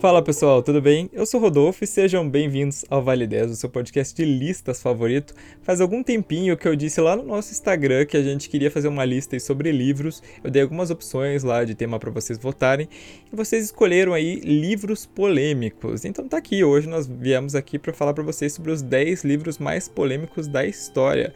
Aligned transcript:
Fala 0.00 0.22
pessoal, 0.22 0.62
tudo 0.62 0.80
bem? 0.80 1.10
Eu 1.12 1.26
sou 1.26 1.38
Rodolfo 1.38 1.84
e 1.84 1.86
sejam 1.86 2.26
bem-vindos 2.26 2.86
ao 2.88 3.02
Vale 3.02 3.26
10, 3.26 3.50
o 3.50 3.54
seu 3.54 3.68
podcast 3.68 4.14
de 4.14 4.24
listas 4.24 4.80
favorito. 4.80 5.34
Faz 5.60 5.78
algum 5.78 6.02
tempinho 6.02 6.56
que 6.56 6.66
eu 6.66 6.74
disse 6.74 7.02
lá 7.02 7.14
no 7.14 7.22
nosso 7.22 7.52
Instagram 7.52 8.06
que 8.06 8.16
a 8.16 8.22
gente 8.22 8.48
queria 8.48 8.70
fazer 8.70 8.88
uma 8.88 9.04
lista 9.04 9.38
sobre 9.38 9.70
livros. 9.70 10.22
Eu 10.42 10.50
dei 10.50 10.62
algumas 10.62 10.90
opções 10.90 11.42
lá 11.42 11.64
de 11.64 11.74
tema 11.74 11.98
para 11.98 12.10
vocês 12.10 12.38
votarem 12.38 12.88
e 13.30 13.36
vocês 13.36 13.66
escolheram 13.66 14.14
aí 14.14 14.36
livros 14.36 15.04
polêmicos. 15.04 16.06
Então 16.06 16.26
tá 16.26 16.38
aqui, 16.38 16.64
hoje 16.64 16.88
nós 16.88 17.06
viemos 17.06 17.54
aqui 17.54 17.78
para 17.78 17.92
falar 17.92 18.14
para 18.14 18.24
vocês 18.24 18.54
sobre 18.54 18.70
os 18.70 18.80
10 18.80 19.22
livros 19.24 19.58
mais 19.58 19.86
polêmicos 19.86 20.48
da 20.48 20.64
história. 20.64 21.34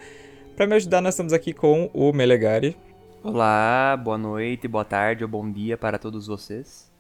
Para 0.57 0.67
me 0.67 0.77
ajudar, 0.77 1.03
nós 1.03 1.13
estamos 1.13 1.35
aqui 1.35 1.53
com 1.53 1.91
o 1.93 2.15
Melegari. 2.15 2.75
Olá, 3.23 3.95
boa 4.03 4.17
noite, 4.17 4.67
boa 4.67 4.87
tarde 4.87 5.23
ou 5.23 5.29
bom 5.29 5.53
dia 5.53 5.77
para 5.77 5.99
todos 5.99 6.27
vocês. 6.27 6.94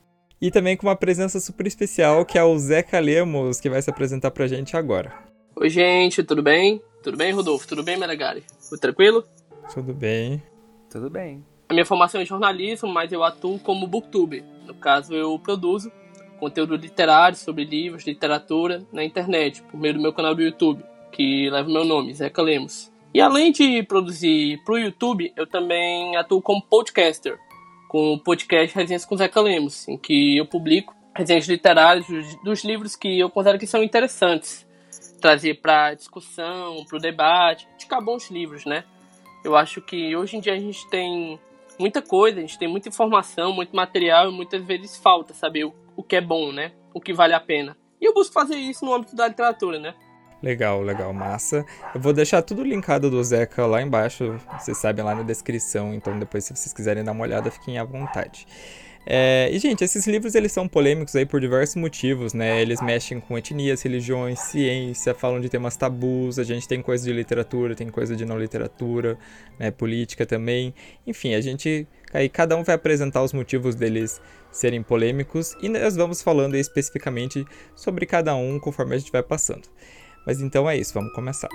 E 0.44 0.50
também 0.50 0.76
com 0.76 0.86
uma 0.86 0.94
presença 0.94 1.40
super 1.40 1.66
especial, 1.66 2.22
que 2.22 2.36
é 2.36 2.44
o 2.44 2.58
Zeca 2.58 3.00
Lemos, 3.00 3.58
que 3.58 3.70
vai 3.70 3.80
se 3.80 3.88
apresentar 3.88 4.30
pra 4.30 4.46
gente 4.46 4.76
agora. 4.76 5.10
Oi, 5.56 5.70
gente, 5.70 6.22
tudo 6.22 6.42
bem? 6.42 6.82
Tudo 7.02 7.16
bem, 7.16 7.32
Rodolfo? 7.32 7.66
Tudo 7.66 7.82
bem, 7.82 7.96
Melegari? 7.96 8.44
Tudo 8.68 8.78
tranquilo? 8.78 9.24
Tudo 9.72 9.94
bem. 9.94 10.42
Tudo 10.90 11.08
bem. 11.08 11.42
A 11.70 11.72
minha 11.72 11.86
formação 11.86 12.20
é 12.20 12.24
em 12.24 12.26
jornalismo, 12.26 12.92
mas 12.92 13.10
eu 13.10 13.24
atuo 13.24 13.58
como 13.58 13.86
booktuber. 13.86 14.44
No 14.66 14.74
caso, 14.74 15.14
eu 15.14 15.38
produzo 15.38 15.90
conteúdo 16.38 16.76
literário 16.76 17.38
sobre 17.38 17.64
livros, 17.64 18.06
literatura 18.06 18.84
na 18.92 19.02
internet, 19.02 19.62
por 19.62 19.80
meio 19.80 19.94
do 19.94 20.02
meu 20.02 20.12
canal 20.12 20.34
do 20.34 20.42
YouTube, 20.42 20.84
que 21.10 21.48
leva 21.48 21.66
o 21.66 21.72
meu 21.72 21.86
nome, 21.86 22.12
Zeca 22.12 22.42
Lemos. 22.42 22.92
E 23.14 23.20
além 23.20 23.50
de 23.50 23.82
produzir 23.84 24.62
para 24.62 24.74
o 24.74 24.78
YouTube, 24.78 25.32
eu 25.38 25.46
também 25.46 26.18
atuo 26.18 26.42
como 26.42 26.60
podcaster 26.60 27.38
com 27.94 28.14
o 28.14 28.18
podcast 28.18 28.76
Resenhas 28.76 29.04
com 29.04 29.16
Zeca 29.16 29.40
Lemos, 29.40 29.86
em 29.86 29.96
que 29.96 30.36
eu 30.36 30.44
publico 30.44 30.96
resenhas 31.14 31.46
literárias 31.46 32.04
dos 32.42 32.64
livros 32.64 32.96
que 32.96 33.20
eu 33.20 33.30
considero 33.30 33.56
que 33.56 33.68
são 33.68 33.84
interessantes. 33.84 34.66
Trazer 35.20 35.60
para 35.60 35.94
discussão, 35.94 36.84
para 36.88 36.96
o 36.96 37.00
debate, 37.00 37.68
indicar 37.74 38.02
bons 38.02 38.32
livros, 38.32 38.64
né? 38.64 38.82
Eu 39.44 39.54
acho 39.54 39.80
que 39.80 40.16
hoje 40.16 40.36
em 40.36 40.40
dia 40.40 40.54
a 40.54 40.58
gente 40.58 40.90
tem 40.90 41.38
muita 41.78 42.02
coisa, 42.02 42.38
a 42.38 42.40
gente 42.40 42.58
tem 42.58 42.66
muita 42.66 42.88
informação, 42.88 43.52
muito 43.52 43.76
material 43.76 44.28
e 44.28 44.34
muitas 44.34 44.64
vezes 44.64 44.96
falta 44.96 45.32
saber 45.32 45.62
o, 45.62 45.72
o 45.96 46.02
que 46.02 46.16
é 46.16 46.20
bom, 46.20 46.50
né? 46.50 46.72
O 46.92 47.00
que 47.00 47.12
vale 47.12 47.32
a 47.32 47.38
pena. 47.38 47.76
E 48.00 48.06
eu 48.06 48.12
busco 48.12 48.34
fazer 48.34 48.56
isso 48.56 48.84
no 48.84 48.92
âmbito 48.92 49.14
da 49.14 49.28
literatura, 49.28 49.78
né? 49.78 49.94
Legal, 50.44 50.82
legal, 50.82 51.10
massa. 51.14 51.64
Eu 51.94 52.00
vou 52.02 52.12
deixar 52.12 52.42
tudo 52.42 52.62
linkado 52.62 53.08
do 53.08 53.24
Zeca 53.24 53.64
lá 53.64 53.80
embaixo, 53.80 54.38
vocês 54.60 54.76
sabem 54.76 55.02
lá 55.02 55.14
na 55.14 55.22
descrição, 55.22 55.94
então 55.94 56.18
depois 56.18 56.44
se 56.44 56.54
vocês 56.54 56.70
quiserem 56.70 57.02
dar 57.02 57.12
uma 57.12 57.22
olhada, 57.22 57.50
fiquem 57.50 57.78
à 57.78 57.84
vontade. 57.84 58.46
É, 59.06 59.48
e, 59.50 59.58
gente, 59.58 59.82
esses 59.82 60.06
livros 60.06 60.34
eles 60.34 60.52
são 60.52 60.68
polêmicos 60.68 61.16
aí 61.16 61.24
por 61.24 61.40
diversos 61.40 61.76
motivos, 61.76 62.34
né? 62.34 62.60
Eles 62.60 62.82
mexem 62.82 63.20
com 63.20 63.38
etnias, 63.38 63.80
religiões, 63.80 64.38
ciência, 64.38 65.14
falam 65.14 65.40
de 65.40 65.48
temas 65.48 65.76
tabus, 65.78 66.38
a 66.38 66.44
gente 66.44 66.68
tem 66.68 66.82
coisa 66.82 67.02
de 67.06 67.12
literatura, 67.14 67.74
tem 67.74 67.88
coisa 67.88 68.14
de 68.14 68.26
não 68.26 68.38
literatura, 68.38 69.16
né? 69.58 69.70
Política 69.70 70.26
também. 70.26 70.74
Enfim, 71.06 71.32
a 71.34 71.40
gente. 71.40 71.88
Aí 72.12 72.28
cada 72.28 72.54
um 72.54 72.62
vai 72.62 72.74
apresentar 72.74 73.22
os 73.22 73.32
motivos 73.32 73.74
deles 73.74 74.20
serem 74.52 74.82
polêmicos 74.82 75.56
e 75.62 75.70
nós 75.70 75.96
vamos 75.96 76.20
falando 76.20 76.54
especificamente 76.54 77.46
sobre 77.74 78.04
cada 78.04 78.34
um 78.34 78.60
conforme 78.60 78.94
a 78.94 78.98
gente 78.98 79.10
vai 79.10 79.22
passando. 79.22 79.68
Mas 80.26 80.40
então 80.40 80.68
é 80.68 80.76
isso, 80.76 80.94
vamos 80.94 81.12
começar. 81.12 81.48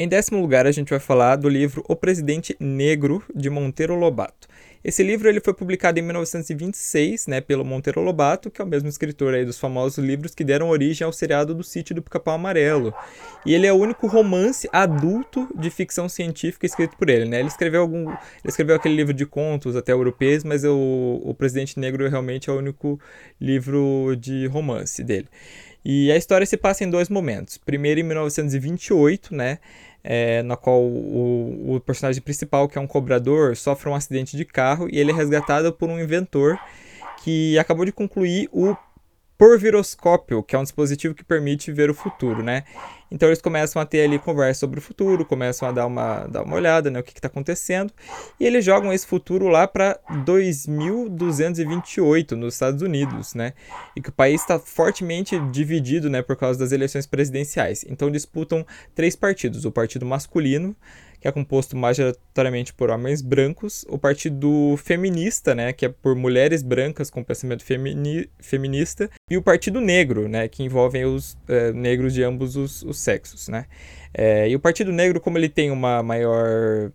Em 0.00 0.06
décimo 0.06 0.40
lugar, 0.40 0.64
a 0.64 0.70
gente 0.70 0.90
vai 0.90 1.00
falar 1.00 1.34
do 1.34 1.48
livro 1.48 1.84
O 1.88 1.96
Presidente 1.96 2.56
Negro, 2.60 3.20
de 3.34 3.50
Monteiro 3.50 3.96
Lobato. 3.96 4.46
Esse 4.82 5.02
livro 5.02 5.28
ele 5.28 5.40
foi 5.40 5.52
publicado 5.52 5.98
em 5.98 6.02
1926 6.02 7.26
né, 7.26 7.40
pelo 7.40 7.64
Monteiro 7.64 8.00
Lobato, 8.00 8.50
que 8.50 8.60
é 8.60 8.64
o 8.64 8.68
mesmo 8.68 8.88
escritor 8.88 9.34
aí 9.34 9.44
dos 9.44 9.58
famosos 9.58 9.98
livros 9.98 10.34
que 10.34 10.44
deram 10.44 10.68
origem 10.68 11.04
ao 11.04 11.12
seriado 11.12 11.54
do 11.54 11.64
Sítio 11.64 11.94
do 11.94 12.02
Pica-Pau 12.02 12.34
Amarelo. 12.34 12.94
E 13.44 13.54
ele 13.54 13.66
é 13.66 13.72
o 13.72 13.76
único 13.76 14.06
romance 14.06 14.68
adulto 14.72 15.48
de 15.54 15.68
ficção 15.70 16.08
científica 16.08 16.64
escrito 16.64 16.96
por 16.96 17.10
ele. 17.10 17.24
Né? 17.24 17.40
Ele, 17.40 17.48
escreveu 17.48 17.80
algum, 17.80 18.08
ele 18.10 18.18
escreveu 18.44 18.76
aquele 18.76 18.94
livro 18.94 19.12
de 19.12 19.26
contos 19.26 19.74
até 19.74 19.92
europeus, 19.92 20.44
mas 20.44 20.64
o, 20.64 21.20
o 21.24 21.34
Presidente 21.34 21.78
Negro 21.78 22.08
realmente 22.08 22.48
é 22.48 22.52
o 22.52 22.58
único 22.58 23.00
livro 23.40 24.16
de 24.18 24.46
romance 24.46 25.02
dele. 25.02 25.28
E 25.84 26.10
a 26.12 26.16
história 26.16 26.46
se 26.46 26.56
passa 26.56 26.84
em 26.84 26.90
dois 26.90 27.08
momentos. 27.08 27.56
Primeiro, 27.56 28.00
em 28.00 28.02
1928, 28.02 29.34
né? 29.34 29.58
É, 30.10 30.42
na 30.42 30.56
qual 30.56 30.80
o, 30.80 31.74
o, 31.74 31.80
personagem 31.80 32.22
principal, 32.22 32.66
que 32.66 32.78
é 32.78 32.80
um 32.80 32.86
cobrador, 32.86 33.54
sofre 33.54 33.90
um 33.90 33.94
acidente 33.94 34.38
de 34.38 34.44
carro 34.46 34.88
e 34.90 34.98
ele 34.98 35.10
é 35.10 35.14
resgatado 35.14 35.70
por 35.70 35.90
um 35.90 36.00
inventor 36.00 36.58
que 37.22 37.58
acabou 37.58 37.84
de 37.84 37.92
concluir 37.92 38.48
o 38.50 38.74
porviroscópio, 39.38 40.42
que 40.42 40.56
é 40.56 40.58
um 40.58 40.64
dispositivo 40.64 41.14
que 41.14 41.24
permite 41.24 41.70
ver 41.70 41.88
o 41.88 41.94
futuro, 41.94 42.42
né? 42.42 42.64
Então 43.10 43.26
eles 43.28 43.40
começam 43.40 43.80
a 43.80 43.86
ter 43.86 44.02
ali 44.02 44.18
conversa 44.18 44.60
sobre 44.60 44.80
o 44.80 44.82
futuro, 44.82 45.24
começam 45.24 45.66
a 45.68 45.72
dar 45.72 45.86
uma, 45.86 46.26
dar 46.26 46.42
uma 46.42 46.56
olhada, 46.56 46.90
né, 46.90 47.00
o 47.00 47.02
que 47.02 47.12
está 47.12 47.28
acontecendo, 47.28 47.90
e 48.38 48.44
eles 48.44 48.62
jogam 48.64 48.92
esse 48.92 49.06
futuro 49.06 49.48
lá 49.48 49.66
para 49.66 49.98
2228 50.24 52.36
nos 52.36 52.52
Estados 52.54 52.82
Unidos, 52.82 53.34
né? 53.34 53.54
E 53.96 54.02
que 54.02 54.10
o 54.10 54.12
país 54.12 54.40
está 54.40 54.58
fortemente 54.58 55.38
dividido, 55.50 56.10
né, 56.10 56.20
por 56.20 56.36
causa 56.36 56.58
das 56.58 56.72
eleições 56.72 57.06
presidenciais. 57.06 57.84
Então 57.88 58.10
disputam 58.10 58.66
três 58.94 59.14
partidos: 59.14 59.64
o 59.64 59.70
partido 59.70 60.04
masculino, 60.04 60.74
que 61.20 61.26
é 61.26 61.32
composto 61.32 61.76
majoritariamente 61.76 62.72
por 62.72 62.90
homens 62.90 63.20
brancos, 63.20 63.84
o 63.88 63.98
Partido 63.98 64.76
Feminista, 64.76 65.54
né, 65.54 65.72
que 65.72 65.86
é 65.86 65.88
por 65.88 66.14
mulheres 66.14 66.62
brancas 66.62 67.10
com 67.10 67.24
pensamento 67.24 67.64
femini 67.64 68.28
feminista, 68.38 69.10
e 69.30 69.36
o 69.36 69.42
Partido 69.42 69.80
Negro, 69.80 70.28
né, 70.28 70.48
que 70.48 70.62
envolve 70.62 71.04
os 71.04 71.36
é, 71.48 71.72
negros 71.72 72.14
de 72.14 72.22
ambos 72.22 72.56
os, 72.56 72.82
os 72.82 72.98
sexos, 72.98 73.48
né. 73.48 73.66
É, 74.14 74.48
e 74.48 74.54
o 74.54 74.60
Partido 74.60 74.92
Negro, 74.92 75.20
como 75.20 75.36
ele 75.38 75.48
tem 75.48 75.70
uma 75.70 76.02
maior 76.02 76.90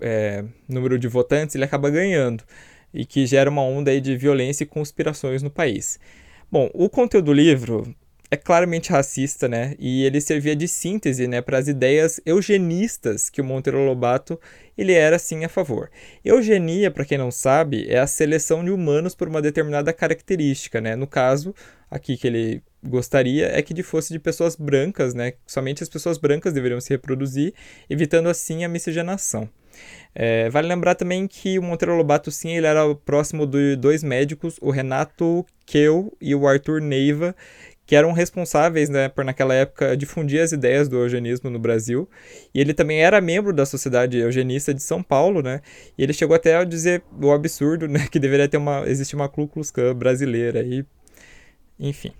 é, 0.00 0.44
número 0.68 0.98
de 0.98 1.06
votantes, 1.06 1.54
ele 1.54 1.64
acaba 1.64 1.90
ganhando, 1.90 2.42
e 2.92 3.04
que 3.04 3.26
gera 3.26 3.48
uma 3.48 3.62
onda 3.62 3.90
aí 3.90 4.00
de 4.00 4.16
violência 4.16 4.64
e 4.64 4.66
conspirações 4.66 5.42
no 5.42 5.50
país. 5.50 5.98
Bom, 6.50 6.68
o 6.74 6.88
conteúdo 6.88 7.26
do 7.26 7.32
livro 7.32 7.94
é 8.30 8.36
claramente 8.36 8.90
racista, 8.90 9.48
né? 9.48 9.74
E 9.78 10.04
ele 10.04 10.20
servia 10.20 10.54
de 10.54 10.68
síntese, 10.68 11.26
né, 11.26 11.40
para 11.40 11.58
as 11.58 11.66
ideias 11.66 12.20
eugenistas 12.24 13.28
que 13.28 13.40
o 13.40 13.44
Monteiro 13.44 13.84
Lobato 13.84 14.40
ele 14.78 14.92
era 14.92 15.18
sim 15.18 15.44
a 15.44 15.48
favor. 15.48 15.90
Eugenia, 16.24 16.90
para 16.90 17.04
quem 17.04 17.18
não 17.18 17.30
sabe, 17.30 17.86
é 17.88 17.98
a 17.98 18.06
seleção 18.06 18.64
de 18.64 18.70
humanos 18.70 19.14
por 19.14 19.28
uma 19.28 19.42
determinada 19.42 19.92
característica, 19.92 20.80
né? 20.80 20.94
No 20.96 21.06
caso, 21.06 21.54
aqui 21.90 22.16
que 22.16 22.26
ele 22.26 22.62
gostaria 22.82 23.48
é 23.48 23.60
que 23.60 23.74
de 23.74 23.82
fosse 23.82 24.12
de 24.12 24.18
pessoas 24.18 24.56
brancas, 24.56 25.12
né? 25.12 25.34
Somente 25.46 25.82
as 25.82 25.88
pessoas 25.88 26.16
brancas 26.16 26.52
deveriam 26.52 26.80
se 26.80 26.90
reproduzir, 26.90 27.52
evitando 27.90 28.28
assim 28.28 28.64
a 28.64 28.68
miscigenação. 28.68 29.48
É, 30.14 30.50
vale 30.50 30.66
lembrar 30.66 30.94
também 30.94 31.26
que 31.26 31.58
o 31.58 31.62
Monteiro 31.62 31.96
Lobato, 31.96 32.30
sim, 32.30 32.56
ele 32.56 32.66
era 32.66 32.94
próximo 32.94 33.46
de 33.46 33.76
dois 33.76 34.02
médicos, 34.02 34.56
o 34.60 34.70
Renato 34.70 35.46
Keu 35.64 36.16
e 36.20 36.34
o 36.34 36.48
Arthur 36.48 36.80
Neiva, 36.80 37.34
que 37.90 37.96
eram 37.96 38.12
responsáveis, 38.12 38.88
né, 38.88 39.08
por 39.08 39.24
naquela 39.24 39.52
época 39.52 39.96
difundir 39.96 40.40
as 40.40 40.52
ideias 40.52 40.88
do 40.88 40.96
eugenismo 40.96 41.50
no 41.50 41.58
Brasil. 41.58 42.08
E 42.54 42.60
ele 42.60 42.72
também 42.72 43.02
era 43.02 43.20
membro 43.20 43.52
da 43.52 43.66
Sociedade 43.66 44.16
Eugenista 44.16 44.72
de 44.72 44.80
São 44.80 45.02
Paulo, 45.02 45.42
né? 45.42 45.60
E 45.98 46.02
ele 46.04 46.12
chegou 46.12 46.36
até 46.36 46.54
a 46.54 46.62
dizer 46.62 47.02
o 47.20 47.32
absurdo, 47.32 47.88
né, 47.88 48.06
que 48.08 48.20
deveria 48.20 48.48
ter 48.48 48.58
uma 48.58 48.88
existir 48.88 49.16
uma 49.16 49.28
Ku 49.28 49.48
Klux 49.48 49.72
Klan 49.72 49.92
brasileira 49.92 50.62
e 50.62 50.84
enfim. 51.80 52.12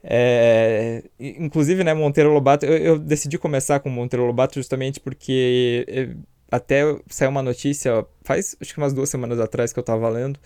É, 0.00 1.02
inclusive, 1.18 1.82
né, 1.82 1.92
Monteiro 1.92 2.32
Lobato, 2.32 2.64
eu, 2.64 2.78
eu, 2.78 2.96
decidi 2.96 3.36
começar 3.36 3.80
com 3.80 3.90
Monteiro 3.90 4.24
Lobato 4.24 4.54
justamente 4.54 5.00
porque 5.00 5.84
é, 5.88 6.08
até 6.52 6.82
saiu 7.08 7.30
uma 7.30 7.42
notícia, 7.42 8.06
faz 8.22 8.56
acho 8.60 8.72
que 8.72 8.78
umas 8.78 8.92
duas 8.92 9.08
semanas 9.08 9.40
atrás 9.40 9.72
que 9.72 9.78
eu 9.80 9.82
estava 9.82 10.08
lendo, 10.08 10.38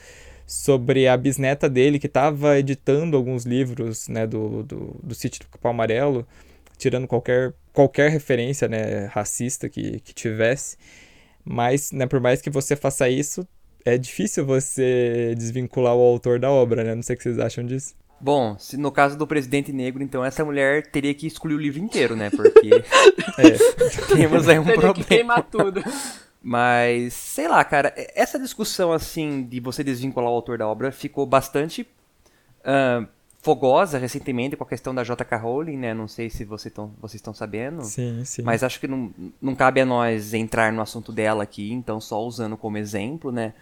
sobre 0.48 1.06
a 1.06 1.14
bisneta 1.14 1.68
dele 1.68 1.98
que 1.98 2.06
estava 2.06 2.58
editando 2.58 3.18
alguns 3.18 3.44
livros 3.44 4.08
né, 4.08 4.26
do, 4.26 4.62
do, 4.62 4.98
do 5.02 5.14
sítio 5.14 5.42
do 5.42 5.48
Capão 5.48 5.72
Amarelo, 5.72 6.26
tirando 6.78 7.06
qualquer, 7.06 7.52
qualquer 7.70 8.10
referência 8.10 8.66
né, 8.66 9.04
racista 9.12 9.68
que, 9.68 10.00
que 10.00 10.14
tivesse. 10.14 10.78
Mas, 11.44 11.92
né, 11.92 12.06
por 12.06 12.18
mais 12.18 12.40
que 12.40 12.48
você 12.48 12.74
faça 12.74 13.10
isso, 13.10 13.46
é 13.84 13.98
difícil 13.98 14.46
você 14.46 15.34
desvincular 15.36 15.94
o 15.94 16.00
autor 16.00 16.38
da 16.38 16.50
obra, 16.50 16.82
né? 16.82 16.94
Não 16.94 17.02
sei 17.02 17.14
o 17.14 17.16
que 17.18 17.24
vocês 17.24 17.38
acham 17.38 17.64
disso. 17.64 17.94
Bom, 18.20 18.56
se 18.58 18.76
no 18.76 18.90
caso 18.90 19.16
do 19.16 19.26
presidente 19.26 19.72
negro, 19.72 20.02
então 20.02 20.24
essa 20.24 20.44
mulher 20.44 20.90
teria 20.90 21.14
que 21.14 21.26
excluir 21.26 21.54
o 21.54 21.58
livro 21.58 21.78
inteiro, 21.78 22.16
né? 22.16 22.30
Porque 22.30 22.70
é, 23.38 24.14
temos 24.16 24.48
aí 24.48 24.58
um 24.58 24.64
Teria 24.64 24.80
problema. 24.80 24.94
que 24.94 25.04
queimar 25.04 25.42
tudo. 25.42 25.82
Mas, 26.42 27.14
sei 27.14 27.48
lá, 27.48 27.64
cara, 27.64 27.92
essa 28.14 28.38
discussão 28.38 28.92
assim 28.92 29.42
de 29.42 29.58
você 29.60 29.82
desvincular 29.82 30.30
o 30.30 30.34
autor 30.34 30.58
da 30.58 30.68
obra 30.68 30.92
ficou 30.92 31.26
bastante 31.26 31.86
ah, 32.64 33.06
fogosa 33.40 33.98
recentemente 33.98 34.56
com 34.56 34.64
a 34.64 34.66
questão 34.66 34.94
da 34.94 35.04
J.K. 35.04 35.36
Rowling, 35.36 35.76
né? 35.76 35.94
Não 35.94 36.08
sei 36.08 36.28
se 36.28 36.44
vocês 36.44 36.70
estão 36.70 36.92
vocês 37.00 37.22
sabendo. 37.34 37.82
Sim, 37.82 38.24
sim. 38.24 38.42
Mas 38.42 38.62
acho 38.62 38.78
que 38.78 38.86
não, 38.86 39.12
não 39.40 39.54
cabe 39.54 39.80
a 39.80 39.86
nós 39.86 40.34
entrar 40.34 40.72
no 40.72 40.82
assunto 40.82 41.12
dela 41.12 41.42
aqui, 41.42 41.72
então 41.72 42.00
só 42.00 42.22
usando 42.22 42.56
como 42.56 42.76
exemplo, 42.76 43.32
né? 43.32 43.54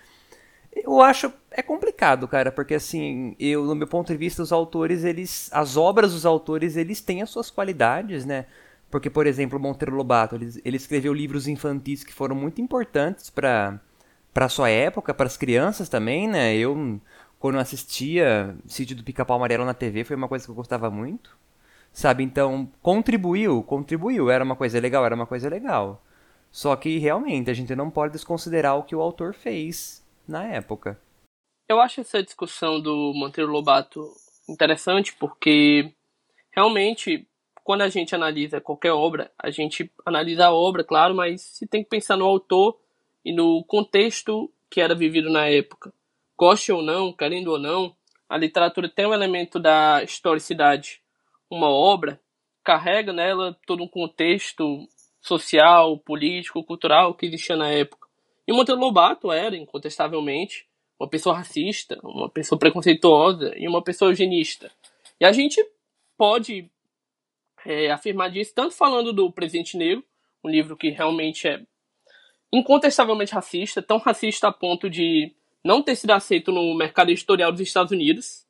Eu 0.75 1.01
acho 1.01 1.33
é 1.51 1.63
complicado, 1.63 2.29
cara, 2.29 2.53
porque 2.53 2.75
assim, 2.75 3.35
eu 3.39 3.65
no 3.65 3.75
meu 3.75 3.87
ponto 3.87 4.13
de 4.13 4.19
vista 4.19 4.43
os 4.43 4.53
autores, 4.53 5.05
eles 5.05 5.49
as 5.53 5.77
obras 5.77 6.13
dos 6.13 6.27
autores, 6.27 6.77
eles 6.77 7.01
têm 7.01 7.23
as 7.23 7.31
suas 7.31 7.51
qualidades, 7.51 8.25
né? 8.27 8.47
Porque 8.91 9.11
por 9.11 9.27
exemplo, 9.27 9.59
Monteiro 9.59 9.95
Lobato, 9.95 10.37
ele, 10.37 10.61
ele 10.65 10.77
escreveu 10.77 11.13
livros 11.13 11.49
infantis 11.49 12.05
que 12.05 12.13
foram 12.13 12.37
muito 12.37 12.61
importantes 12.61 13.31
para 13.31 13.81
para 14.33 14.51
sua 14.51 14.69
época, 14.69 15.15
para 15.15 15.27
as 15.27 15.37
crianças 15.37 15.89
também, 15.89 16.29
né? 16.29 16.55
Eu 16.55 17.01
quando 17.39 17.59
assistia 17.59 18.57
Sítio 18.67 18.97
do 18.97 19.05
Pica-Pau 19.05 19.37
Amarelo 19.37 19.65
na 19.65 19.75
TV, 19.75 20.05
foi 20.05 20.17
uma 20.17 20.29
coisa 20.29 20.45
que 20.45 20.51
eu 20.51 20.55
gostava 20.55 20.91
muito. 20.91 21.37
Sabe? 21.93 22.23
Então, 22.23 22.71
contribuiu, 22.83 23.63
contribuiu, 23.63 24.31
era 24.31 24.45
uma 24.45 24.57
coisa 24.57 24.79
legal, 24.81 25.05
era 25.05 25.15
uma 25.15 25.27
coisa 25.27 25.49
legal. 25.49 26.03
Só 26.51 26.75
que 26.77 26.99
realmente 26.99 27.51
a 27.51 27.55
gente 27.55 27.75
não 27.75 27.91
pode 27.91 28.13
desconsiderar 28.13 28.77
o 28.77 28.83
que 28.83 28.95
o 28.95 29.01
autor 29.01 29.35
fez 29.35 30.05
na 30.27 30.45
época. 30.45 31.01
Eu 31.69 31.81
acho 31.81 32.01
essa 32.01 32.23
discussão 32.23 32.81
do 32.81 33.13
Monteiro 33.15 33.51
Lobato 33.51 34.13
interessante 34.49 35.15
porque 35.15 35.93
realmente 36.55 37.27
quando 37.67 37.83
a 37.83 37.89
gente 37.89 38.15
analisa 38.15 38.61
qualquer 38.61 38.93
obra, 38.93 39.29
a 39.37 39.51
gente 39.51 39.91
analisa 40.05 40.47
a 40.47 40.53
obra, 40.53 40.85
claro, 40.85 41.17
mas 41.17 41.41
se 41.43 41.67
tem 41.67 41.83
que 41.83 41.91
pensar 41.91 42.17
no 42.17 42.25
autor 42.25 42.79
e 43.25 43.33
no 43.33 43.65
contexto 43.65 44.49
que 44.71 44.81
era 44.81 44.95
vivido 44.95 45.29
na 45.29 45.49
época. 45.49 45.93
Goste 46.39 46.71
ou 46.71 46.81
não, 46.81 47.13
querendo 47.13 47.49
ou 47.49 47.59
não, 47.59 47.93
a 48.29 48.39
literatura 48.39 48.89
tem 48.89 49.05
um 49.05 49.13
elemento 49.13 49.59
da 49.59 50.01
historicidade. 50.05 51.03
Uma 51.51 51.69
obra 51.69 52.21
carrega 52.63 53.13
nela 53.13 53.59
todo 53.67 53.83
um 53.83 53.89
contexto 53.89 54.87
social, 55.21 55.99
político, 55.99 56.63
cultural 56.63 57.15
que 57.15 57.27
existia 57.27 57.57
na 57.57 57.69
época. 57.69 58.07
E 58.47 58.53
Monteiro 58.53 58.81
Lobato 58.81 59.33
era, 59.33 59.57
incontestavelmente, 59.57 60.69
uma 61.01 61.09
pessoa 61.09 61.35
racista, 61.35 61.99
uma 62.05 62.31
pessoa 62.31 62.61
preconceituosa 62.61 63.53
e 63.57 63.67
uma 63.67 63.83
pessoa 63.83 64.13
eugenista. 64.13 64.71
E 65.21 65.25
a 65.25 65.33
gente 65.33 65.61
pode 66.17 66.71
é, 67.67 67.91
afirmar 67.91 68.31
disso, 68.31 68.53
tanto 68.55 68.75
falando 68.75 69.13
do 69.13 69.31
Presidente 69.33 69.77
Negro, 69.77 70.05
um 70.45 70.49
livro 70.49 70.77
que 70.77 70.91
realmente 70.91 71.49
é 71.49 71.61
incontestavelmente 72.53 73.35
racista, 73.35 73.83
tão 73.83 73.99
racista 73.99 74.49
a 74.49 74.53
ponto 74.53 74.89
de 74.89 75.35
não 75.65 75.83
ter 75.83 75.97
sido 75.97 76.13
aceito 76.13 76.53
no 76.53 76.75
mercado 76.75 77.11
editorial 77.11 77.51
dos 77.51 77.61
Estados 77.61 77.91
Unidos, 77.91 78.47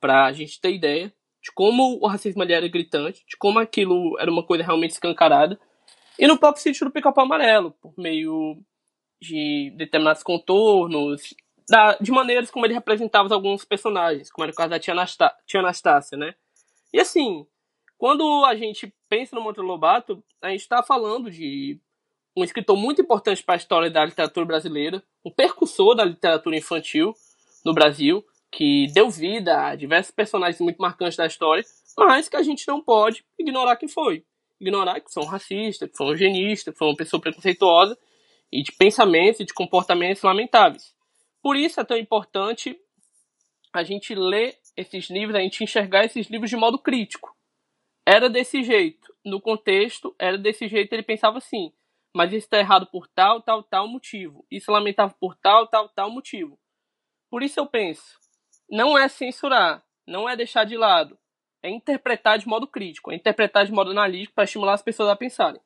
para 0.00 0.26
a 0.26 0.32
gente 0.32 0.60
ter 0.60 0.74
ideia 0.74 1.12
de 1.40 1.52
como 1.52 1.98
o 2.02 2.08
racismo 2.08 2.42
ali 2.42 2.52
era 2.52 2.66
gritante, 2.66 3.24
de 3.26 3.36
como 3.36 3.60
aquilo 3.60 4.18
era 4.18 4.30
uma 4.30 4.42
coisa 4.42 4.64
realmente 4.64 4.90
escancarada, 4.90 5.58
e 6.18 6.26
no 6.26 6.36
próprio 6.36 6.62
sítio 6.62 6.86
do 6.86 6.92
Pica-Pau 6.92 7.24
Amarelo, 7.24 7.70
por 7.70 7.94
meio 7.96 8.58
de 9.20 9.72
determinados 9.76 10.24
contornos, 10.24 11.34
da, 11.68 11.96
de 12.00 12.10
maneiras 12.10 12.50
como 12.50 12.66
ele 12.66 12.74
representava 12.74 13.32
alguns 13.32 13.64
personagens, 13.64 14.30
como 14.30 14.44
era 14.44 14.52
o 14.52 14.56
caso 14.56 14.70
da 14.70 14.78
tia, 14.78 14.92
Anastá 14.92 15.36
tia 15.46 15.60
Anastácia, 15.60 16.18
né? 16.18 16.34
E 16.92 17.00
assim, 17.00 17.46
quando 17.98 18.44
a 18.44 18.54
gente 18.54 18.92
pensa 19.08 19.34
no 19.34 19.42
Monteiro 19.42 19.66
Lobato, 19.66 20.22
a 20.42 20.50
gente 20.50 20.60
está 20.60 20.82
falando 20.82 21.30
de 21.30 21.80
um 22.36 22.44
escritor 22.44 22.76
muito 22.76 23.00
importante 23.00 23.42
para 23.42 23.54
a 23.54 23.56
história 23.56 23.90
da 23.90 24.04
literatura 24.04 24.44
brasileira, 24.44 25.02
um 25.24 25.30
percussor 25.30 25.94
da 25.94 26.04
literatura 26.04 26.56
infantil 26.56 27.14
no 27.64 27.72
Brasil, 27.72 28.24
que 28.52 28.86
deu 28.92 29.10
vida 29.10 29.68
a 29.68 29.74
diversos 29.74 30.10
personagens 30.10 30.60
muito 30.60 30.78
marcantes 30.78 31.16
da 31.16 31.26
história, 31.26 31.64
mas 31.96 32.28
que 32.28 32.36
a 32.36 32.42
gente 32.42 32.68
não 32.68 32.82
pode 32.82 33.24
ignorar 33.38 33.76
quem 33.76 33.88
foi. 33.88 34.24
Ignorar 34.60 35.00
que 35.00 35.12
foi 35.12 35.22
um 35.22 35.26
racista, 35.26 35.88
que 35.88 35.96
foi 35.96 36.06
um 36.06 36.10
eugenista, 36.10 36.72
que 36.72 36.78
foi 36.78 36.88
uma 36.88 36.96
pessoa 36.96 37.20
preconceituosa 37.20 37.98
e 38.52 38.62
de 38.62 38.72
pensamentos 38.72 39.40
e 39.40 39.44
de 39.44 39.54
comportamentos 39.54 40.22
lamentáveis. 40.22 40.94
Por 41.42 41.56
isso 41.56 41.80
é 41.80 41.84
tão 41.84 41.96
importante 41.96 42.78
a 43.72 43.82
gente 43.82 44.14
ler 44.14 44.56
esses 44.76 45.10
livros, 45.10 45.36
a 45.36 45.40
gente 45.40 45.64
enxergar 45.64 46.04
esses 46.04 46.28
livros 46.28 46.50
de 46.50 46.56
modo 46.56 46.78
crítico. 46.78 47.35
Era 48.06 48.30
desse 48.30 48.62
jeito, 48.62 49.12
no 49.24 49.40
contexto, 49.40 50.14
era 50.16 50.38
desse 50.38 50.68
jeito, 50.68 50.92
ele 50.92 51.02
pensava 51.02 51.38
assim, 51.38 51.72
mas 52.14 52.30
isso 52.30 52.46
está 52.46 52.58
errado 52.58 52.86
por 52.86 53.08
tal, 53.08 53.42
tal, 53.42 53.64
tal 53.64 53.88
motivo. 53.88 54.46
Isso 54.48 54.70
é 54.70 54.74
lamentável 54.74 55.16
por 55.18 55.34
tal, 55.34 55.66
tal, 55.66 55.88
tal 55.88 56.08
motivo. 56.08 56.56
Por 57.28 57.42
isso 57.42 57.58
eu 57.58 57.66
penso, 57.66 58.18
não 58.70 58.96
é 58.96 59.08
censurar, 59.08 59.82
não 60.06 60.28
é 60.28 60.36
deixar 60.36 60.64
de 60.64 60.76
lado, 60.76 61.18
é 61.62 61.68
interpretar 61.68 62.38
de 62.38 62.46
modo 62.46 62.68
crítico, 62.68 63.10
é 63.10 63.16
interpretar 63.16 63.66
de 63.66 63.72
modo 63.72 63.90
analítico 63.90 64.34
para 64.34 64.44
estimular 64.44 64.74
as 64.74 64.82
pessoas 64.82 65.08
a 65.08 65.16
pensarem. 65.16 65.60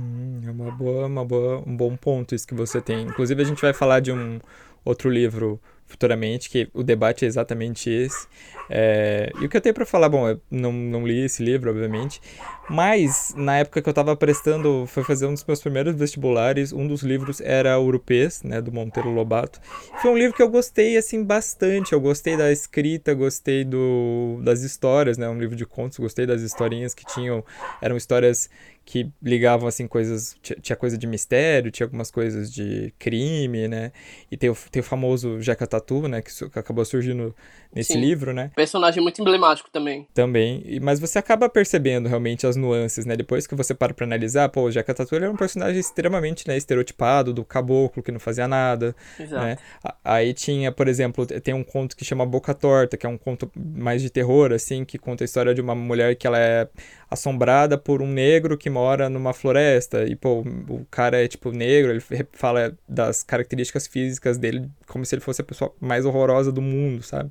Hum, 0.00 0.40
é 0.46 0.50
uma 0.50 0.70
boa, 0.70 1.06
uma 1.06 1.24
boa, 1.24 1.62
um 1.66 1.76
bom 1.76 1.94
ponto 1.96 2.34
isso 2.34 2.46
que 2.46 2.54
você 2.54 2.80
tem. 2.80 3.02
Inclusive 3.02 3.42
a 3.42 3.44
gente 3.44 3.60
vai 3.60 3.74
falar 3.74 4.00
de 4.00 4.10
um 4.10 4.40
outro 4.84 5.08
livro 5.08 5.60
futuramente, 5.86 6.50
que 6.50 6.68
o 6.72 6.82
debate 6.82 7.24
é 7.24 7.28
exatamente 7.28 7.90
esse. 7.90 8.26
É, 8.70 9.30
e 9.40 9.44
o 9.44 9.48
que 9.48 9.56
eu 9.56 9.60
tenho 9.60 9.74
para 9.74 9.84
falar, 9.84 10.08
bom, 10.08 10.28
eu 10.28 10.40
não, 10.50 10.72
não 10.72 11.06
li 11.06 11.24
esse 11.24 11.42
livro, 11.42 11.70
obviamente, 11.70 12.20
mas 12.68 13.34
na 13.36 13.58
época 13.58 13.82
que 13.82 13.88
eu 13.88 13.92
estava 13.92 14.16
prestando, 14.16 14.86
foi 14.86 15.04
fazer 15.04 15.26
um 15.26 15.34
dos 15.34 15.44
meus 15.44 15.60
primeiros 15.60 15.94
vestibulares, 15.94 16.72
um 16.72 16.86
dos 16.86 17.02
livros 17.02 17.40
era 17.40 17.78
Urupês, 17.78 18.42
né, 18.42 18.60
do 18.60 18.72
Monteiro 18.72 19.10
Lobato. 19.10 19.60
Foi 20.00 20.10
um 20.10 20.16
livro 20.16 20.34
que 20.34 20.42
eu 20.42 20.48
gostei, 20.48 20.96
assim, 20.96 21.22
bastante. 21.22 21.92
Eu 21.92 22.00
gostei 22.00 22.36
da 22.36 22.50
escrita, 22.50 23.12
gostei 23.12 23.64
do, 23.64 24.40
das 24.42 24.62
histórias, 24.62 25.18
né, 25.18 25.28
um 25.28 25.38
livro 25.38 25.54
de 25.54 25.66
contos, 25.66 25.98
gostei 25.98 26.24
das 26.24 26.40
historinhas 26.40 26.94
que 26.94 27.04
tinham, 27.04 27.44
eram 27.82 27.96
histórias 27.96 28.48
que 28.84 29.08
ligavam 29.22 29.66
assim 29.66 29.86
coisas 29.88 30.36
tinha 30.62 30.76
coisa 30.76 30.98
de 30.98 31.06
mistério 31.06 31.70
tinha 31.70 31.86
algumas 31.86 32.10
coisas 32.10 32.52
de 32.52 32.92
crime 32.98 33.66
né 33.68 33.92
e 34.30 34.36
tem 34.36 34.50
o, 34.50 34.56
tem 34.70 34.80
o 34.80 34.84
famoso 34.84 35.40
Jeca 35.40 35.66
Tatu 35.66 36.06
né 36.08 36.20
que, 36.20 36.30
que 36.50 36.58
acabou 36.58 36.84
surgindo 36.84 37.34
nesse 37.74 37.94
Sim. 37.94 38.00
livro 38.00 38.32
né 38.32 38.50
Personagem 38.54 39.02
muito 39.02 39.20
emblemático 39.20 39.70
também. 39.70 40.06
também 40.12 40.62
e- 40.66 40.80
mas 40.80 41.00
você 41.00 41.18
acaba 41.18 41.48
percebendo 41.48 42.08
realmente 42.08 42.46
as 42.46 42.56
nuances 42.56 43.06
né 43.06 43.16
depois 43.16 43.46
que 43.46 43.54
você 43.54 43.74
para 43.74 43.94
pra 43.94 44.04
analisar 44.06 44.48
pô 44.48 44.62
o 44.62 44.70
Jeca 44.70 44.92
Tatu 44.94 45.14
ele 45.14 45.24
era 45.24 45.32
um 45.32 45.36
personagem 45.36 45.80
extremamente 45.80 46.46
né 46.46 46.56
estereotipado 46.56 47.32
do 47.32 47.44
caboclo 47.44 48.02
que 48.02 48.12
não 48.12 48.20
fazia 48.20 48.46
nada 48.46 48.94
Exato. 49.18 49.44
né? 49.44 49.56
Aí 50.04 50.34
tinha, 50.34 50.70
por 50.72 50.88
exemplo, 50.88 51.26
tem 51.26 51.54
um 51.54 51.64
conto 51.64 51.96
que 51.96 52.04
chama 52.04 52.26
Boca 52.26 52.52
Torta, 52.54 52.96
que 52.96 53.06
é 53.06 53.08
um 53.08 53.16
conto 53.16 53.50
mais 53.56 54.02
de 54.02 54.10
terror, 54.10 54.52
assim, 54.52 54.84
que 54.84 54.98
conta 54.98 55.24
a 55.24 55.26
história 55.26 55.54
de 55.54 55.60
uma 55.60 55.74
mulher 55.74 56.14
que 56.16 56.26
ela 56.26 56.38
é 56.38 56.68
assombrada 57.14 57.78
por 57.78 58.02
um 58.02 58.08
negro 58.08 58.58
que 58.58 58.70
mora 58.70 59.08
numa 59.08 59.32
floresta. 59.32 60.04
E, 60.06 60.16
pô, 60.16 60.42
o 60.68 60.86
cara 60.90 61.24
é, 61.24 61.28
tipo, 61.28 61.50
negro, 61.52 61.92
ele 61.92 62.00
fala 62.32 62.76
das 62.88 63.22
características 63.24 63.86
físicas 63.86 64.38
dele 64.38 64.70
como 64.88 65.04
se 65.06 65.14
ele 65.14 65.22
fosse 65.22 65.40
a 65.40 65.44
pessoa 65.44 65.74
mais 65.80 66.04
horrorosa 66.06 66.52
do 66.52 66.62
mundo, 66.62 67.02
sabe? 67.02 67.30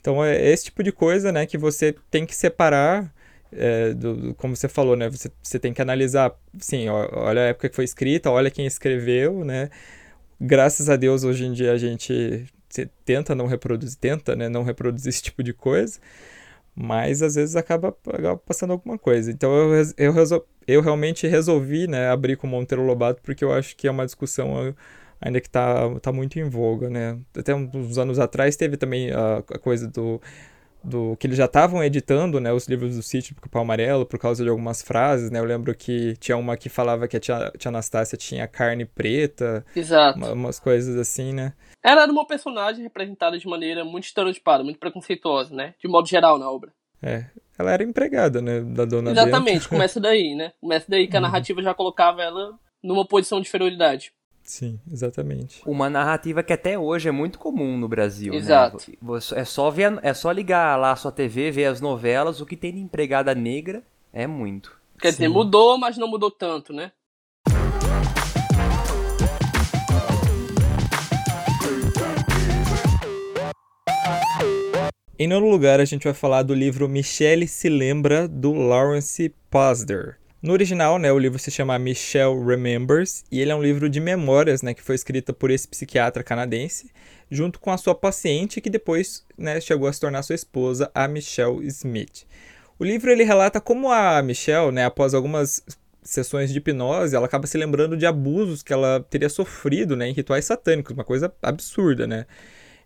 Então 0.00 0.24
é 0.24 0.40
esse 0.50 0.64
tipo 0.66 0.82
de 0.82 0.92
coisa, 0.92 1.32
né, 1.32 1.46
que 1.46 1.58
você 1.58 1.94
tem 2.10 2.26
que 2.26 2.34
separar. 2.36 3.12
é, 3.52 3.94
do, 3.94 4.16
do- 4.16 4.34
como 4.34 4.56
você 4.56 4.68
falou, 4.68 4.96
né? 4.96 5.08
Você, 5.10 5.30
você 5.42 5.58
tem 5.60 5.72
que 5.72 5.80
analisar, 5.82 6.32
sim, 6.58 6.88
olha 6.88 7.42
a 7.42 7.44
época 7.46 7.68
que 7.68 7.76
foi 7.76 7.84
escrita, 7.84 8.30
olha 8.30 8.50
quem 8.50 8.66
escreveu, 8.66 9.44
né? 9.44 9.70
graças 10.40 10.88
a 10.88 10.96
Deus 10.96 11.24
hoje 11.24 11.44
em 11.46 11.52
dia 11.52 11.72
a 11.72 11.78
gente 11.78 12.46
tenta 13.04 13.34
não 13.34 13.46
reproduzir, 13.46 13.96
tenta, 13.98 14.34
né, 14.34 14.48
não 14.48 14.62
reproduzir 14.64 15.08
esse 15.10 15.22
tipo 15.22 15.42
de 15.42 15.52
coisa, 15.52 15.98
mas 16.74 17.22
às 17.22 17.34
vezes 17.36 17.56
acaba, 17.56 17.92
passando 18.46 18.72
alguma 18.72 18.98
coisa. 18.98 19.30
Então 19.30 19.52
eu, 19.54 19.82
eu, 19.96 20.12
resol- 20.12 20.46
eu 20.66 20.80
realmente 20.80 21.26
resolvi, 21.26 21.86
né, 21.86 22.08
abrir 22.08 22.36
com 22.36 22.46
o 22.46 22.50
Monteiro 22.50 22.84
Lobato 22.84 23.20
porque 23.22 23.44
eu 23.44 23.52
acho 23.52 23.76
que 23.76 23.86
é 23.86 23.90
uma 23.90 24.04
discussão 24.04 24.56
ah, 24.56 24.74
ainda 25.20 25.40
que 25.40 25.48
tá, 25.48 25.88
tá 26.00 26.12
muito 26.12 26.38
em 26.38 26.48
voga, 26.48 26.90
né? 26.90 27.18
Até 27.36 27.54
uns 27.54 27.96
anos 27.98 28.18
atrás 28.18 28.56
teve 28.56 28.76
também 28.76 29.10
a, 29.12 29.38
a 29.38 29.58
coisa 29.58 29.86
do 29.88 30.20
do 30.86 31.16
que 31.16 31.26
eles 31.26 31.38
já 31.38 31.46
estavam 31.46 31.82
editando, 31.82 32.38
né, 32.38 32.52
os 32.52 32.68
livros 32.68 32.94
do 32.94 33.02
sítio 33.02 33.34
do 33.34 33.48
Pau 33.48 33.62
Amarelo 33.62 34.04
por 34.04 34.18
causa 34.18 34.44
de 34.44 34.50
algumas 34.50 34.82
frases, 34.82 35.30
né? 35.30 35.38
Eu 35.38 35.44
lembro 35.46 35.74
que 35.74 36.14
tinha 36.18 36.36
uma 36.36 36.58
que 36.58 36.68
falava 36.68 37.08
que 37.08 37.16
a 37.16 37.20
tia, 37.20 37.50
tia 37.56 37.70
Anastácia 37.70 38.18
tinha 38.18 38.46
carne 38.46 38.84
preta, 38.84 39.64
Exato. 39.74 40.18
uma- 40.18 40.32
umas 40.32 40.60
coisas 40.60 40.94
assim, 40.98 41.32
né? 41.32 41.54
Ela 41.84 42.04
era 42.04 42.10
uma 42.12 42.26
personagem 42.26 42.82
representada 42.82 43.38
de 43.38 43.46
maneira 43.46 43.84
muito 43.84 44.04
estereotipada, 44.04 44.64
muito 44.64 44.78
preconceituosa, 44.78 45.54
né? 45.54 45.74
De 45.78 45.86
modo 45.86 46.08
geral 46.08 46.38
na 46.38 46.50
obra. 46.50 46.72
É, 47.02 47.26
ela 47.58 47.70
era 47.70 47.84
empregada, 47.84 48.40
né, 48.40 48.62
da 48.62 48.86
dona 48.86 49.10
Exatamente, 49.10 49.58
Benta. 49.58 49.68
começa 49.76 50.00
daí, 50.00 50.34
né? 50.34 50.54
Começa 50.58 50.86
daí 50.88 51.06
que 51.06 51.16
a 51.16 51.20
narrativa 51.20 51.62
já 51.62 51.74
colocava 51.74 52.22
ela 52.22 52.58
numa 52.82 53.04
posição 53.06 53.38
de 53.38 53.46
inferioridade. 53.46 54.14
Sim, 54.42 54.80
exatamente. 54.90 55.62
Uma 55.66 55.90
narrativa 55.90 56.42
que 56.42 56.52
até 56.52 56.78
hoje 56.78 57.08
é 57.08 57.12
muito 57.12 57.38
comum 57.38 57.76
no 57.76 57.88
Brasil. 57.88 58.32
né? 58.32 58.38
Exato. 58.38 58.90
Né? 58.90 59.18
É, 59.34 59.44
só 59.44 59.70
ver, 59.70 59.98
é 60.02 60.14
só 60.14 60.30
ligar 60.32 60.78
lá 60.78 60.92
a 60.92 60.96
sua 60.96 61.12
TV, 61.12 61.50
ver 61.50 61.66
as 61.66 61.80
novelas, 61.80 62.40
o 62.40 62.46
que 62.46 62.56
tem 62.56 62.72
de 62.72 62.80
empregada 62.80 63.34
negra 63.34 63.82
é 64.12 64.26
muito. 64.26 64.78
Quer 64.98 65.12
Sim. 65.12 65.16
dizer, 65.16 65.28
mudou, 65.28 65.78
mas 65.78 65.98
não 65.98 66.08
mudou 66.08 66.30
tanto, 66.30 66.72
né? 66.72 66.92
Em 75.16 75.28
nono 75.28 75.48
lugar, 75.48 75.78
a 75.78 75.84
gente 75.84 76.02
vai 76.02 76.12
falar 76.12 76.42
do 76.42 76.52
livro 76.52 76.88
Michelle 76.88 77.46
se 77.46 77.68
lembra 77.68 78.26
do 78.26 78.52
Lawrence 78.52 79.32
Pasder. 79.48 80.16
No 80.42 80.52
original, 80.52 80.98
né, 80.98 81.12
o 81.12 81.18
livro 81.20 81.38
se 81.38 81.52
chama 81.52 81.78
Michelle 81.78 82.44
Remembers 82.44 83.24
e 83.30 83.40
ele 83.40 83.52
é 83.52 83.54
um 83.54 83.62
livro 83.62 83.88
de 83.88 84.00
memórias, 84.00 84.60
né, 84.60 84.74
que 84.74 84.82
foi 84.82 84.96
escrita 84.96 85.32
por 85.32 85.52
esse 85.52 85.68
psiquiatra 85.68 86.24
canadense, 86.24 86.90
junto 87.30 87.60
com 87.60 87.70
a 87.70 87.76
sua 87.76 87.94
paciente 87.94 88.60
que 88.60 88.68
depois, 88.68 89.24
né, 89.38 89.60
chegou 89.60 89.86
a 89.86 89.92
se 89.92 90.00
tornar 90.00 90.24
sua 90.24 90.34
esposa, 90.34 90.90
a 90.92 91.06
Michelle 91.06 91.64
Smith. 91.68 92.26
O 92.76 92.82
livro 92.82 93.08
ele 93.08 93.22
relata 93.22 93.60
como 93.60 93.92
a 93.92 94.20
Michelle, 94.20 94.72
né, 94.72 94.84
após 94.84 95.14
algumas 95.14 95.62
sessões 96.02 96.50
de 96.52 96.58
hipnose, 96.58 97.14
ela 97.14 97.26
acaba 97.26 97.46
se 97.46 97.56
lembrando 97.56 97.96
de 97.96 98.04
abusos 98.04 98.64
que 98.64 98.72
ela 98.72 99.06
teria 99.08 99.28
sofrido, 99.28 99.94
né, 99.94 100.08
em 100.08 100.12
rituais 100.12 100.44
satânicos, 100.44 100.92
uma 100.92 101.04
coisa 101.04 101.32
absurda, 101.40 102.04
né? 102.04 102.26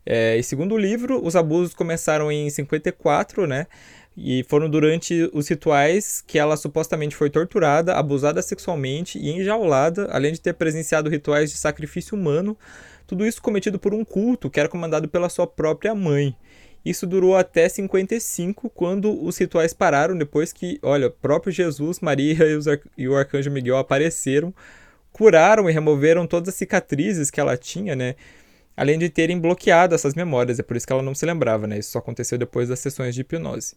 É, 0.05 0.37
e 0.37 0.43
segundo 0.43 0.75
o 0.75 0.79
livro, 0.79 1.25
os 1.25 1.37
abusos 1.37 1.75
começaram 1.75 2.31
em 2.33 2.49
54, 2.49 3.47
né? 3.47 3.67
E 4.17 4.45
foram 4.49 4.69
durante 4.69 5.31
os 5.33 5.47
rituais 5.49 6.25
que 6.27 6.39
ela 6.39 6.57
supostamente 6.57 7.15
foi 7.15 7.31
torturada, 7.31 7.95
abusada 7.95 8.43
sexualmente 8.43 9.19
e 9.19 9.31
enjaulada, 9.31 10.09
além 10.11 10.33
de 10.33 10.41
ter 10.41 10.55
presenciado 10.55 11.09
rituais 11.09 11.53
de 11.53 11.57
sacrifício 11.57 12.19
humano, 12.19 12.57
tudo 13.07 13.25
isso 13.25 13.41
cometido 13.41 13.79
por 13.79 13.95
um 13.95 14.05
culto 14.05 14.51
que 14.51 14.59
era 14.59 14.69
comandado 14.69 15.09
pela 15.09 15.29
sua 15.29 15.47
própria 15.47 15.95
mãe. 15.95 16.35
Isso 16.85 17.07
durou 17.07 17.37
até 17.37 17.69
55, 17.69 18.71
quando 18.71 19.25
os 19.25 19.37
rituais 19.37 19.73
pararam, 19.73 20.17
depois 20.17 20.53
que, 20.53 20.79
olha, 20.83 21.11
próprio 21.11 21.53
Jesus, 21.53 22.01
Maria 22.01 22.37
e, 22.97 23.09
o 23.09 23.17
arcanjo 23.17 23.51
Miguel 23.51 23.77
apareceram, 23.77 24.55
curaram 25.13 25.69
e 25.69 25.73
removeram 25.73 26.27
todas 26.27 26.49
as 26.49 26.55
cicatrizes 26.55 27.31
que 27.31 27.41
ela 27.41 27.57
tinha, 27.57 27.95
né? 27.95 28.15
Além 28.79 28.99
de 28.99 29.11
terem 29.11 29.39
bloqueado 29.39 29.95
essas 29.95 30.15
memórias, 30.15 30.59
é 30.59 30.63
por 30.63 30.77
isso 30.77 30.87
que 30.87 30.93
ela 30.93 31.03
não 31.03 31.15
se 31.15 31.27
lembrava, 31.27 31.67
né? 31.67 31.79
Isso 31.79 31.91
só 31.91 31.99
aconteceu 31.99 32.39
depois 32.39 32.69
das 32.69 32.79
sessões 32.79 33.15
de 33.15 33.23
hipnose. 33.23 33.75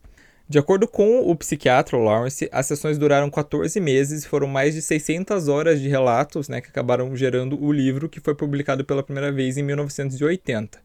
De 0.48 0.60
acordo 0.60 0.88
com 0.88 1.22
o 1.22 1.36
psiquiatra 1.36 1.98
Lawrence, 1.98 2.48
as 2.52 2.68
sessões 2.68 2.98
duraram 2.98 3.30
14 3.30 3.80
meses 3.80 4.24
e 4.24 4.28
foram 4.28 4.48
mais 4.48 4.76
de 4.76 4.82
600 4.82 5.48
horas 5.48 5.82
de 5.82 5.90
relatos, 5.90 6.48
né, 6.48 6.62
que 6.62 6.68
acabaram 6.68 7.16
gerando 7.16 7.60
o 7.60 7.72
livro 7.72 8.08
que 8.08 8.20
foi 8.20 8.36
publicado 8.36 8.86
pela 8.86 9.02
primeira 9.02 9.32
vez 9.32 9.58
em 9.58 9.64
1980. 9.64 10.80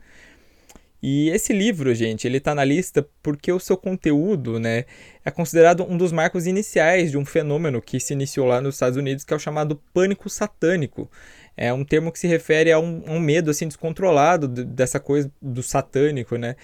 E 1.03 1.29
esse 1.29 1.53
livro, 1.53 1.95
gente, 1.95 2.27
ele 2.27 2.39
está 2.39 2.55
na 2.55 2.65
lista 2.65 3.07
porque 3.23 3.53
o 3.53 3.61
seu 3.61 3.77
conteúdo, 3.77 4.59
né, 4.59 4.87
é 5.25 5.31
considerado 5.31 5.85
um 5.85 5.97
dos 5.97 6.11
marcos 6.11 6.47
iniciais 6.47 7.11
de 7.11 7.19
um 7.19 7.25
fenômeno 7.25 7.83
que 7.83 8.01
se 8.01 8.15
iniciou 8.15 8.47
lá 8.47 8.61
nos 8.61 8.77
Estados 8.77 8.97
Unidos, 8.97 9.25
que 9.25 9.35
é 9.35 9.37
o 9.37 9.41
chamado 9.41 9.81
pânico 9.93 10.31
satânico. 10.31 11.11
É 11.57 11.73
um 11.73 11.85
termo 11.85 12.13
que 12.13 12.19
se 12.19 12.27
refere 12.27 12.71
a 12.71 12.79
um, 12.79 13.03
um 13.07 13.19
medo 13.19 13.51
assim 13.51 13.67
descontrolado 13.67 14.47
dessa 14.47 15.01
coisa 15.01 15.31
do 15.41 15.63
satânico, 15.63 16.37
né? 16.37 16.57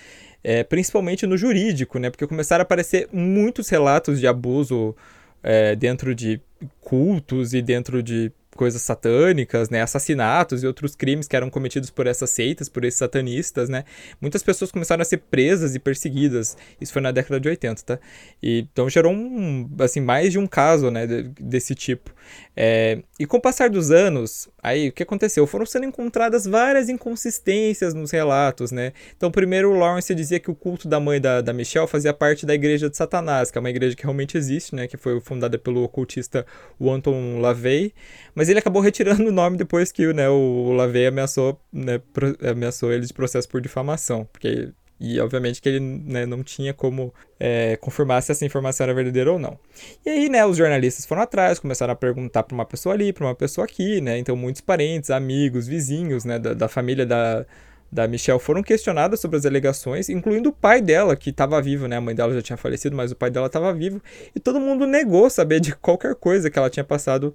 É, 0.45 0.65
principalmente 0.65 1.27
no 1.27 1.37
jurídico, 1.37 1.99
né? 1.99 2.11
Porque 2.11 2.27
começaram 2.27 2.63
a 2.63 2.65
aparecer 2.65 3.09
muitos 3.13 3.69
relatos 3.69 4.21
de 4.21 4.27
abuso 4.27 4.95
é, 5.43 5.75
dentro 5.77 6.15
de 6.15 6.41
cultos 6.81 7.55
e 7.55 7.63
dentro 7.63 8.03
de 8.03 8.33
coisas 8.55 8.83
satânicas, 8.83 9.71
né, 9.71 9.83
assassinatos 9.83 10.63
e 10.63 10.67
outros 10.67 10.95
crimes 10.95 11.27
que 11.27 11.35
eram 11.35 11.49
cometidos 11.51 11.91
por 11.91 12.07
essas 12.07 12.31
seitas, 12.31 12.69
por 12.69 12.85
esses 12.85 12.99
satanistas, 12.99 13.69
né, 13.69 13.85
muitas 14.21 14.43
pessoas 14.43 14.71
começaram 14.71 15.03
a 15.03 15.05
ser 15.05 15.19
presas 15.19 15.75
e 15.75 15.79
perseguidas. 15.79 16.57
Isso 16.81 16.93
foi 16.93 17.03
na 17.03 17.11
década 17.11 17.41
de 17.41 17.49
80, 17.49 17.83
tá? 17.83 17.99
E, 18.43 18.67
então 18.73 18.89
gerou 18.89 19.13
um, 19.13 19.69
assim, 19.81 20.01
mais 20.01 20.33
de 20.33 20.39
um 20.39 20.47
caso, 20.47 20.91
né, 20.91 21.07
desse 21.41 21.75
tipo. 21.75 22.15
É, 22.57 23.03
e 23.23 23.25
com 23.25 23.37
o 23.37 23.41
passar 23.41 23.71
dos 23.71 23.93
anos, 23.93 24.49
aí 24.61 24.89
o 24.89 24.93
que 24.93 25.05
aconteceu? 25.05 25.47
Foram 25.47 25.65
sendo 25.65 25.87
encontradas 25.87 26.45
várias 26.45 26.89
inconsistências 26.89 27.95
nos 27.95 28.11
relatos, 28.11 28.73
né? 28.73 28.93
Então, 29.17 29.31
primeiro 29.31 29.71
o 29.71 29.79
Lawrence 29.79 30.13
dizia 30.13 30.41
que 30.41 30.51
o 30.51 30.57
culto 30.57 30.89
da 30.89 30.99
mãe 30.99 31.21
da, 31.21 31.41
da 31.41 31.53
Michelle 31.53 31.87
fazia 31.87 32.13
parte 32.13 32.45
da 32.45 32.53
igreja 32.53 32.91
de 32.91 32.97
Satanás, 32.97 33.49
que 33.49 33.57
é 33.57 33.61
uma 33.61 33.71
igreja 33.71 33.95
que 33.95 34.03
realmente 34.03 34.37
existe, 34.37 34.75
né, 34.75 34.89
que 34.89 34.97
foi 34.97 35.21
fundada 35.21 35.57
pelo 35.57 35.85
ocultista 35.85 36.45
Anton 36.81 37.39
LaVey, 37.39 37.95
mas 38.35 38.49
ele 38.49 38.59
acabou 38.59 38.83
retirando 38.83 39.29
o 39.29 39.31
nome 39.31 39.57
depois 39.57 39.93
que 39.93 40.13
né, 40.13 40.29
o 40.29 40.73
Lavey 40.73 41.07
ameaçou, 41.07 41.61
né, 41.73 42.01
ameaçou 42.51 42.93
ele 42.93 43.07
de 43.07 43.13
processo 43.13 43.49
por 43.49 43.61
difamação. 43.61 44.29
Porque, 44.33 44.73
e 45.03 45.19
obviamente 45.19 45.61
que 45.61 45.69
ele 45.69 45.81
né, 45.81 46.25
não 46.25 46.45
tinha 46.45 46.73
como 46.73 47.13
é, 47.39 47.77
confirmar 47.77 48.23
se 48.23 48.31
essa 48.31 48.45
informação 48.47 48.85
era 48.85 48.95
verdadeira 48.95 49.33
ou 49.33 49.39
não. 49.39 49.59
E 50.07 50.09
aí, 50.09 50.29
né, 50.29 50.47
os 50.47 50.57
jornalistas 50.57 51.05
foram 51.05 51.23
atrás, 51.23 51.59
começaram 51.59 51.93
a 51.93 51.97
perguntar 51.97 52.45
para 52.45 52.55
uma 52.55 52.65
pessoa 52.65 52.95
ali, 52.95 53.13
para 53.13 53.27
uma 53.27 53.35
pessoa 53.35 53.65
aqui, 53.65 54.01
né? 54.01 54.17
Então, 54.19 54.37
muitos 54.37 54.61
parentes, 54.61 55.11
amigos, 55.11 55.67
vizinhos, 55.67 56.25
né, 56.25 56.39
da, 56.39 56.55
da 56.55 56.69
família 56.69 57.05
da, 57.05 57.45
da 57.91 58.07
Michelle 58.07 58.39
foram 58.39 58.63
questionadas 58.63 59.19
sobre 59.19 59.37
as 59.37 59.45
alegações, 59.45 60.09
incluindo 60.09 60.51
o 60.51 60.53
pai 60.53 60.81
dela, 60.81 61.17
que 61.17 61.31
estava 61.31 61.61
vivo, 61.61 61.89
né? 61.89 61.97
A 61.97 62.01
mãe 62.01 62.15
dela 62.15 62.33
já 62.33 62.41
tinha 62.41 62.57
falecido, 62.57 62.95
mas 62.95 63.11
o 63.11 63.17
pai 63.17 63.29
dela 63.29 63.47
estava 63.49 63.75
vivo. 63.75 64.01
E 64.37 64.39
todo 64.39 64.61
mundo 64.61 64.87
negou 64.87 65.29
saber 65.29 65.59
de 65.59 65.75
qualquer 65.75 66.15
coisa 66.15 66.49
que 66.49 66.57
ela 66.57 66.71
tinha 66.71 66.85
passado 66.85 67.35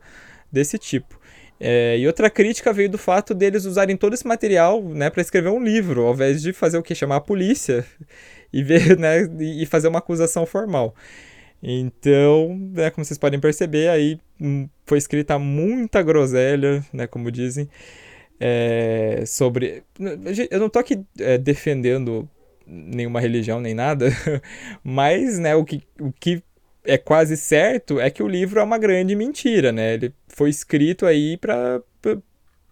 desse 0.49 0.77
tipo. 0.77 1.19
É, 1.59 1.97
e 1.97 2.05
outra 2.05 2.29
crítica 2.29 2.71
veio 2.71 2.89
do 2.89 2.97
fato 2.97 3.33
deles 3.33 3.65
usarem 3.65 3.97
todo 3.97 4.13
esse 4.13 4.27
material 4.27 4.81
né, 4.83 5.09
para 5.09 5.21
escrever 5.21 5.49
um 5.49 5.63
livro, 5.63 6.05
ao 6.05 6.13
invés 6.13 6.41
de 6.41 6.53
fazer 6.53 6.77
o 6.77 6.83
que? 6.83 6.93
Chamar 6.93 7.17
a 7.17 7.21
polícia 7.21 7.85
e 8.53 8.63
ver, 8.63 8.97
né, 8.97 9.21
e 9.39 9.65
fazer 9.65 9.87
uma 9.87 9.99
acusação 9.99 10.45
formal. 10.45 10.93
Então, 11.61 12.55
né, 12.73 12.91
como 12.91 13.03
vocês 13.03 13.17
podem 13.17 13.39
perceber, 13.39 13.89
aí 13.89 14.19
hum, 14.39 14.69
foi 14.85 14.99
escrita 14.99 15.39
muita 15.39 16.01
groselha, 16.03 16.85
né, 16.93 17.07
como 17.07 17.31
dizem, 17.31 17.67
é, 18.39 19.23
sobre. 19.25 19.83
Eu 20.51 20.59
não 20.59 20.69
tô 20.69 20.79
aqui 20.79 21.03
é, 21.19 21.37
defendendo 21.37 22.29
nenhuma 22.65 23.19
religião 23.19 23.59
nem 23.59 23.73
nada, 23.73 24.09
mas 24.83 25.39
né, 25.39 25.55
o, 25.55 25.65
que, 25.65 25.81
o 25.99 26.11
que 26.11 26.43
é 26.83 26.97
quase 26.97 27.35
certo 27.37 27.99
é 27.99 28.09
que 28.09 28.21
o 28.21 28.27
livro 28.27 28.59
é 28.59 28.63
uma 28.63 28.77
grande 28.77 29.15
mentira, 29.15 29.71
né? 29.71 29.93
Ele 29.95 30.13
foi 30.37 30.51
escrito 30.51 31.07
aí 31.07 31.35
para 31.35 31.81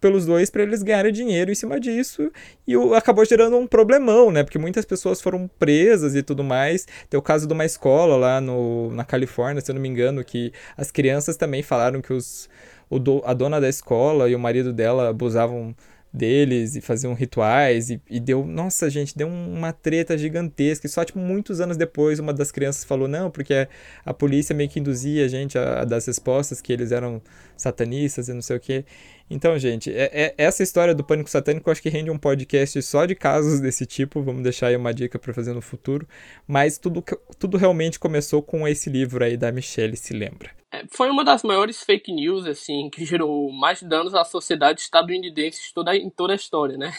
pelos 0.00 0.24
dois 0.24 0.50
para 0.50 0.62
eles 0.62 0.84
ganharem 0.84 1.10
dinheiro 1.10 1.50
em 1.50 1.54
cima 1.54 1.80
disso 1.80 2.30
e 2.64 2.76
o, 2.76 2.94
acabou 2.94 3.24
gerando 3.24 3.56
um 3.56 3.66
problemão, 3.66 4.30
né? 4.30 4.44
Porque 4.44 4.58
muitas 4.58 4.84
pessoas 4.84 5.20
foram 5.20 5.50
presas 5.58 6.14
e 6.14 6.22
tudo 6.22 6.44
mais. 6.44 6.86
Tem 7.10 7.18
o 7.18 7.22
caso 7.22 7.44
de 7.46 7.52
uma 7.52 7.64
escola 7.64 8.14
lá 8.14 8.40
no, 8.40 8.92
na 8.92 9.04
Califórnia, 9.04 9.60
se 9.60 9.68
eu 9.70 9.74
não 9.74 9.82
me 9.82 9.88
engano, 9.88 10.22
que 10.22 10.52
as 10.76 10.92
crianças 10.92 11.36
também 11.36 11.60
falaram 11.62 12.00
que 12.00 12.12
os, 12.12 12.48
o 12.88 13.00
do, 13.00 13.20
a 13.24 13.34
dona 13.34 13.60
da 13.60 13.68
escola 13.68 14.28
e 14.30 14.34
o 14.36 14.38
marido 14.38 14.72
dela 14.72 15.08
abusavam 15.08 15.74
deles 16.16 16.74
e 16.74 16.80
faziam 16.80 17.12
rituais 17.14 17.90
e, 17.90 18.00
e, 18.08 18.18
deu, 18.18 18.44
nossa 18.44 18.88
gente, 18.88 19.16
deu 19.16 19.28
uma 19.28 19.72
treta 19.72 20.16
gigantesca 20.16 20.86
e 20.86 20.90
só 20.90 21.04
tipo 21.04 21.18
muitos 21.18 21.60
anos 21.60 21.76
depois 21.76 22.18
uma 22.18 22.32
das 22.32 22.50
crianças 22.50 22.84
falou 22.84 23.06
não, 23.06 23.30
porque 23.30 23.68
a 24.04 24.14
polícia 24.14 24.54
meio 24.54 24.68
que 24.68 24.80
induzia 24.80 25.24
a 25.26 25.28
gente 25.28 25.58
a, 25.58 25.82
a 25.82 25.84
dar 25.84 25.96
as 25.96 26.06
respostas 26.06 26.60
que 26.60 26.72
eles 26.72 26.92
eram 26.92 27.20
satanistas 27.56 28.28
e 28.28 28.32
não 28.32 28.42
sei 28.42 28.56
o 28.56 28.60
que. 28.60 28.84
Então, 29.28 29.58
gente, 29.58 29.90
é, 29.92 30.10
é, 30.12 30.34
essa 30.38 30.62
história 30.62 30.94
do 30.94 31.02
pânico 31.02 31.28
satânico 31.28 31.68
eu 31.68 31.72
acho 31.72 31.82
que 31.82 31.88
rende 31.88 32.10
um 32.10 32.18
podcast 32.18 32.80
só 32.82 33.04
de 33.04 33.14
casos 33.14 33.60
desse 33.60 33.84
tipo, 33.84 34.22
vamos 34.22 34.42
deixar 34.42 34.68
aí 34.68 34.76
uma 34.76 34.94
dica 34.94 35.18
para 35.18 35.34
fazer 35.34 35.52
no 35.52 35.60
futuro, 35.60 36.06
mas 36.46 36.78
tudo, 36.78 37.02
tudo 37.38 37.56
realmente 37.56 37.98
começou 37.98 38.40
com 38.40 38.68
esse 38.68 38.88
livro 38.88 39.24
aí 39.24 39.36
da 39.36 39.50
Michelle 39.50 39.96
se 39.96 40.14
lembra. 40.14 40.50
É, 40.72 40.84
foi 40.90 41.10
uma 41.10 41.24
das 41.24 41.42
maiores 41.42 41.82
fake 41.82 42.12
news, 42.12 42.46
assim, 42.46 42.88
que 42.88 43.04
gerou 43.04 43.50
mais 43.52 43.82
danos 43.82 44.14
à 44.14 44.24
sociedade 44.24 44.80
estadunidense 44.80 45.72
toda, 45.74 45.96
em 45.96 46.10
toda 46.10 46.32
a 46.32 46.36
história, 46.36 46.76
né? 46.76 46.92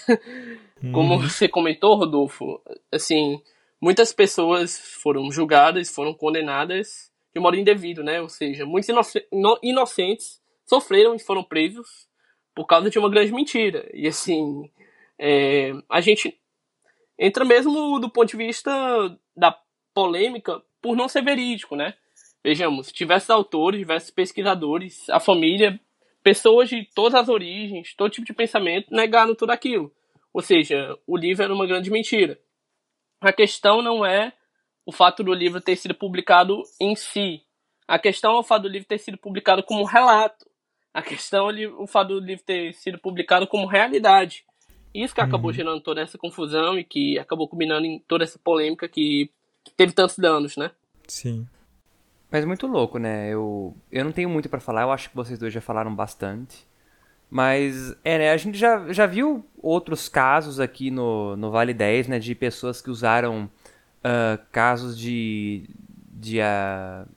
Como 0.93 1.15
uhum. 1.15 1.21
você 1.21 1.47
comentou, 1.47 1.95
Rodolfo, 1.95 2.61
assim, 2.91 3.41
muitas 3.79 4.11
pessoas 4.11 4.77
foram 5.01 5.31
julgadas, 5.31 5.89
foram 5.89 6.13
condenadas 6.13 7.09
de 7.33 7.39
modo 7.39 7.55
indevido, 7.55 8.03
né? 8.03 8.19
Ou 8.21 8.29
seja, 8.29 8.65
muitos 8.65 8.89
inocentes 9.61 10.41
sofreram 10.65 11.15
e 11.15 11.19
foram 11.19 11.43
presos 11.43 12.07
por 12.57 12.65
causa 12.65 12.89
de 12.89 12.97
uma 12.97 13.07
grande 13.07 13.31
mentira. 13.31 13.87
E 13.93 14.07
assim, 14.07 14.67
é, 15.19 15.73
a 15.87 16.01
gente 16.01 16.35
entra 17.15 17.45
mesmo 17.45 17.99
do 17.99 18.09
ponto 18.09 18.31
de 18.31 18.35
vista 18.35 18.71
da 19.35 19.55
polêmica 19.93 20.59
por 20.81 20.95
não 20.95 21.07
ser 21.07 21.21
verídico, 21.21 21.75
né? 21.75 21.93
Vejamos, 22.43 22.91
diversos 22.91 23.29
autores, 23.29 23.79
diversos 23.79 24.09
pesquisadores, 24.09 25.07
a 25.11 25.19
família, 25.19 25.79
pessoas 26.23 26.67
de 26.67 26.83
todas 26.95 27.13
as 27.13 27.29
origens, 27.29 27.93
todo 27.93 28.09
tipo 28.09 28.25
de 28.25 28.33
pensamento 28.33 28.87
negaram 28.89 29.35
tudo 29.35 29.51
aquilo. 29.51 29.93
Ou 30.33 30.41
seja, 30.41 30.97
o 31.05 31.15
livro 31.15 31.43
era 31.43 31.53
uma 31.53 31.67
grande 31.67 31.91
mentira. 31.91 32.39
A 33.21 33.31
questão 33.31 33.83
não 33.83 34.03
é 34.03 34.33
o 34.83 34.91
fato 34.91 35.23
do 35.23 35.31
livro 35.31 35.61
ter 35.61 35.75
sido 35.75 35.93
publicado 35.93 36.63
em 36.81 36.95
si. 36.95 37.43
A 37.87 37.99
questão 37.99 38.35
é 38.35 38.39
o 38.39 38.43
fato 38.43 38.63
do 38.63 38.67
livro 38.67 38.87
ter 38.87 38.97
sido 38.97 39.15
publicado 39.15 39.61
como 39.61 39.81
um 39.81 39.85
relato. 39.85 40.46
A 40.97 41.01
questão 41.03 41.51
é 41.51 41.67
o 41.67 41.85
fato 41.85 42.19
do 42.19 42.25
livro 42.25 42.43
ter 42.43 42.73
sido 42.73 42.97
publicado 42.97 43.45
como 43.45 43.67
realidade. 43.67 44.43
Isso 44.91 45.13
que 45.13 45.21
acabou 45.21 45.51
uhum. 45.51 45.55
gerando 45.55 45.79
toda 45.79 46.01
essa 46.01 46.17
confusão 46.17 46.75
e 46.79 46.83
que 46.83 47.19
acabou 47.19 47.47
combinando 47.47 47.85
em 47.85 47.99
toda 48.07 48.23
essa 48.23 48.39
polêmica 48.39 48.89
que 48.89 49.29
teve 49.75 49.93
tantos 49.93 50.17
danos, 50.17 50.57
né? 50.57 50.71
Sim. 51.07 51.47
Mas 52.31 52.45
muito 52.45 52.65
louco, 52.65 52.97
né? 52.97 53.29
Eu, 53.29 53.77
eu 53.91 54.03
não 54.03 54.11
tenho 54.11 54.27
muito 54.27 54.49
para 54.49 54.59
falar, 54.59 54.81
eu 54.81 54.91
acho 54.91 55.11
que 55.11 55.15
vocês 55.15 55.37
dois 55.37 55.53
já 55.53 55.61
falaram 55.61 55.93
bastante. 55.93 56.65
Mas, 57.29 57.95
é, 58.03 58.17
né? 58.17 58.31
A 58.31 58.37
gente 58.37 58.57
já, 58.57 58.91
já 58.91 59.05
viu 59.05 59.45
outros 59.61 60.09
casos 60.09 60.59
aqui 60.59 60.89
no, 60.89 61.35
no 61.35 61.51
Vale 61.51 61.75
10, 61.75 62.07
né? 62.07 62.17
De 62.17 62.33
pessoas 62.33 62.81
que 62.81 62.89
usaram 62.89 63.47
uh, 63.99 64.43
casos 64.51 64.97
de. 64.97 65.69
de 66.11 66.39
uh, 66.39 67.07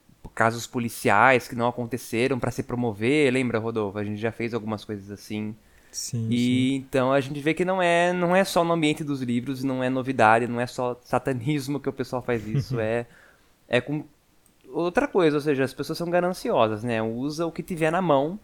casos 0.41 0.67
policiais 0.67 1.47
que 1.47 1.55
não 1.55 1.69
aconteceram 1.69 2.41
para 2.41 2.51
se 2.51 2.63
promover. 2.63 3.31
Lembra, 3.31 3.59
Rodolfo? 3.59 3.99
A 3.99 4.05
gente 4.05 4.19
já 4.19 4.33
fez 4.33 4.55
algumas 4.55 4.87
coisas 4.87 5.11
assim. 5.11 5.55
Sim, 5.93 6.29
e 6.31 6.39
sim. 6.39 6.75
então 6.77 7.13
a 7.13 7.21
gente 7.21 7.39
vê 7.41 7.53
que 7.53 7.63
não 7.63 7.83
é, 7.83 8.11
não 8.15 8.35
é 8.35 8.43
só 8.43 8.65
no 8.65 8.73
ambiente 8.73 9.05
dos 9.05 9.21
livros, 9.21 9.63
não 9.63 9.85
é 9.85 9.91
novidade, 9.91 10.47
não 10.47 10.59
é 10.59 10.67
só 10.67 10.99
satanismo 11.03 11.79
que 11.79 11.91
o 11.91 11.93
pessoal 11.93 12.23
faz 12.23 12.47
isso, 12.47 12.79
é 12.81 13.07
é 13.69 13.83
com 13.83 14.05
outra 14.73 15.07
coisa, 15.07 15.37
ou 15.37 15.43
seja, 15.43 15.63
as 15.63 15.75
pessoas 15.75 15.99
são 15.99 16.09
gananciosas, 16.09 16.83
né? 16.83 17.03
Usa 17.03 17.45
o 17.45 17.53
que 17.53 17.63
tiver 17.63 17.91
na 17.91 18.01
mão 18.01 18.41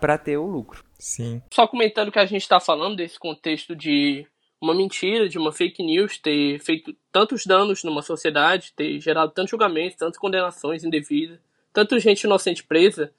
para 0.00 0.16
ter 0.16 0.36
o 0.36 0.46
lucro. 0.46 0.84
Sim. 1.00 1.42
Só 1.50 1.66
comentando 1.66 2.12
que 2.12 2.18
a 2.20 2.26
gente 2.26 2.42
está 2.42 2.60
falando 2.60 2.96
desse 2.96 3.18
contexto 3.18 3.74
de 3.74 4.24
uma 4.60 4.74
mentira, 4.74 5.28
de 5.28 5.38
uma 5.38 5.52
fake 5.52 5.82
news 5.82 6.18
ter 6.18 6.58
feito 6.60 6.94
tantos 7.12 7.44
danos 7.46 7.84
numa 7.84 8.02
sociedade, 8.02 8.72
ter 8.74 9.00
gerado 9.00 9.32
tantos 9.32 9.50
julgamentos, 9.50 9.96
tantas 9.96 10.18
condenações 10.18 10.84
indevidas, 10.84 11.38
tanta 11.72 11.98
gente 11.98 12.24
inocente 12.24 12.64
presa. 12.64 13.12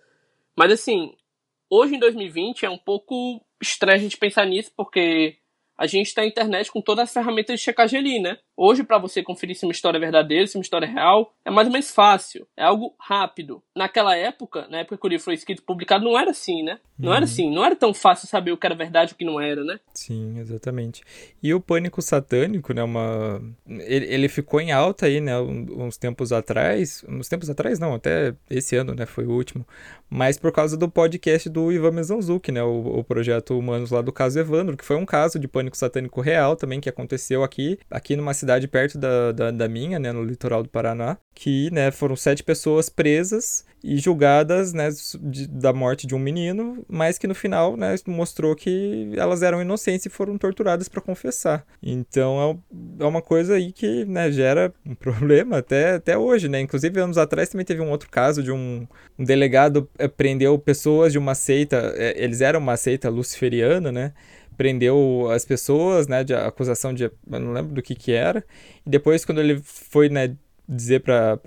Mas 0.56 0.72
assim, 0.72 1.16
hoje 1.70 1.96
em 1.96 2.00
2020 2.00 2.66
é 2.66 2.70
um 2.70 2.78
pouco 2.78 3.44
estranho 3.62 3.98
a 3.98 4.02
gente 4.02 4.18
pensar 4.18 4.46
nisso, 4.46 4.72
porque 4.76 5.38
a 5.78 5.88
gente 5.88 6.14
tem 6.14 6.24
a 6.24 6.28
internet 6.28 6.72
com 6.72 6.82
todas 6.82 7.04
as 7.04 7.14
ferramentas 7.14 7.60
de 7.60 7.64
checagem 7.64 8.00
ali, 8.00 8.20
né? 8.20 8.38
Hoje, 8.58 8.84
para 8.84 8.98
você 8.98 9.22
conferir 9.22 9.56
se 9.56 9.66
uma 9.66 9.74
história 9.74 9.98
é 9.98 10.00
verdadeira, 10.00 10.48
se 10.48 10.58
uma 10.58 10.62
história 10.62 10.86
é 10.86 10.90
real, 10.90 11.34
é 11.44 11.52
mais 11.52 11.68
ou 11.68 11.74
menos 11.74 11.92
fácil. 11.92 12.48
É 12.56 12.64
algo 12.64 12.96
rápido. 12.98 13.62
Naquela 13.76 14.16
época, 14.16 14.66
na 14.70 14.80
época 14.80 14.98
que 14.98 15.06
o 15.06 15.10
livro 15.10 15.26
foi 15.26 15.34
escrito 15.34 15.60
e 15.60 15.66
publicado, 15.66 16.06
não 16.06 16.18
era 16.18 16.32
assim, 16.32 16.64
né? 16.64 16.80
Não 16.98 17.10
uhum. 17.10 17.16
era 17.16 17.26
assim. 17.26 17.54
Não 17.54 17.66
era 17.66 17.76
tão 17.76 17.94
fácil 17.94 18.28
saber 18.28 18.54
o 18.54 18.58
que 18.58 18.66
era 18.66 18.74
verdade 18.74 19.12
e 19.12 19.14
o 19.14 19.18
que 19.18 19.26
não 19.26 19.42
era, 19.42 19.62
né? 19.66 19.78
Sim, 19.94 20.40
exatamente. 20.40 21.04
E 21.44 21.54
o 21.54 21.60
pânico 21.60 22.02
satânico, 22.02 22.74
né? 22.74 22.82
Uma... 22.82 23.42
Ele, 23.68 24.06
ele 24.06 24.30
ficou 24.30 24.62
em 24.62 24.72
alta 24.72 25.08
aí, 25.08 25.20
né? 25.20 25.38
Uns 25.38 25.98
tempos 25.98 26.32
atrás. 26.32 27.04
Uns 27.10 27.28
tempos 27.28 27.50
atrás, 27.50 27.78
não, 27.78 27.94
até 27.94 28.34
esse 28.50 28.78
ano, 28.78 28.96
né? 28.96 29.06
Foi 29.06 29.26
o 29.26 29.32
último. 29.32 29.68
Mas 30.10 30.38
por 30.38 30.54
causa 30.54 30.78
do 30.78 30.90
podcast 30.90 31.50
do 31.50 31.74
Ivan 31.74 31.92
Mezanzuki, 31.92 32.54
né? 32.54 32.64
O, 32.64 33.00
o 33.00 33.04
projeto 33.04 33.60
Humanos 33.60 33.92
lá 33.92 34.02
do 34.02 34.14
caso 34.14 34.40
Evandro, 34.40 34.78
que 34.78 34.86
foi 34.86 34.96
um 34.96 35.06
caso 35.06 35.38
de 35.38 35.48
pânico 35.50 35.65
satânico 35.74 36.22
real 36.22 36.56
também 36.56 36.80
que 36.80 36.90
aconteceu 36.90 37.44
aqui, 37.44 37.80
aqui 37.90 38.16
numa 38.16 38.34
cidade 38.34 38.68
perto 38.68 38.98
da, 38.98 39.32
da, 39.32 39.52
da 39.52 39.68
minha, 39.68 39.98
né, 40.00 40.12
no 40.12 40.24
litoral 40.24 40.64
do 40.64 40.70
Paraná, 40.70 41.18
que, 41.34 41.70
né, 41.72 41.92
foram 41.92 42.16
sete 42.16 42.44
pessoas 42.44 42.90
presas 42.90 43.66
e 43.84 43.98
julgadas, 43.98 44.74
né, 44.74 44.90
de, 45.22 45.48
da 45.48 45.72
morte 45.72 46.08
de 46.08 46.16
um 46.16 46.20
menino, 46.20 46.84
mas 46.88 47.20
que 47.20 47.28
no 47.28 47.36
final, 47.36 47.78
né, 47.78 47.96
mostrou 48.08 48.56
que 48.56 49.12
elas 49.16 49.44
eram 49.44 49.62
inocentes 49.62 50.08
e 50.08 50.10
foram 50.10 50.40
torturadas 50.40 50.90
para 50.90 51.02
confessar. 51.02 51.64
Então 51.84 52.60
é, 53.00 53.04
é 53.04 53.06
uma 53.06 53.22
coisa 53.22 53.56
aí 53.56 53.72
que, 53.72 54.04
né, 54.06 54.32
gera 54.32 54.74
um 54.84 54.96
problema 54.96 55.60
até, 55.60 55.96
até 55.96 56.18
hoje, 56.18 56.50
né? 56.50 56.60
Inclusive 56.60 57.00
anos 57.00 57.18
atrás 57.18 57.50
também 57.50 57.66
teve 57.66 57.82
um 57.82 57.92
outro 57.92 58.10
caso 58.10 58.42
de 58.42 58.52
um, 58.52 58.88
um 59.20 59.24
delegado 59.24 59.88
é, 60.00 60.08
prendeu 60.08 60.58
pessoas 60.58 61.12
de 61.12 61.20
uma 61.20 61.36
seita, 61.36 61.94
é, 61.96 62.24
eles 62.24 62.42
eram 62.42 62.60
uma 62.60 62.78
seita 62.78 63.08
luciferiana, 63.10 63.92
né? 63.92 64.14
Prendeu 64.56 65.30
as 65.32 65.46
pessoas, 65.46 66.08
né, 66.08 66.24
de 66.24 66.34
acusação 66.34 66.94
de, 66.94 67.04
eu 67.04 67.12
não 67.28 67.54
lembro 67.54 67.74
do 67.74 67.82
que 67.82 67.96
que 67.96 68.12
era, 68.12 68.44
e 68.86 68.90
depois 68.90 69.26
quando 69.26 69.40
ele 69.40 69.62
foi, 69.64 70.10
né, 70.10 70.36
dizer 70.68 71.02
para 71.02 71.40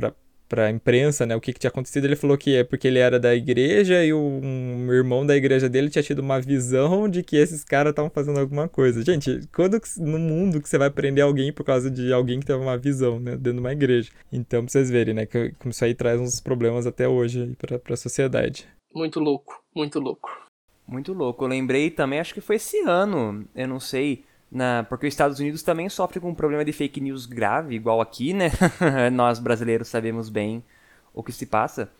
para 0.48 0.70
imprensa, 0.70 1.26
né, 1.26 1.36
o 1.36 1.40
que, 1.40 1.52
que, 1.52 1.60
tinha 1.60 1.68
acontecido, 1.68 2.06
ele 2.06 2.16
falou 2.16 2.36
que 2.38 2.56
é 2.56 2.64
porque 2.64 2.88
ele 2.88 2.98
era 2.98 3.20
da 3.20 3.34
igreja 3.34 4.02
e 4.02 4.12
o, 4.12 4.18
um 4.18 4.90
irmão 4.90 5.26
da 5.26 5.36
igreja 5.36 5.68
dele 5.68 5.90
tinha 5.90 6.02
tido 6.02 6.20
uma 6.20 6.40
visão 6.40 7.08
de 7.08 7.22
que 7.22 7.36
esses 7.36 7.62
caras 7.62 7.90
estavam 7.90 8.10
fazendo 8.10 8.40
alguma 8.40 8.66
coisa. 8.66 9.04
Gente, 9.04 9.40
quando 9.54 9.78
no 9.98 10.18
mundo 10.18 10.60
que 10.62 10.68
você 10.68 10.78
vai 10.78 10.90
prender 10.90 11.22
alguém 11.22 11.52
por 11.52 11.64
causa 11.64 11.90
de 11.90 12.12
alguém 12.12 12.40
que 12.40 12.46
teve 12.46 12.58
uma 12.58 12.78
visão, 12.78 13.20
né, 13.20 13.32
dentro 13.32 13.54
de 13.54 13.60
uma 13.60 13.72
igreja? 13.72 14.10
Então, 14.32 14.62
pra 14.62 14.72
vocês 14.72 14.90
verem, 14.90 15.14
né, 15.14 15.26
que 15.26 15.52
como 15.58 15.70
isso 15.70 15.84
aí 15.84 15.94
traz 15.94 16.18
uns 16.18 16.40
problemas 16.40 16.86
até 16.86 17.06
hoje 17.06 17.54
para 17.58 17.78
a 17.94 17.96
sociedade. 17.96 18.66
Muito 18.94 19.20
louco, 19.20 19.62
muito 19.76 20.00
louco. 20.00 20.47
Muito 20.88 21.12
louco. 21.12 21.44
Eu 21.44 21.48
lembrei 21.48 21.90
também, 21.90 22.18
acho 22.18 22.32
que 22.32 22.40
foi 22.40 22.56
esse 22.56 22.78
ano, 22.80 23.44
eu 23.54 23.68
não 23.68 23.78
sei, 23.78 24.24
na, 24.50 24.86
porque 24.88 25.06
os 25.06 25.12
Estados 25.12 25.38
Unidos 25.38 25.62
também 25.62 25.88
sofre 25.90 26.18
com 26.18 26.30
um 26.30 26.34
problema 26.34 26.64
de 26.64 26.72
fake 26.72 26.98
news 27.00 27.26
grave, 27.26 27.74
igual 27.74 28.00
aqui, 28.00 28.32
né? 28.32 28.50
Nós 29.12 29.38
brasileiros 29.38 29.88
sabemos 29.88 30.30
bem 30.30 30.64
o 31.12 31.22
que 31.22 31.30
se 31.30 31.44
passa. 31.44 31.90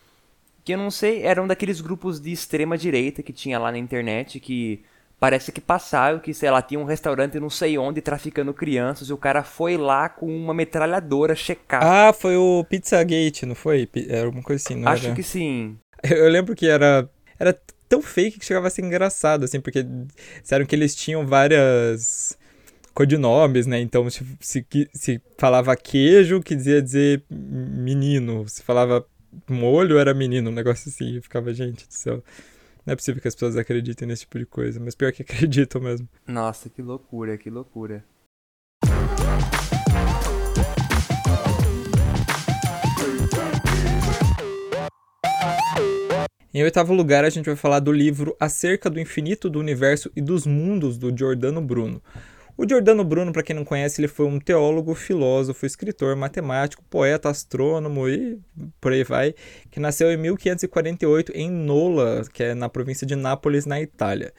Que 0.65 0.73
eu 0.73 0.79
não 0.79 0.91
sei, 0.91 1.23
era 1.23 1.43
um 1.43 1.47
daqueles 1.47 1.81
grupos 1.83 2.19
de 2.19 2.33
extrema 2.33 2.79
direita 2.79 3.23
que 3.23 3.33
tinha 3.33 3.59
lá 3.59 3.71
na 3.71 3.79
internet 3.79 4.41
que 4.41 4.83
parece 5.21 5.51
que 5.53 5.61
passaram 5.61 6.19
que, 6.19 6.33
sei 6.33 6.51
lá, 6.51 6.63
tinha 6.63 6.81
um 6.81 6.85
restaurante 6.85 7.39
não 7.41 7.51
sei 7.51 7.77
onde 7.77 8.01
traficando 8.01 8.55
crianças 8.55 9.09
e 9.09 9.13
o 9.13 9.19
cara 9.19 9.43
foi 9.43 9.77
lá 9.77 10.09
com 10.09 10.27
uma 10.27 10.55
metralhadora 10.55 11.35
checar. 11.35 11.83
Ah, 11.85 12.13
foi 12.13 12.37
o 12.37 12.65
Pizzagate, 12.65 13.45
não 13.45 13.55
foi? 13.55 13.89
Era 14.09 14.29
uma 14.31 14.43
coisa 14.43 14.63
assim, 14.63 14.81
não 14.81 14.91
Acho 14.91 15.07
era? 15.07 15.15
que 15.15 15.23
sim. 15.23 15.77
Eu 16.03 16.29
lembro 16.29 16.55
que 16.55 16.67
era 16.67 17.09
era 17.39 17.59
tão 17.89 18.03
fake 18.03 18.39
que 18.39 18.45
chegava 18.45 18.67
a 18.67 18.71
ser 18.71 18.85
engraçado, 18.85 19.45
assim, 19.45 19.61
porque 19.61 19.85
disseram 20.43 20.67
que 20.67 20.75
eles 20.75 20.95
tinham 20.95 21.27
várias 21.27 22.39
codinomes, 22.99 23.67
né? 23.67 23.81
Então, 23.81 24.11
se, 24.11 24.25
se, 24.41 24.67
se 24.93 25.23
falava 25.39 25.77
queijo, 25.77 26.43
queria 26.43 26.83
dizer 26.83 27.23
menino. 27.31 28.45
Se 28.49 28.63
falava 28.63 29.07
molho, 29.49 29.99
era 29.99 30.13
menino. 30.13 30.51
Um 30.51 30.55
negócio 30.55 30.89
assim. 30.89 31.21
Ficava, 31.21 31.55
gente 31.55 31.87
do 31.87 31.95
céu. 31.95 32.23
Não 32.85 32.93
é 32.93 32.97
possível 32.97 33.21
que 33.23 33.29
as 33.29 33.35
pessoas 33.35 33.57
acreditem 33.57 34.09
nesse 34.09 34.23
tipo 34.23 34.39
de 34.39 34.47
coisa. 34.47 34.81
Mas 34.81 34.95
pior 34.95 35.13
que 35.13 35.23
acreditam 35.23 35.81
mesmo. 35.81 36.09
Nossa, 36.27 36.69
que 36.69 36.83
loucura, 36.83 37.39
que 37.39 37.49
loucura. 37.49 38.05
Em 46.53 46.63
oitavo 46.63 46.95
lugar, 46.95 47.27
a 47.27 47.31
gente 47.31 47.45
vai 47.45 47.57
falar 47.57 47.79
do 47.79 47.93
livro 47.93 48.35
Acerca 48.41 48.89
do 48.89 48.99
Infinito, 48.99 49.51
do 49.51 49.59
Universo 49.59 50.11
e 50.17 50.23
dos 50.23 50.47
Mundos, 50.47 50.97
do 50.97 51.15
Giordano 51.15 51.61
Bruno. 51.61 52.03
O 52.57 52.67
Giordano 52.67 53.05
Bruno, 53.05 53.35
para 53.35 53.43
quem 53.43 53.55
não 53.55 53.67
conhece, 53.67 54.01
ele 54.01 54.09
foi 54.09 54.25
um 54.25 54.41
teólogo, 54.41 54.95
filósofo, 54.95 55.67
escritor, 55.67 56.17
matemático, 56.17 56.83
poeta, 56.89 57.29
astrônomo 57.29 58.09
e 58.09 58.41
por 58.81 58.93
aí 58.93 59.05
vai, 59.05 59.35
que 59.71 59.79
nasceu 59.79 60.11
em 60.11 60.17
1548 60.17 61.33
em 61.35 61.51
Nola, 61.51 62.25
que 62.33 62.43
é 62.43 62.55
na 62.55 62.69
província 62.71 63.07
de 63.07 63.15
Nápoles, 63.15 63.67
na 63.67 63.79
Itália. 63.79 64.33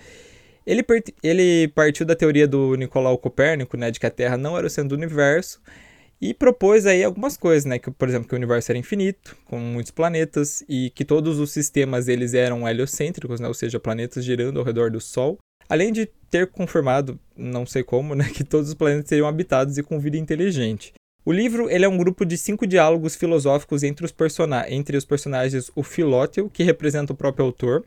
Ele, 0.65 0.83
ele 1.21 1.67
partiu 1.69 2.07
da 2.07 2.15
teoria 2.15 2.47
do 2.47 2.73
Nicolau 2.73 3.19
Copérnico, 3.19 3.77
né, 3.77 3.91
de 3.91 3.99
que 3.99 4.05
a 4.07 4.11
Terra 4.11 4.35
não 4.35 4.57
era 4.57 4.65
o 4.65 4.69
centro 4.69 4.89
do 4.89 4.95
universo, 4.95 5.61
e 6.21 6.33
propôs 6.33 6.85
aí 6.85 7.03
algumas 7.03 7.37
coisas, 7.37 7.65
né? 7.65 7.79
Que, 7.79 7.89
por 7.89 8.07
exemplo, 8.09 8.27
que 8.27 8.33
o 8.33 8.37
universo 8.37 8.71
era 8.71 8.77
infinito, 8.77 9.37
com 9.45 9.57
muitos 9.57 9.91
planetas, 9.91 10.63
e 10.67 10.89
que 10.91 11.05
todos 11.05 11.39
os 11.39 11.51
sistemas 11.51 12.07
eles 12.07 12.33
eram 12.33 12.67
heliocêntricos, 12.67 13.39
né? 13.39 13.47
Ou 13.47 13.53
seja, 13.53 13.79
planetas 13.79 14.25
girando 14.25 14.59
ao 14.59 14.65
redor 14.65 14.91
do 14.91 14.99
Sol. 14.99 15.37
Além 15.69 15.93
de 15.93 16.09
ter 16.29 16.47
confirmado, 16.47 17.19
não 17.37 17.65
sei 17.65 17.83
como, 17.83 18.13
né, 18.15 18.29
que 18.33 18.43
todos 18.43 18.69
os 18.69 18.73
planetas 18.73 19.07
seriam 19.07 19.27
habitados 19.27 19.77
e 19.77 19.83
com 19.83 19.99
vida 19.99 20.17
inteligente. 20.17 20.93
O 21.23 21.31
livro 21.31 21.69
ele 21.69 21.85
é 21.85 21.87
um 21.87 21.97
grupo 21.97 22.25
de 22.25 22.37
cinco 22.37 22.65
diálogos 22.65 23.15
filosóficos 23.15 23.83
entre 23.83 24.05
os, 24.05 24.13
entre 24.69 24.97
os 24.97 25.05
personagens 25.05 25.69
o 25.75 25.83
Filóteo, 25.83 26.49
que 26.49 26.63
representa 26.63 27.13
o 27.13 27.15
próprio 27.15 27.45
autor, 27.45 27.85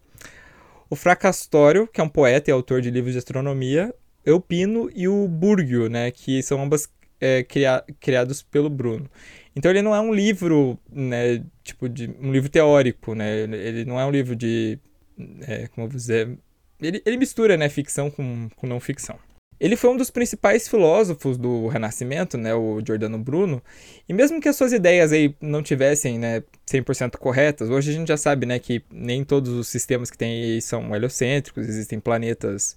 o 0.88 0.94
Fracastório, 0.94 1.88
que 1.88 2.00
é 2.00 2.04
um 2.04 2.08
poeta 2.08 2.50
e 2.50 2.52
autor 2.52 2.80
de 2.80 2.90
livros 2.90 3.12
de 3.12 3.18
astronomia, 3.18 3.92
Eupino 4.24 4.90
e 4.94 5.08
o 5.08 5.26
Burgio, 5.26 5.88
né, 5.88 6.10
que 6.10 6.42
são 6.42 6.62
ambas 6.62 6.88
é, 7.22 7.44
cria, 7.44 7.84
criados 8.00 8.42
pelo 8.42 8.68
Bruno. 8.68 9.08
Então 9.54 9.70
ele 9.70 9.80
não 9.80 9.94
é 9.94 10.00
um 10.00 10.12
livro, 10.12 10.76
né, 10.90 11.44
tipo 11.62 11.88
de 11.88 12.10
um 12.20 12.32
livro 12.32 12.48
teórico, 12.48 13.14
né? 13.14 13.42
Ele 13.42 13.84
não 13.84 14.00
é 14.00 14.04
um 14.04 14.10
livro 14.10 14.34
de, 14.34 14.78
é, 15.42 15.68
como 15.68 15.86
eu 15.86 15.90
vou 15.90 15.96
dizer, 15.96 16.36
ele, 16.80 17.00
ele 17.06 17.16
mistura, 17.16 17.56
né, 17.56 17.68
ficção 17.68 18.10
com, 18.10 18.48
com 18.56 18.66
não 18.66 18.80
ficção. 18.80 19.16
Ele 19.60 19.76
foi 19.76 19.90
um 19.90 19.96
dos 19.96 20.10
principais 20.10 20.66
filósofos 20.66 21.38
do 21.38 21.68
Renascimento, 21.68 22.36
né, 22.36 22.52
o 22.52 22.80
Giordano 22.84 23.16
Bruno, 23.16 23.62
e 24.08 24.12
mesmo 24.12 24.40
que 24.40 24.48
as 24.48 24.56
suas 24.56 24.72
ideias 24.72 25.12
aí 25.12 25.36
não 25.40 25.62
tivessem, 25.62 26.18
né, 26.18 26.42
100% 26.66 27.16
corretas, 27.18 27.70
hoje 27.70 27.92
a 27.92 27.94
gente 27.94 28.08
já 28.08 28.16
sabe, 28.16 28.44
né, 28.44 28.58
que 28.58 28.82
nem 28.90 29.22
todos 29.22 29.52
os 29.52 29.68
sistemas 29.68 30.10
que 30.10 30.18
tem 30.18 30.42
aí 30.42 30.60
são 30.60 30.92
heliocêntricos, 30.96 31.68
existem 31.68 32.00
planetas 32.00 32.76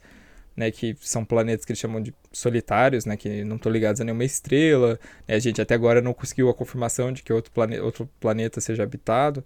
né, 0.55 0.71
que 0.71 0.95
são 1.01 1.25
planetas 1.25 1.65
que 1.65 1.71
eles 1.71 1.79
chamam 1.79 2.01
de 2.01 2.13
solitários, 2.31 3.05
né, 3.05 3.17
que 3.17 3.43
não 3.43 3.57
estão 3.57 3.71
ligados 3.71 4.01
a 4.01 4.03
nenhuma 4.03 4.23
estrela. 4.23 4.99
Né, 5.27 5.35
a 5.35 5.39
gente 5.39 5.61
até 5.61 5.73
agora 5.75 6.01
não 6.01 6.13
conseguiu 6.13 6.49
a 6.49 6.53
confirmação 6.53 7.11
de 7.11 7.23
que 7.23 7.33
outro, 7.33 7.51
plane 7.51 7.79
outro 7.79 8.09
planeta 8.19 8.61
seja 8.61 8.83
habitado. 8.83 9.43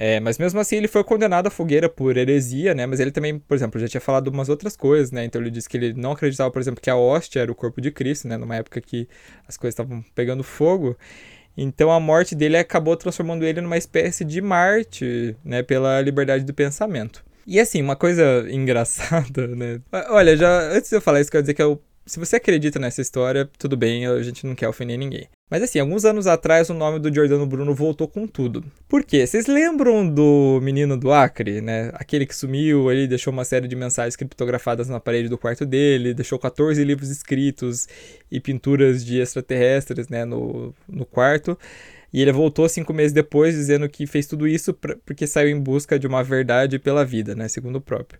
É, 0.00 0.20
mas 0.20 0.38
mesmo 0.38 0.60
assim 0.60 0.76
ele 0.76 0.86
foi 0.86 1.02
condenado 1.02 1.48
à 1.48 1.50
fogueira 1.50 1.88
por 1.88 2.16
heresia, 2.16 2.72
né? 2.72 2.86
Mas 2.86 3.00
ele 3.00 3.10
também, 3.10 3.36
por 3.36 3.56
exemplo, 3.56 3.80
já 3.80 3.88
tinha 3.88 4.00
falado 4.00 4.28
umas 4.28 4.48
outras 4.48 4.76
coisas, 4.76 5.10
né? 5.10 5.24
Então 5.24 5.40
ele 5.40 5.50
disse 5.50 5.68
que 5.68 5.76
ele 5.76 5.92
não 5.92 6.12
acreditava, 6.12 6.48
por 6.52 6.60
exemplo, 6.60 6.80
que 6.80 6.88
a 6.88 6.94
hóstia 6.96 7.40
era 7.40 7.50
o 7.50 7.54
corpo 7.54 7.80
de 7.80 7.90
Cristo, 7.90 8.28
né? 8.28 8.36
Numa 8.36 8.54
época 8.54 8.80
que 8.80 9.08
as 9.48 9.56
coisas 9.56 9.72
estavam 9.72 10.00
pegando 10.14 10.44
fogo. 10.44 10.96
Então 11.56 11.90
a 11.90 11.98
morte 11.98 12.36
dele 12.36 12.56
acabou 12.56 12.96
transformando 12.96 13.44
ele 13.44 13.60
numa 13.60 13.76
espécie 13.76 14.24
de 14.24 14.40
Marte, 14.40 15.36
né? 15.44 15.64
Pela 15.64 16.00
liberdade 16.00 16.44
do 16.44 16.54
pensamento. 16.54 17.24
E 17.50 17.58
assim, 17.58 17.80
uma 17.80 17.96
coisa 17.96 18.46
engraçada, 18.52 19.46
né? 19.48 19.80
Olha, 20.10 20.36
já 20.36 20.70
antes 20.70 20.90
de 20.90 20.96
eu 20.96 21.00
falar 21.00 21.22
isso, 21.22 21.30
quero 21.30 21.42
dizer 21.42 21.54
que 21.54 21.62
eu 21.62 21.82
se 22.08 22.18
você 22.18 22.36
acredita 22.36 22.78
nessa 22.78 23.02
história, 23.02 23.48
tudo 23.58 23.76
bem, 23.76 24.06
a 24.06 24.22
gente 24.22 24.46
não 24.46 24.54
quer 24.54 24.66
ofender 24.66 24.96
ninguém. 24.96 25.28
Mas 25.50 25.62
assim, 25.62 25.78
alguns 25.78 26.06
anos 26.06 26.26
atrás 26.26 26.70
o 26.70 26.74
nome 26.74 26.98
do 26.98 27.12
Giordano 27.12 27.46
Bruno 27.46 27.74
voltou 27.74 28.08
com 28.08 28.26
tudo. 28.26 28.64
Por 28.88 29.04
quê? 29.04 29.26
Vocês 29.26 29.46
lembram 29.46 30.08
do 30.08 30.58
menino 30.62 30.96
do 30.96 31.12
Acre, 31.12 31.60
né? 31.60 31.90
Aquele 31.92 32.24
que 32.24 32.34
sumiu, 32.34 32.90
ele 32.90 33.06
deixou 33.06 33.30
uma 33.30 33.44
série 33.44 33.68
de 33.68 33.76
mensagens 33.76 34.16
criptografadas 34.16 34.88
na 34.88 34.98
parede 34.98 35.28
do 35.28 35.36
quarto 35.36 35.66
dele, 35.66 36.14
deixou 36.14 36.38
14 36.38 36.82
livros 36.82 37.10
escritos 37.10 37.86
e 38.32 38.40
pinturas 38.40 39.04
de 39.04 39.20
extraterrestres, 39.20 40.08
né, 40.08 40.24
no, 40.24 40.74
no 40.88 41.04
quarto. 41.04 41.58
E 42.12 42.22
ele 42.22 42.32
voltou 42.32 42.68
cinco 42.68 42.92
meses 42.92 43.12
depois 43.12 43.54
dizendo 43.54 43.88
que 43.88 44.06
fez 44.06 44.26
tudo 44.26 44.46
isso 44.46 44.72
pra, 44.72 44.96
porque 45.04 45.26
saiu 45.26 45.48
em 45.48 45.60
busca 45.60 45.98
de 45.98 46.06
uma 46.06 46.22
verdade 46.22 46.78
pela 46.78 47.04
vida, 47.04 47.34
né, 47.34 47.48
segundo 47.48 47.76
o 47.76 47.80
próprio. 47.80 48.18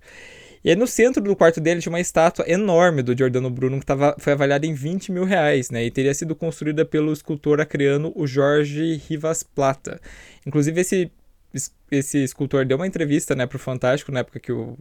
E 0.64 0.70
aí 0.70 0.76
no 0.76 0.86
centro 0.86 1.22
do 1.22 1.36
quarto 1.36 1.60
dele 1.60 1.80
tinha 1.80 1.92
uma 1.92 2.00
estátua 2.00 2.44
enorme 2.48 3.02
do 3.02 3.16
Giordano 3.16 3.48
Bruno 3.48 3.78
que 3.78 3.86
tava, 3.86 4.16
foi 4.18 4.32
avaliada 4.32 4.66
em 4.66 4.74
20 4.74 5.12
mil 5.12 5.24
reais, 5.24 5.70
né? 5.70 5.84
E 5.84 5.90
teria 5.90 6.12
sido 6.12 6.34
construída 6.34 6.84
pelo 6.84 7.12
escultor 7.12 7.60
acreano 7.60 8.12
o 8.16 8.26
Jorge 8.26 9.00
Rivas 9.08 9.42
Plata. 9.42 10.00
Inclusive 10.44 10.80
esse, 10.80 11.12
esse 11.90 12.22
escultor 12.24 12.66
deu 12.66 12.76
uma 12.76 12.86
entrevista, 12.86 13.36
né, 13.36 13.46
pro 13.46 13.58
Fantástico 13.58 14.10
na 14.10 14.20
época 14.20 14.40
que 14.40 14.50
o, 14.50 14.76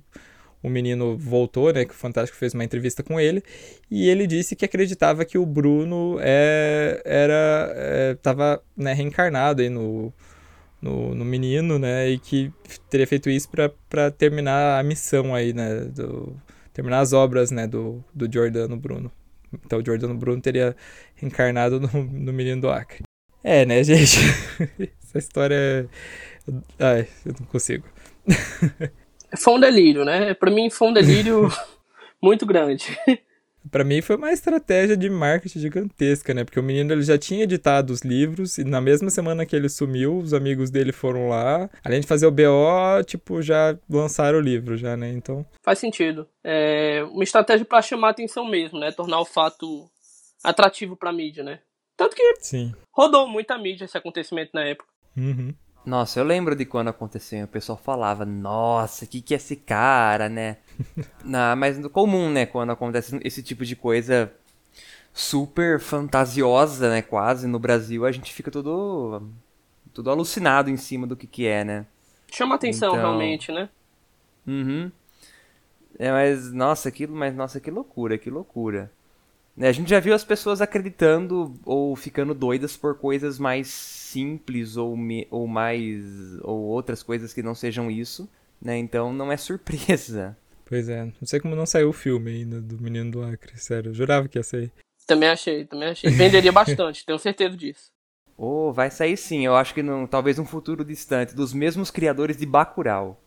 o 0.61 0.69
menino 0.69 1.17
voltou, 1.17 1.71
né, 1.71 1.85
que 1.85 1.91
o 1.91 1.95
Fantástico 1.95 2.37
fez 2.37 2.53
uma 2.53 2.63
entrevista 2.63 3.03
com 3.03 3.19
ele, 3.19 3.43
e 3.89 4.09
ele 4.09 4.25
disse 4.25 4.55
que 4.55 4.65
acreditava 4.65 5.23
que 5.23 5.37
o 5.37 5.45
Bruno 5.45 6.17
é, 6.19 7.01
era, 7.05 7.73
é, 7.75 8.17
né, 8.75 8.93
reencarnado 8.93 9.61
aí 9.61 9.69
no, 9.69 10.13
no, 10.81 11.15
no 11.15 11.25
menino, 11.25 11.79
né? 11.79 12.09
E 12.09 12.19
que 12.19 12.51
teria 12.89 13.07
feito 13.07 13.29
isso 13.29 13.49
para 13.89 14.11
terminar 14.11 14.79
a 14.79 14.83
missão 14.83 15.33
aí, 15.33 15.53
né? 15.53 15.81
Do, 15.85 16.35
terminar 16.73 16.99
as 16.99 17.13
obras, 17.13 17.51
né? 17.51 17.67
Do, 17.67 18.03
do 18.13 18.31
Giordano 18.31 18.77
Bruno. 18.77 19.11
Então 19.65 19.79
o 19.79 19.85
Giordano 19.85 20.15
Bruno 20.15 20.41
teria 20.41 20.75
reencarnado 21.15 21.79
no, 21.79 22.03
no 22.03 22.33
menino 22.33 22.61
do 22.61 22.69
Acre. 22.69 23.03
É, 23.43 23.65
né, 23.65 23.81
gente? 23.83 24.19
Essa 25.03 25.17
história 25.17 25.55
é... 25.55 25.85
Ai, 26.79 27.07
eu 27.25 27.33
não 27.39 27.47
consigo. 27.47 27.85
Foi 29.35 29.53
um 29.55 29.59
delírio, 29.59 30.05
né? 30.05 30.33
Pra 30.33 30.51
mim 30.51 30.69
foi 30.69 30.87
um 30.89 30.93
delírio 30.93 31.49
muito 32.21 32.45
grande. 32.45 32.97
Para 33.69 33.83
mim 33.83 34.01
foi 34.01 34.15
uma 34.15 34.31
estratégia 34.31 34.95
de 34.95 35.09
marketing 35.09 35.59
gigantesca, 35.59 36.33
né? 36.33 36.43
Porque 36.43 36.59
o 36.59 36.63
menino 36.63 36.93
ele 36.93 37.01
já 37.01 37.17
tinha 37.17 37.43
editado 37.43 37.91
os 37.91 38.01
livros 38.01 38.57
e 38.57 38.63
na 38.63 38.79
mesma 38.79 39.09
semana 39.09 39.45
que 39.45 39.55
ele 39.55 39.67
sumiu, 39.67 40.17
os 40.17 40.33
amigos 40.33 40.69
dele 40.69 40.91
foram 40.91 41.27
lá. 41.29 41.69
Além 41.83 41.99
de 41.99 42.07
fazer 42.07 42.27
o 42.27 42.31
BO, 42.31 43.03
tipo, 43.05 43.41
já 43.41 43.77
lançaram 43.89 44.39
o 44.39 44.41
livro 44.41 44.77
já, 44.77 44.95
né? 44.95 45.09
Então... 45.09 45.45
Faz 45.63 45.79
sentido. 45.79 46.27
É 46.43 47.03
uma 47.11 47.23
estratégia 47.23 47.65
para 47.65 47.81
chamar 47.81 48.09
atenção 48.09 48.47
mesmo, 48.47 48.79
né? 48.79 48.91
Tornar 48.91 49.19
o 49.19 49.25
fato 49.25 49.89
atrativo 50.43 50.95
pra 50.95 51.11
mídia, 51.11 51.43
né? 51.43 51.59
Tanto 51.97 52.15
que 52.15 52.35
Sim. 52.39 52.73
rodou 52.91 53.27
muita 53.27 53.57
mídia 53.57 53.85
esse 53.85 53.97
acontecimento 53.97 54.51
na 54.53 54.63
época. 54.63 54.89
Uhum. 55.17 55.53
Nossa, 55.87 56.19
eu 56.19 56.25
lembro 56.25 56.53
de 56.53 56.65
quando 56.65 56.89
aconteceu, 56.89 57.45
o 57.45 57.47
pessoal 57.47 57.77
falava, 57.77 58.25
nossa, 58.25 59.05
o 59.05 59.07
que, 59.07 59.21
que 59.21 59.33
é 59.33 59.37
esse 59.37 59.55
cara, 59.55 60.27
né? 60.27 60.57
Na, 61.23 61.55
mas 61.55 61.79
no 61.79 61.89
comum, 61.89 62.29
né, 62.29 62.45
quando 62.45 62.71
acontece 62.71 63.17
esse 63.23 63.41
tipo 63.41 63.63
de 63.63 63.73
coisa 63.73 64.29
super 65.13 65.79
fantasiosa, 65.79 66.89
né, 66.89 67.01
quase, 67.01 67.47
no 67.47 67.57
Brasil, 67.57 68.05
a 68.05 68.11
gente 68.11 68.33
fica 68.33 68.51
todo, 68.51 69.29
todo 69.93 70.09
alucinado 70.11 70.69
em 70.69 70.75
cima 70.75 71.07
do 71.07 71.15
que 71.15 71.25
que 71.25 71.47
é, 71.47 71.63
né? 71.63 71.85
Chama 72.29 72.55
atenção, 72.55 72.89
Então- 72.89 72.99
realmente, 72.99 73.49
né? 73.53 73.69
Uhum. 74.45 74.91
É, 75.97 76.11
mas, 76.11 76.51
nossa, 76.51 76.89
aquilo, 76.89 77.15
mas, 77.15 77.33
nossa, 77.33 77.61
que 77.61 77.71
loucura, 77.71 78.17
que 78.17 78.29
loucura. 78.29 78.91
Né, 79.57 79.69
A 79.69 79.71
gente 79.71 79.89
já 79.89 79.99
viu 79.99 80.13
as 80.13 80.23
pessoas 80.23 80.61
acreditando 80.61 81.51
ou 81.65 81.95
ficando 81.95 82.33
doidas 82.35 82.77
por 82.77 82.95
coisas 82.95 83.39
mais 83.39 83.67
simples 83.67 84.77
ou, 84.77 84.95
me- 84.95 85.27
ou 85.31 85.47
mais. 85.47 86.03
ou 86.43 86.59
outras 86.65 87.01
coisas 87.01 87.33
que 87.33 87.41
não 87.41 87.55
sejam 87.55 87.89
isso, 87.89 88.29
né? 88.61 88.77
Então 88.77 89.11
não 89.11 89.31
é 89.31 89.35
surpresa. 89.37 90.37
Pois 90.65 90.87
é. 90.89 91.05
Não 91.05 91.25
sei 91.25 91.39
como 91.39 91.55
não 91.55 91.65
saiu 91.65 91.89
o 91.89 91.93
filme 91.93 92.31
ainda 92.31 92.61
do 92.61 92.79
menino 92.81 93.09
do 93.09 93.23
Acre, 93.23 93.57
sério. 93.59 93.89
Eu 93.89 93.93
jurava 93.95 94.27
que 94.27 94.37
ia 94.37 94.43
sair. 94.43 94.71
Também 95.07 95.29
achei, 95.29 95.65
também 95.65 95.89
achei. 95.89 96.11
Venderia 96.11 96.51
bastante, 96.51 97.05
tenho 97.05 97.17
certeza 97.17 97.55
disso. 97.55 97.89
Oh, 98.37 98.71
vai 98.71 98.91
sair 98.91 99.17
sim, 99.17 99.45
eu 99.45 99.55
acho 99.55 99.73
que 99.73 99.81
num, 99.81 100.05
talvez 100.05 100.37
um 100.37 100.45
futuro 100.45 100.83
distante, 100.85 101.33
dos 101.33 101.53
mesmos 101.53 101.89
criadores 101.89 102.37
de 102.37 102.45
Bacurau. 102.45 103.19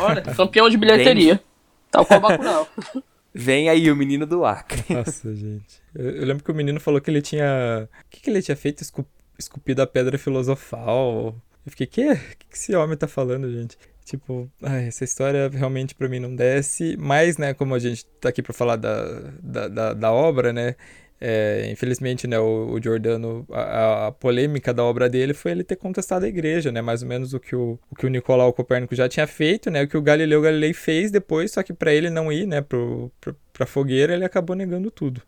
Olha, 0.00 0.22
campeão 0.22 0.70
de 0.70 0.78
bilheteria. 0.78 1.42
Tal 1.90 2.06
qual 2.06 2.20
Bacurau. 2.20 2.68
Vem 3.40 3.68
aí 3.68 3.88
o 3.88 3.94
menino 3.94 4.26
do 4.26 4.44
Acre. 4.44 4.82
Nossa, 4.92 5.32
gente. 5.32 5.80
Eu, 5.94 6.10
eu 6.10 6.26
lembro 6.26 6.42
que 6.42 6.50
o 6.50 6.54
menino 6.54 6.80
falou 6.80 7.00
que 7.00 7.08
ele 7.08 7.22
tinha. 7.22 7.88
O 8.04 8.10
que, 8.10 8.20
que 8.20 8.28
ele 8.28 8.42
tinha 8.42 8.56
feito? 8.56 8.82
Escu... 8.82 9.06
Esculpido 9.38 9.80
a 9.80 9.86
pedra 9.86 10.18
filosofal. 10.18 11.40
Eu 11.64 11.70
fiquei, 11.70 11.86
quê? 11.86 12.10
O 12.14 12.36
que, 12.36 12.46
que 12.50 12.56
esse 12.56 12.74
homem 12.74 12.96
tá 12.96 13.06
falando, 13.06 13.48
gente? 13.48 13.78
Tipo, 14.04 14.50
ai, 14.60 14.88
essa 14.88 15.04
história 15.04 15.48
realmente 15.50 15.94
pra 15.94 16.08
mim 16.08 16.18
não 16.18 16.34
desce. 16.34 16.96
Mas, 16.98 17.38
né, 17.38 17.54
como 17.54 17.76
a 17.76 17.78
gente 17.78 18.04
tá 18.20 18.28
aqui 18.30 18.42
pra 18.42 18.52
falar 18.52 18.74
da, 18.74 19.20
da, 19.40 19.68
da, 19.68 19.94
da 19.94 20.12
obra, 20.12 20.52
né? 20.52 20.74
É, 21.20 21.68
infelizmente, 21.70 22.26
né, 22.26 22.38
o, 22.38 22.70
o 22.70 22.82
Giordano, 22.82 23.44
a, 23.50 24.06
a 24.06 24.12
polêmica 24.12 24.72
da 24.72 24.84
obra 24.84 25.08
dele 25.08 25.34
foi 25.34 25.50
ele 25.50 25.64
ter 25.64 25.76
contestado 25.76 26.24
a 26.24 26.28
igreja, 26.28 26.70
né? 26.70 26.80
Mais 26.80 27.02
ou 27.02 27.08
menos 27.08 27.34
o 27.34 27.40
que 27.40 27.56
o, 27.56 27.78
o 27.90 27.96
que 27.96 28.06
o 28.06 28.08
Nicolau 28.08 28.52
Copérnico 28.52 28.94
já 28.94 29.08
tinha 29.08 29.26
feito, 29.26 29.70
né? 29.70 29.82
O 29.82 29.88
que 29.88 29.96
o 29.96 30.02
Galileu 30.02 30.40
Galilei 30.40 30.72
fez 30.72 31.10
depois, 31.10 31.52
só 31.52 31.62
que 31.62 31.72
pra 31.72 31.92
ele 31.92 32.08
não 32.08 32.30
ir, 32.32 32.46
né, 32.46 32.60
pro, 32.60 33.10
pro, 33.20 33.36
pra 33.52 33.66
fogueira, 33.66 34.14
ele 34.14 34.24
acabou 34.24 34.54
negando 34.54 34.90
tudo. 34.90 35.20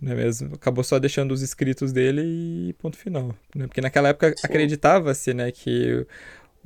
Não 0.00 0.12
é 0.12 0.14
mesmo? 0.14 0.54
Acabou 0.54 0.82
só 0.84 0.98
deixando 0.98 1.32
os 1.32 1.42
escritos 1.42 1.92
dele 1.92 2.22
e 2.22 2.72
ponto 2.74 2.96
final. 2.96 3.34
Né? 3.54 3.66
Porque 3.66 3.80
naquela 3.80 4.10
época 4.10 4.34
acreditava-se, 4.44 5.34
né, 5.34 5.50
que 5.52 6.06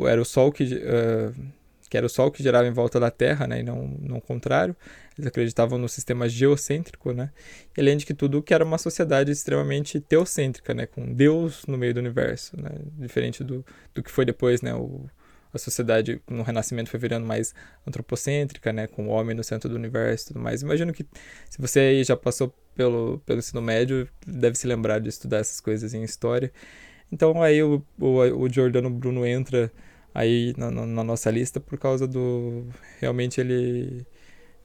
era 0.01 0.21
o 0.21 0.25
Sol 0.25 0.53
que, 0.53 0.83
ah, 0.87 1.33
que 1.95 1.99
era 1.99 2.07
o 2.07 2.09
Sol 2.09 2.29
que 2.29 2.43
girava 2.43 2.67
em 2.67 2.73
volta 2.73 2.99
da 2.99 3.09
Terra, 3.09 3.47
né, 3.47 3.61
e 3.61 3.63
não, 3.63 3.87
não 4.01 4.17
o 4.17 4.21
contrário. 4.21 4.75
Eles 5.17 5.29
acreditavam 5.29 5.79
no 5.79 5.89
sistema 5.89 6.29
geocêntrico, 6.29 7.13
né? 7.13 7.31
E 7.77 7.81
além 7.81 7.97
de 7.97 8.05
que 8.05 8.13
tudo 8.13 8.43
que 8.43 8.53
era 8.53 8.65
uma 8.65 8.79
sociedade 8.79 9.31
extremamente 9.31 10.01
teocêntrica, 10.01 10.75
né, 10.75 10.87
com 10.87 11.13
Deus 11.13 11.65
no 11.69 11.79
meio 11.79 11.95
do 11.95 12.01
universo, 12.01 12.61
né? 12.61 12.71
Diferente 12.99 13.45
do, 13.45 13.65
do 13.95 14.03
que 14.03 14.11
foi 14.11 14.25
depois, 14.25 14.61
né, 14.61 14.75
o, 14.75 15.09
a 15.53 15.59
sociedade 15.59 16.21
no 16.29 16.43
Renascimento 16.43 16.91
foi 16.91 16.99
virando 16.99 17.25
mais 17.25 17.55
antropocêntrica, 17.87 18.73
né, 18.73 18.89
com 18.89 19.07
o 19.07 19.11
homem 19.11 19.37
no 19.37 19.45
centro 19.45 19.69
do 19.69 19.77
universo 19.77 20.25
e 20.25 20.29
tudo 20.33 20.41
mais. 20.41 20.63
Imagino 20.63 20.93
que 20.93 21.07
se 21.49 21.61
você 21.61 21.79
aí 21.79 22.03
já 22.03 22.17
passou 22.17 22.53
pelo, 22.75 23.23
pelo 23.25 23.39
ensino 23.39 23.63
médio, 23.63 24.09
deve 24.27 24.59
se 24.59 24.67
lembrar 24.67 24.99
de 24.99 25.11
estudar 25.11 25.39
essas 25.39 25.61
coisas 25.61 25.95
em 25.95 26.03
história. 26.03 26.53
Então 27.13 27.41
aí 27.41 27.63
o, 27.63 27.81
o, 28.01 28.19
o 28.19 28.49
Giordano 28.49 28.91
Bruno 28.91 29.25
entra 29.25 29.71
aí 30.15 30.55
na, 30.59 30.71
na- 30.71 30.87
na 30.87 31.05
nossa 31.05 31.31
lista 31.31 31.61
por 31.61 31.79
causa 31.79 32.07
do... 32.09 32.67
Realmente 33.01 33.41
ele 33.41 34.07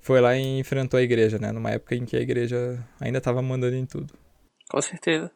foi 0.01 0.21
lá 0.21 0.35
e 0.38 0.59
enfrentou 0.59 0.99
a 0.99 1.03
igreja, 1.03 1.39
né? 1.39 1.51
Numa 1.53 1.71
época 1.71 1.95
em 1.95 2.05
que 2.05 2.17
a 2.17 2.21
igreja 2.21 2.79
ainda 2.99 3.19
estava 3.19 3.41
mandando 3.41 3.75
em 3.77 3.85
tudo. 3.88 4.13
Com 4.69 4.81
certeza. 4.81 5.31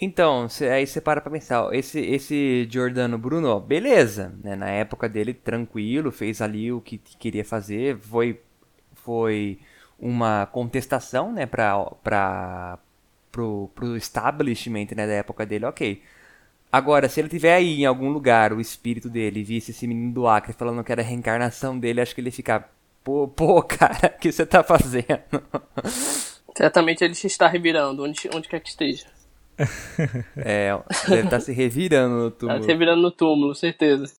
Então, 0.00 0.48
cê- 0.48 0.68
aí 0.70 0.86
você 0.86 1.00
para 1.00 1.20
pra 1.20 1.30
pensar, 1.30 1.64
ó, 1.66 1.72
esse, 1.72 2.00
esse 2.00 2.68
Giordano 2.70 3.18
Bruno, 3.18 3.48
ó, 3.50 3.60
beleza, 3.60 4.34
né? 4.42 4.56
Na 4.56 4.70
época 4.70 5.08
dele, 5.08 5.34
tranquilo, 5.34 6.12
fez 6.12 6.42
ali 6.42 6.72
o 6.72 6.80
que 6.80 6.98
queria 6.98 7.44
fazer, 7.44 7.98
foi, 7.98 8.40
foi 8.94 9.60
uma 9.98 10.46
contestação, 10.46 11.32
né, 11.32 11.46
pra, 11.46 11.84
pra, 12.04 12.78
pro, 13.32 13.70
pro 13.74 13.96
establishment, 13.96 14.88
né, 14.96 15.06
da 15.06 15.14
época 15.14 15.46
dele, 15.46 15.66
ok. 15.66 16.02
Agora, 16.72 17.08
se 17.08 17.20
ele 17.20 17.28
tiver 17.28 17.54
aí 17.54 17.80
em 17.82 17.86
algum 17.86 18.10
lugar, 18.10 18.52
o 18.52 18.60
espírito 18.60 19.08
dele, 19.10 19.42
visse 19.42 19.72
esse 19.72 19.86
menino 19.86 20.12
do 20.12 20.28
Acre 20.28 20.52
falando 20.52 20.84
que 20.84 20.92
era 20.92 21.02
a 21.02 21.04
reencarnação 21.04 21.78
dele, 21.78 22.00
acho 22.00 22.14
que 22.14 22.20
ele 22.20 22.30
fica, 22.30 22.68
pô, 23.02 23.26
pô, 23.26 23.60
cara, 23.66 24.14
o 24.16 24.18
que 24.20 24.30
você 24.30 24.46
tá 24.46 24.62
fazendo? 24.62 25.06
Certamente 26.56 27.02
ele 27.04 27.14
se 27.14 27.26
está 27.26 27.48
revirando, 27.48 28.04
onde, 28.04 28.28
onde 28.34 28.48
quer 28.48 28.60
que 28.60 28.68
esteja. 28.68 29.06
É, 30.36 30.70
deve 31.08 31.24
estar 31.24 31.40
se 31.40 31.52
revirando 31.52 32.14
no 32.16 32.30
Tá 32.30 32.36
túmulo. 32.38 32.62
se 32.62 32.68
revirando 32.68 33.02
no 33.02 33.10
túmulo, 33.10 33.54
certeza. 33.54 34.12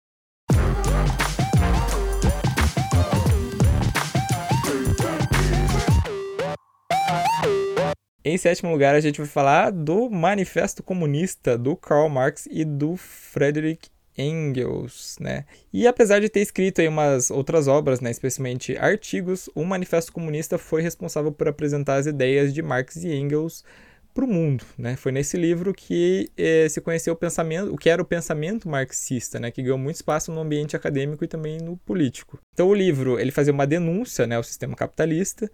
Em 8.22 8.37
sétimo 8.37 8.70
lugar, 8.70 8.94
a 8.94 9.00
gente 9.00 9.16
vai 9.16 9.26
falar 9.26 9.70
do 9.70 10.11
Manifesto 10.11 10.83
Comunista 10.83 11.56
do 11.56 11.74
Karl 11.74 12.06
Marx 12.11 12.46
e 12.50 12.66
do 12.66 12.94
Friedrich 12.94 13.88
Engels, 14.16 15.16
né? 15.18 15.46
E 15.72 15.87
apesar 15.87 16.20
de 16.20 16.28
ter 16.28 16.40
escrito 16.40 16.83
aí 16.83 16.88
umas 16.88 17.30
outras 17.30 17.66
obras, 17.66 17.98
né, 18.00 18.11
especialmente 18.11 18.76
artigos, 18.76 19.48
o 19.54 19.64
Manifesto 19.64 20.12
Comunista 20.12 20.59
foi 20.59 20.83
responsável 20.83 21.33
por 21.33 21.48
apresentar 21.48 21.94
as 21.94 22.04
ideias 22.04 22.52
de 22.52 22.61
Marx 22.61 22.96
e 22.96 23.09
Engels 23.09 23.64
para 24.12 24.24
o 24.24 24.28
mundo, 24.28 24.66
né? 24.76 24.96
Foi 24.96 25.12
nesse 25.12 25.38
livro 25.38 25.72
que 25.72 26.28
eh, 26.37 26.68
se 26.68 26.80
conheceu 26.83 27.14
o 27.14 27.16
pensamento, 27.16 27.72
o 27.72 27.78
que 27.78 27.88
era 27.88 28.02
o 28.02 28.04
pensamento 28.04 28.68
marxista, 28.68 29.40
né? 29.40 29.50
Que 29.50 29.62
ganhou 29.62 29.78
muito 29.78 29.96
espaço 29.96 30.30
no 30.30 30.40
ambiente 30.40 30.76
acadêmico 30.76 31.24
e 31.24 31.28
também 31.28 31.59
no 31.59 31.78
político. 31.78 32.38
Então 32.52 32.68
o 32.68 32.74
livro 32.74 33.18
ele 33.18 33.30
fazia 33.30 33.52
uma 33.52 33.66
denúncia, 33.66 34.26
né, 34.26 34.37
ao 34.37 34.42
sistema 34.42 34.76
capitalista 34.76 35.50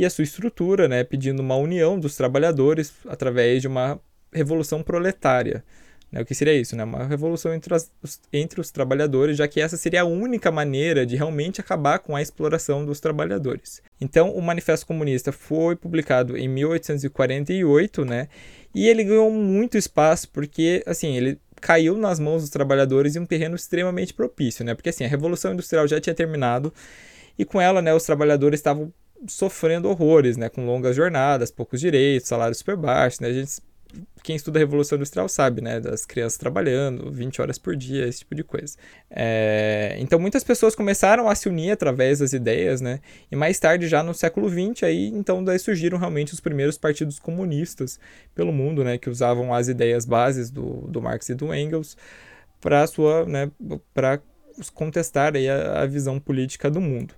e 0.00 0.04
a 0.06 0.08
sua 0.08 0.24
estrutura, 0.24 0.88
né, 0.88 1.04
pedindo 1.04 1.40
uma 1.40 1.56
união 1.56 2.00
dos 2.00 2.16
trabalhadores 2.16 2.90
através 3.06 3.60
de 3.60 3.68
uma 3.68 4.00
revolução 4.32 4.82
proletária. 4.82 5.62
Né? 6.10 6.22
O 6.22 6.24
que 6.24 6.34
seria 6.34 6.54
isso? 6.54 6.74
Né? 6.74 6.82
Uma 6.84 7.04
revolução 7.04 7.52
entre, 7.52 7.74
as, 7.74 7.92
os, 8.02 8.18
entre 8.32 8.62
os 8.62 8.70
trabalhadores, 8.70 9.36
já 9.36 9.46
que 9.46 9.60
essa 9.60 9.76
seria 9.76 10.00
a 10.00 10.06
única 10.06 10.50
maneira 10.50 11.04
de 11.04 11.16
realmente 11.16 11.60
acabar 11.60 11.98
com 11.98 12.16
a 12.16 12.22
exploração 12.22 12.82
dos 12.82 12.98
trabalhadores. 12.98 13.82
Então, 14.00 14.30
o 14.30 14.40
Manifesto 14.40 14.86
Comunista 14.86 15.32
foi 15.32 15.76
publicado 15.76 16.34
em 16.34 16.48
1848, 16.48 18.02
né? 18.02 18.28
E 18.74 18.88
ele 18.88 19.04
ganhou 19.04 19.30
muito 19.30 19.76
espaço 19.76 20.30
porque, 20.30 20.82
assim, 20.86 21.14
ele 21.14 21.38
caiu 21.60 21.98
nas 21.98 22.18
mãos 22.18 22.40
dos 22.40 22.50
trabalhadores 22.50 23.16
em 23.16 23.18
um 23.18 23.26
terreno 23.26 23.54
extremamente 23.54 24.14
propício, 24.14 24.64
né? 24.64 24.74
Porque, 24.74 24.88
assim, 24.88 25.04
a 25.04 25.08
Revolução 25.08 25.52
Industrial 25.52 25.86
já 25.86 26.00
tinha 26.00 26.14
terminado 26.14 26.72
e 27.40 27.44
com 27.44 27.58
ela, 27.58 27.80
né, 27.80 27.94
os 27.94 28.04
trabalhadores 28.04 28.60
estavam 28.60 28.92
sofrendo 29.26 29.88
horrores, 29.88 30.36
né, 30.36 30.48
com 30.48 30.64
longas 30.64 30.96
jornadas, 30.96 31.50
poucos 31.50 31.80
direitos, 31.80 32.28
salários 32.28 32.58
super 32.58 32.76
baixos, 32.76 33.20
né, 33.20 33.28
a 33.28 33.32
gente 33.32 33.60
quem 34.22 34.36
estuda 34.36 34.58
a 34.58 34.60
Revolução 34.60 34.96
Industrial 34.96 35.28
sabe, 35.28 35.60
né? 35.60 35.80
Das 35.80 36.04
crianças 36.04 36.38
trabalhando 36.38 37.10
20 37.10 37.40
horas 37.40 37.58
por 37.58 37.74
dia, 37.74 38.06
esse 38.06 38.20
tipo 38.20 38.34
de 38.34 38.44
coisa. 38.44 38.76
É, 39.10 39.96
então 39.98 40.18
muitas 40.18 40.44
pessoas 40.44 40.74
começaram 40.74 41.28
a 41.28 41.34
se 41.34 41.48
unir 41.48 41.72
através 41.72 42.18
das 42.18 42.32
ideias, 42.32 42.80
né? 42.80 43.00
E 43.30 43.36
mais 43.36 43.58
tarde, 43.58 43.88
já 43.88 44.02
no 44.02 44.14
século 44.14 44.48
XX, 44.48 44.84
aí 44.84 45.06
então 45.08 45.42
daí 45.42 45.58
surgiram 45.58 45.98
realmente 45.98 46.32
os 46.34 46.40
primeiros 46.40 46.76
partidos 46.78 47.18
comunistas 47.18 47.98
pelo 48.34 48.52
mundo, 48.52 48.84
né? 48.84 48.98
Que 48.98 49.10
usavam 49.10 49.52
as 49.54 49.68
ideias 49.68 50.04
bases 50.04 50.50
do, 50.50 50.86
do 50.88 51.00
Marx 51.00 51.28
e 51.28 51.34
do 51.34 51.52
Engels 51.54 51.96
para 52.60 52.86
sua, 52.86 53.24
né? 53.24 53.50
Para 53.94 54.20
contestar 54.74 55.36
aí 55.36 55.48
a, 55.48 55.82
a, 55.82 55.86
visão 55.86 56.18
política 56.18 56.70
do 56.70 56.80
mundo. 56.80 57.14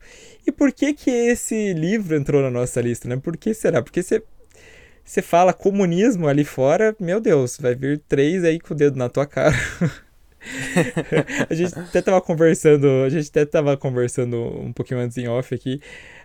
E 0.46 0.52
por 0.52 0.72
que 0.72 0.92
que 0.92 1.10
esse 1.10 1.72
livro 1.72 2.14
entrou 2.16 2.42
na 2.42 2.50
nossa 2.50 2.80
lista, 2.80 3.08
né? 3.08 3.16
Por 3.16 3.36
que 3.36 3.54
será? 3.54 3.82
Porque 3.82 4.02
você 4.02 4.22
você 5.04 5.20
fala 5.20 5.52
comunismo 5.52 6.28
ali 6.28 6.44
fora, 6.44 6.94
meu 7.00 7.20
Deus, 7.20 7.58
vai 7.58 7.74
vir 7.74 8.00
três 8.08 8.44
aí 8.44 8.60
com 8.60 8.72
o 8.72 8.76
dedo 8.76 8.96
na 8.96 9.08
tua 9.08 9.26
cara. 9.26 9.56
a 11.50 11.54
gente 11.54 11.76
até 11.78 12.00
tava 12.00 12.20
conversando, 12.20 12.86
a 13.04 13.08
gente 13.08 13.28
até 13.28 13.44
tava 13.44 13.76
conversando 13.76 14.36
um 14.36 14.72
pouquinho 14.72 15.00
antes 15.00 15.18
em 15.18 15.28
off 15.28 15.54
aqui. 15.54 15.80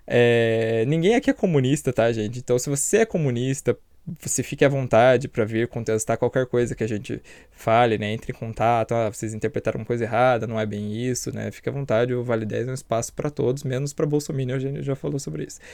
É, 0.06 0.86
ninguém 0.88 1.16
aqui 1.16 1.30
é 1.30 1.34
comunista, 1.34 1.92
tá, 1.92 2.12
gente? 2.12 2.40
Então, 2.40 2.58
se 2.58 2.70
você 2.70 2.98
é 2.98 3.06
comunista, 3.06 3.78
você 4.22 4.42
fique 4.42 4.64
à 4.64 4.70
vontade 4.70 5.28
para 5.28 5.44
vir 5.44 5.68
contestar 5.68 6.18
qualquer 6.18 6.46
coisa 6.46 6.74
que 6.74 6.84
a 6.84 6.88
gente 6.88 7.22
fale, 7.52 7.98
né? 7.98 8.14
Entre 8.14 8.32
em 8.32 8.36
contato, 8.36 8.94
ah, 8.94 9.10
vocês 9.10 9.34
interpretaram 9.34 9.80
uma 9.80 9.86
coisa 9.86 10.06
errada, 10.06 10.48
não 10.48 10.60
é 10.60 10.66
bem 10.66 10.94
isso, 10.96 11.34
né? 11.36 11.52
Fique 11.52 11.68
à 11.68 11.72
vontade, 11.72 12.14
o 12.14 12.24
Vale 12.24 12.46
10 12.46 12.70
é 12.70 12.72
um 12.72 12.74
espaço 12.74 13.12
para 13.14 13.30
todos, 13.30 13.64
menos 13.64 13.92
para 13.94 14.06
Bolsonaro, 14.06 14.54
a 14.54 14.60
gente 14.60 14.84
já 14.84 14.96
falou 14.96 15.20
sobre 15.20 15.44
isso. 15.46 15.60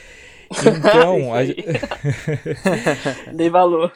Então, 0.53 1.33
a... 1.33 1.39
Dei 3.33 3.49
valor. 3.49 3.91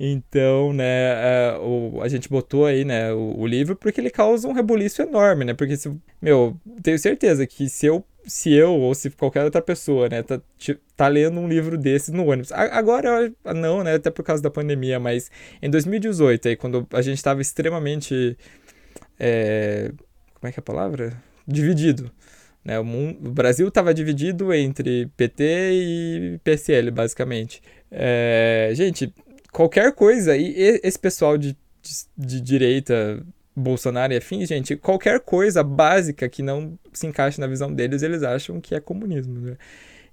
Então, 0.00 0.72
né, 0.72 1.12
a, 1.12 1.58
o, 1.60 2.00
a 2.02 2.08
gente 2.08 2.28
botou 2.28 2.64
aí, 2.64 2.84
né, 2.84 3.12
o, 3.12 3.40
o, 3.40 3.46
livro 3.46 3.76
porque 3.76 4.00
ele 4.00 4.08
causa 4.08 4.48
um 4.48 4.52
rebuliço 4.52 5.02
enorme, 5.02 5.44
né? 5.44 5.54
Porque, 5.54 5.76
se, 5.76 5.94
meu, 6.20 6.56
tenho 6.82 6.98
certeza 6.98 7.46
que 7.46 7.68
se 7.68 7.86
eu 7.86 8.02
se 8.24 8.52
eu 8.52 8.72
ou 8.72 8.94
se 8.94 9.10
qualquer 9.10 9.44
outra 9.44 9.60
pessoa, 9.60 10.08
né, 10.08 10.22
tá, 10.22 10.40
tá 10.96 11.08
lendo 11.08 11.40
um 11.40 11.48
livro 11.48 11.76
desse 11.76 12.12
no 12.12 12.26
ônibus. 12.26 12.52
Agora 12.52 13.32
não, 13.54 13.82
né, 13.82 13.94
até 13.94 14.10
por 14.10 14.24
causa 14.24 14.42
da 14.42 14.50
pandemia, 14.50 15.00
mas 15.00 15.30
em 15.60 15.68
2018, 15.68 16.48
aí, 16.48 16.56
quando 16.56 16.86
a 16.92 17.02
gente 17.02 17.16
estava 17.16 17.40
extremamente. 17.40 18.36
É, 19.18 19.92
como 20.34 20.48
é 20.48 20.52
que 20.52 20.58
é 20.58 20.60
a 20.60 20.64
palavra? 20.64 21.12
Dividido. 21.46 22.10
Né, 22.64 22.78
o, 22.78 22.84
mundo, 22.84 23.28
o 23.28 23.32
Brasil 23.32 23.66
estava 23.66 23.92
dividido 23.92 24.52
entre 24.54 25.06
PT 25.16 25.44
e 25.72 26.40
PSL, 26.44 26.90
basicamente. 26.90 27.60
É, 27.90 28.70
gente, 28.74 29.12
qualquer 29.52 29.92
coisa, 29.94 30.36
e 30.36 30.80
esse 30.82 30.98
pessoal 30.98 31.36
de, 31.36 31.56
de, 31.82 32.06
de 32.16 32.40
direita 32.40 33.24
Bolsonaro 33.54 34.12
e 34.12 34.16
afins, 34.16 34.48
gente, 34.48 34.76
qualquer 34.76 35.20
coisa 35.20 35.62
básica 35.62 36.28
que 36.28 36.42
não 36.42 36.78
se 36.92 37.06
encaixe 37.06 37.40
na 37.40 37.46
visão 37.46 37.72
deles, 37.72 38.02
eles 38.02 38.22
acham 38.22 38.60
que 38.60 38.74
é 38.74 38.80
comunismo, 38.80 39.38
né? 39.40 39.56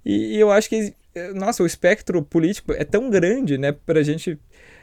E, 0.04 0.36
e 0.36 0.40
eu 0.40 0.50
acho 0.50 0.68
que, 0.68 0.94
nossa, 1.34 1.62
o 1.62 1.66
espectro 1.66 2.22
político 2.22 2.72
é 2.72 2.84
tão 2.84 3.10
grande, 3.10 3.58
né, 3.58 3.72
pra 3.72 4.02
gente 4.02 4.38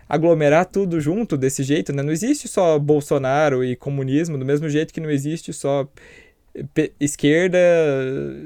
aglomerar 0.10 0.66
tudo 0.66 1.00
junto 1.00 1.38
desse 1.38 1.64
jeito, 1.64 1.94
né? 1.94 2.02
Não 2.02 2.12
existe 2.12 2.48
só 2.48 2.80
Bolsonaro 2.80 3.64
e 3.64 3.76
comunismo, 3.76 4.38
do 4.38 4.46
mesmo 4.46 4.70
jeito 4.70 4.94
que 4.94 5.02
não 5.02 5.12
existe 5.12 5.52
só 5.54 5.88
esquerda 7.00 7.60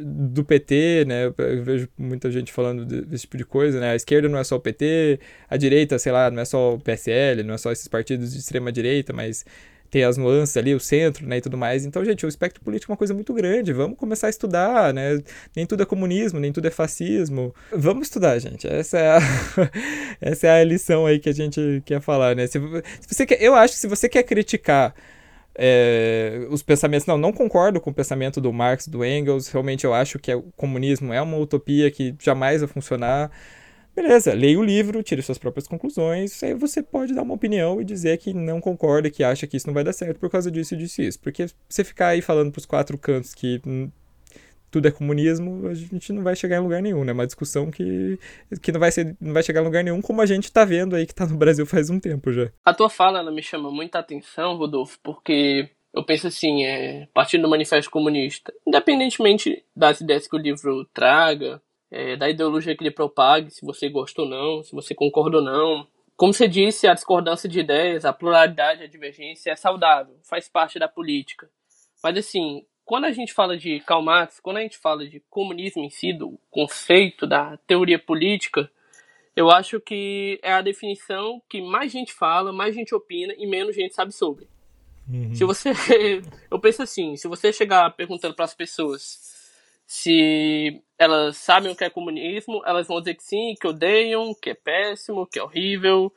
do 0.03 0.43
PT, 0.43 1.05
né? 1.07 1.25
Eu 1.25 1.63
vejo 1.63 1.87
muita 1.97 2.29
gente 2.31 2.51
falando 2.51 2.85
desse 2.85 3.21
tipo 3.21 3.37
de 3.37 3.45
coisa, 3.45 3.79
né? 3.79 3.91
A 3.91 3.95
esquerda 3.95 4.27
não 4.27 4.37
é 4.37 4.43
só 4.43 4.57
o 4.57 4.59
PT, 4.59 5.19
a 5.49 5.55
direita, 5.55 5.97
sei 5.97 6.11
lá, 6.11 6.29
não 6.29 6.41
é 6.41 6.45
só 6.45 6.75
o 6.75 6.79
PSL, 6.79 7.43
não 7.43 7.53
é 7.53 7.57
só 7.57 7.71
esses 7.71 7.87
partidos 7.87 8.33
de 8.33 8.39
extrema 8.39 8.71
direita, 8.71 9.13
mas 9.13 9.45
tem 9.91 10.05
as 10.05 10.15
nuances 10.15 10.55
ali, 10.55 10.73
o 10.73 10.79
centro, 10.79 11.27
né, 11.27 11.37
e 11.37 11.41
tudo 11.41 11.57
mais. 11.57 11.85
Então, 11.85 12.03
gente, 12.05 12.25
o 12.25 12.29
espectro 12.29 12.63
político 12.63 12.89
é 12.89 12.93
uma 12.93 12.97
coisa 12.97 13.13
muito 13.13 13.33
grande. 13.33 13.73
Vamos 13.73 13.97
começar 13.97 14.27
a 14.27 14.29
estudar, 14.29 14.93
né? 14.93 15.21
Nem 15.53 15.65
tudo 15.65 15.83
é 15.83 15.85
comunismo, 15.85 16.39
nem 16.39 16.53
tudo 16.53 16.65
é 16.67 16.71
fascismo. 16.71 17.53
Vamos 17.71 18.07
estudar, 18.07 18.39
gente. 18.39 18.65
Essa 18.65 18.97
é 18.97 19.09
a, 19.09 19.19
essa 20.21 20.47
é 20.47 20.61
a 20.61 20.63
lição 20.63 21.05
aí 21.05 21.19
que 21.19 21.27
a 21.27 21.33
gente 21.33 21.83
quer 21.85 21.99
falar, 21.99 22.37
né? 22.37 22.47
Se, 22.47 22.53
se 22.53 23.15
você 23.15 23.25
quer, 23.25 23.43
eu 23.43 23.53
acho 23.53 23.73
que 23.73 23.79
se 23.81 23.87
você 23.87 24.07
quer 24.07 24.23
criticar 24.23 24.95
é, 25.53 26.47
os 26.49 26.63
pensamentos, 26.63 27.05
não, 27.05 27.17
não 27.17 27.33
concordo 27.33 27.81
com 27.81 27.89
o 27.89 27.93
pensamento 27.93 28.39
do 28.39 28.53
Marx, 28.53 28.87
do 28.87 29.03
Engels. 29.03 29.49
Realmente 29.49 29.83
eu 29.83 29.93
acho 29.93 30.17
que 30.19 30.33
o 30.33 30.43
comunismo 30.55 31.11
é 31.11 31.21
uma 31.21 31.37
utopia 31.37 31.91
que 31.91 32.15
jamais 32.17 32.61
vai 32.61 32.69
funcionar. 32.69 33.29
Beleza, 33.95 34.33
leia 34.33 34.57
o 34.57 34.63
livro, 34.63 35.03
tire 35.03 35.21
suas 35.21 35.37
próprias 35.37 35.67
conclusões, 35.67 36.41
aí 36.43 36.53
você 36.53 36.81
pode 36.81 37.13
dar 37.13 37.23
uma 37.23 37.33
opinião 37.33 37.81
e 37.81 37.83
dizer 37.83 38.17
que 38.17 38.33
não 38.33 38.61
concorda, 38.61 39.09
que 39.09 39.23
acha 39.23 39.45
que 39.45 39.57
isso 39.57 39.67
não 39.67 39.73
vai 39.73 39.83
dar 39.83 39.91
certo 39.91 40.19
por 40.19 40.29
causa 40.29 40.49
disso 40.49 40.73
e 40.73 40.77
disso 40.77 41.01
isso. 41.01 41.19
Porque 41.19 41.47
você 41.67 41.83
ficar 41.83 42.07
aí 42.07 42.21
falando 42.21 42.51
pros 42.51 42.65
quatro 42.65 42.97
cantos 42.97 43.33
que 43.33 43.61
tudo 44.71 44.87
é 44.87 44.91
comunismo, 44.91 45.67
a 45.67 45.73
gente 45.73 46.13
não 46.13 46.23
vai 46.23 46.35
chegar 46.35 46.57
em 46.57 46.63
lugar 46.63 46.81
nenhum, 46.81 47.03
né? 47.03 47.11
Uma 47.11 47.25
discussão 47.25 47.69
que, 47.69 48.17
que 48.61 48.71
não, 48.71 48.79
vai 48.79 48.91
ser, 48.91 49.17
não 49.19 49.33
vai 49.33 49.43
chegar 49.43 49.61
em 49.61 49.65
lugar 49.65 49.83
nenhum, 49.83 50.01
como 50.01 50.21
a 50.21 50.25
gente 50.25 50.51
tá 50.51 50.63
vendo 50.63 50.95
aí 50.95 51.05
que 51.05 51.13
tá 51.13 51.25
no 51.25 51.37
Brasil 51.37 51.65
faz 51.65 51.89
um 51.89 51.99
tempo 51.99 52.31
já. 52.31 52.49
A 52.63 52.73
tua 52.73 52.89
fala, 52.89 53.19
ela 53.19 53.31
me 53.31 53.43
chama 53.43 53.69
muita 53.69 53.99
atenção, 53.99 54.55
Rodolfo, 54.55 54.97
porque 55.03 55.69
eu 55.93 56.05
penso 56.05 56.27
assim, 56.27 56.63
é, 56.63 57.07
partindo 57.13 57.41
do 57.41 57.49
Manifesto 57.49 57.91
Comunista, 57.91 58.53
independentemente 58.65 59.61
das 59.75 59.99
ideias 59.99 60.25
que 60.25 60.35
o 60.35 60.39
livro 60.39 60.85
traga, 60.93 61.61
é, 61.91 62.15
da 62.15 62.29
ideologia 62.29 62.75
que 62.75 62.81
ele 62.81 62.91
propague, 62.91 63.51
se 63.51 63.65
você 63.65 63.89
gosta 63.89 64.21
ou 64.21 64.27
não, 64.27 64.63
se 64.63 64.71
você 64.73 64.95
concorda 64.95 65.37
ou 65.37 65.43
não. 65.43 65.85
Como 66.15 66.33
você 66.33 66.47
disse, 66.47 66.87
a 66.87 66.93
discordância 66.93 67.49
de 67.49 67.59
ideias, 67.59 68.05
a 68.05 68.13
pluralidade, 68.13 68.83
a 68.83 68.87
divergência 68.87 69.51
é 69.51 69.55
saudável, 69.55 70.15
faz 70.23 70.47
parte 70.47 70.79
da 70.79 70.87
política. 70.87 71.49
Mas 72.01 72.17
assim, 72.17 72.65
quando 72.85 73.05
a 73.05 73.11
gente 73.11 73.33
fala 73.33 73.57
de 73.57 73.79
Karl 73.81 74.01
Marx, 74.01 74.39
quando 74.39 74.57
a 74.57 74.61
gente 74.61 74.77
fala 74.77 75.07
de 75.07 75.19
comunismo 75.29 75.83
em 75.83 75.89
si, 75.89 76.13
do 76.13 76.39
conceito 76.49 77.27
da 77.27 77.57
teoria 77.67 77.99
política, 77.99 78.71
eu 79.35 79.49
acho 79.49 79.79
que 79.79 80.39
é 80.43 80.53
a 80.53 80.61
definição 80.61 81.41
que 81.49 81.61
mais 81.61 81.91
gente 81.91 82.13
fala, 82.13 82.53
mais 82.53 82.75
gente 82.75 82.93
opina 82.93 83.33
e 83.37 83.47
menos 83.47 83.75
gente 83.75 83.93
sabe 83.93 84.13
sobre. 84.13 84.47
Uhum. 85.09 85.33
Se 85.33 85.43
você, 85.43 85.71
eu 86.49 86.59
penso 86.59 86.83
assim, 86.83 87.15
se 87.15 87.27
você 87.27 87.51
chegar 87.51 87.89
perguntando 87.95 88.35
para 88.35 88.45
as 88.45 88.53
pessoas 88.53 89.40
se 89.93 90.81
elas 90.97 91.35
sabem 91.35 91.69
o 91.69 91.75
que 91.75 91.83
é 91.83 91.89
comunismo, 91.89 92.61
elas 92.65 92.87
vão 92.87 92.99
dizer 92.99 93.13
que 93.13 93.23
sim, 93.25 93.55
que 93.59 93.67
odeiam, 93.67 94.33
que 94.33 94.51
é 94.51 94.53
péssimo, 94.53 95.27
que 95.27 95.37
é 95.37 95.43
horrível. 95.43 96.09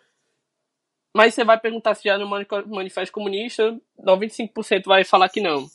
Mas 1.13 1.35
você 1.35 1.43
vai 1.43 1.59
perguntar 1.59 1.97
se 1.97 2.05
já 2.05 2.17
no 2.17 2.29
manifesto 2.69 3.13
comunista, 3.13 3.77
95% 3.99 4.85
vai 4.85 5.03
falar 5.03 5.29
que 5.29 5.41
não. 5.41 5.67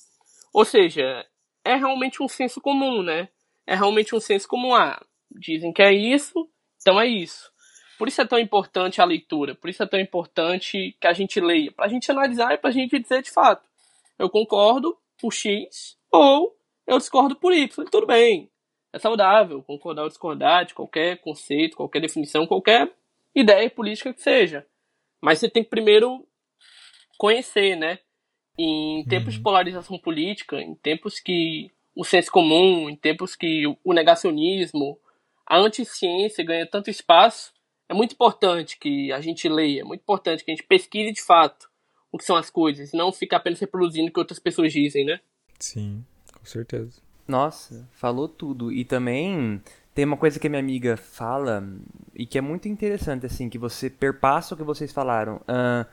Ou 0.53 0.63
seja, 0.63 1.25
é 1.65 1.75
realmente 1.75 2.23
um 2.23 2.29
senso 2.29 2.61
comum, 2.61 3.03
né? 3.03 3.27
É 3.67 3.75
realmente 3.75 4.15
um 4.15 4.19
senso 4.21 4.47
comum. 4.47 4.73
Ah, 4.73 5.05
dizem 5.29 5.73
que 5.73 5.81
é 5.81 5.91
isso, 5.91 6.49
então 6.81 7.01
é 7.01 7.05
isso. 7.05 7.51
Por 7.97 8.07
isso 8.07 8.21
é 8.21 8.25
tão 8.25 8.39
importante 8.39 9.01
a 9.01 9.05
leitura, 9.05 9.55
por 9.55 9.69
isso 9.69 9.83
é 9.83 9.85
tão 9.85 9.99
importante 9.99 10.95
que 11.01 11.05
a 11.05 11.11
gente 11.11 11.41
leia, 11.41 11.69
para 11.73 11.83
a 11.83 11.89
gente 11.89 12.09
analisar 12.09 12.53
e 12.53 12.57
para 12.57 12.69
a 12.69 12.73
gente 12.73 12.97
dizer 12.97 13.21
de 13.21 13.29
fato, 13.29 13.67
eu 14.17 14.29
concordo 14.29 14.97
por 15.19 15.33
X 15.33 15.97
ou 16.09 16.57
eu 16.89 16.97
discordo 16.97 17.35
por 17.35 17.53
Y. 17.53 17.67
Tudo 17.89 18.07
bem. 18.07 18.49
É 18.91 18.99
saudável 18.99 19.61
concordar 19.63 20.03
ou 20.03 20.09
discordar 20.09 20.65
de 20.65 20.73
qualquer 20.73 21.17
conceito, 21.21 21.77
qualquer 21.77 22.01
definição, 22.01 22.47
qualquer 22.47 22.91
ideia 23.35 23.69
política 23.69 24.13
que 24.13 24.21
seja. 24.21 24.65
Mas 25.21 25.39
você 25.39 25.49
tem 25.49 25.63
que 25.63 25.69
primeiro 25.69 26.25
conhecer, 27.17 27.75
né? 27.75 27.99
em 28.61 29.05
tempos 29.05 29.35
de 29.35 29.39
polarização 29.39 29.97
política, 29.97 30.59
em 30.59 30.75
tempos 30.75 31.17
que 31.17 31.71
o 31.95 32.03
senso 32.03 32.29
comum, 32.29 32.89
em 32.89 32.95
tempos 32.95 33.33
que 33.33 33.63
o 33.83 33.93
negacionismo, 33.93 34.99
a 35.45 35.57
anticiência 35.57 36.43
ganha 36.43 36.67
tanto 36.67 36.89
espaço, 36.89 37.53
é 37.87 37.93
muito 37.93 38.11
importante 38.11 38.77
que 38.77 39.13
a 39.13 39.21
gente 39.21 39.47
leia, 39.47 39.81
é 39.81 39.83
muito 39.85 40.01
importante 40.01 40.43
que 40.43 40.51
a 40.51 40.53
gente 40.53 40.67
pesquise 40.67 41.13
de 41.13 41.23
fato 41.23 41.69
o 42.11 42.17
que 42.17 42.25
são 42.25 42.35
as 42.35 42.49
coisas, 42.49 42.91
não 42.91 43.13
ficar 43.13 43.37
apenas 43.37 43.61
reproduzindo 43.61 44.09
o 44.09 44.11
que 44.11 44.19
outras 44.19 44.39
pessoas 44.39 44.73
dizem, 44.73 45.05
né? 45.05 45.21
Sim, 45.57 46.03
com 46.39 46.45
certeza. 46.45 47.01
Nossa, 47.27 47.87
falou 47.91 48.27
tudo. 48.27 48.71
E 48.71 48.83
também 48.83 49.61
tem 49.93 50.05
uma 50.05 50.17
coisa 50.17 50.39
que 50.39 50.47
a 50.47 50.49
minha 50.49 50.61
amiga 50.61 50.97
fala 50.97 51.63
e 52.15 52.25
que 52.25 52.37
é 52.37 52.41
muito 52.41 52.67
interessante, 52.67 53.25
assim, 53.25 53.49
que 53.49 53.57
você 53.57 53.89
perpassa 53.89 54.55
o 54.55 54.57
que 54.57 54.63
vocês 54.63 54.91
falaram. 54.91 55.37
Uh, 55.37 55.85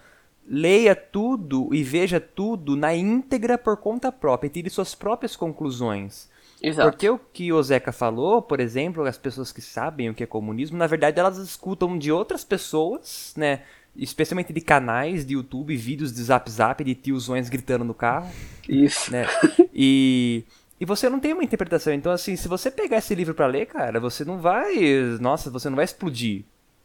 leia 0.48 0.94
tudo 0.94 1.68
e 1.74 1.82
veja 1.82 2.20
tudo 2.20 2.76
na 2.76 2.94
íntegra 2.94 3.59
por 3.59 3.76
conta 3.76 4.12
própria 4.12 4.48
e 4.48 4.50
tire 4.50 4.70
suas 4.70 4.94
próprias 4.94 5.37
conclusões. 5.37 6.30
Exato. 6.62 6.90
Porque 6.90 7.11
o 7.11 7.18
que 7.18 7.52
o 7.52 7.62
Zeca 7.62 7.92
falou, 7.92 8.40
por 8.40 8.61
exemplo, 8.61 9.04
as 9.04 9.18
pessoas 9.18 9.52
que 9.52 9.61
sabem 9.61 10.09
o 10.09 10.14
que 10.14 10.22
é 10.22 10.26
comunismo, 10.26 10.78
na 10.78 10.87
verdade 10.87 11.20
elas 11.20 11.37
escutam 11.37 11.98
de 11.98 12.11
outras 12.11 12.44
pessoas, 12.44 13.35
né? 13.37 13.62
Especialmente 13.98 14.52
de 14.52 14.61
canais 14.61 15.24
de 15.24 15.35
YouTube, 15.35 15.76
vídeos 15.76 16.12
de 16.12 16.22
zap 16.22 16.50
zap 16.50 16.82
de 16.82 16.94
tiozões 16.94 17.48
gritando 17.48 17.85
no 17.85 17.94
carro. 17.94 18.30
Isso. 18.68 19.11
Né? 19.12 19.26
E, 19.78 20.44
e 20.80 20.87
você 20.87 21.09
não 21.11 21.20
tem 21.20 21.35
uma 21.35 21.44
interpretação. 21.44 21.92
Então, 21.92 22.11
assim, 22.11 22.35
se 22.35 22.48
você 22.48 22.70
pegar 22.70 22.96
esse 22.96 23.14
livro 23.14 23.35
para 23.35 23.46
ler, 23.46 23.66
cara, 23.66 24.00
você 24.00 24.24
não 24.24 24.38
vai. 24.38 24.74
Nossa, 25.20 25.50
você 25.50 25.68
não 25.68 25.76
vai 25.76 25.85
explodir, 25.85 26.44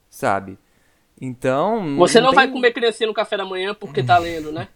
sabe? 0.10 0.58
Então. 1.20 1.96
Você 1.98 2.20
não, 2.20 2.28
não 2.28 2.36
vai 2.36 2.50
comer 2.50 2.74
criancinha 2.74 3.08
no 3.08 3.14
café 3.14 3.38
da 3.38 3.46
manhã 3.46 3.74
porque 3.74 4.04
tá 4.04 4.18
lendo, 4.18 4.52
né? 4.52 4.68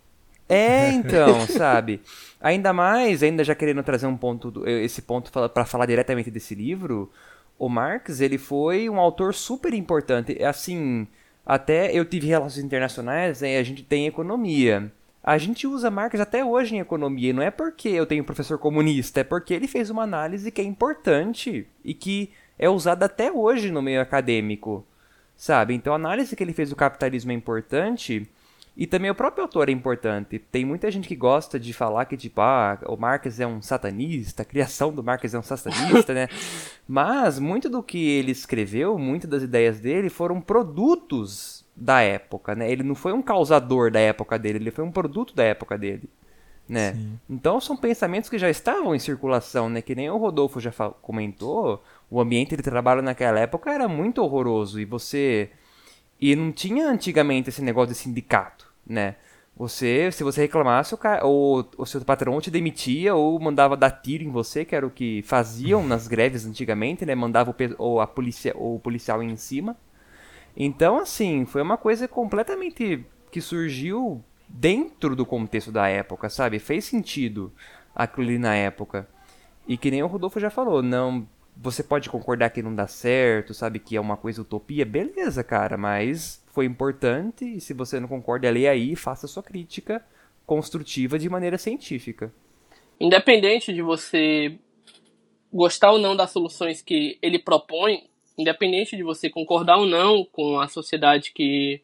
É, 0.47 0.91
então, 0.93 1.41
sabe? 1.47 2.01
Ainda 2.39 2.71
mais, 2.71 3.23
ainda 3.23 3.43
já 3.43 3.55
querendo 3.55 3.83
trazer 3.83 4.07
um 4.07 4.15
ponto, 4.15 4.63
esse 4.67 5.01
ponto 5.01 5.31
para 5.31 5.65
falar 5.65 5.85
diretamente 5.87 6.29
desse 6.29 6.53
livro, 6.53 7.11
o 7.57 7.67
Marx, 7.67 8.19
ele 8.19 8.37
foi 8.37 8.89
um 8.89 8.99
autor 8.99 9.33
super 9.33 9.73
importante. 9.73 10.41
Assim, 10.43 11.07
até 11.45 11.91
eu 11.91 12.03
tive 12.03 12.27
relações 12.27 12.63
internacionais, 12.63 13.41
né, 13.41 13.57
a 13.57 13.63
gente 13.63 13.83
tem 13.83 14.07
economia. 14.07 14.91
A 15.23 15.37
gente 15.37 15.65
usa 15.65 15.89
Marx 15.89 16.19
até 16.19 16.45
hoje 16.45 16.75
em 16.75 16.79
economia, 16.79 17.33
não 17.33 17.41
é 17.41 17.49
porque 17.49 17.89
eu 17.89 18.05
tenho 18.05 18.21
um 18.21 18.25
professor 18.25 18.59
comunista, 18.59 19.21
é 19.21 19.23
porque 19.23 19.53
ele 19.53 19.67
fez 19.67 19.89
uma 19.89 20.03
análise 20.03 20.51
que 20.51 20.61
é 20.61 20.63
importante 20.63 21.67
e 21.83 21.93
que 21.93 22.31
é 22.59 22.69
usada 22.69 23.05
até 23.05 23.31
hoje 23.31 23.71
no 23.71 23.81
meio 23.81 24.01
acadêmico, 24.01 24.85
sabe? 25.35 25.73
Então 25.73 25.93
a 25.93 25.95
análise 25.95 26.35
que 26.35 26.43
ele 26.43 26.53
fez 26.53 26.69
do 26.69 26.75
capitalismo 26.75 27.31
é 27.31 27.35
importante 27.35 28.29
e 28.77 28.85
também 28.85 29.09
o 29.09 29.15
próprio 29.15 29.43
autor 29.43 29.69
é 29.69 29.71
importante. 29.71 30.37
Tem 30.37 30.65
muita 30.65 30.91
gente 30.91 31.07
que 31.07 31.15
gosta 31.15 31.57
de 31.57 31.71
falar 31.71 32.05
que, 32.05 32.17
tipo, 32.17 32.41
ah, 32.41 32.77
o 32.87 32.97
Marx 32.97 33.39
é 33.39 33.47
um 33.47 33.61
satanista, 33.61 34.41
a 34.41 34.45
criação 34.45 34.91
do 34.91 35.01
Marx 35.01 35.33
é 35.33 35.39
um 35.39 35.43
satanista, 35.43 36.13
né? 36.13 36.27
Mas 36.85 37.39
muito 37.39 37.69
do 37.69 37.81
que 37.81 37.97
ele 37.97 38.31
escreveu, 38.31 38.97
muitas 38.97 39.29
das 39.29 39.43
ideias 39.43 39.79
dele 39.79 40.09
foram 40.09 40.41
produtos 40.41 41.63
da 41.73 42.01
época, 42.01 42.53
né? 42.53 42.69
Ele 42.69 42.83
não 42.83 42.95
foi 42.95 43.13
um 43.13 43.21
causador 43.21 43.89
da 43.89 43.99
época 43.99 44.37
dele, 44.37 44.59
ele 44.59 44.71
foi 44.71 44.83
um 44.83 44.91
produto 44.91 45.33
da 45.33 45.43
época 45.43 45.77
dele, 45.77 46.09
né? 46.67 46.93
Sim. 46.93 47.19
Então 47.29 47.61
são 47.61 47.77
pensamentos 47.77 48.29
que 48.29 48.37
já 48.37 48.49
estavam 48.49 48.93
em 48.93 48.99
circulação, 48.99 49.69
né? 49.69 49.81
Que 49.81 49.95
nem 49.95 50.09
o 50.09 50.17
Rodolfo 50.17 50.59
já 50.59 50.71
comentou, 51.01 51.81
o 52.09 52.19
ambiente 52.19 52.57
de 52.57 52.63
trabalho 52.63 53.01
naquela 53.01 53.39
época 53.39 53.71
era 53.71 53.87
muito 53.87 54.21
horroroso 54.21 54.81
e 54.81 54.85
você 54.85 55.49
e 56.19 56.35
não 56.35 56.51
tinha 56.51 56.87
antigamente 56.89 57.49
esse 57.49 57.61
negócio 57.61 57.93
de 57.93 57.99
sindicato 57.99 58.64
né? 58.85 59.15
Você, 59.57 60.11
se 60.11 60.21
você 60.21 60.41
reclamasse, 60.41 60.93
o, 60.93 60.97
cara, 60.97 61.25
ou, 61.25 61.65
o 61.77 61.85
seu 61.85 62.01
patrão 62.01 62.41
te 62.41 62.51
demitia 62.51 63.15
ou 63.15 63.39
mandava 63.39 63.77
dar 63.77 63.89
tiro 63.89 64.23
em 64.23 64.29
você, 64.29 64.65
que 64.65 64.75
era 64.75 64.85
o 64.85 64.91
que 64.91 65.21
faziam 65.21 65.81
nas 65.87 66.07
greves 66.07 66.45
antigamente, 66.45 67.05
né? 67.05 67.15
Mandava 67.15 67.51
o, 67.51 67.55
ou 67.77 68.01
a 68.01 68.07
polícia, 68.07 68.53
ou 68.55 68.75
o 68.75 68.79
policial 68.79 69.23
em 69.23 69.35
cima. 69.37 69.77
Então, 70.57 70.99
assim, 70.99 71.45
foi 71.45 71.61
uma 71.61 71.77
coisa 71.77 72.07
completamente 72.07 73.05
que 73.31 73.41
surgiu 73.41 74.23
dentro 74.47 75.15
do 75.15 75.25
contexto 75.25 75.71
da 75.71 75.87
época, 75.87 76.29
sabe? 76.29 76.59
Fez 76.59 76.85
sentido 76.85 77.51
aquilo 77.95 78.27
ali 78.27 78.37
na 78.37 78.55
época. 78.55 79.07
E 79.67 79.77
que 79.77 79.89
nem 79.89 80.03
o 80.03 80.07
Rodolfo 80.07 80.39
já 80.39 80.49
falou, 80.49 80.81
não, 80.83 81.27
você 81.55 81.81
pode 81.81 82.09
concordar 82.09 82.49
que 82.51 82.61
não 82.61 82.75
dá 82.75 82.87
certo, 82.87 83.53
sabe 83.53 83.79
que 83.79 83.95
é 83.95 84.01
uma 84.01 84.17
coisa 84.17 84.41
utopia, 84.41 84.85
beleza, 84.85 85.43
cara, 85.43 85.77
mas 85.77 86.43
foi 86.55 86.65
importante 86.65 87.43
e 87.43 87.59
se 87.59 87.73
você 87.73 87.99
não 87.99 88.07
concorda, 88.07 88.49
leia 88.49 88.71
aí 88.71 88.95
faça 88.95 89.27
sua 89.27 89.43
crítica 89.43 90.01
construtiva 90.45 91.19
de 91.19 91.29
maneira 91.29 91.57
científica. 91.57 92.33
Independente 92.97 93.73
de 93.73 93.81
você 93.81 94.57
gostar 95.51 95.91
ou 95.91 95.99
não 95.99 96.15
das 96.15 96.31
soluções 96.31 96.81
que 96.81 97.19
ele 97.21 97.37
propõe, 97.37 98.09
independente 98.37 98.95
de 98.95 99.03
você 99.03 99.29
concordar 99.29 99.77
ou 99.77 99.85
não 99.85 100.23
com 100.23 100.57
a 100.57 100.69
sociedade 100.69 101.33
que 101.33 101.81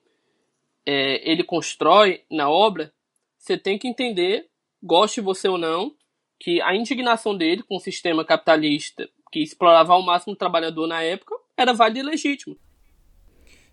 é, 0.85 1.29
ele 1.29 1.43
constrói 1.43 2.21
na 2.31 2.49
obra, 2.49 2.93
você 3.37 3.57
tem 3.57 3.77
que 3.77 3.89
entender, 3.89 4.47
goste 4.81 5.19
você 5.19 5.49
ou 5.49 5.57
não, 5.57 5.93
que 6.39 6.61
a 6.61 6.73
indignação 6.73 7.35
dele 7.35 7.61
com 7.63 7.75
o 7.75 7.79
sistema 7.79 8.23
capitalista 8.23 9.09
que 9.33 9.41
explorava 9.41 9.91
ao 9.93 10.01
máximo 10.01 10.33
o 10.33 10.37
trabalhador 10.37 10.87
na 10.87 11.03
época 11.03 11.35
era 11.57 11.73
válida 11.73 11.99
e 11.99 12.03
legítimo. 12.03 12.57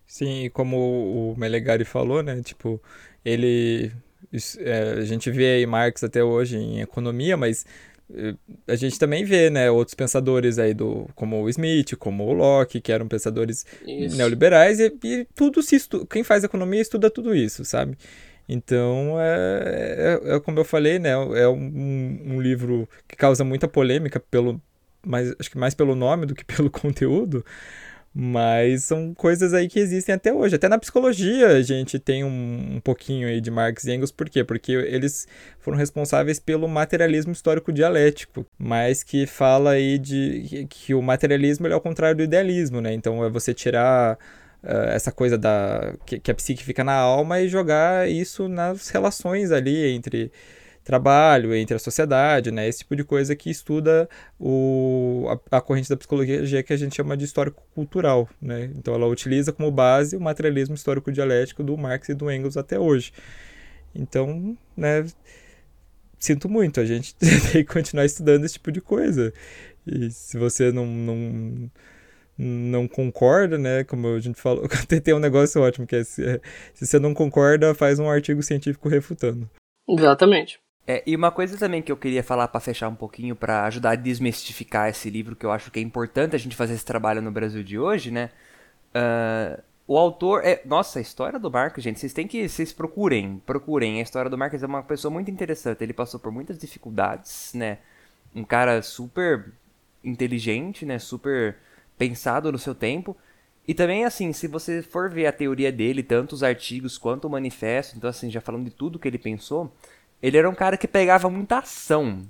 Sim, 0.09 0.49
como 0.51 0.75
o 0.75 1.35
Melegari 1.37 1.85
falou, 1.85 2.23
né? 2.23 2.41
Tipo, 2.41 2.81
ele. 3.23 3.91
É, 4.57 4.93
a 4.97 5.05
gente 5.05 5.29
vê 5.29 5.57
aí 5.57 5.65
Marx 5.67 6.03
até 6.03 6.23
hoje 6.23 6.57
em 6.57 6.81
economia, 6.81 7.37
mas 7.37 7.65
eh, 8.13 8.33
a 8.67 8.75
gente 8.75 8.97
também 8.99 9.23
vê, 9.23 9.49
né, 9.49 9.71
outros 9.71 9.95
pensadores 9.95 10.59
aí 10.59 10.73
do 10.73 11.07
como 11.15 11.43
o 11.43 11.49
Smith, 11.49 11.95
como 11.97 12.25
o 12.25 12.33
Locke, 12.33 12.81
que 12.81 12.91
eram 12.91 13.07
pensadores 13.07 13.65
isso. 13.85 14.17
neoliberais 14.17 14.79
e, 14.79 14.93
e, 15.03 15.27
tudo 15.35 15.61
se 15.63 15.75
estuda, 15.75 16.05
quem 16.07 16.23
faz 16.23 16.43
economia 16.43 16.81
estuda 16.81 17.09
tudo 17.09 17.35
isso, 17.35 17.63
sabe? 17.63 17.97
Então, 18.47 19.15
é, 19.19 20.19
é, 20.25 20.35
é 20.35 20.39
como 20.39 20.59
eu 20.59 20.65
falei, 20.65 20.99
né, 20.99 21.11
é 21.11 21.47
um, 21.47 22.35
um, 22.35 22.41
livro 22.41 22.89
que 23.07 23.15
causa 23.15 23.43
muita 23.43 23.67
polêmica 23.67 24.19
pelo, 24.19 24.61
mais, 25.05 25.33
acho 25.39 25.51
que 25.51 25.57
mais 25.57 25.75
pelo 25.75 25.95
nome 25.95 26.25
do 26.25 26.35
que 26.35 26.43
pelo 26.43 26.69
conteúdo, 26.71 27.45
mas 28.13 28.83
são 28.83 29.13
coisas 29.13 29.53
aí 29.53 29.67
que 29.67 29.79
existem 29.79 30.15
até 30.15 30.33
hoje. 30.33 30.55
Até 30.55 30.67
na 30.67 30.79
psicologia 30.79 31.47
a 31.49 31.61
gente 31.61 31.99
tem 31.99 32.23
um, 32.23 32.75
um, 32.75 32.79
pouquinho 32.79 33.27
aí 33.27 33.39
de 33.39 33.51
Marx 33.51 33.85
e 33.85 33.93
Engels, 33.93 34.11
por 34.11 34.29
quê? 34.29 34.43
Porque 34.43 34.71
eles 34.71 35.27
foram 35.59 35.77
responsáveis 35.77 36.39
pelo 36.39 36.67
materialismo 36.67 37.31
histórico 37.31 37.71
dialético, 37.71 38.45
mas 38.57 39.03
que 39.03 39.25
fala 39.25 39.71
aí 39.71 39.97
de 39.97 40.67
que 40.69 40.93
o 40.93 41.01
materialismo 41.01 41.67
é 41.67 41.73
ao 41.73 41.81
contrário 41.81 42.17
do 42.17 42.23
idealismo, 42.23 42.81
né? 42.81 42.93
Então 42.93 43.23
é 43.23 43.29
você 43.29 43.53
tirar 43.53 44.17
uh, 44.63 44.89
essa 44.89 45.11
coisa 45.11 45.37
da 45.37 45.93
que, 46.05 46.19
que 46.19 46.31
a 46.31 46.35
psique 46.35 46.63
fica 46.63 46.83
na 46.83 46.93
alma 46.93 47.39
e 47.39 47.47
jogar 47.47 48.09
isso 48.09 48.47
nas 48.47 48.89
relações 48.89 49.51
ali 49.51 49.91
entre 49.91 50.31
trabalho, 50.89 51.53
entre 51.53 51.75
a 51.75 51.79
sociedade, 51.79 52.49
né? 52.49 52.67
Esse 52.67 52.79
tipo 52.79 52.95
de 52.95 53.03
coisa 53.03 53.35
que 53.35 53.47
estuda 53.51 54.09
o, 54.39 55.27
a, 55.51 55.57
a 55.57 55.61
corrente 55.61 55.87
da 55.87 55.95
psicologia 55.95 56.63
que 56.63 56.73
a 56.73 56.77
gente 56.77 56.95
chama 56.95 57.15
de 57.15 57.25
histórico-cultural, 57.25 58.27
né? 58.41 58.71
Então 58.75 58.95
ela 58.95 59.05
utiliza 59.05 59.53
como 59.53 59.69
base 59.69 60.17
o 60.17 60.19
materialismo 60.19 60.73
histórico-dialético 60.73 61.61
do 61.61 61.77
Marx 61.77 62.09
e 62.09 62.15
do 62.15 62.31
Engels 62.31 62.57
até 62.57 62.79
hoje. 62.79 63.13
Então, 63.93 64.57
né, 64.75 65.05
sinto 66.17 66.49
muito, 66.49 66.79
a 66.79 66.85
gente 66.85 67.13
tem 67.21 67.63
que 67.63 67.63
continuar 67.65 68.05
estudando 68.05 68.43
esse 68.43 68.55
tipo 68.55 68.71
de 68.71 68.81
coisa. 68.81 69.31
E 69.85 70.09
se 70.09 70.39
você 70.39 70.71
não, 70.71 70.87
não, 70.87 71.71
não 72.35 72.87
concorda, 72.87 73.59
né, 73.59 73.83
como 73.83 74.07
a 74.07 74.19
gente 74.19 74.41
falou, 74.41 74.67
tem 75.03 75.13
um 75.13 75.19
negócio 75.19 75.61
ótimo, 75.61 75.85
que 75.85 75.97
é 75.97 76.03
se, 76.03 76.41
se 76.73 76.87
você 76.87 76.97
não 76.97 77.13
concorda, 77.13 77.75
faz 77.75 77.99
um 77.99 78.09
artigo 78.09 78.41
científico 78.41 78.89
refutando. 78.89 79.47
Exatamente. 79.87 80.59
É, 80.89 81.03
e 81.05 81.15
uma 81.15 81.29
coisa 81.29 81.55
também 81.55 81.83
que 81.83 81.91
eu 81.91 81.97
queria 81.97 82.23
falar 82.23 82.47
para 82.47 82.59
fechar 82.59 82.89
um 82.89 82.95
pouquinho, 82.95 83.35
para 83.35 83.63
ajudar 83.65 83.91
a 83.91 83.95
desmistificar 83.95 84.89
esse 84.89 85.07
livro, 85.07 85.35
que 85.35 85.45
eu 85.45 85.51
acho 85.51 85.69
que 85.69 85.79
é 85.79 85.83
importante 85.83 86.35
a 86.35 86.39
gente 86.39 86.55
fazer 86.55 86.73
esse 86.73 86.83
trabalho 86.83 87.21
no 87.21 87.29
Brasil 87.29 87.63
de 87.63 87.77
hoje, 87.77 88.09
né? 88.09 88.31
Uh, 88.89 89.61
o 89.85 89.99
autor 89.99 90.43
é. 90.43 90.63
Nossa, 90.65 90.97
a 90.97 91.01
história 91.03 91.37
do 91.37 91.51
Marcos, 91.51 91.83
gente, 91.83 91.99
vocês 91.99 92.11
têm 92.11 92.27
que. 92.27 92.49
Vocês 92.49 92.73
procurem, 92.73 93.39
procurem. 93.45 93.99
A 93.99 94.01
história 94.01 94.31
do 94.31 94.37
Marcos 94.37 94.63
é 94.63 94.65
uma 94.65 94.81
pessoa 94.81 95.11
muito 95.11 95.29
interessante. 95.29 95.83
Ele 95.83 95.93
passou 95.93 96.19
por 96.19 96.31
muitas 96.31 96.57
dificuldades, 96.57 97.51
né? 97.53 97.77
Um 98.33 98.43
cara 98.43 98.81
super 98.81 99.53
inteligente, 100.03 100.87
né? 100.87 100.97
Super 100.97 101.57
pensado 101.99 102.51
no 102.51 102.57
seu 102.57 102.73
tempo. 102.73 103.15
E 103.67 103.75
também, 103.75 104.05
assim, 104.05 104.33
se 104.33 104.47
você 104.47 104.81
for 104.81 105.07
ver 105.11 105.27
a 105.27 105.31
teoria 105.31 105.71
dele, 105.71 106.01
tanto 106.01 106.33
os 106.33 106.41
artigos 106.41 106.97
quanto 106.97 107.25
o 107.25 107.29
manifesto, 107.29 107.95
então, 107.95 108.09
assim, 108.09 108.31
já 108.31 108.41
falando 108.41 108.65
de 108.65 108.71
tudo 108.71 108.97
que 108.97 109.07
ele 109.07 109.19
pensou, 109.19 109.71
ele 110.21 110.37
era 110.37 110.49
um 110.49 110.55
cara 110.55 110.77
que 110.77 110.87
pegava 110.87 111.29
muita 111.29 111.59
ação, 111.59 112.21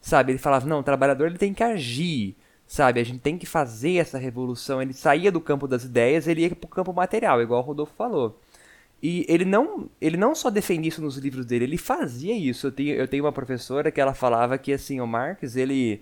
sabe? 0.00 0.32
Ele 0.32 0.38
falava, 0.38 0.66
não, 0.66 0.80
o 0.80 0.82
trabalhador 0.82 1.26
ele 1.26 1.38
tem 1.38 1.54
que 1.54 1.62
agir, 1.62 2.36
sabe? 2.66 3.00
A 3.00 3.04
gente 3.04 3.18
tem 3.20 3.38
que 3.38 3.46
fazer 3.46 3.96
essa 3.96 4.18
revolução. 4.18 4.80
Ele 4.80 4.92
saía 4.92 5.32
do 5.32 5.40
campo 5.40 5.66
das 5.68 5.84
ideias, 5.84 6.26
ele 6.26 6.42
ia 6.42 6.54
para 6.54 6.66
o 6.66 6.70
campo 6.70 6.92
material, 6.92 7.42
igual 7.42 7.60
o 7.62 7.64
Rodolfo 7.64 7.94
falou. 7.96 8.40
E 9.02 9.26
ele 9.28 9.44
não, 9.44 9.90
ele 10.00 10.16
não 10.16 10.34
só 10.34 10.48
defendia 10.48 10.88
isso 10.88 11.02
nos 11.02 11.16
livros 11.16 11.44
dele, 11.44 11.64
ele 11.64 11.76
fazia 11.76 12.34
isso. 12.34 12.68
Eu 12.68 12.72
tenho, 12.72 12.94
eu 12.94 13.08
tenho 13.08 13.24
uma 13.24 13.32
professora 13.32 13.90
que 13.90 14.00
ela 14.00 14.14
falava 14.14 14.56
que 14.56 14.72
assim, 14.72 15.00
o 15.00 15.06
Marx, 15.06 15.56
ele 15.56 16.00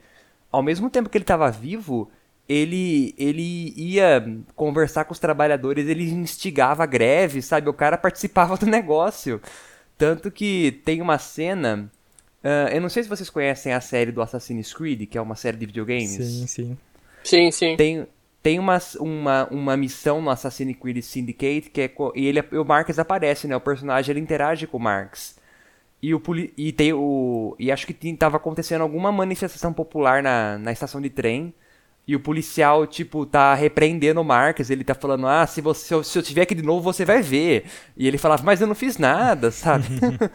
ao 0.53 0.63
mesmo 0.63 0.91
tempo 0.91 1.09
que 1.09 1.17
ele 1.17 1.25
estava 1.25 1.51
vivo, 1.51 2.11
ele 2.49 3.15
ele 3.17 3.73
ia 3.77 4.23
conversar 4.55 5.05
com 5.05 5.13
os 5.13 5.19
trabalhadores, 5.19 5.87
ele 5.89 6.11
instigava 6.11 6.83
a 6.83 6.87
greve, 6.87 7.41
sabe? 7.41 7.69
O 7.71 7.75
cara 7.75 7.97
participava 7.97 8.57
do 8.57 8.67
negócio. 8.69 9.41
Tanto 10.01 10.31
que 10.31 10.81
tem 10.83 11.03
uma 11.03 11.19
cena. 11.19 11.93
Uh, 12.43 12.73
eu 12.73 12.81
não 12.81 12.89
sei 12.89 13.03
se 13.03 13.09
vocês 13.09 13.29
conhecem 13.29 13.75
a 13.75 13.83
série 13.83 14.11
do 14.11 14.23
Assassin's 14.23 14.73
Creed, 14.73 15.07
que 15.07 15.19
é 15.19 15.21
uma 15.21 15.37
série 15.37 15.59
de 15.59 15.67
videogames. 15.67 16.13
Sim, 16.13 16.47
sim. 16.47 16.79
Sim, 17.23 17.51
sim. 17.51 17.77
Tem, 17.77 18.07
tem 18.43 18.59
uma, 18.59 18.79
uma, 18.99 19.49
uma 19.51 19.77
missão 19.77 20.23
no 20.23 20.31
Assassin's 20.31 20.75
Creed 20.81 21.03
Syndicate 21.03 21.69
que 21.69 21.83
é. 21.83 21.93
E 22.15 22.27
ele, 22.27 22.41
o 22.41 22.65
Marx 22.65 22.99
aparece, 22.99 23.47
né? 23.47 23.55
O 23.55 23.61
personagem 23.61 24.15
ele 24.15 24.21
interage 24.21 24.67
com 24.67 24.79
o 24.79 24.81
Marx. 24.81 25.39
E, 26.03 26.15
o, 26.15 26.23
e, 26.57 26.73
tem 26.73 26.95
o, 26.95 27.55
e 27.59 27.71
acho 27.71 27.87
que 27.87 27.95
estava 28.09 28.39
acontecendo 28.39 28.81
alguma 28.81 29.13
manifestação 29.13 29.71
popular 29.71 30.23
na, 30.23 30.57
na 30.57 30.73
estação 30.73 30.99
de 30.99 31.11
trem. 31.11 31.53
E 32.11 32.17
o 32.17 32.19
policial, 32.19 32.89
tipo, 32.89 33.25
tá 33.25 33.55
repreendendo 33.55 34.21
o 34.21 34.25
Marques. 34.25 34.69
Ele 34.69 34.83
tá 34.83 34.97
falando, 34.97 35.29
ah, 35.29 35.47
se, 35.47 35.61
você, 35.61 35.87
se 35.87 35.95
eu, 35.95 36.03
se 36.03 36.19
eu 36.19 36.23
tiver 36.25 36.43
aqui 36.43 36.57
de 36.57 36.63
novo, 36.63 36.83
você 36.83 37.05
vai 37.05 37.23
ver. 37.23 37.67
E 37.97 38.09
ele 38.09 38.19
falava, 38.19 38.43
mas 38.43 38.61
eu 38.61 38.67
não 38.67 38.75
fiz 38.75 38.99
nada, 38.99 39.53
sabe? 39.55 39.85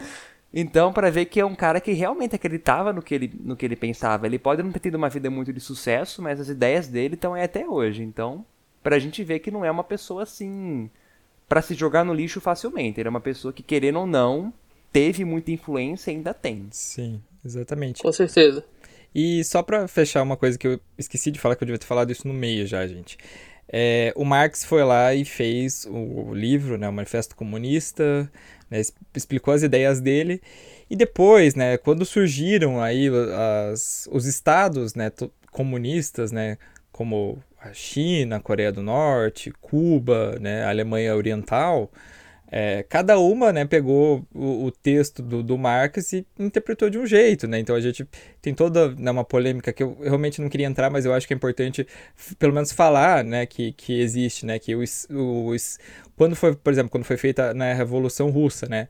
então, 0.54 0.90
para 0.90 1.10
ver 1.10 1.26
que 1.26 1.38
é 1.38 1.44
um 1.44 1.54
cara 1.54 1.78
que 1.78 1.92
realmente 1.92 2.34
acreditava 2.34 2.94
no 2.94 3.02
que, 3.02 3.14
ele, 3.14 3.30
no 3.44 3.54
que 3.54 3.66
ele 3.66 3.76
pensava. 3.76 4.24
Ele 4.24 4.38
pode 4.38 4.62
não 4.62 4.72
ter 4.72 4.80
tido 4.80 4.94
uma 4.94 5.10
vida 5.10 5.28
muito 5.28 5.52
de 5.52 5.60
sucesso, 5.60 6.22
mas 6.22 6.40
as 6.40 6.48
ideias 6.48 6.88
dele 6.88 7.12
estão 7.12 7.34
aí 7.34 7.42
até 7.42 7.68
hoje. 7.68 8.02
Então, 8.02 8.42
pra 8.82 8.98
gente 8.98 9.22
ver 9.22 9.40
que 9.40 9.50
não 9.50 9.62
é 9.62 9.70
uma 9.70 9.84
pessoa 9.84 10.22
assim. 10.22 10.88
para 11.46 11.60
se 11.60 11.74
jogar 11.74 12.06
no 12.06 12.14
lixo 12.14 12.40
facilmente. 12.40 12.98
Ele 12.98 13.08
é 13.08 13.10
uma 13.10 13.20
pessoa 13.20 13.52
que, 13.52 13.62
querendo 13.62 13.98
ou 13.98 14.06
não, 14.06 14.50
teve 14.90 15.26
muita 15.26 15.50
influência 15.50 16.10
e 16.10 16.14
ainda 16.14 16.32
tem. 16.32 16.68
Sim, 16.70 17.20
exatamente. 17.44 18.02
Com 18.02 18.12
certeza. 18.12 18.64
E 19.18 19.42
só 19.44 19.62
para 19.62 19.88
fechar 19.88 20.22
uma 20.22 20.36
coisa 20.36 20.58
que 20.58 20.66
eu 20.68 20.78
esqueci 20.98 21.30
de 21.30 21.40
falar, 21.40 21.56
que 21.56 21.64
eu 21.64 21.66
devia 21.66 21.78
ter 21.78 21.86
falado 21.86 22.12
isso 22.12 22.28
no 22.28 22.34
meio 22.34 22.66
já, 22.66 22.86
gente. 22.86 23.16
É, 23.66 24.12
o 24.14 24.26
Marx 24.26 24.62
foi 24.62 24.84
lá 24.84 25.14
e 25.14 25.24
fez 25.24 25.86
o 25.88 26.34
livro, 26.34 26.76
né, 26.76 26.86
o 26.86 26.92
Manifesto 26.92 27.34
Comunista, 27.34 28.30
né, 28.70 28.82
explicou 29.14 29.54
as 29.54 29.62
ideias 29.62 30.02
dele. 30.02 30.42
E 30.90 30.94
depois, 30.94 31.54
né, 31.54 31.78
quando 31.78 32.04
surgiram 32.04 32.78
aí 32.78 33.08
as, 33.72 34.06
os 34.12 34.26
estados 34.26 34.94
né, 34.94 35.10
comunistas, 35.50 36.30
né, 36.30 36.58
como 36.92 37.42
a 37.58 37.72
China, 37.72 38.36
a 38.36 38.40
Coreia 38.40 38.70
do 38.70 38.82
Norte, 38.82 39.50
Cuba, 39.62 40.38
né, 40.38 40.62
a 40.64 40.68
Alemanha 40.68 41.16
Oriental, 41.16 41.90
é, 42.50 42.84
cada 42.88 43.18
uma 43.18 43.52
né, 43.52 43.64
pegou 43.64 44.26
o, 44.32 44.66
o 44.66 44.70
texto 44.70 45.22
do, 45.22 45.42
do, 45.42 45.58
Marx 45.58 46.12
e 46.12 46.26
interpretou 46.38 46.88
de 46.88 46.98
um 46.98 47.04
jeito, 47.04 47.48
né? 47.48 47.58
Então 47.58 47.74
a 47.74 47.80
gente 47.80 48.06
tem 48.40 48.54
toda 48.54 48.94
né, 48.94 49.10
uma 49.10 49.24
polêmica 49.24 49.72
que 49.72 49.82
eu 49.82 49.98
realmente 50.00 50.40
não 50.40 50.48
queria 50.48 50.66
entrar, 50.66 50.88
mas 50.88 51.04
eu 51.04 51.12
acho 51.12 51.26
que 51.26 51.34
é 51.34 51.36
importante 51.36 51.86
pelo 52.38 52.52
menos 52.52 52.70
falar, 52.70 53.24
né, 53.24 53.46
que, 53.46 53.72
que 53.72 54.00
existe, 54.00 54.46
né, 54.46 54.58
que 54.58 54.74
o, 54.76 54.84
o, 55.10 55.56
quando 56.16 56.36
foi, 56.36 56.54
por 56.54 56.72
exemplo, 56.72 56.90
quando 56.90 57.04
foi 57.04 57.16
feita 57.16 57.52
na 57.52 57.66
né, 57.66 57.74
Revolução 57.74 58.30
Russa, 58.30 58.66
né, 58.66 58.86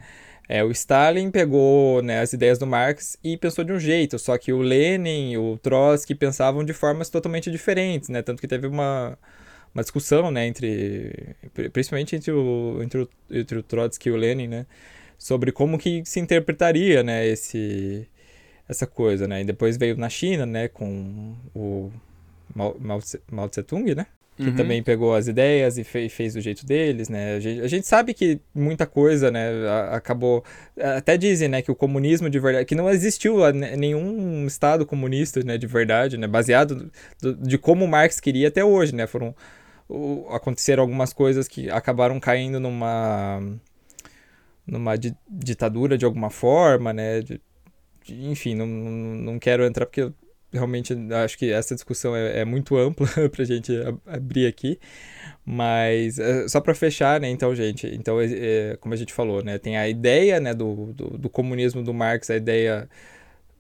é, 0.49 0.63
o 0.63 0.71
Stalin 0.71 1.31
pegou 1.31 2.03
né, 2.03 2.21
as 2.21 2.33
ideias 2.33 2.59
do 2.59 2.67
Marx 2.67 3.17
e 3.23 3.37
pensou 3.37 3.65
de 3.65 3.73
um 3.73 3.81
jeito, 3.81 4.19
só 4.19 4.39
que 4.39 4.53
o 4.53 4.59
Lenin 4.59 5.37
o 5.37 5.59
Trotsky 5.59 6.15
pensavam 6.15 6.65
de 6.65 6.73
formas 6.73 7.11
totalmente 7.11 7.51
diferentes, 7.51 8.09
né? 8.09 8.23
Tanto 8.23 8.41
que 8.41 8.47
teve 8.47 8.67
uma, 8.69 9.19
uma 9.77 9.83
discussão, 9.83 10.31
né, 10.31 10.47
entre 10.47 11.37
principalmente 11.73 12.17
entre 12.17 12.33
o 12.33 12.81
entre 12.83 13.03
o, 13.03 13.09
entre 13.31 13.59
o 13.59 13.63
Trotsky 13.63 14.09
e 14.09 14.13
o 14.13 14.17
Lenin, 14.17 14.49
né, 14.49 14.67
sobre 15.19 15.53
como 15.53 15.79
que 15.79 16.03
se 16.05 16.19
interpretaria, 16.19 17.03
né, 17.03 17.27
esse 17.27 18.09
essa 18.69 18.87
coisa, 18.87 19.29
né? 19.29 19.43
E 19.43 19.45
depois 19.45 19.77
veio 19.77 19.97
na 19.97 20.09
China, 20.09 20.45
né, 20.45 20.67
com 20.67 21.35
o 21.55 21.93
Mao, 22.55 22.77
Mao 23.31 23.49
Tse 23.49 23.63
Tung, 23.63 23.95
né? 23.95 24.07
Que 24.37 24.49
uhum. 24.49 24.55
também 24.57 24.83
pegou 24.83 25.15
as 25.15 25.29
ideias 25.29 25.79
e 25.79 25.85
fez, 25.85 26.13
fez 26.13 26.35
do 26.35 26.41
jeito 26.43 26.67
deles, 26.67 27.09
né? 27.09 27.37
A 27.37 27.41
gente, 27.41 27.61
a 27.63 27.69
gente, 27.69 27.87
sabe 27.87 28.13
que 28.13 28.39
muita 28.55 28.85
coisa, 28.85 29.31
né, 29.31 29.49
acabou... 29.93 30.45
Até 30.79 31.17
dizem, 31.17 31.49
né, 31.49 31.63
que 31.63 31.71
o 31.71 31.75
comunismo 31.75 32.29
de 32.29 32.39
verdade... 32.39 32.67
Que 32.67 32.75
não 32.75 32.91
existiu 32.91 33.39
nenhum 33.53 34.47
estado 34.47 34.85
comunista, 34.85 35.41
né, 35.43 35.57
de 35.57 35.67
verdade, 35.67 36.19
né? 36.19 36.27
Baseado 36.27 36.91
do, 37.23 37.35
de 37.35 37.57
como 37.57 37.87
Marx 37.87 38.21
queria 38.21 38.49
até 38.49 38.63
hoje, 38.63 38.95
né? 38.95 39.07
Foram 39.07 39.35
aconteceram 40.31 40.83
algumas 40.83 41.13
coisas 41.13 41.47
que 41.49 41.71
acabaram 41.71 42.19
caindo 42.21 42.59
numa 42.61 43.41
numa 44.67 44.97
di, 44.97 45.15
ditadura 45.29 45.97
de 45.97 46.05
alguma 46.05 46.31
forma, 46.31 46.93
né? 46.93 47.21
De, 47.21 47.41
de, 48.05 48.27
enfim, 48.27 48.55
não, 48.55 48.67
não 48.67 49.39
quero 49.39 49.65
entrar 49.65 49.87
porque 49.87 50.03
eu 50.03 50.15
realmente 50.53 50.95
acho 51.25 51.39
que 51.39 51.53
essa 51.53 51.75
discussão 51.75 52.17
é, 52.17 52.41
é 52.41 52.45
muito 52.45 52.77
ampla 52.77 53.07
para 53.31 53.43
a 53.43 53.47
gente 53.47 53.73
abrir 54.07 54.47
aqui, 54.47 54.79
mas 55.45 56.19
é, 56.19 56.49
só 56.49 56.61
para 56.61 56.75
fechar, 56.75 57.21
né? 57.21 57.29
Então, 57.31 57.55
gente, 57.55 57.87
então 57.95 58.19
é, 58.21 58.77
como 58.81 58.95
a 58.95 58.97
gente 58.97 59.13
falou, 59.13 59.43
né? 59.43 59.59
Tem 59.59 59.77
a 59.77 59.89
ideia, 59.89 60.41
né? 60.41 60.55
Do, 60.55 60.93
do, 60.93 61.19
do 61.19 61.31
comunismo 61.31 61.83
do 61.83 61.95
Marx, 61.95 62.31
a 62.31 62.37
ideia 62.37 62.89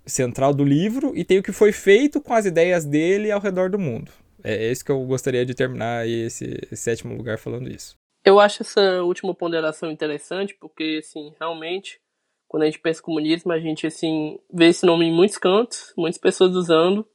central 0.07 0.55
do 0.55 0.65
livro 0.65 1.13
e 1.17 1.25
tem 1.25 1.39
o 1.39 1.43
que 1.43 1.53
foi 1.53 1.73
feito 1.73 2.21
com 2.21 2.33
as 2.33 2.47
ideias 2.47 2.85
dele 2.85 3.31
ao 3.31 3.41
redor 3.41 3.69
do 3.69 3.79
mundo, 3.79 4.13
é, 4.43 4.67
é 4.67 4.71
isso 4.71 4.85
que 4.85 4.91
eu 4.91 5.01
gostaria 5.05 5.45
de 5.45 5.55
terminar 5.55 6.07
esse, 6.07 6.59
esse 6.71 6.77
sétimo 6.77 7.17
lugar 7.17 7.39
falando 7.39 7.71
isso. 7.71 7.97
Eu 8.25 8.41
acho 8.41 8.63
essa 8.63 9.03
última 9.03 9.35
ponderação 9.35 9.91
interessante, 9.91 10.57
porque, 10.61 10.99
assim, 11.01 11.33
realmente, 11.39 12.01
quando 12.49 12.65
a 12.65 12.67
gente 12.67 12.81
pensa 12.81 13.01
em 13.01 13.05
comunismo, 13.05 13.53
a 13.53 13.61
gente, 13.61 13.87
assim, 13.87 14.39
vê 14.53 14.67
esse 14.67 14.85
nome 14.85 15.07
em 15.07 15.13
muitos 15.13 15.39
cantos, 15.39 15.93
muitas 15.97 16.19
pessoas 16.19 16.55
usando, 16.57 17.07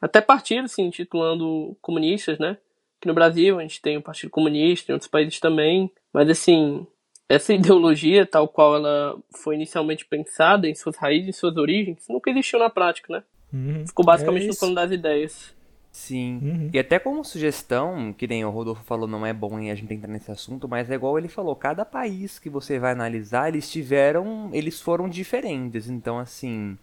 até 0.00 0.20
partidos, 0.20 0.72
assim, 0.72 0.86
intitulando 0.86 1.76
comunistas, 1.80 2.38
né? 2.38 2.58
Aqui 2.98 3.06
no 3.06 3.14
Brasil 3.14 3.58
a 3.58 3.62
gente 3.62 3.80
tem 3.80 3.96
o 3.96 4.02
Partido 4.02 4.30
Comunista, 4.30 4.90
em 4.90 4.94
outros 4.94 5.10
países 5.10 5.38
também, 5.38 5.92
mas, 6.12 6.28
assim, 6.28 6.84
essa 7.28 7.54
ideologia, 7.54 8.26
tal 8.26 8.48
qual 8.48 8.76
ela 8.76 9.16
foi 9.42 9.54
inicialmente 9.54 10.06
pensada, 10.06 10.68
em 10.68 10.74
suas 10.74 10.96
raízes, 10.96 11.28
em 11.28 11.32
suas 11.32 11.56
origens, 11.56 12.06
nunca 12.08 12.30
existiu 12.30 12.58
na 12.58 12.68
prática, 12.68 13.12
né? 13.12 13.22
Uhum. 13.52 13.86
Ficou 13.86 14.04
basicamente 14.04 14.46
é 14.46 14.48
no 14.48 14.56
plano 14.56 14.74
das 14.74 14.90
ideias. 14.90 15.56
Sim. 15.98 16.38
Uhum. 16.40 16.70
E 16.72 16.78
até 16.78 16.96
como 17.00 17.24
sugestão, 17.24 18.12
que 18.12 18.28
nem 18.28 18.44
o 18.44 18.50
Rodolfo 18.50 18.84
falou, 18.84 19.08
não 19.08 19.26
é 19.26 19.32
bom 19.32 19.56
a 19.56 19.74
gente 19.74 19.92
entrar 19.92 20.08
nesse 20.08 20.30
assunto, 20.30 20.68
mas 20.68 20.88
é 20.88 20.94
igual 20.94 21.18
ele 21.18 21.28
falou, 21.28 21.56
cada 21.56 21.84
país 21.84 22.38
que 22.38 22.48
você 22.48 22.78
vai 22.78 22.92
analisar, 22.92 23.48
eles 23.48 23.68
tiveram, 23.68 24.48
eles 24.52 24.80
foram 24.80 25.08
diferentes. 25.08 25.90
Então, 25.90 26.16
assim, 26.16 26.78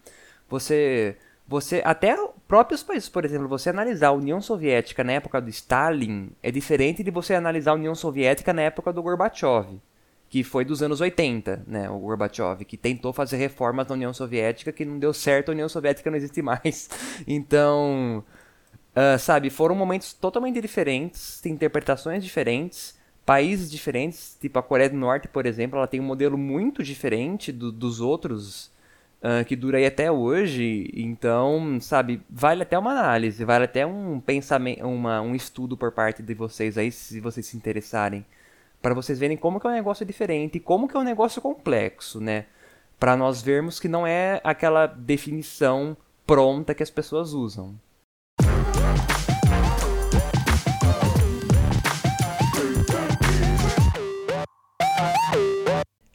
você 0.50 1.16
você 1.48 1.82
até 1.86 2.14
próprios 2.46 2.84
países, 2.84 3.08
por 3.08 3.24
exemplo, 3.24 3.48
você 3.48 3.70
analisar 3.70 4.10
a 4.10 4.12
União 4.12 4.42
Soviética 4.42 5.02
na 5.02 5.14
época 5.14 5.40
do 5.40 5.50
Stalin 5.50 6.30
é 6.44 6.52
diferente 6.52 7.02
de 7.02 7.10
você 7.10 7.36
analisar 7.36 7.72
a 7.72 7.76
União 7.76 7.96
Soviética 7.96 8.52
na 8.52 8.64
época 8.64 8.92
do 8.92 9.02
Gorbachev, 9.02 9.80
que 10.30 10.44
foi 10.44 10.66
dos 10.66 10.84
anos 10.84 11.00
80, 11.00 11.64
né, 11.66 11.90
o 11.90 12.00
Gorbachev, 12.00 12.66
que 12.66 12.76
tentou 12.76 13.14
fazer 13.14 13.38
reformas 13.38 13.88
na 13.88 13.94
União 13.94 14.14
Soviética 14.14 14.74
que 14.74 14.84
não 14.84 15.00
deu 15.00 15.14
certo, 15.14 15.50
a 15.50 15.52
União 15.54 15.70
Soviética 15.70 16.12
não 16.12 16.18
existe 16.18 16.42
mais. 16.42 16.90
Então, 17.26 18.24
Uh, 18.96 19.20
sabe, 19.20 19.50
foram 19.50 19.76
momentos 19.76 20.14
totalmente 20.14 20.62
diferentes, 20.62 21.42
tem 21.42 21.52
interpretações 21.52 22.24
diferentes, 22.24 22.98
países 23.26 23.70
diferentes, 23.70 24.38
tipo 24.40 24.58
a 24.58 24.64
Coreia 24.64 24.90
do 24.90 24.96
Norte, 24.96 25.28
por 25.28 25.46
exemplo, 25.46 25.78
ela 25.78 25.86
tem 25.86 26.00
um 26.00 26.06
modelo 26.06 26.38
muito 26.38 26.82
diferente 26.82 27.52
do, 27.52 27.74
dos 27.74 28.00
outros, 28.00 28.72
uh, 29.22 29.44
que 29.46 29.54
dura 29.54 29.80
aí 29.80 29.86
até 29.86 30.10
hoje, 30.10 30.90
então, 30.94 31.78
sabe, 31.82 32.22
vale 32.30 32.64
até 32.64 32.80
uma 32.80 32.92
análise, 32.92 33.44
vale 33.44 33.66
até 33.66 33.86
um 33.86 34.18
pensamento, 34.22 34.86
uma, 34.88 35.20
um 35.20 35.36
estudo 35.36 35.76
por 35.76 35.92
parte 35.92 36.24
de 36.24 36.34
vocês 36.34 36.78
aí, 36.78 36.90
se 36.90 37.20
vocês 37.20 37.46
se 37.46 37.58
interessarem, 37.58 38.26
para 38.82 38.94
vocês 38.94 39.20
verem 39.20 39.36
como 39.36 39.60
que 39.60 39.68
é 39.68 39.72
um 39.72 39.74
negócio 39.74 40.06
diferente 40.06 40.56
e 40.56 40.62
como 40.62 40.88
que 40.88 40.96
é 40.96 41.00
um 41.00 41.04
negócio 41.04 41.42
complexo, 41.42 42.22
né, 42.22 42.46
para 42.98 43.18
nós 43.18 43.42
vermos 43.42 43.78
que 43.78 43.90
não 43.90 44.08
é 44.08 44.40
aquela 44.42 44.86
definição 44.86 45.98
pronta 46.26 46.74
que 46.74 46.84
as 46.84 46.90
pessoas 46.90 47.34
usam. 47.34 47.76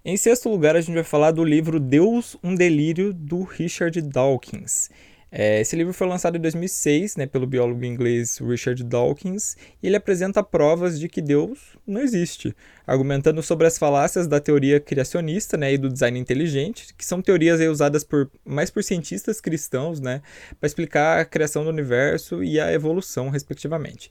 Em 0.03 0.17
sexto 0.17 0.49
lugar, 0.49 0.77
a 0.77 0.81
gente 0.81 0.95
vai 0.95 1.05
falar 1.05 1.31
do 1.31 1.45
livro 1.45 1.79
Deus, 1.79 2.35
um 2.43 2.55
Delírio, 2.55 3.13
do 3.13 3.43
Richard 3.43 4.01
Dawkins. 4.01 4.89
É, 5.31 5.61
esse 5.61 5.77
livro 5.77 5.93
foi 5.93 6.07
lançado 6.07 6.39
em 6.39 6.41
2006 6.41 7.17
né, 7.17 7.27
pelo 7.27 7.47
biólogo 7.47 7.85
inglês 7.85 8.39
Richard 8.39 8.83
Dawkins 8.83 9.57
e 9.83 9.87
ele 9.87 9.97
apresenta 9.97 10.43
provas 10.43 10.99
de 10.99 11.07
que 11.07 11.21
Deus 11.21 11.77
não 11.87 12.01
existe. 12.01 12.57
Argumentando 12.91 13.41
sobre 13.41 13.69
as 13.69 13.79
falácias 13.79 14.27
da 14.27 14.41
teoria 14.41 14.81
criacionista 14.81 15.57
né, 15.57 15.73
e 15.73 15.79
do 15.79 15.89
design 15.89 16.19
inteligente, 16.19 16.93
que 16.99 17.05
são 17.05 17.23
teorias 17.23 17.61
usadas 17.61 18.03
por, 18.03 18.29
mais 18.45 18.69
por 18.69 18.83
cientistas 18.83 19.41
cristãos 19.41 20.01
né, 20.01 20.21
para 20.59 20.67
explicar 20.67 21.21
a 21.21 21.25
criação 21.25 21.63
do 21.63 21.71
universo 21.71 22.43
e 22.43 22.59
a 22.59 22.73
evolução, 22.73 23.29
respectivamente. 23.29 24.11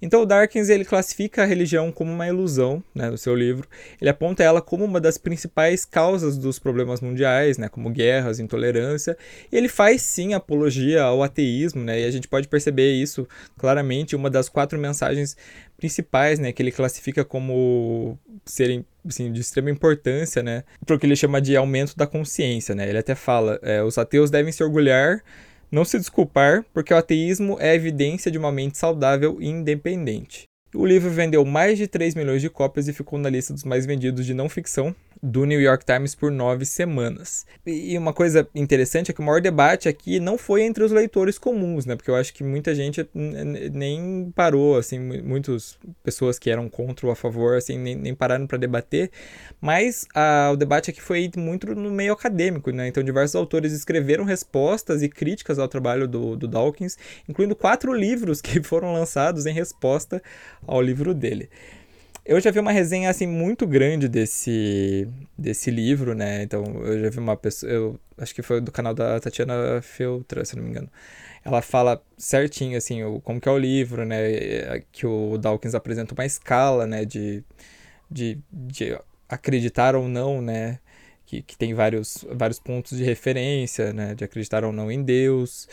Então 0.00 0.22
o 0.22 0.26
Dawkins 0.26 0.68
ele 0.68 0.84
classifica 0.84 1.42
a 1.42 1.44
religião 1.44 1.90
como 1.90 2.12
uma 2.12 2.26
ilusão, 2.26 2.82
né, 2.94 3.10
no 3.10 3.18
seu 3.18 3.34
livro. 3.34 3.68
Ele 4.00 4.08
aponta 4.08 4.44
ela 4.44 4.62
como 4.62 4.84
uma 4.84 5.00
das 5.00 5.18
principais 5.18 5.84
causas 5.84 6.38
dos 6.38 6.58
problemas 6.58 7.00
mundiais, 7.00 7.58
né, 7.58 7.68
como 7.68 7.90
guerras, 7.90 8.38
intolerância. 8.38 9.18
E 9.50 9.56
ele 9.56 9.68
faz 9.68 10.02
sim 10.02 10.34
apologia 10.34 11.02
ao 11.02 11.22
ateísmo, 11.22 11.82
né, 11.82 12.00
e 12.00 12.04
a 12.04 12.10
gente 12.10 12.28
pode 12.28 12.46
perceber 12.46 12.92
isso 12.92 13.26
claramente. 13.58 14.14
Uma 14.14 14.30
das 14.30 14.48
quatro 14.48 14.78
mensagens 14.78 15.36
principais, 15.80 16.38
né, 16.38 16.52
que 16.52 16.62
ele 16.62 16.70
classifica 16.70 17.24
como 17.24 18.18
serem 18.44 18.84
assim, 19.06 19.32
de 19.32 19.40
extrema 19.40 19.70
importância, 19.70 20.42
né, 20.42 20.62
para 20.84 20.94
o 20.94 20.98
que 20.98 21.06
ele 21.06 21.16
chama 21.16 21.40
de 21.40 21.56
aumento 21.56 21.96
da 21.96 22.06
consciência, 22.06 22.74
né. 22.74 22.88
Ele 22.88 22.98
até 22.98 23.14
fala, 23.14 23.58
é, 23.62 23.82
os 23.82 23.98
ateus 23.98 24.30
devem 24.30 24.52
se 24.52 24.62
orgulhar 24.62 25.22
não 25.70 25.84
se 25.84 25.98
desculpar, 25.98 26.64
porque 26.74 26.92
o 26.92 26.96
ateísmo 26.96 27.56
é 27.60 27.74
evidência 27.74 28.30
de 28.30 28.36
uma 28.36 28.50
mente 28.50 28.76
saudável 28.76 29.38
e 29.40 29.48
independente. 29.48 30.44
O 30.74 30.84
livro 30.84 31.10
vendeu 31.10 31.44
mais 31.44 31.78
de 31.78 31.86
3 31.86 32.14
milhões 32.14 32.40
de 32.40 32.50
cópias 32.50 32.88
e 32.88 32.92
ficou 32.92 33.18
na 33.18 33.30
lista 33.30 33.52
dos 33.52 33.64
mais 33.64 33.86
vendidos 33.86 34.26
de 34.26 34.34
não 34.34 34.48
ficção 34.48 34.94
do 35.22 35.44
New 35.44 35.60
York 35.60 35.84
Times 35.84 36.14
por 36.14 36.30
nove 36.30 36.64
semanas. 36.64 37.46
E 37.66 37.96
uma 37.98 38.12
coisa 38.12 38.48
interessante 38.54 39.10
é 39.10 39.14
que 39.14 39.20
o 39.20 39.24
maior 39.24 39.40
debate 39.40 39.88
aqui 39.88 40.18
não 40.18 40.38
foi 40.38 40.62
entre 40.62 40.82
os 40.82 40.92
leitores 40.92 41.38
comuns, 41.38 41.84
né? 41.84 41.94
Porque 41.94 42.10
eu 42.10 42.16
acho 42.16 42.32
que 42.32 42.42
muita 42.42 42.74
gente 42.74 43.06
nem 43.12 44.32
parou, 44.34 44.78
assim, 44.78 44.98
muitas 44.98 45.78
pessoas 46.02 46.38
que 46.38 46.50
eram 46.50 46.68
contra 46.68 47.06
ou 47.06 47.12
a 47.12 47.16
favor, 47.16 47.56
assim, 47.56 47.78
nem, 47.78 47.94
nem 47.94 48.14
pararam 48.14 48.46
para 48.46 48.56
debater. 48.56 49.10
Mas 49.60 50.06
a, 50.14 50.50
o 50.52 50.56
debate 50.56 50.90
aqui 50.90 51.02
foi 51.02 51.30
muito 51.36 51.74
no 51.74 51.90
meio 51.90 52.12
acadêmico, 52.12 52.70
né? 52.70 52.88
Então 52.88 53.02
diversos 53.02 53.34
autores 53.34 53.72
escreveram 53.72 54.24
respostas 54.24 55.02
e 55.02 55.08
críticas 55.08 55.58
ao 55.58 55.68
trabalho 55.68 56.08
do, 56.08 56.34
do 56.34 56.48
Dawkins, 56.48 56.96
incluindo 57.28 57.54
quatro 57.54 57.92
livros 57.92 58.40
que 58.42 58.62
foram 58.62 58.92
lançados 58.92 59.44
em 59.44 59.52
resposta 59.52 60.22
ao 60.66 60.80
livro 60.80 61.12
dele. 61.12 61.50
Eu 62.30 62.40
já 62.40 62.52
vi 62.52 62.60
uma 62.60 62.70
resenha 62.70 63.10
assim 63.10 63.26
muito 63.26 63.66
grande 63.66 64.08
desse 64.08 65.08
desse 65.36 65.68
livro, 65.68 66.14
né? 66.14 66.44
Então, 66.44 66.62
eu 66.84 67.00
já 67.00 67.10
vi 67.10 67.18
uma 67.18 67.36
pessoa, 67.36 67.72
eu 67.72 68.00
acho 68.16 68.32
que 68.32 68.40
foi 68.40 68.60
do 68.60 68.70
canal 68.70 68.94
da 68.94 69.18
Tatiana 69.18 69.82
Feltra, 69.82 70.44
se 70.44 70.54
não 70.54 70.62
me 70.62 70.70
engano. 70.70 70.88
Ela 71.44 71.60
fala 71.60 72.00
certinho 72.16 72.78
assim, 72.78 73.02
o, 73.02 73.20
como 73.20 73.40
que 73.40 73.48
é 73.48 73.52
o 73.52 73.58
livro, 73.58 74.04
né? 74.04 74.80
Que 74.92 75.06
o 75.08 75.36
Dawkins 75.38 75.74
apresenta 75.74 76.14
uma 76.14 76.24
escala, 76.24 76.86
né, 76.86 77.04
de, 77.04 77.42
de, 78.08 78.38
de 78.52 78.96
acreditar 79.28 79.96
ou 79.96 80.08
não, 80.08 80.40
né? 80.40 80.78
Que, 81.26 81.42
que 81.42 81.56
tem 81.58 81.74
vários, 81.74 82.24
vários 82.30 82.60
pontos 82.60 82.96
de 82.96 83.02
referência, 83.02 83.92
né? 83.92 84.14
De 84.14 84.22
acreditar 84.22 84.64
ou 84.64 84.72
não 84.72 84.88
em 84.88 85.02
Deus. 85.02 85.68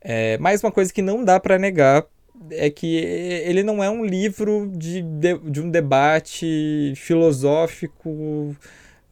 É, 0.00 0.38
mais 0.38 0.62
uma 0.62 0.70
coisa 0.70 0.92
que 0.92 1.02
não 1.02 1.24
dá 1.24 1.40
para 1.40 1.58
negar 1.58 2.06
é 2.50 2.70
que 2.70 2.96
ele 2.96 3.62
não 3.62 3.82
é 3.82 3.90
um 3.90 4.04
livro 4.04 4.70
de, 4.74 5.02
de, 5.02 5.38
de 5.38 5.60
um 5.60 5.70
debate 5.70 6.94
filosófico, 6.96 8.56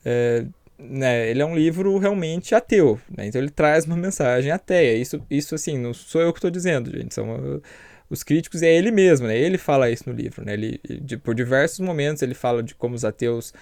é, 0.04 0.46
né? 0.78 1.28
Ele 1.30 1.42
é 1.42 1.46
um 1.46 1.56
livro 1.56 1.98
realmente 1.98 2.54
ateu, 2.54 3.00
né? 3.14 3.26
Então 3.26 3.40
ele 3.40 3.50
traz 3.50 3.84
uma 3.84 3.96
mensagem 3.96 4.50
ateia. 4.50 4.96
Isso, 4.96 5.20
isso 5.30 5.54
assim, 5.54 5.76
não 5.76 5.92
sou 5.92 6.20
eu 6.22 6.32
que 6.32 6.38
estou 6.38 6.50
dizendo, 6.50 6.90
gente. 6.90 7.14
São 7.14 7.34
uh, 7.34 7.62
os 8.08 8.22
críticos, 8.22 8.62
é 8.62 8.72
ele 8.72 8.90
mesmo, 8.90 9.26
né? 9.26 9.36
Ele 9.36 9.58
fala 9.58 9.90
isso 9.90 10.08
no 10.08 10.14
livro, 10.14 10.44
né? 10.44 10.54
Ele, 10.54 10.80
de, 11.02 11.16
por 11.16 11.34
diversos 11.34 11.80
momentos 11.80 12.22
ele 12.22 12.34
fala 12.34 12.62
de 12.62 12.74
como 12.74 12.94
os 12.94 13.04
ateus 13.04 13.52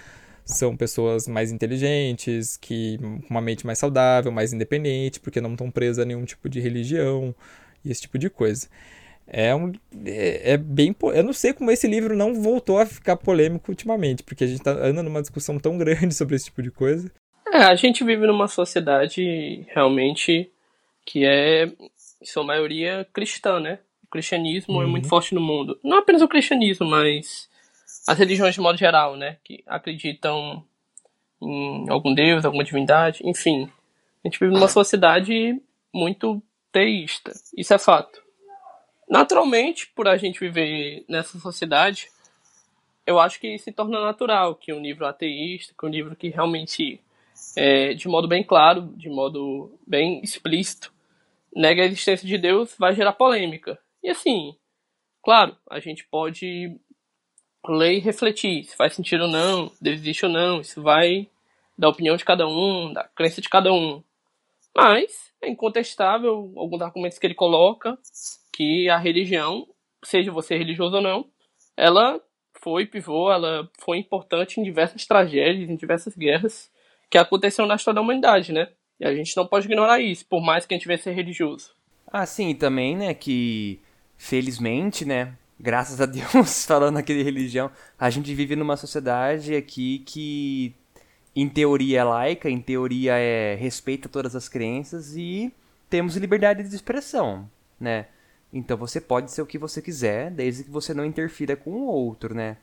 são 0.45 0.77
pessoas 0.77 1.27
mais 1.27 1.51
inteligentes, 1.51 2.55
que 2.55 2.97
uma 3.29 3.41
mente 3.41 3.65
mais 3.65 3.79
saudável, 3.79 4.31
mais 4.31 4.53
independente, 4.53 5.19
porque 5.19 5.41
não 5.41 5.51
estão 5.51 5.69
presas 5.69 5.99
a 5.99 6.05
nenhum 6.05 6.23
tipo 6.23 6.47
de 6.47 6.61
religião 6.61 7.35
e 7.83 7.91
esse 7.91 8.01
tipo 8.01 8.17
de 8.17 8.29
coisa. 8.29 8.67
É, 9.27 9.53
um, 9.53 9.73
é, 10.05 10.53
é, 10.53 10.57
bem. 10.57 10.95
Eu 11.13 11.23
não 11.23 11.33
sei 11.33 11.53
como 11.53 11.69
esse 11.69 11.87
livro 11.87 12.15
não 12.15 12.33
voltou 12.33 12.79
a 12.79 12.85
ficar 12.85 13.17
polêmico 13.17 13.71
ultimamente, 13.71 14.23
porque 14.23 14.45
a 14.45 14.47
gente 14.47 14.63
tá, 14.63 14.71
anda 14.71 15.03
numa 15.03 15.21
discussão 15.21 15.59
tão 15.59 15.77
grande 15.77 16.13
sobre 16.15 16.35
esse 16.35 16.45
tipo 16.45 16.63
de 16.63 16.71
coisa. 16.71 17.11
É, 17.51 17.63
a 17.63 17.75
gente 17.75 18.03
vive 18.03 18.25
numa 18.25 18.47
sociedade 18.47 19.65
realmente 19.73 20.49
que 21.05 21.25
é, 21.25 21.65
em 21.65 22.25
sua 22.25 22.43
maioria, 22.43 23.07
cristã, 23.13 23.59
né? 23.59 23.79
O 24.03 24.07
cristianismo 24.07 24.75
uhum. 24.75 24.83
é 24.83 24.85
muito 24.85 25.05
uhum. 25.05 25.09
forte 25.09 25.35
no 25.35 25.41
mundo. 25.41 25.77
Não 25.83 25.97
apenas 25.97 26.21
o 26.21 26.27
cristianismo, 26.27 26.85
mas 26.85 27.49
as 28.07 28.17
religiões 28.17 28.55
de 28.55 28.61
modo 28.61 28.77
geral, 28.77 29.15
né? 29.17 29.37
Que 29.43 29.63
acreditam 29.67 30.63
em 31.41 31.89
algum 31.89 32.13
deus, 32.13 32.45
alguma 32.45 32.63
divindade, 32.63 33.21
enfim. 33.23 33.69
A 34.23 34.27
gente 34.27 34.39
vive 34.39 34.53
numa 34.53 34.67
sociedade 34.67 35.61
muito 35.93 36.41
teísta. 36.71 37.31
Isso 37.55 37.73
é 37.73 37.77
fato. 37.77 38.26
Naturalmente, 39.07 39.87
por 39.95 40.07
a 40.07 40.17
gente 40.17 40.39
viver 40.39 41.05
nessa 41.07 41.39
sociedade, 41.39 42.09
eu 43.05 43.19
acho 43.19 43.39
que 43.39 43.57
se 43.57 43.71
torna 43.71 44.01
natural 44.01 44.55
que 44.55 44.73
um 44.73 44.81
livro 44.81 45.05
ateísta, 45.05 45.73
que 45.77 45.85
um 45.85 45.89
livro 45.89 46.15
que 46.15 46.27
realmente, 46.27 46.99
é, 47.55 47.93
de 47.93 48.07
modo 48.09 48.27
bem 48.27 48.43
claro, 48.43 48.93
de 48.97 49.07
modo 49.07 49.71
bem 49.87 50.21
explícito, 50.21 50.91
nega 51.55 51.83
a 51.83 51.85
existência 51.85 52.27
de 52.27 52.37
Deus, 52.37 52.75
vai 52.77 52.93
gerar 52.93 53.13
polêmica. 53.13 53.79
E 54.03 54.09
assim, 54.09 54.53
claro, 55.23 55.55
a 55.69 55.79
gente 55.79 56.05
pode 56.05 56.77
ler 57.65 57.93
e 57.93 57.99
refletir 57.99 58.65
se 58.65 58.75
faz 58.75 58.93
sentido 58.93 59.23
ou 59.23 59.29
não, 59.29 59.71
Deus 59.79 59.99
existe 59.99 60.25
ou 60.25 60.31
não, 60.31 60.59
isso 60.59 60.81
vai 60.81 61.29
da 61.77 61.87
opinião 61.87 62.17
de 62.17 62.25
cada 62.25 62.45
um, 62.45 62.91
da 62.91 63.05
crença 63.05 63.39
de 63.39 63.47
cada 63.47 63.71
um. 63.71 64.03
Mas 64.75 65.31
é 65.41 65.49
incontestável 65.49 66.51
alguns 66.57 66.81
argumentos 66.81 67.17
que 67.17 67.25
ele 67.25 67.33
coloca 67.33 67.97
que 68.57 68.89
a 68.89 68.97
religião, 68.97 69.67
seja 70.03 70.31
você 70.31 70.57
religioso 70.57 70.95
ou 70.95 71.01
não, 71.01 71.27
ela 71.77 72.19
foi 72.59 72.87
pivô, 72.87 73.31
ela 73.31 73.69
foi 73.79 73.99
importante 73.99 74.59
em 74.59 74.63
diversas 74.63 75.05
tragédias, 75.05 75.69
em 75.69 75.75
diversas 75.75 76.17
guerras 76.17 76.71
que 77.07 77.19
aconteceram 77.19 77.67
na 77.67 77.75
história 77.75 77.97
da 77.97 78.01
humanidade, 78.01 78.51
né? 78.51 78.69
E 78.99 79.05
a 79.05 79.13
gente 79.13 79.37
não 79.37 79.45
pode 79.45 79.67
ignorar 79.67 79.99
isso, 79.99 80.25
por 80.25 80.41
mais 80.41 80.65
que 80.65 80.73
a 80.73 80.77
gente 80.77 80.87
venha 80.87 80.97
ser 80.97 81.11
religioso. 81.11 81.75
Ah, 82.07 82.25
sim, 82.25 82.55
também, 82.55 82.97
né, 82.97 83.13
que 83.13 83.79
felizmente, 84.17 85.05
né, 85.05 85.37
graças 85.59 86.01
a 86.01 86.07
Deus, 86.07 86.65
falando 86.65 86.97
aqui 86.97 87.13
de 87.13 87.21
religião, 87.21 87.69
a 87.99 88.09
gente 88.09 88.33
vive 88.33 88.55
numa 88.55 88.75
sociedade 88.75 89.53
aqui 89.53 89.99
que 89.99 90.73
em 91.35 91.47
teoria 91.47 91.99
é 91.99 92.03
laica, 92.03 92.49
em 92.49 92.59
teoria 92.59 93.19
é 93.19 93.53
respeita 93.53 94.09
todas 94.09 94.35
as 94.35 94.49
crenças 94.49 95.15
e 95.15 95.53
temos 95.91 96.15
liberdade 96.15 96.67
de 96.67 96.75
expressão, 96.75 97.47
né? 97.79 98.07
Então 98.51 98.77
você 98.77 99.01
pode 99.01 99.31
ser 99.31 99.41
o 99.41 99.45
que 99.45 99.57
você 99.57 99.81
quiser, 99.81 100.31
desde 100.31 100.63
que 100.63 100.69
você 100.69 100.93
não 100.93 101.05
interfira 101.05 101.55
com 101.55 101.71
o 101.71 101.85
outro, 101.85 102.33
né? 102.33 102.57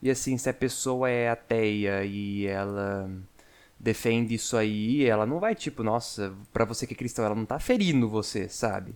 E 0.00 0.10
assim, 0.10 0.36
se 0.38 0.48
a 0.48 0.54
pessoa 0.54 1.10
é 1.10 1.28
ateia 1.28 2.04
e 2.04 2.46
ela 2.46 3.10
defende 3.78 4.34
isso 4.34 4.56
aí, 4.56 5.04
ela 5.04 5.26
não 5.26 5.40
vai 5.40 5.54
tipo, 5.54 5.82
nossa, 5.82 6.32
para 6.52 6.64
você 6.64 6.86
que 6.86 6.94
é 6.94 6.96
cristão, 6.96 7.24
ela 7.24 7.34
não 7.34 7.46
tá 7.46 7.58
ferindo 7.58 8.08
você, 8.08 8.48
sabe? 8.48 8.94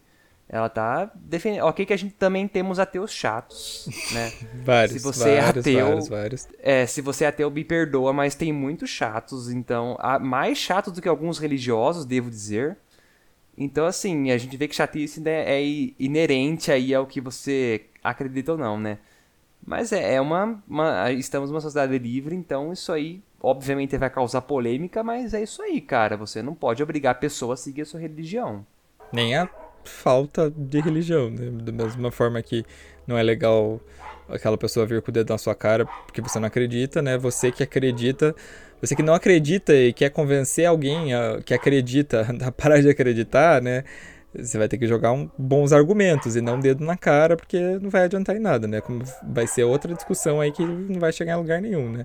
Ela 0.53 0.69
tá 0.69 1.09
defendendo. 1.15 1.63
Ok, 1.63 1.87
que 1.87 1.93
a 1.93 1.97
gente 1.97 2.15
também 2.15 2.49
temos 2.49 2.81
ateus 2.81 3.13
chatos, 3.13 3.89
né? 4.13 4.33
vários. 4.67 5.01
Se 5.01 5.07
você 5.07 5.31
é 5.31 5.41
vários, 5.43 5.67
é 5.67 5.71
ateu. 5.71 5.87
Vários, 5.87 6.09
vários. 6.09 6.49
É, 6.59 6.87
se 6.87 7.01
você 7.01 7.25
é 7.25 7.29
ateu, 7.29 7.49
me 7.53 7.65
perdoa, 7.65 8.13
mas 8.13 8.35
tem 8.35 8.53
muitos 8.53 8.91
chatos, 8.91 9.49
então. 9.49 9.97
Mais 10.21 10.59
chatos 10.59 10.93
do 10.93 11.01
que 11.01 11.09
alguns 11.09 11.39
religiosos, 11.39 12.05
devo 12.05 12.29
dizer. 12.29 12.77
Então, 13.61 13.85
assim, 13.85 14.31
a 14.31 14.39
gente 14.39 14.57
vê 14.57 14.67
que 14.67 14.75
chatice 14.75 15.21
né, 15.21 15.45
é 15.45 15.63
inerente 15.99 16.73
aí 16.73 16.95
ao 16.95 17.07
que 17.07 17.21
você 17.21 17.83
acredita 18.03 18.53
ou 18.53 18.59
não, 18.59 18.81
né? 18.81 18.97
Mas 19.63 19.93
é, 19.93 20.15
é 20.15 20.21
uma, 20.21 20.63
uma, 20.67 21.13
Estamos 21.13 21.51
numa 21.51 21.61
sociedade 21.61 21.99
livre, 21.99 22.35
então 22.35 22.73
isso 22.73 22.91
aí, 22.91 23.23
obviamente, 23.39 23.99
vai 23.99 24.09
causar 24.09 24.41
polêmica, 24.41 25.03
mas 25.05 25.35
é 25.35 25.43
isso 25.43 25.61
aí, 25.61 25.79
cara. 25.79 26.17
Você 26.17 26.43
não 26.43 26.55
pode 26.55 26.83
obrigar 26.83 27.13
a 27.13 27.15
pessoa 27.15 27.53
a 27.53 27.57
seguir 27.57 27.83
a 27.83 27.85
sua 27.85 28.01
religião. 28.01 28.65
Nem 29.13 29.37
a 29.37 29.47
falta 29.85 30.51
de 30.51 30.81
religião, 30.81 31.31
né? 31.31 31.51
Da 31.63 31.73
mesma 31.73 32.11
forma 32.11 32.41
que 32.43 32.65
não 33.07 33.17
é 33.19 33.23
legal 33.23 33.81
aquela 34.29 34.57
pessoa 34.57 34.87
vir 34.87 35.03
com 35.03 35.11
o 35.11 35.15
dedo 35.15 35.31
na 35.31 35.39
sua 35.39 35.55
cara 35.55 35.87
porque 36.07 36.21
você 36.21 36.39
não 36.39 36.47
acredita, 36.47 37.03
né? 37.03 37.19
Você 37.19 37.51
que 37.51 37.63
acredita 37.63 38.35
você 38.81 38.97
que 38.97 39.03
não 39.03 39.13
acredita 39.13 39.75
e 39.75 39.93
quer 39.93 40.11
convencer 40.11 40.65
alguém 40.65 41.13
a, 41.13 41.41
que 41.45 41.53
acredita 41.53 42.27
a 42.41 42.51
parar 42.51 42.81
de 42.81 42.89
acreditar, 42.89 43.61
né? 43.61 43.85
Você 44.35 44.59
vai 44.59 44.69
ter 44.69 44.79
que 44.79 44.87
jogar 44.87 45.13
um, 45.13 45.29
bons 45.37 45.73
argumentos 45.73 46.37
e 46.37 46.41
não 46.41 46.57
um 46.57 46.61
dedo 46.61 46.85
na 46.85 46.97
cara, 46.97 47.37
porque 47.37 47.59
não 47.81 47.91
vai 47.91 48.05
adiantar 48.05 48.37
em 48.37 48.41
nada, 48.41 48.69
né? 48.69 48.81
Como 48.81 49.03
vai 49.23 49.47
ser 49.47 49.65
outra 49.65 49.93
discussão 49.95 50.41
aí 50.41 50.53
que 50.53 50.65
não 50.65 51.01
vai 51.01 51.13
chegar 51.13 51.35
em 51.35 51.37
lugar 51.37 51.61
nenhum, 51.61 51.91
né? 51.91 52.05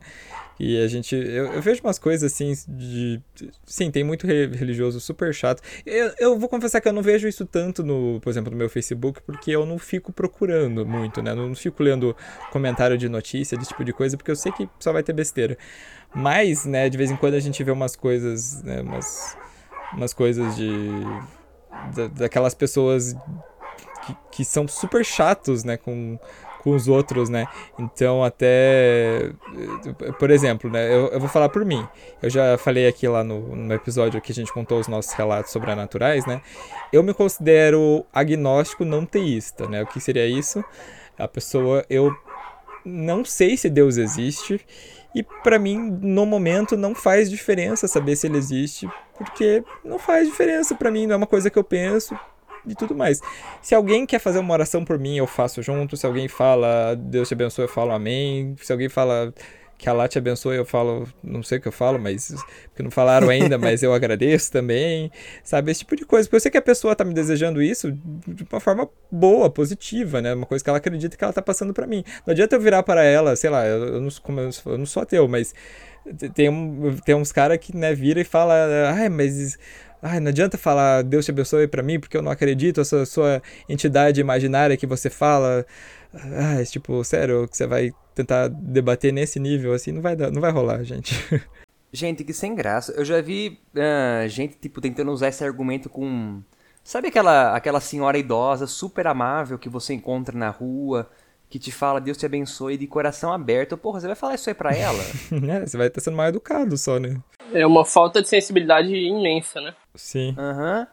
E 0.59 0.82
a 0.82 0.88
gente. 0.88 1.15
Eu, 1.15 1.53
eu 1.53 1.61
vejo 1.61 1.82
umas 1.84 1.99
coisas 1.99 2.32
assim 2.32 2.53
de. 2.67 3.21
Sim, 3.65 3.91
tem 3.91 4.03
muito 4.03 4.26
religioso 4.26 4.99
super 4.99 5.34
chato. 5.34 5.61
Eu, 5.86 6.13
eu 6.17 6.39
vou 6.39 6.47
confessar 6.47 6.80
que 6.80 6.88
eu 6.88 6.93
não 6.93 7.01
vejo 7.01 7.28
isso 7.28 7.45
tanto 7.45 7.84
no, 7.84 8.19
por 8.21 8.30
exemplo, 8.30 8.51
no 8.51 8.57
meu 8.57 8.69
Facebook, 8.69 9.21
porque 9.26 9.51
eu 9.51 9.65
não 9.65 9.78
fico 9.78 10.13
procurando 10.13 10.86
muito, 10.86 11.21
né? 11.21 11.34
Não 11.34 11.53
fico 11.53 11.84
lendo 11.84 12.15
comentário 12.51 12.97
de 12.97 13.09
notícia, 13.09 13.57
desse 13.57 13.69
tipo 13.69 13.84
de 13.84 13.91
coisa, 13.91 14.15
porque 14.15 14.32
eu 14.32 14.36
sei 14.36 14.51
que 14.51 14.69
só 14.80 14.93
vai 14.93 15.03
ter 15.03 15.13
besteira. 15.13 15.57
Mas, 16.13 16.65
né, 16.65 16.89
de 16.89 16.97
vez 16.97 17.11
em 17.11 17.17
quando 17.17 17.34
a 17.34 17.39
gente 17.41 17.61
vê 17.61 17.71
umas 17.71 17.95
coisas, 17.95 18.63
né, 18.63 18.82
umas, 18.82 19.38
umas 19.93 20.13
coisas 20.13 20.55
de 20.55 20.65
daquelas 22.13 22.53
pessoas 22.53 23.15
que, 24.05 24.17
que 24.32 24.45
são 24.45 24.67
super 24.67 25.03
chatos, 25.03 25.63
né, 25.63 25.78
com, 25.78 26.17
com 26.65 26.71
os 26.71 26.88
outros, 26.88 27.30
né? 27.30 27.47
Então, 27.78 28.23
até, 28.23 29.32
por 30.19 30.32
exemplo, 30.32 30.69
né, 30.69 30.91
eu, 30.93 31.07
eu 31.07 31.19
vou 31.19 31.30
falar 31.30 31.49
por 31.49 31.63
mim. 31.63 31.88
Eu 32.21 32.30
já 32.30 32.57
falei 32.57 32.88
aqui 32.88 33.07
lá 33.07 33.23
no, 33.23 33.55
no 33.55 33.73
episódio 33.73 34.19
que 34.19 34.32
a 34.32 34.36
gente 34.36 34.51
contou 34.51 34.80
os 34.80 34.88
nossos 34.88 35.13
relatos 35.13 35.51
sobrenaturais, 35.51 36.26
né? 36.26 36.41
Eu 36.91 37.03
me 37.03 37.13
considero 37.13 38.05
agnóstico 38.11 38.84
não 38.84 39.05
teísta, 39.05 39.67
né? 39.67 39.84
O 39.84 39.88
que 39.88 39.99
seria 39.99 40.26
isso? 40.28 40.63
A 41.17 41.28
pessoa, 41.28 41.86
eu 41.89 42.15
não 42.84 43.26
sei 43.26 43.57
se 43.57 43.69
Deus 43.69 43.97
existe 43.97 44.59
e 45.16 45.24
para 45.24 45.57
mim, 45.57 45.97
no 46.01 46.26
momento, 46.26 46.76
não 46.76 46.93
faz 46.93 47.30
diferença 47.30 47.88
saber 47.88 48.18
se 48.18 48.28
ele 48.28 48.38
existe, 48.38 48.86
porque 49.18 49.63
não 49.82 49.97
faz 49.97 50.28
diferença 50.28 50.76
para 50.76 50.91
mim, 50.91 51.07
não 51.07 51.13
é 51.13 51.18
uma 51.18 51.26
coisa 51.26 51.49
que 51.49 51.57
eu 51.57 51.63
penso 51.63 52.20
e 52.68 52.76
tudo 52.76 52.93
mais. 52.93 53.22
Se 53.61 53.74
alguém 53.74 54.05
quer 54.05 54.20
fazer 54.20 54.39
uma 54.39 54.53
oração 54.53 54.84
por 54.84 54.99
mim, 54.99 55.16
eu 55.16 55.26
faço 55.26 55.61
junto. 55.61 55.95
Se 55.95 56.05
alguém 56.05 56.28
fala 56.28 56.95
Deus 56.95 57.30
te 57.30 57.34
abençoe, 57.34 57.63
eu 57.63 57.70
falo 57.70 57.91
amém. 57.91 58.55
Se 58.61 58.74
alguém 58.74 58.89
fala 58.89 59.34
que 59.78 59.89
Allah 59.89 60.07
te 60.07 60.17
abençoe, 60.17 60.55
eu 60.55 60.65
falo, 60.65 61.07
não 61.23 61.43
sei 61.43 61.57
o 61.57 61.61
que 61.61 61.67
eu 61.67 61.71
falo, 61.71 61.99
mas 61.99 62.34
porque 62.67 62.82
não 62.82 62.91
falaram 62.91 63.30
ainda, 63.30 63.57
mas 63.57 63.84
eu 63.84 63.93
agradeço 63.93 64.51
também, 64.51 65.11
sabe? 65.43 65.71
Esse 65.71 65.82
tipo 65.82 65.95
de 65.95 66.05
coisa. 66.05 66.28
Porque 66.28 66.38
eu 66.38 66.39
sei 66.39 66.51
que 66.51 66.57
a 66.57 66.61
pessoa 66.61 66.95
tá 66.95 67.03
me 67.03 67.13
desejando 67.13 67.61
isso 67.61 67.91
de 67.91 68.47
uma 68.49 68.59
forma 68.59 68.89
boa, 69.11 69.49
positiva, 69.49 70.21
né? 70.21 70.34
Uma 70.34 70.45
coisa 70.45 70.63
que 70.63 70.69
ela 70.69 70.78
acredita 70.78 71.17
que 71.17 71.23
ela 71.23 71.34
tá 71.34 71.41
passando 71.41 71.73
para 71.73 71.86
mim. 71.86 72.03
Não 72.26 72.32
adianta 72.32 72.55
eu 72.55 72.59
virar 72.59 72.84
para 72.84 73.03
ela, 73.03 73.36
sei 73.36 73.49
lá, 73.49 73.65
eu, 73.65 74.01
não, 74.01 74.09
eu, 74.09 74.51
eu 74.65 74.78
não 74.78 74.86
sou 74.86 75.03
ateu, 75.03 75.28
mas 75.28 75.53
tem, 76.34 76.49
tem 77.03 77.15
uns 77.15 77.32
caras 77.32 77.57
que, 77.57 77.76
né, 77.76 77.93
vira 77.93 78.21
e 78.21 78.23
fala, 78.23 78.53
ai, 78.93 79.09
mas 79.09 79.57
Ai, 80.08 80.20
não 80.20 80.30
adianta 80.30 80.56
falar 80.56 81.01
Deus 81.01 81.26
te 81.26 81.32
abençoe 81.32 81.68
para 81.68 81.82
mim 81.82 81.99
porque 81.99 82.16
eu 82.16 82.22
não 82.22 82.32
acredito, 82.32 82.80
essa 82.80 83.08
sua 83.08 83.41
entidade 83.68 84.22
imaginária 84.22 84.78
que 84.78 84.86
você 84.86 85.10
fala. 85.10 85.66
Ai, 86.14 86.64
tipo, 86.66 87.03
sério, 87.03 87.47
que 87.47 87.58
você 87.58 87.66
vai 87.66 87.91
tentar 88.14 88.47
debater 88.49 89.12
nesse 89.12 89.39
nível 89.39 89.74
assim, 89.74 89.91
não 89.91 90.03
vai 90.03 90.16
dar, 90.16 90.32
não 90.32 90.39
vai 90.39 90.51
rolar, 90.51 90.84
gente. 90.84 91.16
Gente, 91.91 92.26
que 92.26 92.34
sem 92.34 92.53
graça. 92.53 92.91
Eu 92.91 93.06
já 93.06 93.22
vi 93.22 93.58
uh, 93.74 94.28
gente, 94.28 94.58
tipo, 94.58 94.82
tentando 94.82 95.10
usar 95.14 95.30
esse 95.30 95.41
argumento 95.45 95.89
com. 95.89 96.41
Sabe 96.84 97.08
aquela, 97.08 97.56
aquela 97.56 97.80
senhora 97.80 98.18
idosa, 98.18 98.68
super 98.68 99.08
amável 99.08 99.58
que 99.58 99.70
você 99.70 99.93
encontra 99.93 100.38
na 100.38 100.49
rua, 100.49 101.10
que 101.56 101.60
te 101.60 101.72
fala 101.72 102.01
Deus 102.01 102.18
te 102.18 102.26
abençoe 102.26 102.76
de 102.76 102.86
coração 102.86 103.32
aberto? 103.32 103.78
Porra, 103.78 104.01
você 104.01 104.08
vai 104.08 104.16
falar 104.16 104.36
isso 104.36 104.49
aí 104.49 104.53
pra 104.53 104.76
ela? 104.76 105.01
é, 105.49 105.66
você 105.66 105.78
vai 105.78 105.88
estar 105.88 106.01
sendo 106.01 106.18
mais 106.18 106.30
educado 106.30 106.78
só, 106.78 106.99
né? 106.99 107.18
É 107.53 107.66
uma 107.66 107.86
falta 107.86 108.22
de 108.22 108.28
sensibilidade 108.28 108.93
imensa, 108.93 109.62
né? 109.62 109.74
Sim. 109.95 110.36
Aham. 110.38 110.80
Uhum. 110.82 110.88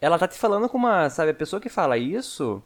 Ela 0.00 0.18
tá 0.18 0.26
te 0.26 0.36
falando 0.36 0.68
com 0.68 0.76
uma. 0.76 1.08
Sabe, 1.08 1.30
a 1.30 1.34
pessoa 1.34 1.60
que 1.60 1.68
fala 1.68 1.96
isso. 1.96 2.62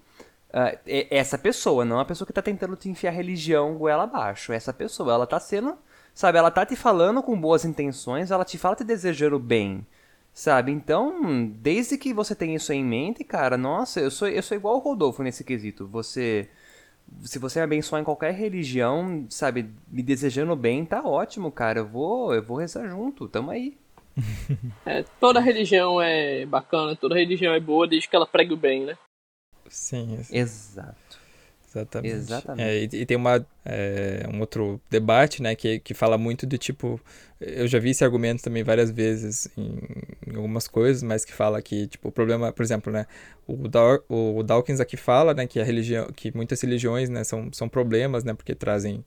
Uh, 0.49 0.79
essa 1.11 1.37
pessoa, 1.37 1.85
não 1.85 1.99
a 1.99 2.05
pessoa 2.05 2.27
que 2.27 2.33
tá 2.33 2.43
tentando 2.43 2.77
te 2.77 2.89
enfiar 2.89 3.11
religião 3.11 3.75
goela 3.77 4.05
abaixo. 4.05 4.53
Essa 4.53 4.73
pessoa, 4.73 5.13
ela 5.13 5.27
tá 5.27 5.39
sendo. 5.39 5.77
Sabe, 6.15 6.39
ela 6.39 6.51
tá 6.51 6.65
te 6.65 6.77
falando 6.77 7.23
com 7.23 7.39
boas 7.39 7.65
intenções, 7.65 8.31
ela 8.31 8.45
te 8.45 8.59
fala 8.59 8.77
te 8.77 8.85
desejando 8.85 9.39
bem. 9.39 9.87
Sabe? 10.33 10.73
Então, 10.73 11.47
desde 11.47 11.99
que 11.99 12.15
você 12.15 12.35
tenha 12.35 12.57
isso 12.57 12.73
em 12.73 12.85
mente, 12.85 13.25
cara, 13.25 13.59
nossa, 13.59 14.01
eu 14.01 14.11
sou, 14.11 14.29
eu 14.29 14.43
sou 14.43 14.57
igual 14.57 14.77
o 14.77 14.79
Rodolfo 14.79 15.23
nesse 15.23 15.45
quesito. 15.45 15.87
Você. 15.89 16.49
Se 17.23 17.39
você 17.39 17.61
me 17.61 17.65
abençoar 17.65 18.01
em 18.01 18.05
qualquer 18.05 18.35
religião, 18.35 19.27
sabe, 19.29 19.71
me 19.89 20.03
desejando 20.03 20.57
bem, 20.57 20.85
tá 20.85 21.03
ótimo, 21.03 21.51
cara. 21.51 21.81
Eu 21.81 21.87
vou, 21.87 22.35
eu 22.35 22.43
vou 22.43 22.59
rezar 22.59 22.89
junto, 22.89 23.29
tamo 23.29 23.51
aí. 23.51 23.77
É, 24.85 25.05
toda 25.21 25.41
religião 25.41 26.03
é 26.03 26.45
bacana, 26.45 26.97
toda 26.97 27.15
religião 27.15 27.55
é 27.55 27.61
boa 27.61 27.87
desde 27.87 28.09
que 28.09 28.17
ela 28.17 28.27
pregue 28.27 28.53
o 28.53 28.57
bem, 28.57 28.85
né? 28.85 28.99
Sim. 29.69 30.19
Exato. 30.31 31.22
Exatamente. 31.73 32.15
Exatamente. 32.15 32.63
É, 32.63 32.83
e, 32.83 33.03
e, 33.03 33.07
tem 33.07 33.17
uma, 33.17 33.45
é, 33.65 34.27
um 34.33 34.41
outro 34.41 34.81
debate, 34.91 35.43
né, 35.43 35.55
que, 35.55 35.79
que 35.81 35.95
fala 35.95 36.19
muito 36.19 36.47
do 36.47 36.59
tipo. 36.59 37.01
Eu 37.41 37.67
já 37.67 37.79
vi 37.79 37.91
esse 37.91 38.05
argumento 38.05 38.43
também 38.43 38.63
várias 38.63 38.91
vezes 38.91 39.49
em, 39.57 39.79
em 40.27 40.37
algumas 40.37 40.69
coisas, 40.69 41.03
mas 41.03 41.25
que 41.25 41.33
fala 41.33 41.61
que, 41.61 41.87
tipo, 41.89 42.09
o 42.09 42.13
problema, 42.13 42.53
por 42.53 42.63
exemplo, 42.63 42.93
né, 42.93 43.07
o, 43.47 43.69
Daw, 43.69 44.05
o 44.09 44.43
Dawkins 44.43 44.81
aqui 44.81 44.97
fala, 44.97 45.35
né, 45.35 45.47
que 45.47 45.59
a 45.59 45.65
religião, 45.65 46.09
que 46.15 46.35
muitas 46.37 46.61
religiões, 46.61 47.09
né, 47.09 47.25
são, 47.25 47.49
são 47.53 47.69
problemas, 47.69 48.23
né, 48.23 48.35
porque 48.35 48.55
trazem 48.55 49.05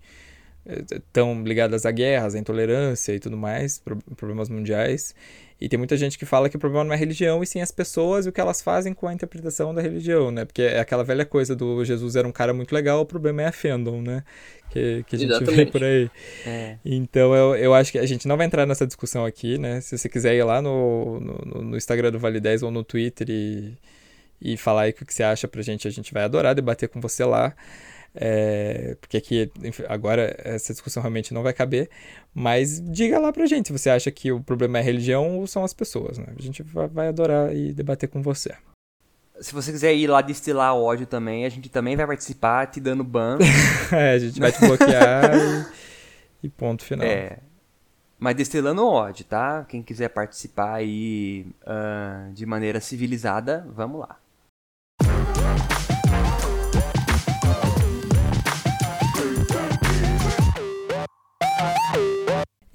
estão 0.92 1.44
ligadas 1.44 1.86
a 1.86 1.92
guerras, 1.92 2.34
à 2.34 2.40
intolerância 2.40 3.14
e 3.14 3.20
tudo 3.20 3.38
mais, 3.38 3.82
problemas 4.16 4.50
mundiais. 4.50 5.14
E 5.60 5.70
tem 5.70 5.78
muita 5.78 5.96
gente 5.96 6.18
que 6.18 6.26
fala 6.26 6.50
que 6.50 6.58
o 6.58 6.60
problema 6.60 6.84
não 6.84 6.92
é 6.92 6.96
a 6.96 7.00
religião, 7.00 7.42
e 7.42 7.48
sim 7.48 7.62
as 7.62 7.72
pessoas 7.72 8.26
e 8.26 8.30
o 8.30 8.32
que 8.32 8.42
elas 8.42 8.62
fazem 8.62 8.94
com 8.94 9.08
a 9.08 9.14
interpretação 9.14 9.74
da 9.74 9.82
religião, 9.82 10.30
né? 10.30 10.44
Porque 10.44 10.62
é 10.62 10.80
aquela 10.80 11.04
velha 11.04 11.26
coisa 11.26 11.56
do 11.56 11.84
Jesus 11.86 12.18
era 12.18 12.28
um 12.28 12.32
cara 12.32 12.54
muito 12.54 12.74
legal, 12.74 13.00
o 13.00 13.06
problema 13.06 13.42
é 13.42 13.46
a 13.46 13.52
fandom, 13.54 14.02
né? 14.02 14.24
Que, 14.70 15.04
que 15.08 15.16
a 15.16 15.20
gente 15.20 15.30
Exatamente. 15.30 15.56
vê 15.56 15.66
por 15.68 15.84
aí. 15.84 16.12
É. 16.46 16.78
Então 16.84 17.34
eu, 17.34 17.56
eu 17.56 17.74
acho 17.74 17.92
que 17.94 17.98
a 17.98 18.06
gente 18.06 18.28
não 18.28 18.36
vai 18.36 18.46
entrar 18.46 18.66
nessa 18.66 18.86
discussão 18.86 19.24
aqui, 19.24 19.58
né? 19.58 19.80
Se 19.80 19.98
você 19.98 20.10
quiser 20.10 20.36
ir 20.36 20.44
lá 20.44 20.62
no, 20.62 21.22
no, 21.22 21.62
no 21.64 21.78
Instagram 21.78 22.12
do 22.12 22.20
Vale 22.20 22.42
10 22.42 22.64
ou 22.64 22.72
no 22.72 22.84
Twitter 22.84 23.28
e, 23.30 23.78
e 24.42 24.58
falar 24.58 24.84
aí 24.84 24.92
o 24.92 24.94
que 24.94 25.14
você 25.14 25.24
acha 25.24 25.48
pra 25.48 25.62
gente, 25.62 25.88
a 25.88 25.92
gente 25.92 26.14
vai 26.14 26.24
adorar 26.24 26.54
debater 26.54 26.90
com 26.90 27.00
você 27.00 27.24
lá. 27.24 27.56
É, 28.16 28.96
porque 29.02 29.18
aqui, 29.18 29.52
agora, 29.90 30.36
essa 30.40 30.72
discussão 30.72 31.04
realmente 31.04 31.34
não 31.34 31.44
vai 31.44 31.54
caber. 31.54 31.90
Mas 32.34 32.82
diga 32.82 33.20
lá 33.20 33.32
pra 33.32 33.46
gente 33.46 33.68
se 33.68 33.74
você 33.74 33.90
acha 33.90 34.10
que 34.12 34.32
o 34.32 34.42
problema 34.42 34.78
é 34.78 34.82
a 34.82 34.84
religião 34.84 35.38
ou 35.38 35.48
são 35.48 35.64
as 35.64 35.74
pessoas, 35.74 36.18
né? 36.18 36.28
A 36.38 36.42
gente 36.42 36.64
vai 36.64 37.08
adorar 37.08 37.54
e 37.56 37.74
debater 37.74 38.10
com 38.10 38.22
você. 38.22 38.54
Se 39.40 39.54
você 39.54 39.72
quiser 39.72 39.94
ir 39.94 40.08
lá 40.08 40.22
destilar 40.22 40.76
ódio 40.76 41.06
também, 41.06 41.46
a 41.46 41.50
gente 41.50 41.68
também 41.70 41.96
vai 41.96 42.08
participar 42.08 42.68
te 42.68 42.80
dando 42.80 43.04
ban. 43.04 43.38
é, 43.92 44.12
a 44.12 44.20
gente 44.20 44.40
vai 44.40 44.52
te 44.52 44.60
bloquear 44.60 45.36
e, 45.36 46.48
e, 46.48 46.50
ponto 46.50 46.86
final. 46.86 47.06
É. 47.06 47.40
Mas 48.18 48.36
destilando 48.36 48.88
ódio, 48.88 49.26
tá? 49.26 49.66
Quem 49.68 49.84
quiser 49.84 50.08
participar 50.08 50.76
aí 50.76 51.46
uh, 51.64 52.32
de 52.34 52.46
maneira 52.46 52.80
civilizada, 52.80 53.68
vamos 53.76 54.00
lá. 54.00 54.18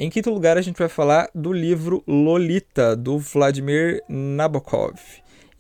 Em 0.03 0.09
quinto 0.09 0.31
lugar, 0.31 0.57
a 0.57 0.63
gente 0.63 0.79
vai 0.79 0.89
falar 0.89 1.29
do 1.35 1.53
livro 1.53 2.03
Lolita, 2.09 2.97
do 2.97 3.19
Vladimir 3.19 4.03
Nabokov. 4.09 4.99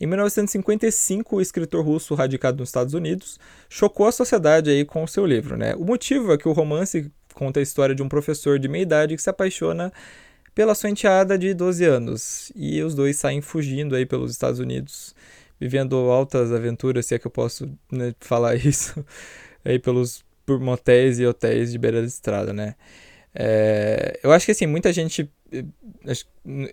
Em 0.00 0.06
1955, 0.06 1.36
o 1.36 1.40
escritor 1.42 1.84
russo 1.84 2.14
radicado 2.14 2.56
nos 2.56 2.70
Estados 2.70 2.94
Unidos 2.94 3.38
chocou 3.68 4.06
a 4.06 4.12
sociedade 4.12 4.70
aí 4.70 4.82
com 4.82 5.04
o 5.04 5.06
seu 5.06 5.26
livro. 5.26 5.58
Né? 5.58 5.74
O 5.74 5.84
motivo 5.84 6.32
é 6.32 6.38
que 6.38 6.48
o 6.48 6.52
romance 6.52 7.12
conta 7.34 7.60
a 7.60 7.62
história 7.62 7.94
de 7.94 8.02
um 8.02 8.08
professor 8.08 8.58
de 8.58 8.66
meia 8.66 8.80
idade 8.80 9.14
que 9.14 9.20
se 9.20 9.28
apaixona 9.28 9.92
pela 10.54 10.74
sua 10.74 10.88
enteada 10.88 11.36
de 11.36 11.52
12 11.52 11.84
anos. 11.84 12.50
E 12.56 12.82
os 12.82 12.94
dois 12.94 13.16
saem 13.16 13.42
fugindo 13.42 13.94
aí 13.94 14.06
pelos 14.06 14.30
Estados 14.30 14.58
Unidos, 14.58 15.14
vivendo 15.60 15.96
altas 16.10 16.50
aventuras, 16.50 17.04
se 17.04 17.14
é 17.14 17.18
que 17.18 17.26
eu 17.26 17.30
posso 17.30 17.70
né, 17.92 18.14
falar 18.20 18.54
isso, 18.64 19.04
aí 19.62 19.78
pelos 19.78 20.24
por 20.46 20.58
motéis 20.58 21.20
e 21.20 21.26
hotéis 21.26 21.70
de 21.70 21.78
beira 21.78 22.00
de 22.00 22.08
estrada, 22.08 22.54
né? 22.54 22.74
É, 23.34 24.18
eu 24.22 24.32
acho 24.32 24.46
que 24.46 24.52
assim, 24.52 24.66
muita 24.66 24.92
gente. 24.92 25.30
Eh, 25.52 25.64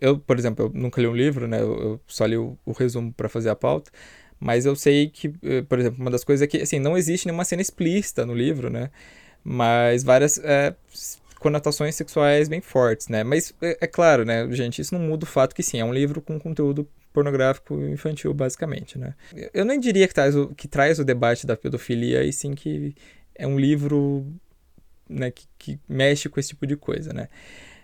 eu, 0.02 0.20
por 0.20 0.38
exemplo, 0.38 0.66
eu 0.66 0.72
nunca 0.74 1.02
li 1.02 1.08
um 1.08 1.16
livro, 1.16 1.48
né? 1.48 1.62
Eu, 1.62 2.00
só 2.08 2.26
li 2.26 2.38
o, 2.38 2.58
o 2.66 2.72
resumo 2.72 3.14
para 3.14 3.30
fazer 3.30 3.50
a 3.50 3.56
pauta. 3.56 3.92
Mas 4.40 4.66
eu 4.66 4.76
sei 4.76 5.10
que, 5.10 5.34
eh, 5.44 5.62
por 5.64 5.80
exemplo, 5.80 6.00
uma 6.00 6.12
das 6.12 6.24
coisas 6.24 6.44
é 6.44 6.48
que 6.48 6.58
assim, 6.58 6.80
não 6.80 6.98
existe 6.98 7.26
nenhuma 7.26 7.46
cena 7.46 7.62
explícita 7.62 8.26
no 8.26 8.34
livro, 8.34 8.70
né? 8.70 8.92
Mas 9.44 10.04
várias 10.04 10.38
é, 10.40 10.76
conotações 11.40 11.96
sexuais 11.96 12.48
bem 12.50 12.62
fortes, 12.62 13.08
né? 13.08 13.24
Mas 13.24 13.54
é, 13.62 13.78
é, 13.82 13.88
claro, 13.88 14.26
né, 14.26 14.48
gente, 14.52 14.82
isso 14.82 14.94
não 14.94 15.02
muda 15.02 15.24
o 15.24 15.28
fato 15.28 15.56
que 15.56 15.64
sim, 15.64 15.80
é 15.80 15.86
um 15.86 15.94
livro 15.94 16.22
com 16.22 16.40
conteúdo 16.40 16.88
pornográfico 17.14 17.82
infantil, 17.86 18.34
basicamente, 18.34 18.98
né? 18.98 19.16
Eu 19.54 19.66
nem 19.66 19.80
diria 19.80 20.08
que 20.08 20.14
traz 20.14 20.36
o, 20.36 20.50
que 20.50 20.68
traz 20.68 21.00
o 21.00 21.06
debate 21.06 21.48
da 21.48 21.58
pedofilia, 21.58 22.24
e 22.24 22.32
sim 22.32 22.54
que 22.54 22.94
é 23.34 23.48
um 23.48 23.60
livro 23.60 24.28
né, 25.10 25.32
que, 25.32 25.46
que, 25.58 25.80
mexe 25.88 26.30
com 26.30 26.40
esse 26.40 26.50
tipo 26.50 26.66
de 26.66 26.76
coisa, 26.76 27.14
né? 27.14 27.28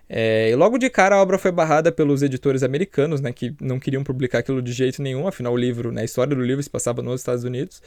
É, 0.08 0.50
e 0.50 0.54
logo 0.54 0.76
de 0.76 0.90
cara 0.90 1.16
a 1.16 1.22
obra 1.22 1.38
foi 1.38 1.50
barrada 1.50 1.90
pelos 1.90 2.22
editores 2.22 2.62
americanos, 2.62 3.20
né, 3.20 3.32
que 3.32 3.54
não 3.60 3.80
queriam 3.80 4.04
publicar 4.04 4.40
aquilo 4.40 4.60
de 4.60 4.72
jeito 4.72 5.02
nenhum, 5.02 5.26
afinal 5.26 5.52
o 5.54 5.56
livro, 5.56 5.90
né, 5.90 6.02
a 6.02 6.04
história 6.04 6.36
do 6.36 6.42
livro 6.42 6.62
se 6.62 6.68
passava 6.68 7.02
nos 7.02 7.20
Estados 7.20 7.44
Unidos. 7.44 7.80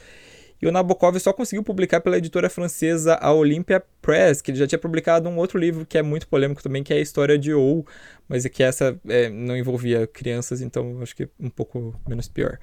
E 0.60 0.66
o 0.66 0.72
Nabokov 0.72 1.16
só 1.20 1.32
conseguiu 1.32 1.62
publicar 1.62 2.00
pela 2.00 2.18
editora 2.18 2.50
francesa 2.50 3.14
a 3.20 3.32
Olympia 3.32 3.80
Press, 4.02 4.42
que 4.42 4.50
ele 4.50 4.58
já 4.58 4.66
tinha 4.66 4.78
publicado 4.78 5.28
um 5.28 5.36
outro 5.36 5.56
livro 5.56 5.86
que 5.86 5.96
é 5.96 6.02
muito 6.02 6.26
polêmico 6.26 6.60
também, 6.62 6.82
que 6.82 6.92
é 6.92 6.96
a 6.96 7.00
História 7.00 7.38
de 7.38 7.54
Ou, 7.54 7.86
mas 8.28 8.44
é 8.44 8.48
que 8.48 8.62
essa 8.64 8.98
é, 9.08 9.28
não 9.28 9.56
envolvia 9.56 10.06
crianças, 10.08 10.60
então 10.60 11.00
acho 11.00 11.14
que 11.14 11.24
é 11.24 11.28
um 11.38 11.48
pouco 11.48 11.94
menos 12.08 12.26
pior. 12.26 12.58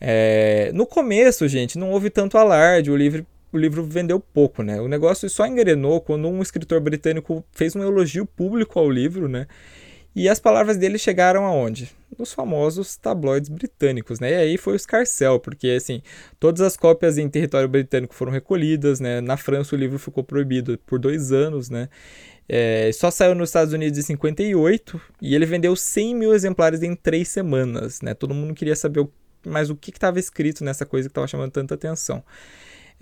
É, 0.00 0.72
no 0.74 0.84
começo, 0.84 1.46
gente, 1.46 1.78
não 1.78 1.92
houve 1.92 2.10
tanto 2.10 2.36
alarde, 2.36 2.90
o 2.90 2.96
livro, 2.96 3.24
o 3.52 3.58
livro 3.58 3.84
vendeu 3.84 4.18
pouco, 4.18 4.62
né? 4.62 4.80
O 4.80 4.88
negócio 4.88 5.28
só 5.28 5.46
engrenou 5.46 6.00
quando 6.00 6.26
um 6.28 6.40
escritor 6.40 6.80
britânico 6.80 7.44
fez 7.52 7.76
um 7.76 7.82
elogio 7.82 8.24
público 8.24 8.78
ao 8.78 8.90
livro, 8.90 9.28
né? 9.28 9.46
E 10.14 10.28
as 10.28 10.38
palavras 10.38 10.76
dele 10.76 10.98
chegaram 10.98 11.44
aonde? 11.44 11.90
Nos 12.18 12.34
famosos 12.34 12.96
tabloides 12.96 13.48
britânicos, 13.48 14.20
né? 14.20 14.30
E 14.32 14.36
aí 14.36 14.58
foi 14.58 14.74
o 14.74 14.76
escarcel, 14.76 15.40
porque 15.40 15.68
assim, 15.70 16.02
todas 16.38 16.60
as 16.60 16.76
cópias 16.76 17.16
em 17.16 17.28
território 17.28 17.68
britânico 17.68 18.14
foram 18.14 18.30
recolhidas, 18.30 19.00
né? 19.00 19.20
Na 19.20 19.36
França 19.38 19.74
o 19.74 19.78
livro 19.78 19.98
ficou 19.98 20.22
proibido 20.22 20.78
por 20.86 20.98
dois 20.98 21.32
anos, 21.32 21.70
né? 21.70 21.88
É, 22.48 22.90
só 22.92 23.10
saiu 23.10 23.34
nos 23.34 23.48
Estados 23.48 23.72
Unidos 23.72 23.98
em 23.98 24.02
58 24.02 25.00
e 25.22 25.34
ele 25.34 25.46
vendeu 25.46 25.74
100 25.74 26.14
mil 26.14 26.34
exemplares 26.34 26.82
em 26.82 26.94
três 26.94 27.28
semanas, 27.28 28.02
né? 28.02 28.12
Todo 28.12 28.34
mundo 28.34 28.52
queria 28.52 28.76
saber 28.76 29.00
o, 29.00 29.10
mais 29.46 29.70
o 29.70 29.76
que 29.76 29.90
estava 29.90 30.18
escrito 30.18 30.62
nessa 30.62 30.84
coisa 30.84 31.08
que 31.08 31.12
estava 31.12 31.26
chamando 31.26 31.52
tanta 31.52 31.74
atenção. 31.74 32.22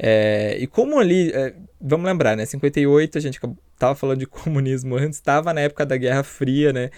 É, 0.03 0.57
e 0.59 0.67
como 0.67 0.99
ali, 0.99 1.31
é, 1.31 1.53
vamos 1.79 2.07
lembrar, 2.07 2.35
né? 2.35 2.47
58, 2.47 3.19
a 3.19 3.21
gente 3.21 3.39
estava 3.75 3.95
falando 3.95 4.21
de 4.21 4.25
comunismo 4.27 4.97
antes, 4.97 5.19
estava 5.19 5.53
na 5.53 5.61
época 5.61 5.85
da 5.85 5.95
Guerra 5.95 6.23
Fria, 6.23 6.73
né? 6.73 6.91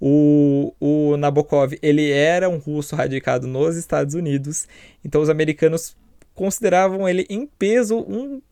O, 0.00 0.74
o 0.80 1.16
Nabokov, 1.16 1.78
ele 1.80 2.10
era 2.10 2.48
um 2.48 2.58
russo 2.58 2.96
radicado 2.96 3.46
nos 3.46 3.76
Estados 3.76 4.14
Unidos, 4.14 4.66
então 5.04 5.22
os 5.22 5.28
americanos 5.28 5.96
consideravam 6.34 7.08
ele 7.08 7.24
em 7.30 7.46
peso 7.46 7.98
um 7.98 8.42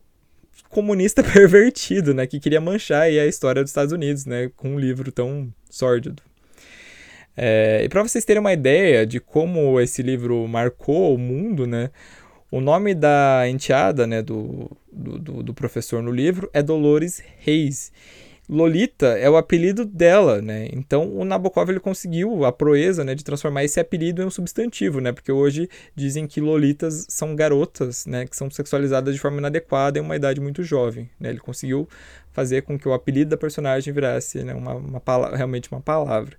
comunista 0.69 1.21
pervertido, 1.21 2.13
né? 2.13 2.25
Que 2.25 2.39
queria 2.39 2.61
manchar 2.61 3.01
a 3.01 3.27
história 3.27 3.61
dos 3.61 3.71
Estados 3.71 3.91
Unidos, 3.91 4.25
né? 4.25 4.49
Com 4.55 4.75
um 4.75 4.79
livro 4.79 5.11
tão 5.11 5.53
sórdido. 5.69 6.23
É, 7.35 7.81
e 7.83 7.89
para 7.89 8.03
vocês 8.03 8.23
terem 8.23 8.39
uma 8.39 8.53
ideia 8.53 9.05
de 9.05 9.19
como 9.19 9.81
esse 9.81 10.01
livro 10.01 10.47
marcou 10.47 11.13
o 11.13 11.17
mundo, 11.17 11.67
né? 11.67 11.89
O 12.51 12.59
nome 12.59 12.93
da 12.93 13.47
enteada, 13.47 14.05
né, 14.05 14.21
do, 14.21 14.69
do, 14.91 15.41
do, 15.41 15.53
professor 15.53 16.03
no 16.03 16.11
livro 16.11 16.49
é 16.53 16.61
Dolores 16.61 17.23
Reis. 17.39 17.93
Lolita 18.49 19.17
é 19.17 19.29
o 19.29 19.37
apelido 19.37 19.85
dela, 19.85 20.41
né? 20.41 20.67
Então 20.73 21.15
o 21.15 21.23
Nabokov 21.23 21.69
ele 21.69 21.79
conseguiu 21.79 22.43
a 22.43 22.51
proeza, 22.51 23.05
né, 23.05 23.15
de 23.15 23.23
transformar 23.23 23.63
esse 23.63 23.79
apelido 23.79 24.21
em 24.21 24.25
um 24.25 24.29
substantivo, 24.29 24.99
né? 24.99 25.13
Porque 25.13 25.31
hoje 25.31 25.69
dizem 25.95 26.27
que 26.27 26.41
lolitas 26.41 27.05
são 27.07 27.33
garotas, 27.33 28.05
né, 28.05 28.27
que 28.27 28.35
são 28.35 28.51
sexualizadas 28.51 29.15
de 29.15 29.21
forma 29.21 29.37
inadequada 29.37 29.97
em 29.97 30.01
uma 30.01 30.17
idade 30.17 30.41
muito 30.41 30.61
jovem, 30.61 31.09
né? 31.17 31.29
Ele 31.29 31.39
conseguiu 31.39 31.87
fazer 32.33 32.63
com 32.63 32.77
que 32.77 32.89
o 32.89 32.93
apelido 32.93 33.29
da 33.29 33.37
personagem 33.37 33.93
virasse, 33.93 34.43
né, 34.43 34.53
uma, 34.53 34.73
uma 34.73 35.01
realmente 35.37 35.71
uma 35.71 35.79
palavra. 35.79 36.35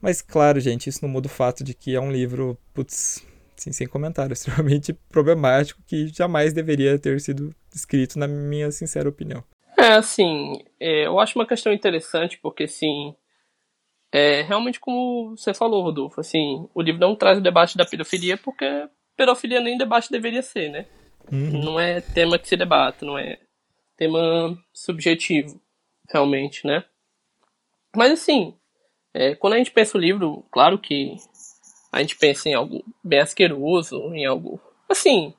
Mas 0.00 0.22
claro, 0.22 0.60
gente, 0.60 0.88
isso 0.88 1.00
não 1.02 1.08
muda 1.08 1.26
o 1.26 1.30
fato 1.30 1.64
de 1.64 1.74
que 1.74 1.96
é 1.96 2.00
um 2.00 2.12
livro, 2.12 2.56
putz, 2.72 3.24
Sim, 3.56 3.72
sem 3.72 3.86
comentário, 3.86 4.32
extremamente 4.34 4.92
problemático 5.10 5.82
que 5.86 6.08
jamais 6.08 6.52
deveria 6.52 6.98
ter 6.98 7.20
sido 7.20 7.54
escrito, 7.74 8.18
na 8.18 8.26
minha 8.26 8.70
sincera 8.70 9.08
opinião. 9.08 9.44
É, 9.78 9.94
assim, 9.94 10.62
é, 10.78 11.06
eu 11.06 11.18
acho 11.18 11.38
uma 11.38 11.46
questão 11.46 11.72
interessante, 11.72 12.38
porque, 12.40 12.64
assim, 12.64 13.14
é 14.12 14.42
realmente 14.42 14.78
como 14.78 15.36
você 15.36 15.54
falou, 15.54 15.82
Rodolfo, 15.82 16.20
assim, 16.20 16.68
o 16.74 16.82
livro 16.82 17.00
não 17.00 17.16
traz 17.16 17.38
o 17.38 17.42
debate 17.42 17.76
da 17.76 17.86
pedofilia, 17.86 18.36
porque 18.36 18.88
pedofilia 19.16 19.60
nem 19.60 19.78
debate 19.78 20.10
deveria 20.10 20.42
ser, 20.42 20.68
né? 20.70 20.86
Uhum. 21.30 21.64
Não 21.64 21.80
é 21.80 22.00
tema 22.00 22.38
que 22.38 22.48
se 22.48 22.56
debate, 22.56 23.04
não 23.04 23.18
é 23.18 23.38
tema 23.96 24.56
subjetivo, 24.72 25.60
realmente, 26.10 26.66
né? 26.66 26.84
Mas, 27.96 28.12
assim, 28.12 28.54
é, 29.14 29.34
quando 29.34 29.54
a 29.54 29.58
gente 29.58 29.70
pensa 29.70 29.96
o 29.96 30.00
livro, 30.00 30.44
claro 30.50 30.78
que 30.78 31.16
a 31.92 32.00
gente 32.00 32.16
pensa 32.16 32.48
em 32.48 32.54
algo 32.54 32.82
bem 33.04 33.20
asqueroso, 33.20 33.96
em 34.14 34.24
algo 34.24 34.58
assim, 34.88 35.34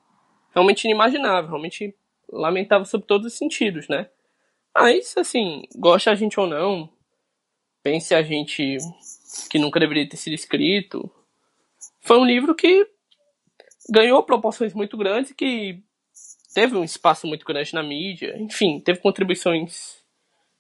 realmente 0.54 0.86
inimaginável, 0.86 1.50
realmente 1.50 1.96
lamentável 2.32 2.86
sob 2.86 3.06
todos 3.06 3.28
os 3.28 3.38
sentidos, 3.38 3.88
né? 3.88 4.08
Mas, 4.76 5.18
assim, 5.18 5.64
gosta 5.76 6.12
a 6.12 6.16
gente 6.16 6.40
ou 6.40 6.48
não, 6.48 6.90
pense 7.82 8.14
a 8.14 8.22
gente 8.22 8.78
que 9.50 9.60
nunca 9.60 9.80
deveria 9.80 10.08
ter 10.08 10.18
sido 10.18 10.34
escrito, 10.34 11.12
foi 12.02 12.18
um 12.18 12.26
livro 12.26 12.56
que 12.56 12.88
ganhou 13.90 14.24
proporções 14.24 14.74
muito 14.74 14.96
grandes 14.96 15.32
e 15.32 15.36
que 15.36 15.84
teve 16.54 16.78
um 16.78 16.84
espaço 16.84 17.28
muito 17.28 17.46
grande 17.46 17.74
na 17.74 17.84
mídia, 17.84 18.36
enfim, 18.40 18.80
teve 18.80 19.00
contribuições, 19.00 19.98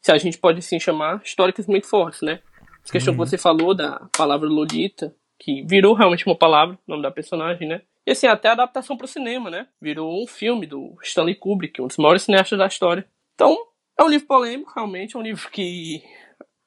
se 0.02 0.12
a 0.12 0.18
gente 0.18 0.38
pode 0.38 0.60
assim 0.60 0.80
chamar, 0.80 1.22
históricas 1.24 1.68
muito 1.68 1.88
fortes, 1.88 2.22
né? 2.22 2.41
A 2.88 2.91
questão 2.91 3.14
uhum. 3.14 3.24
que 3.24 3.30
você 3.30 3.38
falou 3.38 3.74
da 3.74 4.08
palavra 4.16 4.48
Lolita, 4.50 5.16
que 5.44 5.62
virou 5.64 5.94
realmente 5.94 6.26
uma 6.26 6.38
palavra, 6.38 6.76
o 6.88 6.91
nome 6.91 7.04
da 7.04 7.12
personagem, 7.12 7.68
né? 7.68 7.82
E 8.08 8.12
assim, 8.12 8.28
até 8.28 8.48
a 8.48 8.54
adaptação 8.54 8.96
para 8.96 9.04
o 9.04 9.10
cinema, 9.10 9.50
né? 9.50 9.68
Virou 9.82 10.24
um 10.24 10.26
filme 10.26 10.66
do 10.66 10.96
Stanley 11.04 11.36
Kubrick, 11.36 11.82
um 11.82 11.88
dos 11.88 11.98
maiores 11.98 12.24
cineastas 12.24 12.58
da 12.58 12.66
história. 12.66 13.06
Então, 13.36 13.58
é 14.00 14.04
um 14.04 14.08
livro 14.08 14.26
polêmico, 14.26 14.72
realmente, 14.74 15.18
é 15.18 15.20
um 15.20 15.22
livro 15.22 15.50
que 15.52 16.02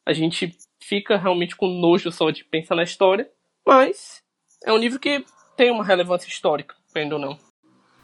a 0.04 0.12
gente 0.12 0.54
fica 0.82 1.16
realmente 1.16 1.56
com 1.56 1.66
nojo 1.66 2.12
só 2.12 2.30
de 2.30 2.44
pensar 2.44 2.76
na 2.76 2.82
história, 2.82 3.30
mas 3.66 4.22
é 4.64 4.72
um 4.72 4.76
livro 4.76 5.00
que 5.00 5.24
tem 5.56 5.70
uma 5.70 5.84
relevância 5.84 6.28
histórica, 6.28 6.74
vendo 6.94 7.14
ou 7.14 7.18
não. 7.18 7.38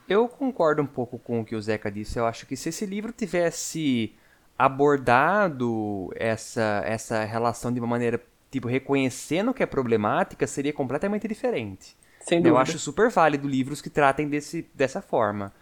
Eu 0.09 0.27
concordo 0.27 0.81
um 0.81 0.87
pouco 0.87 1.19
com 1.19 1.41
o 1.41 1.45
que 1.45 1.55
o 1.55 1.61
Zeca 1.61 1.93
disse. 1.93 2.19
Eu 2.19 2.27
acho 2.27 2.47
que 2.47 2.57
se 2.57 2.71
esse 2.71 2.87
livro 2.87 3.13
tivesse 3.13 4.15
abordado 4.59 6.11
essa, 6.17 6.83
essa 6.87 7.25
relação 7.25 7.73
de 7.73 7.79
uma 7.79 7.87
maneira 7.87 8.21
tipo, 8.53 8.69
reconhecendo 8.69 9.55
que 9.55 9.63
é 9.63 9.67
problemática, 9.67 10.47
seria 10.47 10.75
completamente 10.75 11.27
diferente. 11.27 11.97
Eu 12.45 12.59
acho 12.59 12.79
super 12.79 13.11
válido 13.11 13.49
livros 13.49 13.81
que 13.81 13.89
tratem 13.89 14.29
desse, 14.29 14.69
dessa 14.75 15.01
forma. 15.01 15.53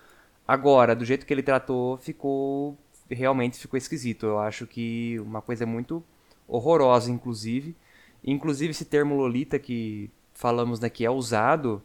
Agora, 0.47 0.95
do 0.95 1.05
jeito 1.05 1.24
que 1.24 1.32
ele 1.32 1.43
tratou, 1.43 1.97
ficou. 1.97 2.76
Realmente 3.09 3.59
ficou 3.59 3.78
esquisito. 3.78 4.26
Eu 4.26 4.41
acho 4.41 4.66
que 4.66 5.18
uma 5.20 5.41
coisa 5.41 5.64
muito 5.64 6.03
horrorosa, 6.47 7.11
inclusive. 7.11 7.76
Inclusive, 8.24 8.72
esse 8.72 8.84
termo 8.84 9.14
Lolita 9.14 9.59
que 9.59 10.11
falamos 10.34 10.82
aqui 10.82 11.05
é 11.07 11.11
usado. 11.11 11.82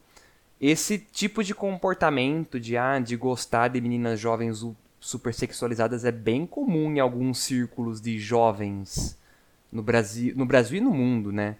Esse 0.59 0.97
tipo 0.97 1.43
de 1.43 1.53
comportamento 1.53 2.59
de, 2.59 2.75
ah, 2.75 2.99
de 2.99 3.15
gostar 3.15 3.67
de 3.67 3.79
meninas 3.79 4.19
jovens 4.19 4.65
super 4.99 5.33
sexualizadas 5.33 6.03
é 6.03 6.11
bem 6.11 6.47
comum 6.47 6.91
em 6.91 6.99
alguns 6.99 7.39
círculos 7.39 8.01
de 8.01 8.17
jovens 8.17 9.17
no 9.75 9.83
Brasil, 9.83 10.33
no 10.35 10.45
Brasil 10.45 10.77
e 10.77 10.81
no 10.81 10.91
mundo, 10.91 11.31
né? 11.31 11.57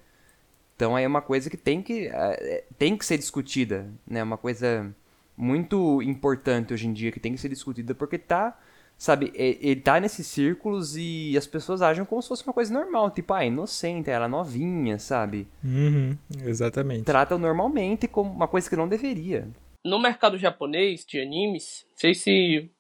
Então 0.76 0.98
é 0.98 1.08
uma 1.08 1.22
coisa 1.22 1.50
que 1.50 1.58
tem 1.58 1.82
que, 1.82 2.08
é, 2.08 2.64
tem 2.78 2.98
que 2.98 3.06
ser 3.06 3.18
discutida, 3.18 3.88
né? 4.08 4.24
Uma 4.24 4.38
coisa 4.38 4.94
muito 5.38 6.02
importante 6.02 6.74
hoje 6.74 6.88
em 6.88 6.94
dia 6.94 7.12
que 7.12 7.20
tem 7.20 7.34
que 7.34 7.40
ser 7.40 7.50
discutida 7.50 7.94
porque 7.94 8.18
tá, 8.18 8.58
sabe, 8.98 9.32
ele 9.36 9.82
tá 9.82 10.00
nesses 10.00 10.28
círculos 10.28 10.96
e 10.96 11.36
as 11.38 11.46
pessoas 11.46 11.82
agem 11.82 12.06
como 12.06 12.22
se 12.22 12.30
fosse 12.30 12.44
uma 12.44 12.54
coisa 12.54 12.74
normal, 12.74 13.12
tipo, 13.12 13.34
ah, 13.34 13.46
inocente, 13.46 14.10
ela 14.10 14.28
novinha, 14.28 14.98
sabe? 14.98 15.48
Uhum, 15.64 16.18
exatamente. 16.46 17.04
Tratam 17.04 17.38
normalmente 17.38 18.08
como 18.08 18.32
uma 18.32 18.48
coisa 18.48 18.70
que 18.70 18.76
não 18.76 18.88
deveria. 18.88 19.48
No 19.84 20.00
mercado 20.00 20.38
japonês 20.38 21.06
de 21.06 21.20
animes, 21.20 21.86
não 21.92 21.98
sei 21.98 22.14
se 22.14 22.72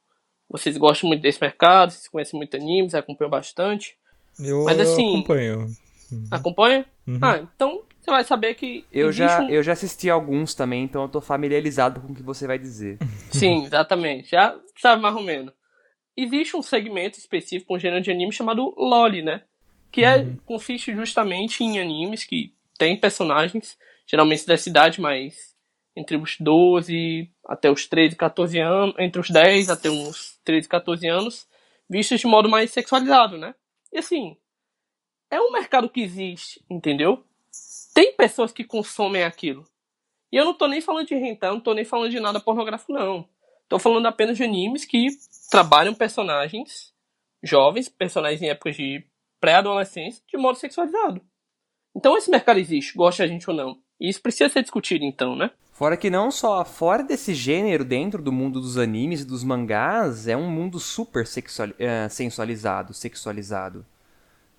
vocês 0.49 0.77
gostam 0.77 1.09
muito 1.09 1.21
desse 1.21 1.41
mercado, 1.41 1.91
se 1.91 2.09
conhecem 2.09 2.37
muito 2.37 2.55
animes, 2.55 2.95
acompanham 2.95 3.29
bastante. 3.29 3.97
Eu, 4.39 4.63
Mas, 4.65 4.79
assim, 4.79 5.03
eu 5.03 5.17
acompanho. 5.17 5.75
Uhum. 6.11 6.27
Acompanha? 6.31 6.85
Uhum. 7.07 7.19
Ah, 7.21 7.39
então 7.55 7.83
você 8.05 8.11
vai 8.11 8.23
saber 8.23 8.53
que. 8.53 8.85
Eu 8.91 9.11
já, 9.11 9.41
um... 9.41 9.49
eu 9.49 9.63
já 9.63 9.73
assisti 9.73 10.09
alguns 10.09 10.53
também, 10.53 10.83
então 10.83 11.03
eu 11.03 11.09
tô 11.09 11.19
familiarizado 11.19 11.99
com 12.01 12.11
o 12.13 12.15
que 12.15 12.21
você 12.21 12.45
vai 12.45 12.59
dizer. 12.59 12.99
Sim, 13.31 13.65
exatamente. 13.65 14.29
Já 14.29 14.55
sabe 14.79 15.01
mais 15.01 15.15
ou 15.15 15.23
menos. 15.23 15.53
Existe 16.15 16.55
um 16.55 16.61
segmento 16.61 17.17
específico, 17.17 17.75
um 17.75 17.79
gênero 17.79 18.01
de 18.01 18.11
anime 18.11 18.31
chamado 18.31 18.73
LOL, 18.77 19.11
né? 19.23 19.41
Que 19.91 20.03
é, 20.03 20.17
uhum. 20.17 20.37
consiste 20.45 20.93
justamente 20.93 21.63
em 21.63 21.79
animes 21.79 22.23
que 22.23 22.53
tem 22.77 22.95
personagens, 22.95 23.77
geralmente 24.05 24.45
da 24.45 24.57
cidade, 24.57 25.01
mas 25.01 25.55
entre 25.95 26.15
os 26.17 26.37
12 26.39 27.29
até 27.47 27.71
os 27.71 27.87
13, 27.87 28.15
14 28.15 28.59
anos, 28.59 28.95
entre 28.99 29.19
os 29.19 29.29
10 29.29 29.69
até 29.69 29.89
uns 29.89 30.37
13, 30.43 30.67
14 30.67 31.07
anos, 31.07 31.47
vistos 31.89 32.19
de 32.19 32.27
modo 32.27 32.49
mais 32.49 32.71
sexualizado, 32.71 33.37
né? 33.37 33.55
E 33.91 33.97
assim, 33.97 34.37
é 35.29 35.39
um 35.39 35.51
mercado 35.51 35.89
que 35.89 36.01
existe, 36.01 36.63
entendeu? 36.69 37.23
Tem 37.93 38.13
pessoas 38.15 38.51
que 38.51 38.63
consomem 38.63 39.23
aquilo. 39.23 39.65
E 40.31 40.37
eu 40.37 40.45
não 40.45 40.53
tô 40.53 40.67
nem 40.67 40.81
falando 40.81 41.07
de 41.07 41.15
rentar, 41.15 41.51
não 41.51 41.61
tô 41.61 41.73
nem 41.73 41.85
falando 41.85 42.11
de 42.11 42.19
nada 42.19 42.39
pornográfico, 42.39 42.91
não. 42.91 43.27
Tô 43.67 43.79
falando 43.79 44.05
apenas 44.05 44.37
de 44.37 44.43
animes 44.43 44.85
que 44.85 45.07
trabalham 45.49 45.93
personagens 45.93 46.93
jovens, 47.41 47.87
personagens 47.87 48.41
em 48.41 48.49
épocas 48.49 48.75
de 48.75 49.05
pré-adolescência 49.39 50.23
de 50.27 50.37
modo 50.37 50.57
sexualizado. 50.57 51.21
Então 51.95 52.17
esse 52.17 52.29
mercado 52.29 52.59
existe, 52.59 52.97
gosta 52.97 53.23
a 53.23 53.27
gente 53.27 53.49
ou 53.49 53.55
não. 53.55 53.79
E 53.99 54.09
isso 54.09 54.21
precisa 54.21 54.49
ser 54.49 54.61
discutido 54.61 55.05
então, 55.05 55.35
né? 55.35 55.51
Fora 55.75 55.97
que 55.97 56.09
não 56.09 56.31
só 56.31 56.63
fora 56.63 57.03
desse 57.03 57.33
gênero, 57.33 57.83
dentro 57.83 58.23
do 58.23 58.31
mundo 58.31 58.61
dos 58.61 58.77
animes 58.77 59.19
e 59.19 59.25
dos 59.25 59.43
mangás, 59.43 60.25
é 60.25 60.35
um 60.37 60.49
mundo 60.49 60.79
super 60.79 61.27
sexual, 61.27 61.67
uh, 61.67 62.09
sensualizado, 62.09 62.93
sexualizado. 62.93 63.85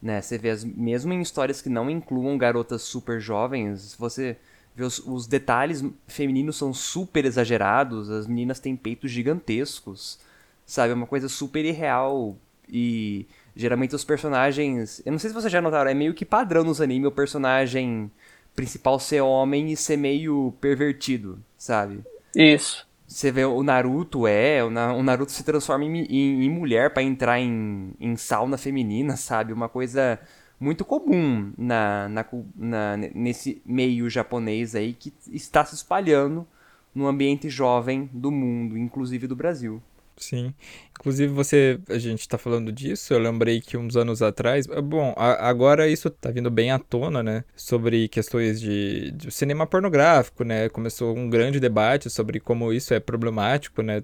Né? 0.00 0.20
Você 0.20 0.36
vê, 0.36 0.50
as, 0.50 0.62
mesmo 0.62 1.14
em 1.14 1.22
histórias 1.22 1.62
que 1.62 1.70
não 1.70 1.88
incluam 1.88 2.36
garotas 2.36 2.82
super 2.82 3.18
jovens, 3.18 3.96
você 3.98 4.36
vê 4.74 4.84
os, 4.84 4.98
os 4.98 5.26
detalhes 5.26 5.82
femininos 6.06 6.58
são 6.58 6.74
super 6.74 7.24
exagerados, 7.24 8.10
as 8.10 8.26
meninas 8.26 8.60
têm 8.60 8.76
peitos 8.76 9.10
gigantescos, 9.10 10.18
sabe? 10.66 10.92
É 10.92 10.94
uma 10.94 11.06
coisa 11.06 11.30
super 11.30 11.64
irreal 11.64 12.36
e 12.68 13.26
geralmente 13.54 13.94
os 13.94 14.04
personagens... 14.04 15.00
Eu 15.06 15.12
não 15.12 15.18
sei 15.18 15.30
se 15.30 15.34
vocês 15.34 15.50
já 15.50 15.62
notaram, 15.62 15.90
é 15.90 15.94
meio 15.94 16.12
que 16.12 16.26
padrão 16.26 16.62
nos 16.62 16.78
animes 16.78 17.08
o 17.08 17.10
personagem 17.10 18.10
principal 18.56 18.98
ser 18.98 19.20
homem 19.20 19.70
e 19.70 19.76
ser 19.76 19.96
meio 19.98 20.52
pervertido, 20.60 21.38
sabe? 21.56 22.00
Isso. 22.34 22.86
Você 23.06 23.30
vê 23.30 23.44
o 23.44 23.62
Naruto 23.62 24.26
é, 24.26 24.64
o 24.64 25.02
Naruto 25.02 25.30
se 25.30 25.44
transforma 25.44 25.84
em, 25.84 26.04
em, 26.06 26.44
em 26.44 26.50
mulher 26.50 26.92
para 26.92 27.04
entrar 27.04 27.38
em, 27.38 27.92
em 28.00 28.16
sauna 28.16 28.58
feminina, 28.58 29.16
sabe? 29.16 29.52
Uma 29.52 29.68
coisa 29.68 30.18
muito 30.58 30.84
comum 30.84 31.52
na, 31.56 32.08
na, 32.08 32.26
na, 32.56 32.96
nesse 33.14 33.62
meio 33.64 34.10
japonês 34.10 34.74
aí 34.74 34.92
que 34.94 35.12
está 35.30 35.64
se 35.64 35.74
espalhando 35.74 36.46
no 36.94 37.06
ambiente 37.06 37.48
jovem 37.48 38.10
do 38.12 38.30
mundo, 38.30 38.76
inclusive 38.76 39.26
do 39.26 39.36
Brasil. 39.36 39.80
Sim. 40.18 40.54
Inclusive, 40.98 41.32
você, 41.32 41.78
a 41.90 41.98
gente 41.98 42.20
está 42.20 42.38
falando 42.38 42.72
disso, 42.72 43.12
eu 43.12 43.18
lembrei 43.18 43.60
que 43.60 43.76
uns 43.76 43.96
anos 43.96 44.22
atrás, 44.22 44.66
é, 44.66 44.80
bom, 44.80 45.12
a, 45.16 45.46
agora 45.48 45.86
isso 45.88 46.08
está 46.08 46.30
vindo 46.30 46.50
bem 46.50 46.70
à 46.70 46.78
tona, 46.78 47.22
né, 47.22 47.44
sobre 47.54 48.08
questões 48.08 48.58
de, 48.58 49.10
de, 49.10 49.30
cinema 49.30 49.66
pornográfico, 49.66 50.42
né, 50.42 50.70
começou 50.70 51.14
um 51.14 51.28
grande 51.28 51.60
debate 51.60 52.08
sobre 52.08 52.40
como 52.40 52.72
isso 52.72 52.94
é 52.94 53.00
problemático, 53.00 53.82
né, 53.82 54.02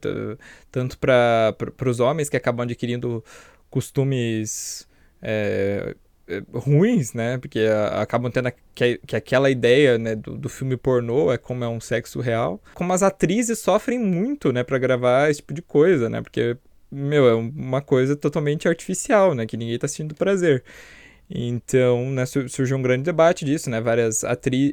tanto 0.70 0.98
para 0.98 1.56
os 1.86 1.98
homens 1.98 2.28
que 2.28 2.36
acabam 2.36 2.64
adquirindo 2.64 3.24
costumes 3.70 4.86
é, 5.22 5.96
ruins, 6.52 7.12
né? 7.12 7.38
Porque 7.38 7.60
acabam 7.92 8.30
tendo 8.30 8.48
a, 8.48 8.52
que, 8.74 8.98
que, 9.06 9.16
aquela 9.16 9.50
ideia 9.50 9.98
né, 9.98 10.14
do, 10.14 10.36
do, 10.36 10.48
filme 10.48 10.76
pornô 10.76 11.32
é 11.32 11.38
como 11.38 11.64
é 11.64 11.68
um 11.68 11.80
sexo 11.80 12.20
real. 12.20 12.60
Como 12.74 12.92
as 12.92 13.02
atrizes 13.02 13.58
sofrem 13.58 13.98
muito, 13.98 14.52
né, 14.52 14.62
para 14.62 14.78
gravar 14.78 15.30
esse 15.30 15.40
tipo 15.40 15.54
de 15.54 15.62
coisa, 15.62 16.08
né? 16.08 16.20
Porque, 16.22 16.56
meu, 16.90 17.28
é 17.28 17.34
uma 17.34 17.80
coisa 17.80 18.16
totalmente 18.16 18.68
artificial, 18.68 19.34
né? 19.34 19.46
Que 19.46 19.56
ninguém 19.56 19.78
tá 19.78 19.88
sentindo 19.88 20.14
prazer. 20.14 20.62
Então, 21.34 22.10
né, 22.10 22.26
surgiu 22.26 22.76
um 22.76 22.82
grande 22.82 23.04
debate 23.04 23.42
disso, 23.42 23.70
né? 23.70 23.80
Várias 23.80 24.22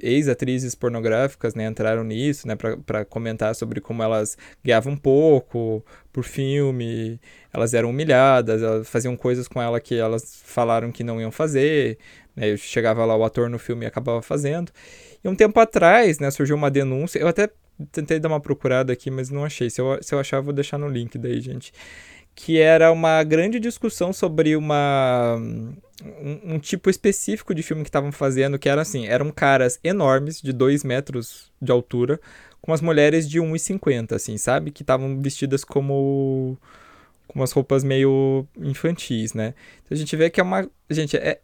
ex-atrizes 0.03 0.75
pornográficas 0.75 1.55
né, 1.55 1.65
entraram 1.65 2.03
nisso, 2.03 2.45
né? 2.45 2.57
Para 2.85 3.05
comentar 3.05 3.55
sobre 3.55 3.79
como 3.79 4.03
elas 4.03 4.37
ganhavam 4.61 4.97
pouco 4.97 5.81
por 6.11 6.25
filme, 6.25 7.17
elas 7.53 7.73
eram 7.73 7.91
humilhadas, 7.91 8.61
elas 8.61 8.89
faziam 8.89 9.15
coisas 9.15 9.47
com 9.47 9.61
ela 9.61 9.79
que 9.79 9.95
elas 9.95 10.41
falaram 10.43 10.91
que 10.91 11.01
não 11.01 11.21
iam 11.21 11.31
fazer, 11.31 11.97
né? 12.35 12.57
Chegava 12.57 13.05
lá 13.05 13.15
o 13.15 13.23
ator 13.23 13.49
no 13.49 13.57
filme 13.57 13.85
e 13.85 13.87
acabava 13.87 14.21
fazendo. 14.21 14.69
E 15.23 15.29
um 15.29 15.35
tempo 15.35 15.57
atrás, 15.61 16.19
né, 16.19 16.29
surgiu 16.29 16.57
uma 16.57 16.69
denúncia, 16.69 17.19
eu 17.19 17.27
até 17.29 17.49
tentei 17.91 18.19
dar 18.19 18.27
uma 18.27 18.41
procurada 18.41 18.91
aqui, 18.91 19.09
mas 19.09 19.29
não 19.29 19.45
achei. 19.45 19.69
Se 19.69 19.79
eu, 19.79 19.97
se 20.01 20.13
eu 20.13 20.19
achar, 20.19 20.41
vou 20.41 20.51
deixar 20.53 20.77
no 20.77 20.89
link 20.89 21.17
daí, 21.17 21.39
gente. 21.39 21.71
Que 22.41 22.57
era 22.57 22.89
uma 22.89 23.21
grande 23.21 23.59
discussão 23.59 24.13
sobre 24.13 24.55
uma 24.55 25.35
um, 26.21 26.55
um, 26.55 26.59
tipo 26.59 26.89
específico 26.89 27.53
de 27.53 27.61
filme 27.61 27.83
que 27.83 27.89
estavam 27.89 28.13
fazendo, 28.13 28.57
que 28.57 28.69
era 28.69 28.81
assim, 28.81 29.05
eram 29.07 29.29
caras 29.29 29.77
enormes, 29.83 30.41
de 30.41 30.53
2 30.53 30.85
metros 30.85 31.51
de 31.61 31.69
altura, 31.69 32.17
com 32.61 32.71
as 32.71 32.79
mulheres 32.79 33.29
de 33.29 33.41
1,50, 33.41 34.13
assim, 34.13 34.37
sabe? 34.37 34.71
Que 34.71 34.83
estavam 34.83 35.19
vestidas 35.21 35.65
como 35.65 36.57
com 37.27 37.39
umas 37.39 37.51
roupas 37.51 37.83
meio 37.83 38.47
infantis, 38.57 39.33
né? 39.33 39.53
Então 39.83 39.93
a 39.93 39.99
gente 39.99 40.15
vê 40.15 40.29
que 40.29 40.39
é 40.39 40.43
uma... 40.43 40.65
Gente, 40.89 41.17
é, 41.17 41.41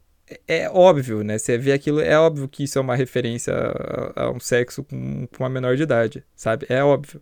é 0.48 0.70
óbvio, 0.70 1.24
né? 1.24 1.38
Você 1.38 1.58
vê 1.58 1.74
aquilo, 1.74 2.00
é 2.00 2.18
óbvio 2.18 2.48
que 2.48 2.64
isso 2.64 2.80
é 2.80 2.82
uma 2.82 2.96
referência 2.96 3.54
a, 3.54 4.24
a 4.24 4.32
um 4.32 4.40
sexo 4.40 4.82
com, 4.82 5.28
com 5.28 5.44
uma 5.44 5.50
menor 5.50 5.76
de 5.76 5.84
idade, 5.84 6.24
sabe? 6.38 6.66
É 6.70 6.82
óbvio. 6.82 7.22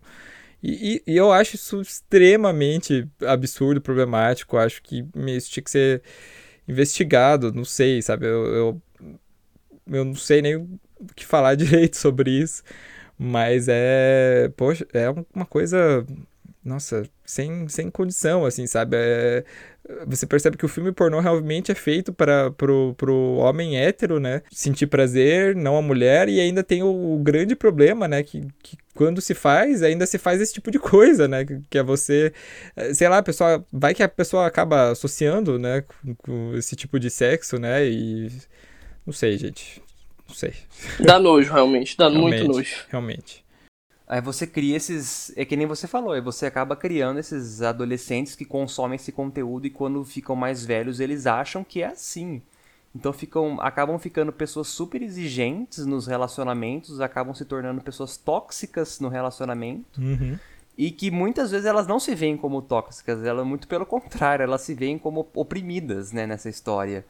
E, 0.66 1.02
e, 1.06 1.12
e, 1.12 1.16
eu 1.18 1.30
acho 1.30 1.56
isso 1.56 1.78
extremamente 1.82 3.06
absurdo, 3.26 3.82
problemático. 3.82 4.56
Acho 4.56 4.82
que 4.82 5.06
isso 5.26 5.50
tinha 5.50 5.62
que 5.62 5.70
ser 5.70 6.02
investigado, 6.66 7.52
não 7.52 7.66
sei, 7.66 8.00
sabe? 8.00 8.26
Eu, 8.26 8.46
eu, 8.46 8.82
eu 9.88 10.04
não 10.06 10.14
sei 10.14 10.40
nem 10.40 10.56
o 10.56 10.80
que 11.14 11.26
falar 11.26 11.54
direito 11.56 11.98
sobre 11.98 12.30
isso, 12.30 12.62
mas 13.18 13.68
é, 13.68 14.50
poxa, 14.56 14.86
é 14.94 15.10
uma 15.34 15.44
coisa, 15.46 16.06
nossa, 16.64 17.04
sem, 17.26 17.68
sem 17.68 17.90
condição, 17.90 18.46
assim, 18.46 18.66
sabe? 18.66 18.96
É, 18.98 19.44
você 20.06 20.26
percebe 20.26 20.56
que 20.56 20.64
o 20.64 20.68
filme 20.68 20.92
pornô 20.92 21.20
realmente 21.20 21.70
é 21.70 21.74
feito 21.74 22.12
para 22.12 22.50
pro, 22.50 22.94
pro 22.96 23.34
homem 23.36 23.78
hétero, 23.78 24.18
né? 24.18 24.42
Sentir 24.50 24.86
prazer, 24.86 25.54
não 25.54 25.76
a 25.76 25.82
mulher, 25.82 26.28
e 26.28 26.40
ainda 26.40 26.62
tem 26.62 26.82
o, 26.82 27.14
o 27.14 27.18
grande 27.18 27.54
problema, 27.54 28.08
né? 28.08 28.22
Que, 28.22 28.46
que 28.62 28.78
quando 28.94 29.20
se 29.20 29.34
faz, 29.34 29.82
ainda 29.82 30.06
se 30.06 30.16
faz 30.16 30.40
esse 30.40 30.54
tipo 30.54 30.70
de 30.70 30.78
coisa, 30.78 31.28
né? 31.28 31.44
Que 31.68 31.78
é 31.78 31.82
você, 31.82 32.32
eh, 32.74 32.94
sei 32.94 33.08
lá, 33.08 33.18
a 33.18 33.22
pessoa, 33.22 33.64
vai 33.70 33.92
que 33.94 34.02
a 34.02 34.08
pessoa 34.08 34.46
acaba 34.46 34.90
associando, 34.90 35.58
né, 35.58 35.82
com, 35.82 36.14
com 36.14 36.56
esse 36.56 36.74
tipo 36.74 36.98
de 36.98 37.10
sexo, 37.10 37.58
né? 37.58 37.86
E 37.86 38.30
não 39.04 39.12
sei, 39.12 39.36
gente. 39.36 39.82
Não 40.26 40.34
sei. 40.34 40.54
Dá 40.98 41.18
nojo, 41.18 41.52
realmente, 41.52 41.96
dá 41.96 42.08
realmente, 42.08 42.44
muito 42.44 42.56
nojo. 42.56 42.74
Realmente. 42.88 43.43
Aí 44.14 44.20
você 44.20 44.46
cria 44.46 44.76
esses. 44.76 45.32
É 45.36 45.44
que 45.44 45.56
nem 45.56 45.66
você 45.66 45.88
falou, 45.88 46.12
aí 46.12 46.20
você 46.20 46.46
acaba 46.46 46.76
criando 46.76 47.18
esses 47.18 47.60
adolescentes 47.60 48.36
que 48.36 48.44
consomem 48.44 48.94
esse 48.94 49.10
conteúdo 49.10 49.66
e 49.66 49.70
quando 49.70 50.04
ficam 50.04 50.36
mais 50.36 50.64
velhos 50.64 51.00
eles 51.00 51.26
acham 51.26 51.64
que 51.64 51.82
é 51.82 51.86
assim. 51.86 52.40
Então 52.94 53.12
ficam, 53.12 53.60
acabam 53.60 53.98
ficando 53.98 54.32
pessoas 54.32 54.68
super 54.68 55.02
exigentes 55.02 55.84
nos 55.84 56.06
relacionamentos, 56.06 57.00
acabam 57.00 57.34
se 57.34 57.44
tornando 57.44 57.80
pessoas 57.80 58.16
tóxicas 58.16 59.00
no 59.00 59.08
relacionamento. 59.08 60.00
Uhum. 60.00 60.38
E 60.78 60.92
que 60.92 61.10
muitas 61.10 61.50
vezes 61.50 61.66
elas 61.66 61.88
não 61.88 61.98
se 61.98 62.14
veem 62.14 62.36
como 62.36 62.62
tóxicas, 62.62 63.20
elas 63.24 63.44
muito 63.44 63.66
pelo 63.66 63.84
contrário, 63.84 64.44
elas 64.44 64.60
se 64.60 64.74
veem 64.74 64.96
como 64.96 65.26
oprimidas 65.34 66.12
né, 66.12 66.24
nessa 66.24 66.48
história. 66.48 67.04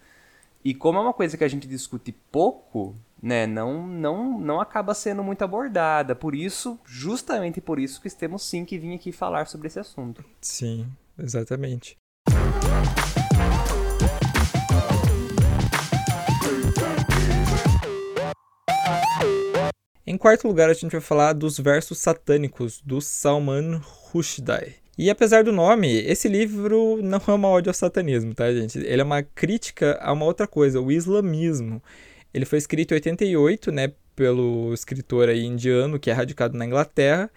E 0.64 0.72
como 0.72 0.98
é 0.98 1.02
uma 1.02 1.12
coisa 1.12 1.36
que 1.36 1.44
a 1.44 1.48
gente 1.48 1.68
discute 1.68 2.12
pouco, 2.32 2.96
né, 3.25 3.47
não, 3.47 3.87
não, 3.87 4.39
não 4.39 4.61
acaba 4.61 4.93
sendo 4.93 5.25
muito 5.25 5.43
abordada. 5.43 6.14
Por 6.14 6.35
isso, 6.35 6.79
justamente 6.85 7.59
por 7.59 7.79
isso 7.79 7.99
que 8.03 8.11
temos 8.11 8.43
sim 8.43 8.66
que 8.66 8.79
vir 8.79 8.95
aqui 8.95 9.11
falar 9.12 9.47
sobre 9.47 9.66
esse 9.66 9.81
assunto. 9.81 10.22
Sim, 10.43 10.87
exatamente. 11.18 11.97
Em 20.07 20.18
quarto 20.18 20.47
lugar, 20.47 20.68
a 20.68 20.75
gente 20.75 20.93
vai 20.93 21.01
falar 21.01 21.33
dos 21.33 21.59
versos 21.59 21.97
satânicos 21.97 22.83
do 22.83 23.01
Salman 23.01 23.81
Rushdie. 23.83 24.75
E 24.99 25.09
apesar 25.09 25.43
do 25.43 25.51
nome, 25.51 25.91
esse 26.03 26.29
livro 26.29 27.01
não 27.03 27.20
é 27.27 27.33
uma 27.33 27.49
ódio 27.49 27.70
ao 27.70 27.75
satanismo, 27.75 28.35
tá, 28.35 28.53
gente? 28.53 28.79
Ele 28.79 29.01
é 29.01 29.05
uma 29.05 29.22
crítica 29.22 29.99
a 30.03 30.12
uma 30.12 30.27
outra 30.27 30.47
coisa, 30.47 30.79
o 30.79 30.93
islamismo. 30.93 31.83
Ele 32.35 32.45
foi 32.45 32.59
escrito 32.59 32.93
em 32.93 32.97
88, 32.97 33.70
né, 33.70 33.93
pelo 34.16 34.74
escritor 34.74 35.28
aí 35.28 35.45
indiano 35.45 35.99
que 35.99 36.11
é 36.11 36.12
radicado 36.12 36.59
na 36.59 36.66
Inglaterra, 36.66 37.30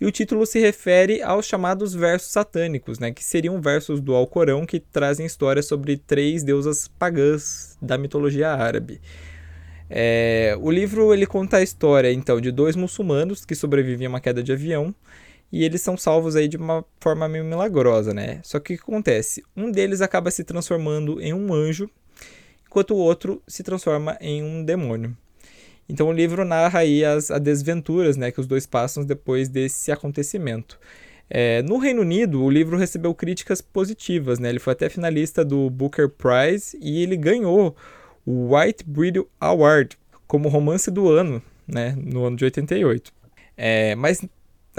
e 0.00 0.06
o 0.06 0.10
título 0.10 0.44
se 0.44 0.58
refere 0.58 1.22
aos 1.22 1.46
chamados 1.46 1.94
versos 1.94 2.32
satânicos, 2.32 2.98
né, 2.98 3.12
que 3.12 3.24
seriam 3.24 3.60
versos 3.60 4.00
do 4.00 4.14
Alcorão 4.14 4.66
que 4.66 4.80
trazem 4.80 5.24
histórias 5.24 5.66
sobre 5.66 5.96
três 5.96 6.42
deusas 6.42 6.88
pagãs 6.88 7.78
da 7.80 7.96
mitologia 7.96 8.50
árabe. 8.50 9.00
É, 9.88 10.56
o 10.60 10.70
livro 10.70 11.12
ele 11.12 11.26
conta 11.26 11.56
a 11.56 11.62
história 11.62 12.12
então 12.12 12.40
de 12.40 12.52
dois 12.52 12.76
muçulmanos 12.76 13.44
que 13.44 13.56
sobrevivem 13.56 14.06
a 14.06 14.10
uma 14.10 14.20
queda 14.20 14.40
de 14.40 14.52
avião 14.52 14.94
e 15.50 15.64
eles 15.64 15.82
são 15.82 15.96
salvos 15.96 16.36
aí 16.36 16.46
de 16.46 16.56
uma 16.56 16.84
forma 17.00 17.28
meio 17.28 17.44
milagrosa, 17.44 18.14
né? 18.14 18.40
Só 18.44 18.60
que 18.60 18.74
o 18.74 18.76
que 18.76 18.82
acontece? 18.82 19.42
Um 19.56 19.70
deles 19.70 20.00
acaba 20.00 20.30
se 20.30 20.44
transformando 20.44 21.20
em 21.20 21.34
um 21.34 21.52
anjo, 21.52 21.90
enquanto 22.70 22.94
o 22.94 22.96
outro 22.96 23.42
se 23.48 23.64
transforma 23.64 24.16
em 24.20 24.44
um 24.44 24.64
demônio. 24.64 25.16
Então 25.88 26.08
o 26.08 26.12
livro 26.12 26.44
narra 26.44 26.78
aí 26.78 27.04
as, 27.04 27.28
as 27.28 27.40
desventuras 27.40 28.16
né, 28.16 28.30
que 28.30 28.38
os 28.38 28.46
dois 28.46 28.64
passam 28.64 29.04
depois 29.04 29.48
desse 29.48 29.90
acontecimento. 29.90 30.78
É, 31.28 31.62
no 31.62 31.78
Reino 31.78 32.02
Unido, 32.02 32.42
o 32.42 32.48
livro 32.48 32.76
recebeu 32.76 33.12
críticas 33.12 33.60
positivas, 33.60 34.38
né? 34.38 34.48
Ele 34.48 34.58
foi 34.58 34.72
até 34.72 34.88
finalista 34.88 35.44
do 35.44 35.70
Booker 35.70 36.08
Prize 36.08 36.76
e 36.80 37.02
ele 37.02 37.16
ganhou 37.16 37.76
o 38.24 38.56
White 38.56 38.84
Bridle 38.84 39.28
Award 39.40 39.96
como 40.26 40.48
romance 40.48 40.90
do 40.90 41.08
ano, 41.08 41.42
né, 41.66 41.96
no 41.96 42.24
ano 42.24 42.36
de 42.36 42.44
88. 42.44 43.12
É, 43.56 43.94
mas 43.96 44.22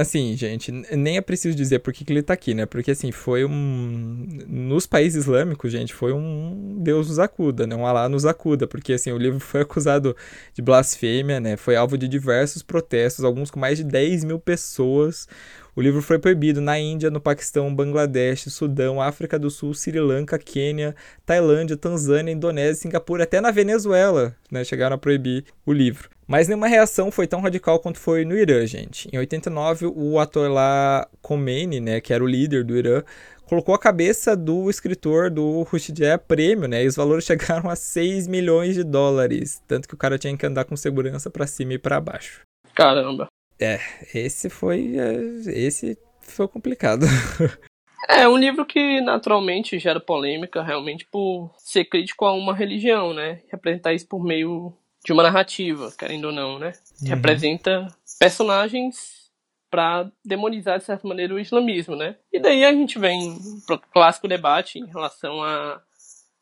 assim, 0.02 0.36
gente, 0.36 0.72
nem 0.72 1.18
é 1.18 1.22
preciso 1.22 1.56
dizer 1.56 1.80
por 1.80 1.94
que, 1.94 2.04
que 2.04 2.12
ele 2.12 2.22
tá 2.22 2.34
aqui, 2.34 2.54
né? 2.54 2.66
Porque, 2.66 2.92
assim, 2.92 3.12
foi 3.12 3.46
um. 3.46 4.28
Nos 4.48 4.86
países 4.86 5.24
islâmicos, 5.24 5.72
gente, 5.72 5.94
foi 5.94 6.14
um 6.14 6.78
Deus 6.82 7.08
nos 7.10 7.20
acuda, 7.20 7.66
né? 7.66 7.76
Um 7.76 7.86
Alá 7.86 8.10
nos 8.10 8.26
acuda, 8.26 8.68
porque, 8.68 8.94
assim, 8.94 9.12
o 9.12 9.18
livro 9.18 9.40
foi 9.42 9.62
acusado 9.62 10.16
de 10.54 10.62
blasfêmia, 10.62 11.40
né? 11.40 11.58
Foi 11.58 11.76
alvo 11.76 11.98
de 11.98 12.08
diversos 12.08 12.62
protestos, 12.62 13.24
alguns 13.24 13.50
com 13.50 13.60
mais 13.60 13.78
de 13.78 13.84
10 13.84 14.24
mil 14.24 14.40
pessoas. 14.40 15.28
O 15.74 15.82
livro 15.82 16.02
foi 16.02 16.20
proibido 16.20 16.60
na 16.60 16.78
Índia, 16.78 17.10
no 17.10 17.22
Paquistão, 17.22 17.74
Bangladesh, 17.74 18.44
Sudão, 18.50 19.02
África 19.02 19.40
do 19.40 19.50
Sul, 19.50 19.74
Sri 19.74 20.00
Lanka, 20.00 20.38
Quênia, 20.38 20.94
Tailândia, 21.26 21.78
Tanzânia, 21.78 22.32
Indonésia, 22.32 22.76
Singapura, 22.76 23.24
até 23.24 23.40
na 23.40 23.52
Venezuela, 23.52 24.36
né? 24.52 24.64
Chegaram 24.66 24.96
a 24.96 25.00
proibir 25.00 25.46
o 25.66 25.72
livro. 25.72 26.10
Mas 26.32 26.48
nenhuma 26.48 26.70
reação 26.70 27.12
foi 27.12 27.28
tão 27.28 27.42
radical 27.42 27.78
quanto 27.78 28.00
foi 28.00 28.24
no 28.24 28.38
Irã, 28.38 28.66
gente. 28.66 29.10
Em 29.12 29.18
89, 29.18 29.88
o 29.88 30.18
Ayatollah 30.18 31.06
Khomeini, 31.22 31.82
né, 31.82 32.00
que 32.00 32.14
era 32.14 32.24
o 32.24 32.28
líder 32.28 32.64
do 32.64 32.78
Irã, 32.78 33.04
colocou 33.46 33.76
a 33.76 33.78
cabeça 33.78 34.34
do 34.34 34.70
escritor 34.70 35.30
do 35.30 35.64
Rushdie 35.64 36.06
a 36.06 36.18
prêmio, 36.18 36.70
né? 36.70 36.86
E 36.86 36.88
os 36.88 36.96
valores 36.96 37.26
chegaram 37.28 37.70
a 37.70 37.76
6 37.76 38.30
milhões 38.30 38.76
de 38.76 38.84
dólares, 38.86 39.62
tanto 39.68 39.90
que 39.90 39.94
o 39.94 39.98
cara 39.98 40.18
tinha 40.18 40.38
que 40.38 40.46
andar 40.46 40.64
com 40.64 40.78
segurança 40.78 41.30
para 41.30 41.46
cima 41.46 41.74
e 41.74 41.78
para 41.78 42.00
baixo. 42.00 42.44
Caramba. 42.74 43.28
É, 43.60 43.82
esse 44.14 44.50
foi 44.50 44.96
é, 44.98 45.52
esse 45.52 45.98
foi 46.22 46.48
complicado. 46.48 47.06
É 48.10 48.28
um 48.28 48.36
livro 48.36 48.66
que 48.66 49.00
naturalmente 49.00 49.78
gera 49.78 50.00
polêmica, 50.00 50.64
realmente 50.64 51.06
por 51.06 51.54
ser 51.58 51.86
crítico 51.86 52.26
a 52.26 52.34
uma 52.34 52.54
religião, 52.54 53.14
né? 53.14 53.42
Representar 53.50 53.94
isso 53.94 54.08
por 54.08 54.24
meio 54.24 54.74
de 55.04 55.14
uma 55.14 55.24
narrativa, 55.24 55.92
querendo 55.98 56.26
ou 56.26 56.32
não, 56.32 56.60
né? 56.60 56.74
Uhum. 57.02 57.10
Representa 57.10 57.88
personagens 58.20 59.22
para 59.70 60.12
demonizar 60.24 60.78
de 60.78 60.86
certa 60.86 61.08
maneira 61.08 61.34
o 61.34 61.40
islamismo, 61.40 61.96
né? 61.96 62.18
E 62.32 62.40
daí 62.40 62.66
a 62.66 62.74
gente 62.74 63.00
vem 63.00 63.40
pro 63.66 63.80
clássico 63.80 64.28
debate 64.28 64.80
em 64.80 64.86
relação 64.86 65.42
à 65.42 65.82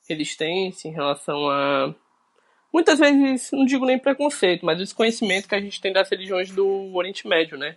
resistência, 0.09 0.87
em 0.87 0.91
relação 0.91 1.49
a 1.49 1.93
muitas 2.73 2.99
vezes 2.99 3.51
não 3.51 3.65
digo 3.65 3.85
nem 3.85 3.99
preconceito, 3.99 4.65
mas 4.65 4.79
o 4.79 4.83
desconhecimento 4.83 5.47
que 5.47 5.55
a 5.55 5.61
gente 5.61 5.79
tem 5.79 5.93
das 5.93 6.09
religiões 6.09 6.49
do 6.51 6.93
Oriente 6.95 7.27
Médio, 7.27 7.57
né? 7.57 7.75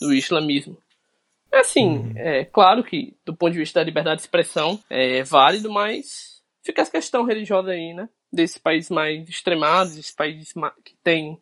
Do 0.00 0.14
islamismo. 0.14 0.76
É 1.52 1.58
assim, 1.58 1.98
uhum. 1.98 2.12
é 2.16 2.44
claro 2.44 2.82
que 2.82 3.14
do 3.26 3.36
ponto 3.36 3.52
de 3.52 3.58
vista 3.58 3.80
da 3.80 3.84
liberdade 3.84 4.16
de 4.16 4.22
expressão 4.22 4.82
é 4.88 5.22
válido, 5.22 5.70
mas 5.70 6.40
fica 6.64 6.80
essa 6.80 6.90
questão 6.90 7.24
religiosa 7.24 7.72
aí, 7.72 7.92
né? 7.92 8.08
Desses 8.32 8.58
países 8.58 8.90
mais 8.90 9.28
extremados, 9.28 9.96
esses 9.96 10.12
países 10.12 10.54
que 10.84 10.94
têm 11.02 11.38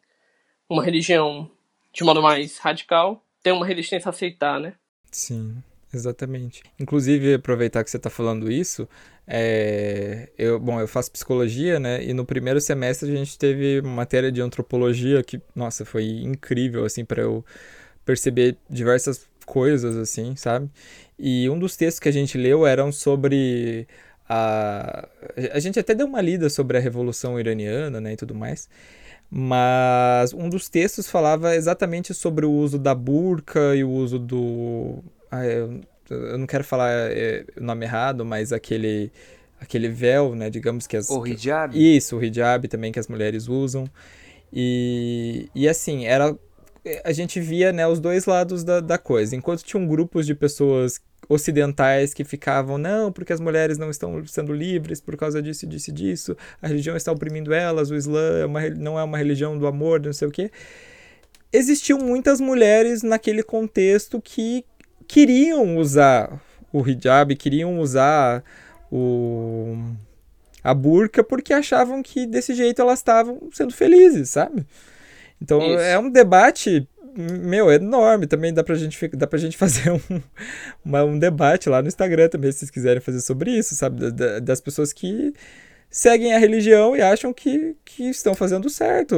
uma 0.69 0.85
religião 0.85 1.51
de 1.93 2.05
modo 2.05 2.23
mais 2.23 2.59
radical, 2.59 3.25
tem 3.43 3.53
uma 3.53 3.67
resistência 3.67 4.09
a 4.09 4.11
aceitar, 4.11 4.61
né? 4.61 4.75
Sim, 5.11 5.63
exatamente. 5.93 6.63
Inclusive, 6.79 7.35
aproveitar 7.35 7.83
que 7.83 7.91
você 7.91 7.97
está 7.97 8.11
falando 8.11 8.51
isso, 8.51 8.89
é... 9.27 10.31
eu, 10.39 10.59
bom, 10.59 10.81
eu 10.81 10.87
faço 10.87 11.11
psicologia, 11.11 11.81
né? 11.81 12.05
E 12.05 12.13
no 12.13 12.25
primeiro 12.25 12.61
semestre 12.61 13.11
a 13.11 13.17
gente 13.17 13.39
teve 13.39 13.83
matéria 13.83 14.31
de 14.31 14.41
antropologia 14.41 15.23
que, 15.23 15.41
nossa, 15.55 15.85
foi 15.85 16.05
incrível, 16.05 16.85
assim, 16.85 17.05
para 17.05 17.23
eu 17.23 17.45
perceber 18.05 18.57
diversas 18.69 19.29
coisas, 19.47 19.97
assim, 19.97 20.37
sabe? 20.37 20.71
E 21.19 21.51
um 21.51 21.59
dos 21.59 21.77
textos 21.77 21.99
que 21.99 22.09
a 22.09 22.13
gente 22.13 22.39
leu 22.39 22.67
eram 22.67 22.93
sobre 22.93 23.87
a, 24.33 25.09
a 25.53 25.59
gente 25.59 25.77
até 25.77 25.93
deu 25.93 26.07
uma 26.07 26.21
lida 26.21 26.49
sobre 26.49 26.79
a 26.79 26.81
Revolução 26.81 27.39
Iraniana 27.41 28.01
né, 28.01 28.13
e 28.13 28.17
tudo 28.17 28.33
mais, 28.33 28.69
mas 29.29 30.33
um 30.33 30.49
dos 30.49 30.69
textos 30.69 31.11
falava 31.11 31.57
exatamente 31.57 32.15
sobre 32.15 32.47
o 32.47 32.53
uso 32.53 32.79
da 32.79 32.95
burca 32.95 33.75
e 33.75 33.83
o 33.83 33.91
uso 33.91 34.21
do. 34.21 35.03
Ah, 35.33 35.45
eu, 35.45 35.81
eu, 36.09 36.39
não 36.39 36.47
quero 36.47 36.63
falar 36.63 36.91
é, 37.11 37.45
o 37.57 37.65
nome 37.65 37.85
errado, 37.85 38.25
mas 38.25 38.53
aquele, 38.53 39.11
aquele 39.61 39.89
véu, 39.89 40.37
né, 40.37 40.49
digamos 40.49 40.87
que 40.87 40.97
as. 40.97 41.11
O 41.11 41.27
hijab? 41.27 41.77
Isso, 41.77 42.17
o 42.17 42.23
hijab 42.23 42.69
também 42.69 42.93
que 42.93 43.01
as 43.01 43.09
mulheres 43.09 43.49
usam. 43.49 43.91
E, 44.53 45.49
e 45.57 45.69
assim, 45.69 46.07
era 46.07 46.39
a 47.05 47.13
gente 47.13 47.41
via 47.41 47.73
né, 47.73 47.85
os 47.85 47.99
dois 47.99 48.27
lados 48.27 48.63
da, 48.63 48.79
da 48.79 48.97
coisa. 48.97 49.35
Enquanto 49.35 49.65
tinham 49.65 49.89
grupos 49.89 50.25
de 50.25 50.37
pessoas 50.37 51.01
ocidentais 51.31 52.13
que 52.13 52.25
ficavam, 52.25 52.77
não, 52.77 53.13
porque 53.13 53.33
as 53.33 53.39
mulheres 53.39 53.79
não 53.79 53.89
estão 53.89 54.27
sendo 54.27 54.53
livres 54.53 55.01
por 55.01 55.17
causa 55.17 55.41
disso, 55.41 55.65
disso 55.65 55.91
e 55.91 55.93
disso, 55.93 56.37
a 56.61 56.67
religião 56.67 56.97
está 56.97 57.13
oprimindo 57.13 57.55
elas, 57.55 57.89
o 57.89 57.95
Islã 57.95 58.41
é 58.41 58.45
uma, 58.47 58.69
não 58.71 58.99
é 58.99 59.05
uma 59.05 59.17
religião 59.17 59.57
do 59.57 59.65
amor, 59.69 60.01
não 60.01 60.13
sei 60.13 60.27
o 60.27 60.31
quê. 60.33 60.51
Existiam 61.53 62.01
muitas 62.01 62.41
mulheres 62.41 63.05
naquele 63.05 63.45
contexto 63.45 64.21
que 64.21 64.65
queriam 65.07 65.77
usar 65.77 66.43
o 66.73 66.87
hijab, 66.87 67.35
queriam 67.37 67.79
usar 67.79 68.43
o 68.91 69.77
a 70.63 70.75
burca 70.75 71.23
porque 71.25 71.55
achavam 71.55 72.03
que 72.03 72.27
desse 72.27 72.55
jeito 72.55 72.83
elas 72.83 72.99
estavam 72.99 73.41
sendo 73.53 73.73
felizes, 73.73 74.31
sabe? 74.31 74.67
Então 75.41 75.61
Isso. 75.63 75.79
é 75.79 75.99
um 75.99 76.11
debate 76.11 76.87
meu, 77.17 77.71
é 77.71 77.77
enorme. 77.77 78.27
Também 78.27 78.53
dá 78.53 78.63
pra 78.63 78.75
gente, 78.75 79.09
dá 79.09 79.27
pra 79.27 79.39
gente 79.39 79.57
fazer 79.59 79.91
um, 79.91 80.01
uma, 80.85 81.05
um 81.05 81.19
debate 81.19 81.69
lá 81.69 81.83
no 81.83 81.89
Instagram 81.89 82.29
também, 82.29 82.53
se 82.53 82.59
vocês 82.59 82.71
quiserem 82.71 83.01
fazer 83.01 83.21
sobre 83.21 83.51
isso, 83.51 83.75
sabe? 83.75 84.11
das 84.41 84.61
pessoas 84.61 84.93
que 84.93 85.33
seguem 85.91 86.33
a 86.33 86.39
religião 86.39 86.97
e 86.97 87.03
acham 87.03 87.33
que, 87.33 87.77
que 87.85 88.05
estão 88.05 88.35
fazendo 88.35 88.71
certo, 88.71 89.17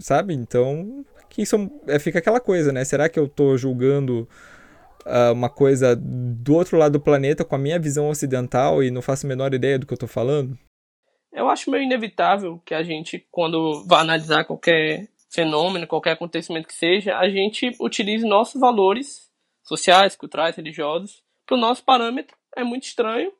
sabe? 0.00 0.34
Então, 0.34 1.04
que 1.30 1.46
são, 1.46 1.70
é, 1.86 1.98
fica 1.98 2.18
aquela 2.18 2.40
coisa, 2.40 2.72
né? 2.72 2.84
Será 2.84 3.08
que 3.08 3.18
eu 3.18 3.28
tô 3.28 3.56
julgando 3.56 4.28
uh, 5.06 5.32
uma 5.32 5.48
coisa 5.48 5.96
do 5.96 6.54
outro 6.54 6.76
lado 6.76 6.92
do 6.92 7.00
planeta 7.00 7.44
com 7.44 7.54
a 7.54 7.58
minha 7.58 7.78
visão 7.78 8.08
ocidental 8.08 8.82
e 8.82 8.90
não 8.90 9.00
faço 9.00 9.26
a 9.26 9.28
menor 9.28 9.54
ideia 9.54 9.78
do 9.78 9.86
que 9.86 9.94
eu 9.94 9.98
tô 9.98 10.08
falando? 10.08 10.58
Eu 11.32 11.48
acho 11.48 11.70
meio 11.70 11.84
inevitável 11.84 12.60
que 12.64 12.74
a 12.74 12.82
gente, 12.82 13.26
quando 13.30 13.84
vai 13.86 14.00
analisar 14.00 14.44
qualquer 14.44 15.08
fenômeno, 15.32 15.86
qualquer 15.86 16.12
acontecimento 16.12 16.68
que 16.68 16.74
seja, 16.74 17.16
a 17.16 17.28
gente 17.28 17.74
utilize 17.80 18.24
nossos 18.26 18.60
valores 18.60 19.30
sociais, 19.62 20.14
culturais, 20.14 20.56
religiosos 20.56 21.22
para 21.46 21.56
o 21.56 21.60
nosso 21.60 21.82
parâmetro. 21.84 22.36
É 22.56 22.62
muito 22.62 22.84
estranho 22.84 23.32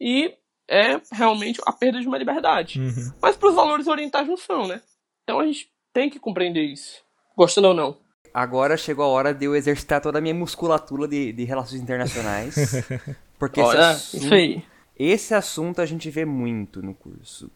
e 0.00 0.34
é 0.68 1.00
realmente 1.12 1.60
a 1.66 1.72
perda 1.72 2.00
de 2.00 2.06
uma 2.06 2.18
liberdade. 2.18 2.78
Uhum. 2.78 3.12
Mas 3.20 3.36
para 3.36 3.48
os 3.48 3.54
valores 3.54 3.86
orientais 3.86 4.28
não 4.28 4.36
são, 4.36 4.68
né? 4.68 4.80
Então 5.22 5.40
a 5.40 5.46
gente 5.46 5.70
tem 5.92 6.10
que 6.10 6.20
compreender 6.20 6.62
isso, 6.62 7.02
gostando 7.36 7.68
ou 7.68 7.74
não. 7.74 7.96
Agora 8.32 8.76
chegou 8.76 9.04
a 9.04 9.08
hora 9.08 9.34
de 9.34 9.46
eu 9.46 9.56
exercitar 9.56 10.00
toda 10.00 10.18
a 10.18 10.20
minha 10.20 10.34
musculatura 10.34 11.08
de, 11.08 11.32
de 11.32 11.44
relações 11.44 11.80
internacionais. 11.80 12.54
Porque 13.38 13.60
Olha, 13.60 13.92
esse 13.92 14.16
assunto, 14.16 14.24
isso 14.24 14.34
aí. 14.34 14.64
Esse 14.96 15.34
assunto 15.34 15.80
a 15.80 15.86
gente 15.86 16.10
vê 16.10 16.24
muito 16.24 16.82
no 16.82 16.94
curso. 16.94 17.50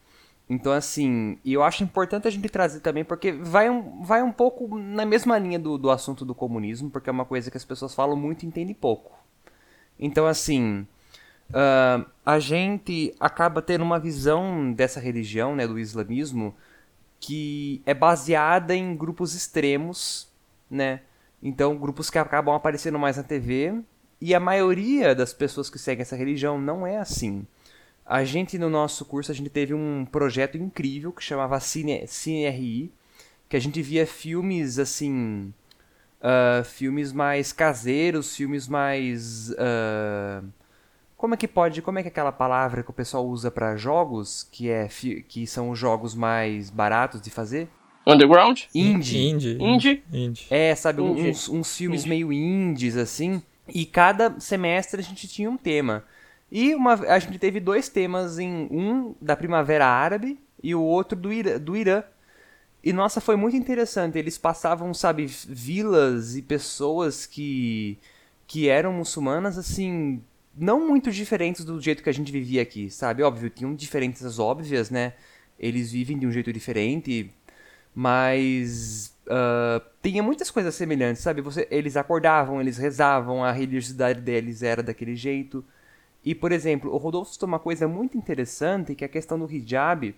Então, 0.49 0.73
assim, 0.73 1.39
e 1.43 1.55
eu 1.55 1.63
acho 1.63 1.83
importante 1.83 2.29
a 2.29 2.31
gente 2.31 2.49
trazer 2.49 2.81
também, 2.81 3.03
porque 3.05 3.33
vai 3.33 3.71
um, 3.71 4.03
vai 4.03 4.23
um 4.23 4.33
pouco 4.33 4.77
na 4.79 5.07
mesma 5.07 5.39
linha 5.39 5.59
do, 5.59 5.79
do 5.79 5.91
assunto 5.91 6.25
do 6.25 6.35
comunismo, 6.35 6.91
porque 6.91 7.09
é 7.09 7.13
uma 7.13 7.25
coisa 7.25 7.51
que 7.51 7.57
as 7.57 7.65
pessoas 7.65 7.95
falam 7.95 8.17
muito 8.17 8.43
e 8.43 8.47
entendem 8.47 8.75
pouco. 8.75 9.13
Então, 9.99 10.27
assim, 10.27 10.87
uh, 11.51 12.05
a 12.27 12.39
gente 12.39 13.15
acaba 13.19 13.63
tendo 13.63 13.83
uma 13.83 13.99
visão 13.99 14.71
dessa 14.73 15.01
religião, 15.01 15.57
né, 15.57 15.67
do 15.67 15.79
islamismo, 15.79 16.55
que 17.19 17.81
é 17.87 17.95
baseada 17.95 18.75
em 18.77 18.95
grupos 18.95 19.35
extremos, 19.35 20.29
né? 20.71 21.01
Então, 21.43 21.77
grupos 21.77 22.11
que 22.11 22.19
acabam 22.19 22.55
aparecendo 22.55 22.99
mais 22.99 23.17
na 23.17 23.23
TV, 23.23 23.83
e 24.21 24.35
a 24.35 24.41
maioria 24.41 25.15
das 25.15 25.33
pessoas 25.33 25.71
que 25.71 25.79
seguem 25.79 26.03
essa 26.03 26.17
religião 26.17 26.61
não 26.61 26.87
é 26.87 26.99
assim. 26.99 27.47
A 28.07 28.25
gente, 28.25 28.59
no 28.59 28.69
nosso 28.69 29.05
curso, 29.05 29.33
a 29.33 29.35
gente 29.35 29.49
teve 29.49 29.73
um 29.73 30.05
projeto 30.05 30.59
incrível 30.59 31.11
que 31.11 31.23
chamava 31.23 31.59
Cine, 31.59 32.07
Cine 32.07 32.49
RI, 32.51 32.93
que 33.49 33.57
a 33.57 33.61
gente 33.61 33.81
via 33.83 34.07
filmes, 34.07 34.79
assim... 34.79 35.53
Uh, 36.21 36.65
filmes 36.65 37.13
mais 37.13 37.53
caseiros, 37.53 38.35
filmes 38.35 38.67
mais... 38.67 39.51
Uh, 39.51 40.47
como 41.17 41.35
é 41.35 41.37
que 41.37 41.49
pode... 41.49 41.81
Como 41.83 41.99
é 41.99 42.03
que 42.03 42.09
é 42.09 42.11
aquela 42.11 42.33
palavra 42.33 42.83
que 42.83 42.91
o 42.91 42.95
pessoal 42.95 43.27
usa 43.27 43.51
para 43.51 43.77
jogos, 43.77 44.47
que, 44.51 44.71
é, 44.71 44.89
que 45.29 45.47
são 45.47 45.71
os 45.71 45.79
jogos 45.79 46.15
mais 46.15 46.71
baratos 46.71 47.21
de 47.21 47.31
fazer? 47.31 47.69
Underground? 48.07 48.63
Indie. 48.75 49.29
Indie. 49.29 49.59
Indie. 49.59 50.03
Indie. 50.13 50.47
É, 50.51 50.75
sabe, 50.75 51.03
Indie. 51.03 51.31
Uns, 51.31 51.49
uns 51.49 51.77
filmes 51.77 52.03
Indie. 52.03 52.11
meio 52.11 52.33
indies, 52.33 52.97
assim. 52.97 53.43
E 53.67 53.87
cada 53.87 54.39
semestre 54.39 55.01
a 55.01 55.03
gente 55.03 55.27
tinha 55.27 55.51
um 55.51 55.57
tema. 55.57 56.05
E 56.55 56.73
uma, 56.73 56.95
a 56.95 57.19
gente 57.19 57.37
teve 57.37 57.59
dois 57.59 57.89
temas 57.89 58.39
em 58.39 58.69
um 58.71 59.17
da 59.21 59.35
Primavera 59.35 59.87
Árabe 59.87 60.39
e 60.63 60.73
o 60.73 60.81
outro 60.81 61.19
do, 61.19 61.33
Ira, 61.33 61.59
do 61.59 61.77
Irã. 61.77 62.05
E 62.83 62.93
nossa, 62.93 63.21
foi 63.21 63.35
muito 63.35 63.57
interessante. 63.57 64.17
Eles 64.17 64.39
passavam, 64.39 64.95
sabe, 64.95 65.27
vilas 65.27 66.37
e 66.37 66.43
pessoas 66.43 67.27
que 67.27 67.99
que 68.47 68.69
eram 68.69 68.93
muçulmanas 68.93 69.59
assim, 69.59 70.23
não 70.57 70.87
muito 70.87 71.11
diferentes 71.11 71.65
do 71.65 71.81
jeito 71.81 72.03
que 72.05 72.11
a 72.11 72.13
gente 72.13 72.31
vivia 72.31 72.63
aqui, 72.63 72.91
sabe? 72.91 73.23
Óbvio, 73.23 73.51
tinham 73.51 73.75
diferenças 73.75 74.39
óbvias, 74.39 74.91
né? 74.91 75.15
Eles 75.59 75.91
vivem 75.91 76.19
de 76.19 76.27
um 76.27 76.31
jeito 76.31 76.53
diferente, 76.53 77.33
mas 77.95 79.17
uh, 79.27 79.85
tinha 80.03 80.23
muitas 80.23 80.51
coisas 80.53 80.75
semelhantes, 80.75 81.23
sabe? 81.23 81.41
Você, 81.41 81.67
eles 81.71 81.97
acordavam, 81.97 82.61
eles 82.61 82.77
rezavam, 82.79 83.43
a 83.43 83.51
religiosidade 83.51 84.21
deles 84.21 84.63
era 84.63 84.83
daquele 84.85 85.17
jeito. 85.17 85.65
E, 86.25 86.35
por 86.35 86.53
exemplo, 86.53 86.93
o 86.93 86.97
Rodolfo 86.97 87.33
citou 87.33 87.47
uma 87.47 87.59
coisa 87.59 87.87
muito 87.87 88.17
interessante, 88.17 88.95
que 88.95 89.05
é 89.05 89.07
a 89.07 89.11
questão 89.11 89.39
do 89.39 89.51
hijab. 89.51 90.15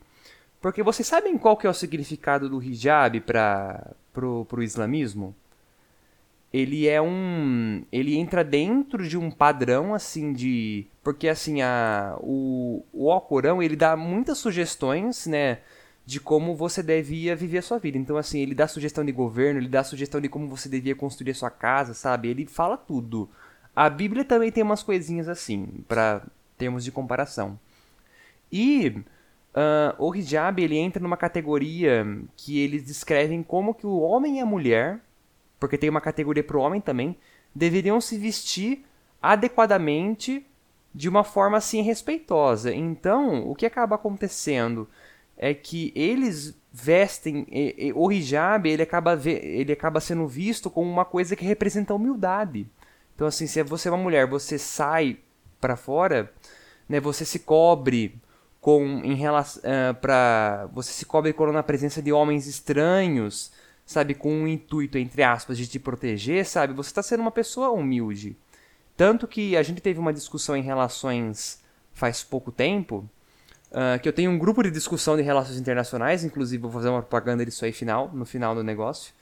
Porque 0.61 0.83
vocês 0.83 1.07
sabem 1.07 1.37
qual 1.37 1.57
que 1.57 1.67
é 1.67 1.71
o 1.71 1.75
significado 1.75 2.49
do 2.49 2.63
hijab 2.63 3.21
para 3.21 3.93
pro, 4.13 4.45
pro 4.45 4.63
islamismo? 4.63 5.35
Ele 6.53 6.89
é 6.89 7.03
um... 7.03 7.85
Ele 7.91 8.17
entra 8.17 8.45
dentro 8.45 9.07
de 9.07 9.19
um 9.19 9.31
padrão, 9.31 9.95
assim, 9.95 10.33
de... 10.33 10.87
Porque, 11.03 11.29
assim, 11.29 11.61
a, 11.61 12.17
o, 12.21 12.85
o 12.93 13.11
Alcorão, 13.11 13.63
ele 13.63 13.77
dá 13.77 13.97
muitas 13.97 14.39
sugestões, 14.39 15.27
né? 15.27 15.59
de 16.07 16.21
como 16.21 16.55
você 16.55 16.85
devia 16.85 17.35
viver 17.35 17.59
a 17.59 17.63
sua 17.63 17.79
vida. 17.79 17.99
Então, 17.99 18.17
assim, 18.17 18.39
ele 18.39 18.55
dá 18.55 18.69
sugestão 18.69 19.05
de 19.05 19.11
governo, 19.11 19.59
ele 19.59 19.69
dá 19.69 19.83
sugestão 19.83 20.21
de 20.21 20.29
como 20.29 20.47
você 20.47 20.69
devia 20.69 20.95
construir 20.95 21.33
a 21.33 21.35
sua 21.35 21.51
casa, 21.51 21.95
sabe? 21.95 22.29
Ele 22.29 22.47
fala 22.47 22.77
tudo. 22.77 23.29
A 23.77 23.91
Bíblia 23.91 24.25
também 24.25 24.51
tem 24.51 24.65
umas 24.65 24.83
coisinhas 24.83 25.29
assim, 25.29 25.69
para 25.87 26.23
termos 26.57 26.83
de 26.83 26.91
comparação. 26.91 27.61
E 28.51 28.89
uh, 29.55 29.95
o 29.99 30.15
hijab, 30.15 30.63
ele 30.63 30.79
entra 30.79 31.03
numa 31.03 31.17
categoria 31.17 32.07
que 32.35 32.59
eles 32.59 32.85
descrevem 32.85 33.43
como 33.43 33.75
que 33.75 33.87
o 33.87 34.01
homem 34.01 34.39
e 34.39 34.41
a 34.41 34.47
mulher, 34.47 34.99
porque 35.61 35.77
tem 35.77 35.91
uma 35.91 36.01
categoria 36.01 36.43
para 36.43 36.57
o 36.57 36.61
homem 36.61 36.81
também, 36.81 37.19
deveriam 37.55 38.01
se 38.01 38.17
vestir 38.17 38.83
adequadamente 39.21 40.47
de 40.95 41.07
uma 41.07 41.23
forma 41.23 41.59
assim 41.59 41.83
respeitosa. 41.83 42.75
Então, 42.75 43.47
o 43.47 43.55
que 43.55 43.67
acaba 43.67 43.97
acontecendo 43.97 44.89
é 45.37 45.53
que 45.53 45.93
eles 45.95 46.57
vestem 46.73 47.47
e, 47.51 47.89
e, 47.89 47.93
o 47.93 48.11
hijab 48.11 48.67
ele 48.67 48.83
acaba 48.83 49.19
ele 49.25 49.73
acaba 49.73 50.01
sendo 50.01 50.27
visto 50.27 50.71
como 50.71 50.91
uma 50.91 51.05
coisa 51.05 51.37
que 51.37 51.45
representa 51.45 51.95
humildade 51.95 52.67
então 53.17 53.27
assim 53.27 53.47
se 53.47 53.61
você 53.65 53.89
é 53.89 53.91
uma 53.91 54.03
mulher 54.03 54.27
você 54.27 54.59
sai 54.59 55.19
para 55.61 55.75
fora 55.75 56.31
né 56.89 57.01
você 57.01 57.25
se 57.25 57.41
cobre 57.41 58.15
com 58.61 58.85
em 59.03 59.15
relação 59.15 59.63
uh, 59.63 59.95
para 59.95 60.69
você 60.73 60.93
se 60.93 61.05
cobre 61.05 61.33
quando 61.33 61.53
na 61.53 61.63
presença 61.63 62.01
de 62.01 62.13
homens 62.13 62.47
estranhos 62.47 63.51
sabe 63.85 64.15
com 64.15 64.33
um 64.33 64.47
intuito 64.47 64.99
entre 64.99 65.23
aspas 65.23 65.57
de 65.59 65.67
te 65.67 65.79
proteger 65.79 66.45
sabe 66.45 66.75
você 66.75 66.91
está 66.91 67.03
sendo 67.03 67.21
uma 67.21 67.33
pessoa 67.33 67.71
humilde 67.71 68.37
tanto 68.97 69.27
que 69.27 69.57
a 69.57 69.63
gente 69.63 69.81
teve 69.81 69.99
uma 69.99 70.13
discussão 70.13 70.57
em 70.57 70.63
relações 70.63 71.61
faz 71.93 72.23
pouco 72.23 72.53
tempo 72.53 73.09
Uh, 73.69 73.99
que 74.01 74.09
eu 74.09 74.13
tenho 74.13 74.31
um 74.31 74.39
grupo 74.39 74.63
de 74.63 74.71
discussão 74.71 75.17
de 75.17 75.23
relações 75.23 75.59
internacionais, 75.59 76.25
inclusive 76.25 76.63
vou 76.63 76.71
fazer 76.71 76.89
uma 76.89 77.03
propaganda 77.03 77.45
disso 77.45 77.65
aí 77.65 77.73
final, 77.73 78.09
no 78.15 78.25
final 78.25 78.55
do 78.55 78.63
negócio. 78.63 79.13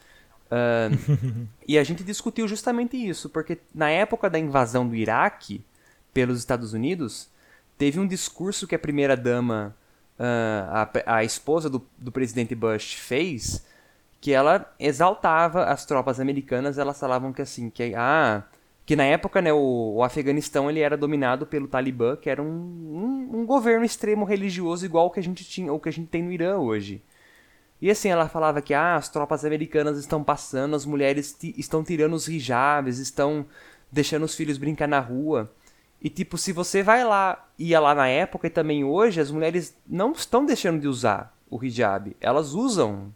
E 1.66 1.78
a 1.78 1.84
gente 1.84 2.05
discutiu 2.05 2.47
justamente 2.47 2.97
isso, 2.97 3.30
porque 3.30 3.59
na 3.74 3.88
época 3.88 4.28
da 4.28 4.38
invasão 4.38 4.86
do 4.86 4.95
Iraque 4.95 5.64
pelos 6.12 6.38
Estados 6.38 6.72
Unidos, 6.72 7.28
teve 7.76 7.99
um 7.99 8.07
discurso 8.07 8.66
que 8.66 8.74
a 8.74 8.78
primeira-dama, 8.78 9.74
uh, 10.18 11.03
a, 11.05 11.16
a, 11.16 11.24
esposa 11.24 11.68
do, 11.68 11.84
do 11.99 12.12
presidente 12.12 12.55
Bush, 12.55 12.95
fez, 12.95 13.66
que 14.20 14.32
ela 14.32 14.72
exaltava 14.78 15.64
as 15.64 15.84
tropas 15.84 16.20
americanas, 16.20 16.78
elas 16.78 16.99
falavam 16.99 17.32
que 17.32 17.42
assim, 17.42 17.68
que 17.68 17.95
ah, 17.97 18.45
que 18.86 18.95
na 18.97 19.05
época 19.05 19.42
né, 19.42 19.53
o, 19.53 19.95
o, 19.97 20.03
Afeganistão 20.03 20.70
ele 20.70 20.80
era 20.80 20.97
dominado 20.97 21.47
pelo 21.47 21.66
Talibã, 21.66 22.16
que 22.16 22.30
era 22.30 22.42
um, 22.42 22.47
um, 22.47 23.40
um, 23.40 23.47
governo 23.47 23.84
extremo 23.84 24.24
religioso 24.24 24.84
igual 24.84 25.07
o 25.07 25.11
que 25.11 25.20
a 25.20 25.22
gente 25.22 25.45
tinha, 25.45 25.72
o 25.72 25.80
que 25.80 25.88
a 25.88 25.92
gente 25.92 26.09
tem 26.09 26.22
no 26.22 26.32
Irã 26.32 26.59
hoje. 26.59 27.03
E 27.81 27.91
assim, 27.91 28.09
ela 28.09 28.29
falava 28.29 28.62
que 28.62 28.72
ah, 28.72 28.97
as 28.97 29.09
tropas 29.09 29.45
americanas 29.45 29.99
estão 29.99 30.22
passando, 30.25 30.75
as 30.77 30.87
mulheres 30.87 31.37
estão 31.43 31.85
tirando 31.85 32.14
os 32.14 32.29
hijabs, 32.29 32.99
estão 32.99 33.47
deixando 33.91 34.25
os 34.25 34.35
filhos 34.35 34.59
brincar 34.59 34.89
na 34.89 35.01
rua. 35.01 35.53
E 36.01 36.09
tipo, 36.09 36.39
se 36.39 36.53
você 36.53 36.83
vai 36.83 37.05
lá, 37.05 37.49
ia 37.59 37.81
lá 37.81 37.95
na 37.95 38.09
época 38.09 38.47
e 38.47 38.51
também 38.51 38.85
hoje, 38.85 39.20
as 39.20 39.31
mulheres 39.31 39.77
não 39.87 40.12
estão 40.12 40.45
deixando 40.47 40.81
de 40.81 40.89
usar 40.89 41.37
o 41.51 41.62
hijab. 41.62 42.16
Elas 42.20 42.53
usam, 42.53 43.14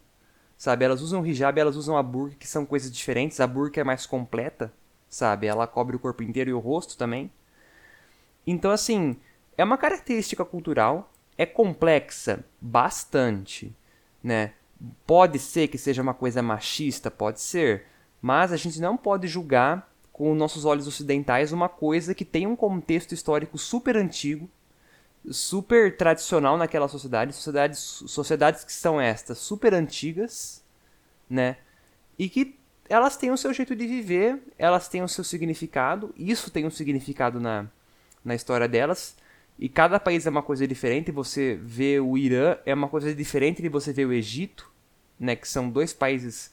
sabe? 0.57 0.85
Elas 0.85 1.01
usam 1.01 1.21
o 1.21 1.25
hijab, 1.25 1.59
elas 1.59 1.75
usam 1.75 1.97
a 1.97 2.03
burka, 2.03 2.35
que 2.39 2.47
são 2.47 2.65
coisas 2.65 2.91
diferentes. 2.91 3.39
A 3.39 3.47
burka 3.47 3.81
é 3.81 3.83
mais 3.83 4.05
completa 4.05 4.71
sabe? 5.09 5.47
Ela 5.47 5.65
cobre 5.65 5.95
o 5.95 5.99
corpo 5.99 6.23
inteiro 6.23 6.51
e 6.51 6.53
o 6.53 6.59
rosto 6.59 6.97
também. 6.97 7.31
Então, 8.45 8.71
assim, 8.71 9.17
é 9.57 9.63
uma 9.63 9.77
característica 9.77 10.45
cultural, 10.45 11.11
é 11.37 11.45
complexa 11.45 12.45
bastante, 12.61 13.75
né? 14.23 14.53
Pode 15.05 15.39
ser 15.39 15.67
que 15.67 15.77
seja 15.77 16.01
uma 16.01 16.13
coisa 16.13 16.41
machista, 16.41 17.11
pode 17.11 17.41
ser, 17.41 17.85
mas 18.21 18.51
a 18.51 18.57
gente 18.57 18.79
não 18.79 18.95
pode 18.95 19.27
julgar 19.27 19.89
com 20.11 20.33
nossos 20.35 20.65
olhos 20.65 20.87
ocidentais 20.87 21.51
uma 21.51 21.69
coisa 21.69 22.13
que 22.13 22.25
tem 22.25 22.45
um 22.45 22.55
contexto 22.55 23.13
histórico 23.13 23.57
super 23.57 23.95
antigo, 23.95 24.49
super 25.31 25.95
tradicional 25.95 26.57
naquela 26.57 26.87
sociedade, 26.87 27.33
sociedades, 27.33 27.79
sociedades 27.79 28.63
que 28.63 28.71
são 28.73 28.99
estas 28.99 29.37
super 29.37 29.73
antigas, 29.73 30.63
né? 31.29 31.57
E 32.17 32.27
que 32.29 32.57
elas 32.89 33.15
têm 33.15 33.31
o 33.31 33.37
seu 33.37 33.53
jeito 33.53 33.75
de 33.75 33.85
viver, 33.85 34.41
elas 34.57 34.87
têm 34.87 35.03
o 35.03 35.07
seu 35.07 35.23
significado, 35.23 36.13
isso 36.17 36.49
tem 36.49 36.65
um 36.65 36.71
significado 36.71 37.39
na, 37.39 37.67
na 38.25 38.33
história 38.33 38.67
delas, 38.67 39.15
e 39.59 39.67
cada 39.67 39.99
país 39.99 40.25
é 40.25 40.29
uma 40.29 40.41
coisa 40.41 40.65
diferente, 40.65 41.11
você 41.11 41.59
vê 41.61 41.99
o 41.99 42.17
Irã 42.17 42.55
é 42.65 42.73
uma 42.73 42.87
coisa 42.87 43.13
diferente 43.13 43.61
de 43.61 43.67
você 43.67 43.91
ver 43.91 44.05
o 44.05 44.13
Egito, 44.13 44.71
né, 45.19 45.35
que 45.35 45.47
são 45.47 45.69
dois 45.69 45.91
países 45.91 46.49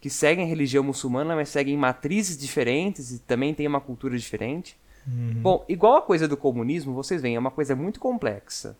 que 0.00 0.10
seguem 0.10 0.44
a 0.44 0.48
religião 0.48 0.82
muçulmana, 0.82 1.36
mas 1.36 1.50
seguem 1.50 1.76
matrizes 1.76 2.36
diferentes 2.36 3.12
e 3.12 3.20
também 3.20 3.54
têm 3.54 3.68
uma 3.68 3.80
cultura 3.80 4.18
diferente. 4.18 4.76
Uhum. 5.06 5.40
Bom, 5.40 5.64
igual 5.68 5.96
a 5.96 6.02
coisa 6.02 6.26
do 6.26 6.36
comunismo, 6.36 6.92
vocês 6.94 7.22
veem, 7.22 7.36
é 7.36 7.38
uma 7.38 7.50
coisa 7.50 7.76
muito 7.76 8.00
complexa. 8.00 8.76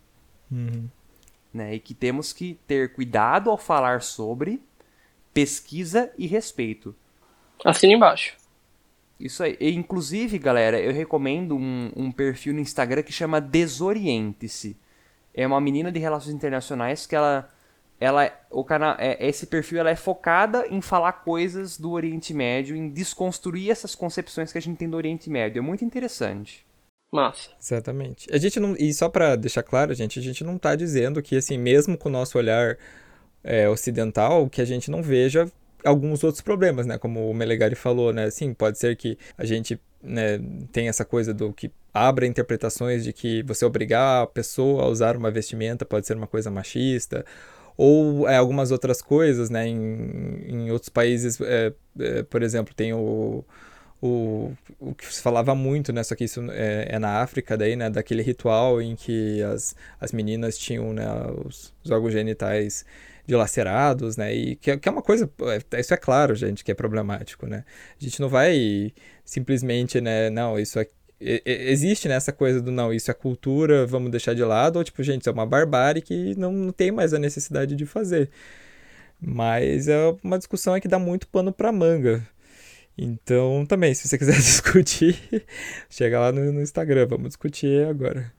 Uhum. 0.51 0.89
Né, 1.53 1.75
e 1.75 1.79
que 1.79 1.93
temos 1.93 2.33
que 2.33 2.59
ter 2.67 2.91
cuidado 2.91 3.49
ao 3.49 3.57
falar 3.57 4.01
sobre, 4.01 4.61
pesquisa 5.33 6.11
e 6.17 6.27
respeito. 6.27 6.93
Assina 7.63 7.93
embaixo. 7.93 8.35
Isso 9.19 9.43
aí. 9.43 9.57
E, 9.59 9.75
inclusive, 9.75 10.39
galera, 10.39 10.79
eu 10.79 10.93
recomendo 10.93 11.55
um, 11.55 11.91
um 11.95 12.11
perfil 12.11 12.53
no 12.53 12.59
Instagram 12.59 13.03
que 13.03 13.11
chama 13.11 13.41
Desoriente-se. 13.41 14.77
É 15.33 15.45
uma 15.45 15.59
menina 15.59 15.91
de 15.91 15.99
relações 15.99 16.33
internacionais 16.33 17.05
que 17.05 17.15
ela 17.15 17.49
ela 17.99 18.31
o 18.49 18.63
canal 18.63 18.95
é, 18.97 19.17
esse 19.27 19.45
perfil 19.45 19.79
ela 19.79 19.89
é 19.89 19.95
focada 19.95 20.65
em 20.69 20.79
falar 20.79 21.11
coisas 21.11 21.77
do 21.77 21.91
Oriente 21.91 22.33
Médio 22.33 22.75
em 22.75 22.89
desconstruir 22.89 23.69
essas 23.69 23.93
concepções 23.93 24.51
que 24.51 24.57
a 24.57 24.61
gente 24.61 24.77
tem 24.77 24.89
do 24.89 24.95
Oriente 24.95 25.29
Médio 25.29 25.59
é 25.59 25.61
muito 25.61 25.83
interessante 25.83 26.65
massa 27.11 27.49
exatamente 27.61 28.25
a 28.31 28.37
gente 28.37 28.57
não 28.57 28.73
e 28.77 28.93
só 28.93 29.09
para 29.09 29.35
deixar 29.35 29.63
claro 29.63 29.93
gente 29.93 30.17
a 30.17 30.21
gente 30.21 30.45
não 30.45 30.57
tá 30.57 30.75
dizendo 30.77 31.21
que 31.21 31.35
assim 31.35 31.57
mesmo 31.57 31.97
com 31.97 32.07
o 32.07 32.11
nosso 32.11 32.37
olhar 32.37 32.77
é, 33.43 33.67
ocidental 33.67 34.49
que 34.49 34.61
a 34.61 34.65
gente 34.65 34.89
não 34.89 35.03
veja 35.03 35.51
alguns 35.83 36.23
outros 36.23 36.41
problemas, 36.41 36.85
né? 36.85 36.97
Como 36.97 37.29
o 37.29 37.33
Melegari 37.33 37.75
falou, 37.75 38.13
né? 38.13 38.29
Sim, 38.29 38.53
pode 38.53 38.77
ser 38.77 38.95
que 38.95 39.17
a 39.37 39.45
gente 39.45 39.79
né, 40.01 40.39
tenha 40.71 40.89
essa 40.89 41.05
coisa 41.05 41.33
do 41.33 41.53
que 41.53 41.71
abra 41.93 42.25
interpretações 42.25 43.03
de 43.03 43.13
que 43.13 43.43
você 43.43 43.65
obrigar 43.65 44.23
a 44.23 44.27
pessoa 44.27 44.83
a 44.83 44.87
usar 44.87 45.17
uma 45.17 45.31
vestimenta 45.31 45.85
pode 45.85 46.07
ser 46.07 46.15
uma 46.15 46.27
coisa 46.27 46.49
machista, 46.51 47.25
ou 47.75 48.27
é, 48.27 48.35
algumas 48.35 48.71
outras 48.71 49.01
coisas, 49.01 49.49
né? 49.49 49.67
Em, 49.67 50.43
em 50.47 50.71
outros 50.71 50.89
países, 50.89 51.39
é, 51.41 51.73
é, 51.99 52.23
por 52.23 52.43
exemplo, 52.43 52.73
tem 52.73 52.93
o, 52.93 53.43
o, 54.01 54.51
o 54.79 54.93
que 54.93 55.13
se 55.13 55.21
falava 55.21 55.55
muito, 55.55 55.93
né? 55.93 56.03
Só 56.03 56.15
que 56.15 56.25
isso 56.25 56.41
é, 56.51 56.87
é, 56.89 56.99
na 56.99 57.21
África, 57.21 57.57
daí, 57.57 57.75
né? 57.75 57.89
Daquele 57.89 58.21
ritual 58.21 58.81
em 58.81 58.95
que 58.95 59.41
as, 59.43 59.75
as 59.99 60.11
meninas 60.11 60.57
tinham 60.57 60.93
né, 60.93 61.05
os, 61.45 61.73
os 61.83 61.91
órgãos 61.91 62.11
genitais 62.13 62.85
dilacerados, 63.29 64.17
né? 64.17 64.33
E 64.33 64.55
que, 64.55 64.75
que 64.77 64.89
é 64.89 64.91
uma 64.91 65.03
coisa, 65.03 65.31
é, 65.71 65.79
isso 65.79 65.93
é 65.93 65.97
claro, 65.97 66.33
gente, 66.33 66.63
que 66.63 66.71
é 66.71 66.73
problemático, 66.73 67.45
né? 67.45 67.63
A 67.99 68.03
gente 68.03 68.19
não 68.19 68.27
vai 68.27 68.91
simplesmente, 69.23 70.01
né? 70.01 70.29
Não, 70.31 70.59
isso 70.59 70.79
é 70.79 70.87
existe 71.21 72.07
nessa 72.07 72.31
né, 72.31 72.37
coisa 72.37 72.61
do 72.61 72.71
não, 72.71 72.93
isso 72.93 73.11
é 73.11 73.13
cultura, 73.13 73.85
vamos 73.85 74.09
deixar 74.09 74.33
de 74.33 74.41
lado, 74.41 74.77
ou 74.77 74.83
tipo, 74.85 75.03
gente, 75.03 75.21
isso 75.21 75.29
é 75.29 75.33
uma 75.33 75.45
barbárie 75.45 76.01
que 76.01 76.33
não, 76.37 76.53
não 76.53 76.71
tem 76.71 76.91
mais 76.91 77.13
a 77.13 77.19
necessidade 77.19 77.75
de 77.75 77.85
fazer. 77.85 78.29
Mas 79.21 79.89
é 79.89 79.97
uma 80.23 80.37
discussão 80.37 80.79
que 80.79 80.87
dá 80.87 80.97
muito 80.97 81.27
pano 81.27 81.51
para 81.51 81.71
manga. 81.73 82.25
Então, 82.97 83.65
também, 83.67 83.93
se 83.93 84.07
você 84.07 84.17
quiser 84.17 84.35
discutir, 84.39 85.17
chega 85.89 86.19
lá 86.19 86.31
no, 86.31 86.53
no 86.53 86.61
Instagram, 86.61 87.07
vamos 87.07 87.29
discutir 87.29 87.85
agora. 87.87 88.38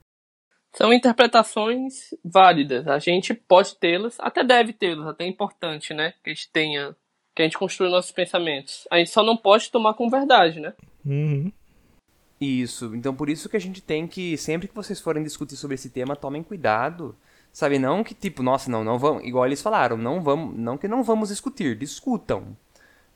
São 0.73 0.93
interpretações 0.93 2.13
válidas. 2.23 2.87
A 2.87 2.97
gente 2.99 3.33
pode 3.33 3.75
tê-las, 3.75 4.17
até 4.19 4.43
deve 4.43 4.73
tê-las, 4.73 5.07
até 5.07 5.25
é 5.25 5.27
importante, 5.27 5.93
né? 5.93 6.13
Que 6.23 6.29
a 6.29 6.33
gente 6.33 6.49
tenha, 6.51 6.95
que 7.35 7.41
a 7.41 7.45
gente 7.45 7.57
construa 7.57 7.89
nossos 7.89 8.11
pensamentos. 8.11 8.87
A 8.89 8.97
gente 8.97 9.09
só 9.09 9.21
não 9.21 9.35
pode 9.35 9.69
tomar 9.69 9.93
com 9.95 10.09
verdade, 10.09 10.59
né? 10.59 10.73
Uhum. 11.05 11.51
Isso. 12.39 12.95
Então 12.95 13.13
por 13.13 13.29
isso 13.29 13.49
que 13.49 13.57
a 13.57 13.59
gente 13.61 13.81
tem 13.81 14.07
que, 14.07 14.37
sempre 14.37 14.67
que 14.67 14.75
vocês 14.75 14.99
forem 14.99 15.23
discutir 15.23 15.57
sobre 15.57 15.75
esse 15.75 15.89
tema, 15.89 16.15
tomem 16.15 16.41
cuidado, 16.41 17.15
Sabe, 17.53 17.77
não 17.77 18.03
que 18.03 18.13
tipo, 18.13 18.41
nossa, 18.41 18.71
não, 18.71 18.83
não 18.83 18.97
vamos, 18.97 19.23
igual 19.25 19.45
eles 19.45 19.61
falaram, 19.61 19.97
não 19.97 20.21
vamos, 20.21 20.57
não 20.57 20.77
que 20.77 20.87
não 20.87 21.03
vamos 21.03 21.29
discutir, 21.29 21.77
discutam. 21.77 22.55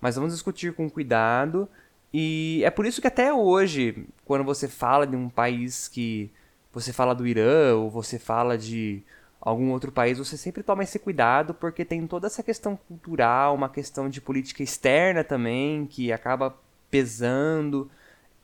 Mas 0.02 0.16
vamos 0.16 0.34
discutir 0.34 0.74
com 0.74 0.90
cuidado. 0.90 1.70
E 2.14 2.62
é 2.66 2.70
por 2.70 2.86
isso 2.86 3.02
que 3.02 3.08
até 3.08 3.34
hoje, 3.34 4.06
quando 4.26 4.44
você 4.44 4.68
fala 4.68 5.08
de 5.08 5.16
um 5.16 5.30
país 5.30 5.88
que 5.88 6.32
você 6.76 6.92
fala 6.92 7.16
do 7.16 7.26
Irã 7.26 7.76
ou 7.76 7.90
você 7.90 8.20
fala 8.20 8.58
de 8.58 9.02
algum 9.40 9.72
outro 9.72 9.92
país, 9.92 10.18
você 10.18 10.36
sempre 10.36 10.62
toma 10.62 10.84
esse 10.84 11.00
cuidado 11.00 11.54
porque 11.54 11.86
tem 11.86 12.06
toda 12.06 12.28
essa 12.28 12.44
questão 12.44 12.76
cultural, 12.76 13.56
uma 13.56 13.70
questão 13.70 14.10
de 14.10 14.20
política 14.20 14.62
externa 14.62 15.24
também 15.24 15.86
que 15.86 16.12
acaba 16.12 16.54
pesando. 16.92 17.90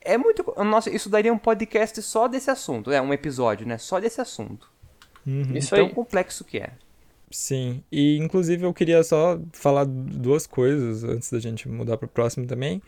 É 0.00 0.16
muito, 0.16 0.42
nossa, 0.64 0.90
isso 0.90 1.10
daria 1.10 1.32
um 1.32 1.38
podcast 1.38 2.00
só 2.00 2.26
desse 2.26 2.50
assunto, 2.50 2.90
é 2.90 3.00
um 3.02 3.12
episódio, 3.12 3.66
né? 3.66 3.76
Só 3.76 4.00
desse 4.00 4.20
assunto. 4.20 4.70
Uhum. 5.26 5.54
Isso 5.54 5.74
tão 5.74 5.86
aí. 5.86 5.92
complexo 5.92 6.42
que 6.42 6.58
é. 6.58 6.70
Sim, 7.30 7.82
e 7.92 8.16
inclusive 8.16 8.64
eu 8.64 8.72
queria 8.72 9.02
só 9.04 9.38
falar 9.52 9.84
duas 9.84 10.46
coisas 10.46 11.04
antes 11.04 11.30
da 11.30 11.38
gente 11.38 11.68
mudar 11.68 11.98
para 11.98 12.06
o 12.06 12.08
próximo 12.08 12.46
também. 12.46 12.82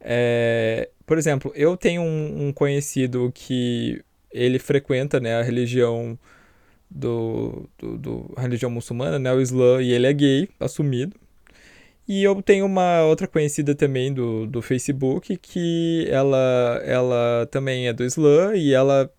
É, 0.00 0.88
por 1.06 1.18
exemplo, 1.18 1.52
eu 1.54 1.76
tenho 1.76 2.02
um, 2.02 2.48
um, 2.48 2.52
conhecido 2.52 3.30
que 3.34 4.02
ele 4.36 4.58
frequenta 4.58 5.18
né, 5.20 5.36
a 5.36 5.42
religião 5.42 6.18
do, 6.90 7.68
do, 7.78 7.98
do, 7.98 8.34
religião 8.36 8.70
muçulmana, 8.70 9.18
né, 9.18 9.32
o 9.32 9.40
Islã, 9.40 9.82
e 9.82 9.92
ele 9.92 10.06
é 10.06 10.12
gay, 10.12 10.48
assumido. 10.60 11.16
E 12.08 12.22
eu 12.22 12.40
tenho 12.40 12.64
uma 12.66 13.02
outra 13.02 13.26
conhecida 13.26 13.74
também 13.74 14.12
do, 14.12 14.46
do 14.46 14.62
Facebook 14.62 15.36
que 15.36 16.06
ela, 16.08 16.80
ela 16.84 17.48
também 17.50 17.88
é 17.88 17.92
do 17.92 18.04
Islã 18.04 18.54
e 18.54 18.72
ela 18.72 19.10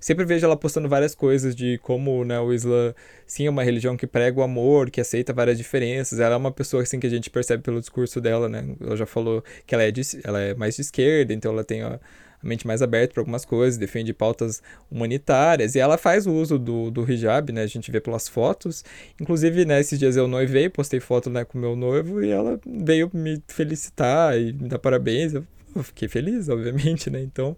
sempre 0.00 0.24
vejo 0.24 0.46
ela 0.46 0.56
postando 0.56 0.88
várias 0.88 1.14
coisas 1.14 1.54
de 1.54 1.78
como 1.78 2.24
né, 2.24 2.38
o 2.40 2.52
Islã 2.52 2.94
sim 3.26 3.46
é 3.46 3.50
uma 3.50 3.64
religião 3.64 3.96
que 3.96 4.06
prega 4.06 4.38
o 4.40 4.42
amor, 4.42 4.90
que 4.90 5.00
aceita 5.00 5.32
várias 5.32 5.58
diferenças. 5.58 6.20
Ela 6.20 6.34
é 6.34 6.38
uma 6.38 6.52
pessoa 6.52 6.82
assim 6.82 7.00
que 7.00 7.06
a 7.06 7.10
gente 7.10 7.30
percebe 7.30 7.62
pelo 7.62 7.80
discurso 7.80 8.20
dela, 8.20 8.48
né? 8.48 8.64
Ela 8.80 8.96
já 8.96 9.06
falou 9.06 9.42
que 9.66 9.74
ela 9.74 9.84
é, 9.84 9.90
de, 9.90 10.02
ela 10.22 10.40
é 10.40 10.54
mais 10.54 10.76
de 10.76 10.82
esquerda, 10.82 11.32
então 11.34 11.52
ela 11.52 11.64
tem 11.64 11.82
a, 11.82 11.98
a 12.42 12.46
mente 12.46 12.66
mais 12.66 12.82
aberta 12.82 13.14
para 13.14 13.20
algumas 13.20 13.44
coisas, 13.44 13.78
defende 13.78 14.12
pautas 14.12 14.62
humanitárias 14.90 15.74
e 15.74 15.78
ela 15.78 15.98
faz 15.98 16.26
o 16.26 16.32
uso 16.32 16.58
do, 16.58 16.90
do 16.90 17.10
hijab, 17.10 17.52
né? 17.52 17.62
A 17.62 17.66
gente 17.66 17.90
vê 17.90 18.00
pelas 18.00 18.28
fotos. 18.28 18.84
Inclusive, 19.20 19.64
né, 19.64 19.80
esses 19.80 19.98
dias 19.98 20.16
eu 20.16 20.28
noivei, 20.28 20.68
postei 20.68 21.00
foto 21.00 21.30
né, 21.30 21.44
com 21.44 21.58
meu 21.58 21.76
noivo 21.76 22.22
e 22.22 22.30
ela 22.30 22.60
veio 22.66 23.10
me 23.12 23.42
felicitar 23.48 24.38
e 24.38 24.52
me 24.52 24.68
dar 24.68 24.78
parabéns. 24.78 25.34
Eu 25.34 25.44
fiquei 25.82 26.08
feliz, 26.08 26.48
obviamente, 26.48 27.10
né? 27.10 27.20
Então, 27.20 27.56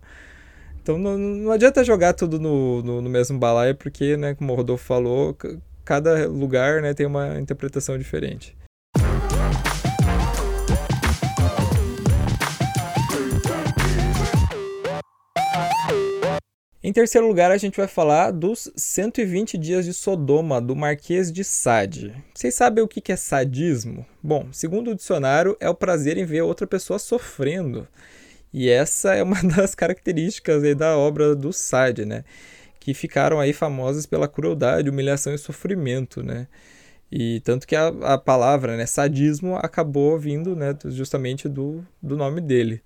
então 0.83 0.99
não, 0.99 1.17
não 1.19 1.53
adianta 1.53 1.85
jogar 1.85 2.15
tudo 2.15 2.41
no, 2.41 2.83
no, 2.83 3.03
no, 3.03 3.11
mesmo 3.11 3.39
balaio, 3.39 3.75
porque, 3.77 4.17
né, 4.17 4.35
como 4.35 4.53
o 4.53 4.57
Rodolfo 4.57 4.85
falou, 4.85 5.37
cada 5.85 6.27
lugar 6.27 6.83
né, 6.83 6.95
tem 6.95 7.07
uma 7.07 7.39
interpretação 7.39 7.97
diferente. 7.97 8.57
Em 16.81 16.93
terceiro 16.93 17.27
lugar, 17.27 17.51
a 17.51 17.59
gente 17.59 17.77
vai 17.77 17.89
falar 17.89 18.31
dos 18.31 18.71
120 18.77 19.59
dias 19.59 19.85
de 19.85 19.93
Sodoma, 19.93 20.61
do 20.61 20.77
Marquês 20.77 21.33
de 21.33 21.43
Sade. 21.43 22.15
Vocês 22.33 22.55
sabem 22.55 22.85
o 22.85 22.87
que 22.87 23.11
é 23.11 23.17
sadismo? 23.17 24.07
Bom, 24.23 24.47
segundo 24.53 24.93
o 24.93 24.95
dicionário, 24.95 25.57
é 25.59 25.69
o 25.69 25.75
prazer 25.75 26.17
em 26.17 26.25
ver 26.25 26.43
outra 26.43 26.69
pessoa 26.69 27.01
sofrendo. 27.01 27.89
E 28.53 28.69
essa 28.69 29.13
é 29.13 29.25
uma 29.25 29.43
das 29.43 29.75
características 29.75 30.63
da 30.77 30.97
obra 30.97 31.35
do 31.35 31.53
Sade, 31.53 32.05
né? 32.05 32.23
Que 32.79 32.95
ficaram 32.95 33.41
aí 33.41 33.53
famosas 33.53 34.07
pela 34.07 34.29
crueldade, 34.29 34.89
humilhação 34.89 35.35
e 35.35 35.39
sofrimento, 35.39 36.23
né? 36.23 36.47
E 37.11 37.41
tanto 37.41 37.67
que 37.67 37.75
a, 37.75 37.89
a 37.89 38.19
palavra, 38.19 38.77
né, 38.77 38.87
sadismo, 38.87 39.57
acabou 39.57 40.17
vindo, 40.17 40.55
né, 40.55 40.77
justamente 40.85 41.49
do, 41.49 41.85
do 42.01 42.17
nome 42.17 42.41
dele. 42.41 42.83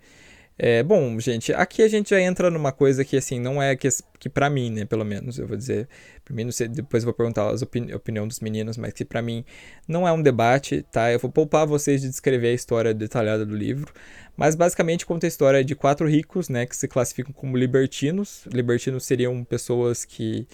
É, 0.58 0.82
bom, 0.82 1.18
gente, 1.18 1.52
aqui 1.52 1.82
a 1.82 1.88
gente 1.88 2.10
já 2.10 2.20
entra 2.20 2.50
numa 2.50 2.70
coisa 2.72 3.04
que, 3.04 3.16
assim, 3.16 3.40
não 3.40 3.60
é 3.60 3.74
que, 3.74 3.88
que 4.18 4.28
para 4.28 4.50
mim, 4.50 4.70
né, 4.70 4.84
pelo 4.84 5.04
menos, 5.04 5.38
eu 5.38 5.46
vou 5.46 5.56
dizer, 5.56 5.88
pra 6.24 6.34
mim, 6.34 6.44
não 6.44 6.52
sei, 6.52 6.68
depois 6.68 7.02
eu 7.02 7.06
vou 7.06 7.14
perguntar 7.14 7.42
a 7.42 7.54
opini 7.54 7.94
opinião 7.94 8.28
dos 8.28 8.38
meninos, 8.38 8.76
mas 8.76 8.92
que 8.92 9.04
para 9.04 9.22
mim 9.22 9.44
não 9.88 10.06
é 10.06 10.12
um 10.12 10.22
debate, 10.22 10.84
tá? 10.92 11.10
Eu 11.10 11.18
vou 11.18 11.30
poupar 11.30 11.66
vocês 11.66 12.02
de 12.02 12.08
descrever 12.08 12.48
a 12.48 12.52
história 12.52 12.92
detalhada 12.92 13.46
do 13.46 13.56
livro, 13.56 13.92
mas 14.36 14.54
basicamente 14.54 15.06
conta 15.06 15.26
a 15.26 15.28
história 15.28 15.64
de 15.64 15.74
quatro 15.74 16.06
ricos, 16.06 16.48
né, 16.48 16.66
que 16.66 16.76
se 16.76 16.86
classificam 16.86 17.32
como 17.32 17.56
libertinos. 17.56 18.44
Libertinos 18.52 19.04
seriam 19.04 19.42
pessoas 19.44 20.04
que 20.04 20.46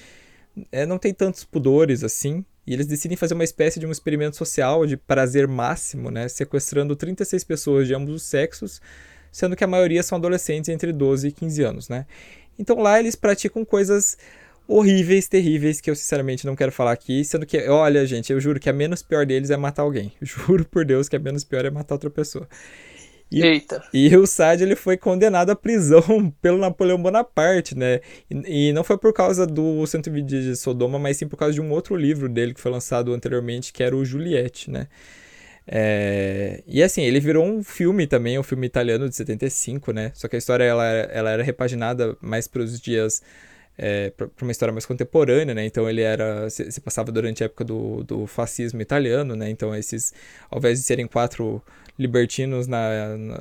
é, 0.72 0.86
não 0.86 0.98
têm 0.98 1.12
tantos 1.12 1.44
pudores 1.44 2.04
assim, 2.04 2.44
e 2.66 2.72
eles 2.72 2.86
decidem 2.86 3.16
fazer 3.16 3.34
uma 3.34 3.44
espécie 3.44 3.80
de 3.80 3.86
um 3.86 3.90
experimento 3.90 4.36
social 4.36 4.86
de 4.86 4.96
prazer 4.96 5.48
máximo, 5.48 6.10
né, 6.10 6.28
sequestrando 6.28 6.94
36 6.94 7.42
pessoas 7.44 7.86
de 7.88 7.94
ambos 7.94 8.14
os 8.14 8.22
sexos 8.22 8.80
sendo 9.30 9.56
que 9.56 9.64
a 9.64 9.66
maioria 9.66 10.02
são 10.02 10.18
adolescentes 10.18 10.68
entre 10.68 10.92
12 10.92 11.28
e 11.28 11.32
15 11.32 11.62
anos, 11.62 11.88
né? 11.88 12.06
Então 12.58 12.78
lá 12.78 12.98
eles 12.98 13.14
praticam 13.14 13.64
coisas 13.64 14.16
horríveis, 14.68 15.26
terríveis, 15.26 15.80
que 15.80 15.90
eu 15.90 15.96
sinceramente 15.96 16.46
não 16.46 16.54
quero 16.54 16.70
falar 16.70 16.92
aqui, 16.92 17.24
sendo 17.24 17.46
que, 17.46 17.68
olha, 17.68 18.04
gente, 18.06 18.30
eu 18.30 18.38
juro 18.38 18.60
que 18.60 18.68
a 18.68 18.72
menos 18.72 19.02
pior 19.02 19.24
deles 19.24 19.50
é 19.50 19.56
matar 19.56 19.82
alguém. 19.82 20.12
Juro 20.20 20.64
por 20.66 20.84
Deus 20.84 21.08
que 21.08 21.16
a 21.16 21.18
menos 21.18 21.42
pior 21.42 21.64
é 21.64 21.70
matar 21.70 21.94
outra 21.94 22.10
pessoa. 22.10 22.46
E, 23.30 23.42
Eita. 23.42 23.82
E 23.92 24.14
o 24.16 24.26
Sade 24.26 24.64
ele 24.64 24.74
foi 24.74 24.96
condenado 24.96 25.50
à 25.50 25.56
prisão 25.56 26.32
pelo 26.40 26.58
Napoleão 26.58 27.00
Bonaparte, 27.00 27.76
né? 27.76 28.00
E, 28.30 28.68
e, 28.68 28.72
não 28.72 28.82
foi 28.82 28.98
por 28.98 29.12
causa 29.12 29.46
do 29.46 29.86
120 29.86 30.26
de 30.26 30.56
Sodoma, 30.56 30.98
mas 30.98 31.16
sim 31.16 31.28
por 31.28 31.36
causa 31.36 31.54
de 31.54 31.60
um 31.60 31.70
outro 31.70 31.94
livro 31.94 32.28
dele 32.28 32.54
que 32.54 32.60
foi 32.60 32.72
lançado 32.72 33.12
anteriormente, 33.12 33.72
que 33.72 33.82
era 33.82 33.96
o 33.96 34.04
Juliette, 34.04 34.70
né? 34.70 34.88
É... 35.70 36.62
E 36.66 36.82
assim, 36.82 37.02
ele 37.02 37.20
virou 37.20 37.44
um 37.44 37.62
filme 37.62 38.06
também, 38.06 38.38
um 38.38 38.42
filme 38.42 38.66
italiano 38.66 39.06
de 39.06 39.14
75, 39.14 39.92
né? 39.92 40.10
Só 40.14 40.26
que 40.26 40.34
a 40.34 40.38
história 40.38 40.64
ela, 40.64 40.84
ela 40.84 41.30
era 41.30 41.42
repaginada 41.42 42.16
mais 42.20 42.48
para 42.48 42.62
os 42.62 42.80
dias. 42.80 43.22
É, 43.80 44.10
para 44.10 44.28
uma 44.42 44.50
história 44.50 44.72
mais 44.72 44.84
contemporânea, 44.84 45.54
né? 45.54 45.64
Então 45.64 45.88
ele 45.88 46.00
era. 46.00 46.50
Se, 46.50 46.72
se, 46.72 46.80
passava 46.80 47.12
durante 47.12 47.44
a 47.44 47.46
época 47.46 47.64
do, 47.64 48.02
do 48.02 48.26
fascismo 48.26 48.80
italiano, 48.80 49.36
né? 49.36 49.50
Então 49.50 49.74
esses. 49.74 50.12
Ao 50.50 50.58
invés 50.58 50.80
de 50.80 50.84
serem 50.84 51.06
quatro 51.06 51.62
libertinos 51.96 52.66
na, 52.66 53.16
na, 53.16 53.40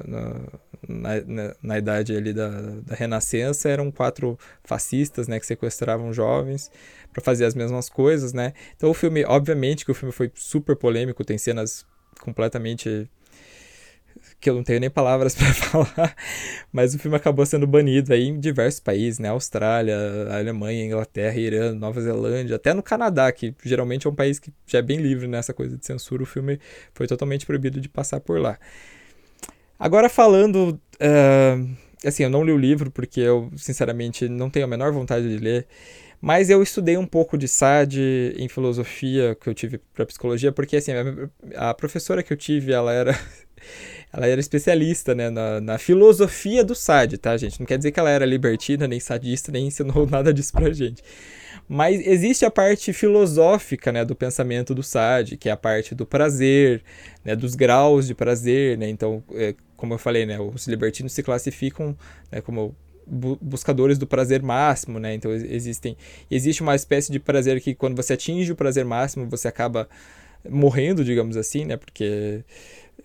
na, 0.88 1.22
na, 1.26 1.56
na 1.64 1.78
idade 1.78 2.16
ali 2.16 2.34
da, 2.34 2.49
da 2.49 2.95
Renascença, 2.95 3.70
eram 3.70 3.90
quatro 3.90 4.38
fascistas, 4.64 5.28
né? 5.28 5.40
Que 5.40 5.45
sequestravam 5.45 6.14
jovens 6.14 6.70
para 7.12 7.24
fazer 7.24 7.45
as 7.45 7.56
mesmas 7.56 7.90
coisas, 7.90 8.32
né? 8.34 8.54
Então 8.76 8.91
o 8.91 8.94
filme, 8.94 9.24
obviamente 9.26 9.86
que 9.86 9.91
o 9.91 9.95
filme 9.95 10.12
foi 10.12 10.32
super 10.36 10.76
polêmico, 10.76 11.24
tem 11.24 11.38
cenas 11.38 11.84
completamente 12.18 13.10
que 14.39 14.49
eu 14.49 14.56
não 14.56 14.64
tenho 14.64 14.80
nem 14.80 14.89
palavras 14.89 15.34
para 15.35 15.53
falar, 15.53 16.15
mas 16.72 16.94
o 16.94 16.99
filme 16.99 17.18
acabou 17.18 17.45
sendo 17.45 17.65
banido 17.65 18.14
aí 18.14 18.27
em 18.27 18.39
diversos 18.39 18.80
países, 18.80 19.19
né? 19.19 19.30
Austrália, 19.30 19.95
Alemanha, 20.31 20.85
Inglaterra, 20.85 21.38
Irã, 21.38 21.73
Nova 21.73 22.02
Zelândia, 22.02 22.56
até 22.56 22.73
no 22.73 22.84
Canadá, 22.84 23.31
que 23.31 23.56
geralmente 23.64 24.07
é 24.07 24.10
um 24.10 24.15
país 24.15 24.39
que 24.39 24.52
já 24.65 24.80
é 24.80 24.81
bem 24.81 24.98
livre 24.98 25.27
nessa 25.27 25.53
coisa 25.53 25.77
de 25.77 25.85
censura, 25.85 26.23
o 26.23 26.26
filme 26.26 26.60
foi 26.94 27.07
totalmente 27.07 27.45
proibido 27.45 27.80
de 27.81 27.89
passar 27.89 28.19
por 28.19 28.39
lá. 28.39 28.57
Agora 29.80 30.10
falando, 30.10 30.80
uh, 30.95 31.77
assim, 32.06 32.23
eu 32.23 32.30
não 32.30 32.44
li 32.44 32.52
o 32.52 32.57
livro 32.57 32.89
porque 32.91 33.19
eu 33.19 33.52
sinceramente 33.56 34.27
não 34.27 34.49
tenho 34.49 34.65
a 34.65 34.69
menor 34.69 34.91
vontade 34.91 35.27
de 35.27 35.44
ler. 35.44 35.68
Mas 36.19 36.49
eu 36.49 36.64
estudei 36.64 36.98
um 36.98 37.06
pouco 37.06 37.38
de 37.38 37.48
SAD 37.48 38.34
em 38.38 38.48
filosofia 38.48 39.35
que 39.39 39.48
eu 39.48 39.53
tive 39.53 39.80
para 39.94 40.06
psicologia, 40.06 40.52
porque 40.52 40.77
assim, 40.77 40.91
a, 41.56 41.73
professora 41.73 42.23
que 42.23 42.34
eu 42.34 42.38
tive, 42.38 42.72
ela 42.72 42.91
era 42.91 43.19
ela 44.11 44.26
era 44.27 44.39
especialista 44.39 45.14
né, 45.14 45.30
na, 45.30 45.61
na, 45.61 45.77
filosofia 45.77 46.64
do 46.64 46.73
SAD, 46.73 47.18
tá, 47.18 47.38
gente? 47.38 47.60
Não 47.60 47.68
quer 47.68 47.77
dizer 47.77 47.91
que 47.91 47.99
ela 47.99 48.10
era 48.10 48.26
libertina, 48.26 48.88
nem 48.88 48.99
sadista, 48.99 49.52
nem 49.52 49.68
ensinou 49.68 50.07
nada 50.10 50.34
disso 50.34 50.53
pra 50.53 50.72
gente. 50.73 51.03
Mas 51.68 52.06
existe 52.06 52.45
a 52.45 52.52
parte 52.52 52.94
filosófica 52.94 53.91
né, 53.91 54.06
do 54.06 54.15
pensamento 54.15 54.73
do 54.73 54.81
SAD, 54.81 55.38
que 55.38 55.49
é 55.49 55.52
a 55.52 55.57
parte 55.57 55.94
do 55.94 56.06
prazer, 56.06 56.81
né, 57.23 57.35
dos 57.35 57.56
graus 57.56 58.07
de 58.07 58.15
prazer. 58.15 58.77
Né? 58.77 58.89
Então, 58.89 59.22
é, 59.34 59.53
como 59.76 59.94
eu 59.94 59.98
falei, 59.98 60.26
né, 60.26 60.39
os 60.39 60.65
libertinos 60.65 61.11
se 61.11 61.22
classificam, 61.22 61.95
né, 62.31 62.39
como 62.39 62.73
bu 63.07 63.38
buscadores 63.41 63.97
do 63.97 64.07
prazer 64.07 64.41
máximo, 64.43 64.99
né? 64.99 65.13
Então 65.13 65.31
existem 65.31 65.97
existe 66.29 66.61
uma 66.61 66.75
espécie 66.75 67.11
de 67.11 67.19
prazer 67.19 67.61
que 67.61 67.73
quando 67.73 67.95
você 67.95 68.13
atinge 68.13 68.51
o 68.51 68.55
prazer 68.55 68.85
máximo 68.85 69.27
você 69.29 69.47
acaba 69.47 69.88
morrendo, 70.49 71.03
digamos 71.03 71.38
assim, 71.38 71.65
né? 71.65 71.77
Porque 71.77 72.43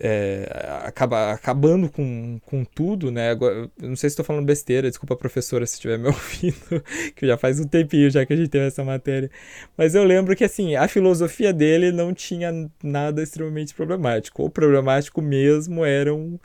é, 0.00 0.48
acaba 0.84 1.32
acabando 1.32 1.88
com, 1.90 2.40
com 2.46 2.64
tudo, 2.64 3.10
né? 3.10 3.30
Agora, 3.30 3.70
não 3.80 3.96
sei 3.96 4.10
se 4.10 4.14
estou 4.14 4.24
falando 4.24 4.46
besteira, 4.46 4.88
desculpa 4.88 5.16
professora 5.16 5.66
se 5.66 5.74
estiver 5.74 5.98
me 5.98 6.08
ouvindo, 6.08 6.82
que 7.14 7.26
já 7.26 7.36
faz 7.36 7.60
um 7.60 7.66
tempinho 7.66 8.10
já 8.10 8.24
que 8.24 8.32
a 8.32 8.36
gente 8.36 8.48
teve 8.48 8.66
essa 8.66 8.84
matéria. 8.84 9.30
Mas 9.76 9.94
eu 9.94 10.04
lembro 10.04 10.34
que 10.34 10.44
assim, 10.44 10.74
a 10.76 10.88
filosofia 10.88 11.52
dele 11.52 11.92
não 11.92 12.12
tinha 12.14 12.70
nada 12.82 13.22
extremamente 13.22 13.74
problemático. 13.74 14.44
O 14.44 14.50
problemático 14.50 15.20
mesmo 15.22 15.84
eram 15.84 16.40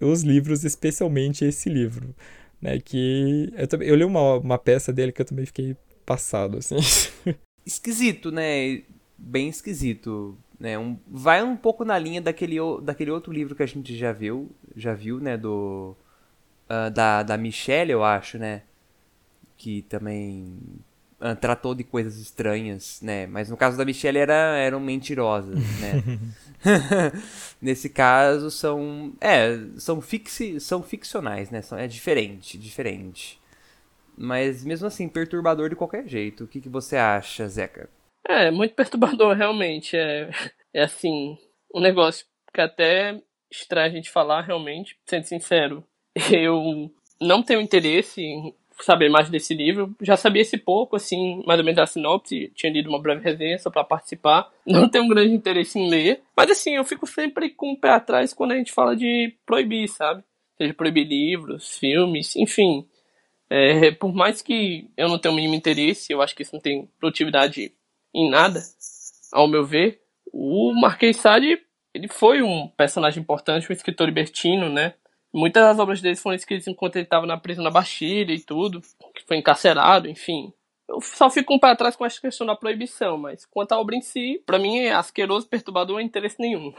os 0.00 0.22
livros, 0.22 0.64
especialmente 0.64 1.44
esse 1.44 1.68
livro 1.68 2.14
né? 2.60 2.78
Que 2.78 3.52
eu, 3.56 3.66
também, 3.66 3.88
eu 3.88 3.94
li 3.94 4.04
uma, 4.04 4.38
uma 4.38 4.58
peça 4.58 4.92
dele 4.92 5.12
que 5.12 5.20
eu 5.20 5.26
também 5.26 5.46
fiquei 5.46 5.76
passado, 6.04 6.58
assim. 6.58 6.76
esquisito, 7.64 8.30
né? 8.30 8.82
Bem 9.16 9.48
esquisito. 9.48 10.36
Né? 10.58 10.78
Um, 10.78 10.98
vai 11.06 11.42
um 11.42 11.56
pouco 11.56 11.84
na 11.84 11.98
linha 11.98 12.20
daquele, 12.20 12.56
daquele 12.82 13.10
outro 13.10 13.32
livro 13.32 13.54
que 13.54 13.62
a 13.62 13.66
gente 13.66 13.96
já 13.96 14.12
viu, 14.12 14.50
já 14.76 14.94
viu, 14.94 15.18
né? 15.18 15.36
Do, 15.36 15.96
uh, 16.68 16.90
da, 16.90 17.22
da 17.22 17.36
Michelle, 17.36 17.92
eu 17.92 18.04
acho, 18.04 18.38
né? 18.38 18.62
Que 19.56 19.82
também 19.82 20.58
uh, 21.20 21.36
tratou 21.36 21.74
de 21.74 21.84
coisas 21.84 22.18
estranhas, 22.18 23.00
né? 23.02 23.26
Mas 23.26 23.48
no 23.50 23.56
caso 23.56 23.76
da 23.76 23.84
Michelle 23.84 24.18
era, 24.18 24.56
eram 24.56 24.80
mentirosas, 24.80 25.58
né? 25.80 26.02
Nesse 27.60 27.88
caso 27.88 28.50
são, 28.50 29.12
é, 29.20 29.56
são, 29.78 30.00
fixi, 30.00 30.60
são 30.60 30.82
ficcionais, 30.82 31.50
né? 31.50 31.62
São, 31.62 31.78
é 31.78 31.86
diferente, 31.86 32.58
diferente. 32.58 33.40
Mas 34.16 34.64
mesmo 34.64 34.86
assim, 34.86 35.08
perturbador 35.08 35.70
de 35.70 35.76
qualquer 35.76 36.06
jeito. 36.06 36.44
O 36.44 36.48
que, 36.48 36.60
que 36.60 36.68
você 36.68 36.96
acha, 36.96 37.48
Zeca? 37.48 37.88
É, 38.26 38.50
muito 38.50 38.74
perturbador, 38.74 39.34
realmente. 39.36 39.96
É, 39.96 40.30
é 40.74 40.82
assim, 40.82 41.38
um 41.74 41.80
negócio 41.80 42.26
que 42.52 42.60
até 42.60 43.20
estranho 43.50 43.86
a 43.86 43.94
gente 43.94 44.10
falar, 44.10 44.42
realmente, 44.42 44.98
sendo 45.06 45.24
sincero. 45.24 45.84
Eu 46.30 46.92
não 47.20 47.42
tenho 47.42 47.60
interesse 47.60 48.20
em 48.20 48.54
saber 48.84 49.08
mais 49.08 49.28
desse 49.28 49.54
livro. 49.54 49.94
Já 50.00 50.16
sabia 50.16 50.42
esse 50.42 50.56
pouco, 50.56 50.96
assim, 50.96 51.42
mais 51.46 51.58
ou 51.58 51.64
menos 51.64 51.78
a 51.78 51.86
sinopse. 51.86 52.52
Tinha 52.54 52.72
lido 52.72 52.88
uma 52.88 53.00
breve 53.00 53.22
resenha 53.22 53.58
só 53.58 53.70
para 53.70 53.84
participar. 53.84 54.50
Não 54.66 54.88
tenho 54.88 55.04
um 55.04 55.08
grande 55.08 55.34
interesse 55.34 55.78
em 55.78 55.88
ler. 55.88 56.22
Mas, 56.36 56.50
assim, 56.50 56.76
eu 56.76 56.84
fico 56.84 57.06
sempre 57.06 57.50
com 57.50 57.72
o 57.72 57.76
pé 57.76 57.90
atrás 57.90 58.32
quando 58.32 58.52
a 58.52 58.56
gente 58.56 58.72
fala 58.72 58.96
de 58.96 59.34
proibir, 59.46 59.88
sabe? 59.88 60.22
Seja 60.56 60.74
proibir 60.74 61.06
livros, 61.06 61.78
filmes, 61.78 62.36
enfim. 62.36 62.86
É, 63.48 63.90
por 63.90 64.14
mais 64.14 64.42
que 64.42 64.88
eu 64.96 65.08
não 65.08 65.18
tenha 65.18 65.32
o 65.32 65.34
mínimo 65.34 65.54
interesse, 65.54 66.12
eu 66.12 66.22
acho 66.22 66.36
que 66.36 66.42
isso 66.42 66.54
não 66.54 66.60
tem 66.60 66.88
produtividade 67.00 67.72
em 68.14 68.30
nada, 68.30 68.60
ao 69.32 69.48
meu 69.48 69.64
ver. 69.64 70.00
O 70.32 70.72
Marquês 70.80 71.16
Sade, 71.16 71.58
ele 71.92 72.06
foi 72.06 72.42
um 72.42 72.68
personagem 72.68 73.20
importante, 73.20 73.68
um 73.68 73.72
escritor 73.72 74.06
libertino, 74.06 74.68
né? 74.68 74.94
Muitas 75.32 75.62
das 75.62 75.78
obras 75.78 76.00
dele 76.00 76.16
foram 76.16 76.34
escritas 76.34 76.66
enquanto 76.66 76.96
ele 76.96 77.04
estava 77.04 77.26
na 77.26 77.36
prisão 77.36 77.62
da 77.62 77.70
Bastilha 77.70 78.32
e 78.32 78.40
tudo, 78.40 78.80
que 79.14 79.24
foi 79.26 79.36
encarcerado, 79.36 80.08
enfim. 80.08 80.52
Eu 80.88 81.00
só 81.00 81.30
fico 81.30 81.54
um 81.54 81.58
pé 81.58 81.68
atrás 81.68 81.94
com 81.94 82.04
essa 82.04 82.20
questão 82.20 82.46
da 82.46 82.56
proibição, 82.56 83.16
mas 83.16 83.46
quanto 83.46 83.72
à 83.72 83.80
obra 83.80 83.94
em 83.94 84.02
si, 84.02 84.42
para 84.44 84.58
mim 84.58 84.80
é 84.80 84.92
asqueroso, 84.92 85.46
perturbador, 85.46 85.94
não 85.94 86.00
interesse 86.00 86.36
nenhum. 86.40 86.72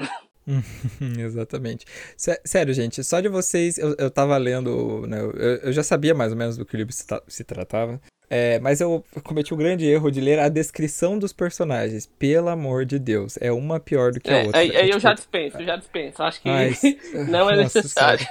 Exatamente. 1.18 1.86
Sério, 2.18 2.74
gente, 2.74 3.02
só 3.06 3.22
de 3.22 3.30
vocês, 3.30 3.78
eu, 3.78 3.96
eu 3.98 4.12
tava 4.12 4.36
lendo, 4.38 5.08
né, 5.08 5.22
eu, 5.22 5.32
eu 5.32 5.72
já 5.72 5.82
sabia 5.82 6.14
mais 6.14 6.34
ou 6.34 6.38
menos 6.38 6.58
do 6.58 6.66
que 6.66 6.76
o 6.76 6.78
livro 6.78 6.92
se, 6.92 7.06
se 7.28 7.44
tratava, 7.46 8.02
é, 8.34 8.62
mas 8.62 8.80
eu 8.80 9.04
cometi 9.24 9.54
o 9.54 9.58
um 9.58 9.60
grande 9.60 9.86
erro 9.86 10.10
de 10.10 10.22
ler 10.22 10.40
a 10.40 10.48
descrição 10.48 11.20
dos 11.20 11.34
personagens. 11.34 12.06
Pelo 12.06 12.48
amor 12.48 12.86
de 12.86 12.98
Deus. 12.98 13.38
É 13.42 13.52
uma 13.52 13.78
pior 13.78 14.14
do 14.14 14.22
que 14.22 14.30
a 14.32 14.38
é, 14.38 14.44
outra. 14.46 14.62
Aí, 14.62 14.70
é, 14.70 14.84
eu 14.84 14.86
tipo... 14.86 15.00
já 15.02 15.14
dispenso, 15.14 15.62
já 15.62 15.76
dispenso. 15.76 16.24
Acho 16.24 16.42
que 16.42 16.48
Mas, 16.48 16.82
não 17.28 17.50
é 17.50 17.58
necessário. 17.58 18.26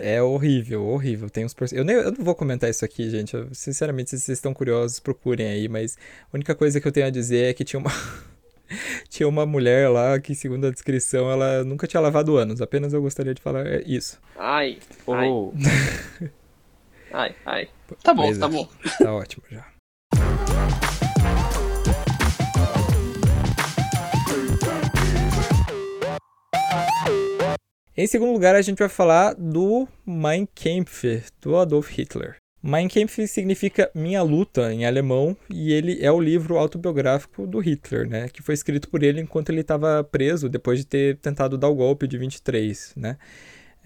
é 0.00 0.22
horrível, 0.22 0.86
horrível. 0.86 1.28
Tem 1.28 1.44
uns 1.44 1.52
eu, 1.72 1.82
nem, 1.82 1.96
eu 1.96 2.12
não 2.12 2.24
vou 2.24 2.36
comentar 2.36 2.70
isso 2.70 2.84
aqui, 2.84 3.10
gente. 3.10 3.34
Eu, 3.34 3.48
sinceramente, 3.52 4.10
se 4.10 4.20
vocês 4.20 4.38
estão 4.38 4.54
curiosos, 4.54 5.00
procurem 5.00 5.48
aí. 5.48 5.66
Mas 5.66 5.98
a 6.32 6.36
única 6.36 6.54
coisa 6.54 6.80
que 6.80 6.86
eu 6.86 6.92
tenho 6.92 7.06
a 7.06 7.10
dizer 7.10 7.50
é 7.50 7.52
que 7.52 7.64
tinha 7.64 7.80
uma. 7.80 7.90
tinha 9.10 9.28
uma 9.28 9.44
mulher 9.44 9.88
lá 9.88 10.16
que, 10.20 10.32
segundo 10.32 10.64
a 10.64 10.70
descrição, 10.70 11.28
ela 11.28 11.64
nunca 11.64 11.88
tinha 11.88 12.00
lavado 12.00 12.36
anos. 12.36 12.62
Apenas 12.62 12.92
eu 12.92 13.02
gostaria 13.02 13.34
de 13.34 13.42
falar 13.42 13.66
isso. 13.84 14.20
Ai. 14.38 14.78
Oh. 15.04 15.12
Ai. 15.12 16.30
Ai, 17.12 17.34
ai. 17.44 17.68
Tá 18.02 18.12
bom, 18.12 18.38
tá 18.38 18.48
bom. 18.48 18.68
Tá 18.98 19.12
ótimo 19.12 19.44
já. 19.50 19.64
Em 27.96 28.06
segundo 28.06 28.32
lugar, 28.32 28.54
a 28.54 28.60
gente 28.60 28.78
vai 28.78 28.90
falar 28.90 29.34
do 29.34 29.88
Mein 30.04 30.46
Kampf, 30.54 31.02
do 31.40 31.56
Adolf 31.56 31.90
Hitler. 31.90 32.36
Mein 32.62 32.88
Kampf 32.88 33.26
significa 33.28 33.90
Minha 33.94 34.22
Luta 34.22 34.72
em 34.72 34.84
alemão 34.84 35.36
e 35.48 35.72
ele 35.72 36.04
é 36.04 36.10
o 36.10 36.20
livro 36.20 36.58
autobiográfico 36.58 37.46
do 37.46 37.58
Hitler, 37.58 38.08
né, 38.08 38.28
que 38.28 38.42
foi 38.42 38.54
escrito 38.54 38.90
por 38.90 39.02
ele 39.02 39.20
enquanto 39.20 39.50
ele 39.50 39.60
estava 39.60 40.02
preso 40.02 40.48
depois 40.48 40.80
de 40.80 40.84
ter 40.84 41.16
tentado 41.18 41.56
dar 41.56 41.68
o 41.68 41.74
golpe 41.74 42.08
de 42.08 42.18
23, 42.18 42.92
né? 42.96 43.16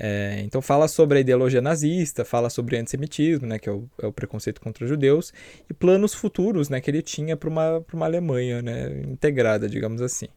É, 0.02 0.40
então 0.42 0.62
fala 0.62 0.88
sobre 0.88 1.18
a 1.18 1.20
ideologia 1.20 1.60
nazista, 1.60 2.24
fala 2.24 2.48
sobre 2.48 2.78
antissemitismo, 2.78 3.46
né, 3.46 3.58
que 3.58 3.68
é 3.68 3.72
o, 3.72 3.86
é 4.00 4.06
o 4.06 4.12
preconceito 4.12 4.58
contra 4.58 4.86
judeus, 4.86 5.30
e 5.68 5.74
planos 5.74 6.14
futuros 6.14 6.70
né, 6.70 6.80
que 6.80 6.90
ele 6.90 7.02
tinha 7.02 7.36
para 7.36 7.50
uma, 7.50 7.84
uma 7.92 8.06
Alemanha 8.06 8.62
né, 8.62 9.02
integrada, 9.06 9.68
digamos 9.68 10.00
assim. 10.00 10.28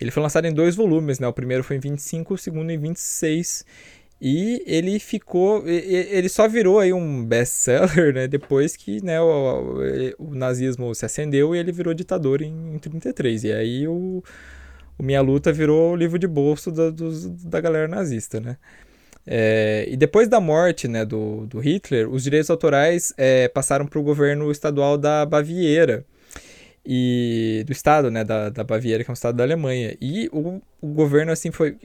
Ele 0.00 0.10
foi 0.10 0.20
lançado 0.22 0.46
em 0.46 0.52
dois 0.52 0.74
volumes, 0.76 1.18
né? 1.18 1.26
O 1.26 1.32
primeiro 1.32 1.64
foi 1.64 1.76
em 1.76 1.80
25, 1.80 2.34
o 2.34 2.38
segundo 2.38 2.70
em 2.70 2.78
26. 2.78 3.64
E 4.20 4.62
ele 4.66 4.98
ficou. 4.98 5.66
Ele 5.66 6.28
só 6.28 6.48
virou 6.48 6.78
aí 6.78 6.92
um 6.92 7.24
best-seller, 7.24 8.14
né? 8.14 8.28
Depois 8.28 8.76
que 8.76 9.02
né, 9.04 9.20
o, 9.20 9.74
o, 10.18 10.34
nazismo 10.34 10.94
se 10.94 11.04
acendeu 11.04 11.54
e 11.54 11.58
ele 11.58 11.72
virou 11.72 11.94
ditador 11.94 12.42
em, 12.42 12.74
em 12.74 12.78
33. 12.78 13.44
E 13.44 13.52
aí 13.52 13.88
o, 13.88 14.22
o 14.96 15.02
Minha 15.02 15.20
Luta 15.20 15.52
virou 15.52 15.92
o 15.92 15.96
livro 15.96 16.18
de 16.18 16.28
bolso 16.28 16.70
da, 16.70 16.90
dos, 16.90 17.26
da 17.44 17.60
galera 17.60 17.88
nazista, 17.88 18.40
né? 18.40 18.56
É, 19.30 19.86
e 19.88 19.96
depois 19.96 20.26
da 20.26 20.40
morte 20.40 20.88
né, 20.88 21.04
do, 21.04 21.46
do 21.46 21.58
Hitler, 21.58 22.10
os 22.10 22.24
direitos 22.24 22.48
autorais 22.48 23.12
é, 23.18 23.46
passaram 23.48 23.86
para 23.86 23.98
o 23.98 24.02
governo 24.02 24.50
estadual 24.50 24.96
da 24.96 25.26
Baviera, 25.26 26.04
e 26.90 27.62
do 27.66 27.72
estado 27.72 28.10
né, 28.10 28.24
da, 28.24 28.48
da 28.48 28.64
Baviera, 28.64 29.04
que 29.04 29.10
é 29.10 29.12
um 29.12 29.14
estado 29.14 29.36
da 29.36 29.44
Alemanha. 29.44 29.94
E 30.00 30.30
o, 30.32 30.62
o 30.80 30.86
governo, 30.86 31.30
assim, 31.30 31.50
foi, 31.50 31.76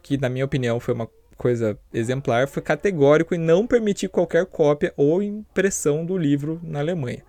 que 0.00 0.16
na 0.16 0.28
minha 0.28 0.44
opinião 0.44 0.78
foi 0.78 0.94
uma 0.94 1.08
coisa 1.36 1.76
exemplar, 1.92 2.46
foi 2.46 2.62
categórico 2.62 3.34
em 3.34 3.38
não 3.38 3.66
permitir 3.66 4.08
qualquer 4.08 4.46
cópia 4.46 4.94
ou 4.96 5.20
impressão 5.20 6.06
do 6.06 6.16
livro 6.16 6.60
na 6.62 6.78
Alemanha. 6.78 7.24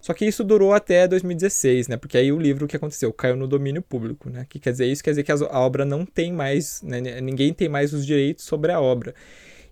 Só 0.00 0.14
que 0.14 0.24
isso 0.24 0.42
durou 0.42 0.72
até 0.72 1.06
2016, 1.06 1.88
né? 1.88 1.96
Porque 1.96 2.16
aí 2.16 2.32
o 2.32 2.38
livro, 2.38 2.64
o 2.64 2.68
que 2.68 2.76
aconteceu? 2.76 3.12
Caiu 3.12 3.36
no 3.36 3.46
domínio 3.46 3.82
público, 3.82 4.30
né? 4.30 4.46
Que 4.48 4.58
quer 4.58 4.72
dizer 4.72 4.86
isso? 4.86 5.04
Quer 5.04 5.10
dizer 5.10 5.22
que 5.22 5.32
a 5.32 5.60
obra 5.60 5.84
não 5.84 6.06
tem 6.06 6.32
mais, 6.32 6.80
né? 6.82 7.20
ninguém 7.20 7.52
tem 7.52 7.68
mais 7.68 7.92
os 7.92 8.06
direitos 8.06 8.44
sobre 8.44 8.72
a 8.72 8.80
obra. 8.80 9.14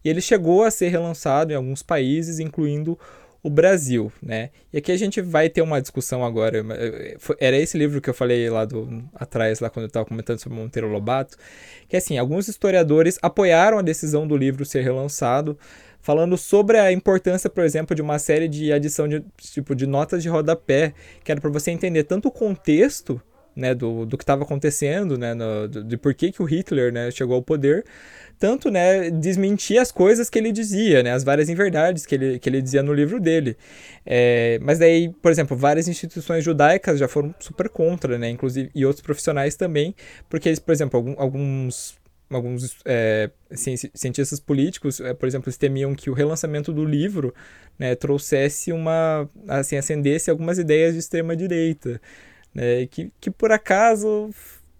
E 0.04 0.08
ele 0.08 0.20
chegou 0.20 0.64
a 0.64 0.70
ser 0.70 0.88
relançado 0.88 1.52
em 1.52 1.56
alguns 1.56 1.82
países, 1.82 2.38
incluindo 2.38 2.98
o 3.42 3.48
Brasil, 3.48 4.12
né? 4.22 4.50
E 4.72 4.78
aqui 4.78 4.90
a 4.90 4.96
gente 4.96 5.20
vai 5.20 5.48
ter 5.48 5.62
uma 5.62 5.80
discussão 5.80 6.24
agora. 6.24 6.64
Eh, 6.76 7.16
era 7.38 7.56
esse 7.56 7.78
livro 7.78 8.00
que 8.00 8.10
eu 8.10 8.14
falei 8.14 8.50
lá 8.50 8.64
do 8.64 9.04
atrás, 9.14 9.60
lá 9.60 9.70
quando 9.70 9.84
eu 9.84 9.88
estava 9.88 10.04
comentando 10.04 10.38
sobre 10.38 10.58
Monteiro 10.58 10.88
Lobato, 10.88 11.36
que 11.88 11.96
assim, 11.96 12.18
alguns 12.18 12.48
historiadores 12.48 13.18
apoiaram 13.22 13.78
a 13.78 13.82
decisão 13.82 14.26
do 14.26 14.36
livro 14.36 14.64
ser 14.64 14.82
relançado, 14.82 15.56
falando 16.00 16.36
sobre 16.36 16.78
a 16.78 16.92
importância, 16.92 17.50
por 17.50 17.64
exemplo, 17.64 17.94
de 17.94 18.02
uma 18.02 18.18
série 18.18 18.48
de 18.48 18.72
adição 18.72 19.08
de 19.08 19.24
tipo 19.36 19.74
de 19.74 19.86
notas 19.86 20.22
de 20.22 20.28
rodapé, 20.28 20.94
que 21.22 21.30
era 21.30 21.40
para 21.40 21.50
você 21.50 21.70
entender 21.70 22.04
tanto 22.04 22.28
o 22.28 22.30
contexto 22.30 23.20
né, 23.58 23.74
do, 23.74 24.06
do 24.06 24.16
que 24.16 24.22
estava 24.22 24.44
acontecendo, 24.44 25.18
né, 25.18 25.34
no, 25.34 25.66
de 25.66 25.96
por 25.96 26.14
que, 26.14 26.30
que 26.30 26.40
o 26.40 26.44
Hitler 26.44 26.92
né, 26.92 27.10
chegou 27.10 27.34
ao 27.34 27.42
poder, 27.42 27.84
tanto 28.38 28.70
né, 28.70 29.10
desmentir 29.10 29.78
as 29.78 29.90
coisas 29.90 30.30
que 30.30 30.38
ele 30.38 30.52
dizia, 30.52 31.02
né, 31.02 31.12
as 31.12 31.24
várias 31.24 31.48
inverdades 31.48 32.06
que 32.06 32.14
ele, 32.14 32.38
que 32.38 32.48
ele 32.48 32.62
dizia 32.62 32.84
no 32.84 32.94
livro 32.94 33.18
dele. 33.18 33.56
É, 34.06 34.60
mas 34.62 34.78
daí, 34.78 35.08
por 35.20 35.32
exemplo, 35.32 35.56
várias 35.56 35.88
instituições 35.88 36.44
judaicas 36.44 37.00
já 37.00 37.08
foram 37.08 37.34
super 37.40 37.68
contra, 37.68 38.16
né, 38.16 38.30
inclusive, 38.30 38.70
e 38.72 38.86
outros 38.86 39.02
profissionais 39.02 39.56
também, 39.56 39.92
porque 40.28 40.48
eles, 40.48 40.60
por 40.60 40.70
exemplo, 40.70 40.96
algum, 40.96 41.14
alguns 41.18 41.98
alguns 42.30 42.76
é, 42.84 43.30
cientistas 43.94 44.38
políticos, 44.38 45.00
é, 45.00 45.14
por 45.14 45.26
exemplo, 45.26 45.52
temiam 45.52 45.94
que 45.94 46.10
o 46.10 46.12
relançamento 46.12 46.72
do 46.72 46.84
livro 46.84 47.34
né, 47.78 47.94
trouxesse 47.94 48.72
uma, 48.72 49.28
assim, 49.46 49.76
acendesse 49.76 50.30
algumas 50.30 50.58
ideias 50.58 50.92
de 50.92 51.00
extrema 51.00 51.34
direita, 51.34 52.00
né, 52.54 52.86
que, 52.86 53.10
que 53.20 53.30
por 53.30 53.50
acaso 53.50 54.30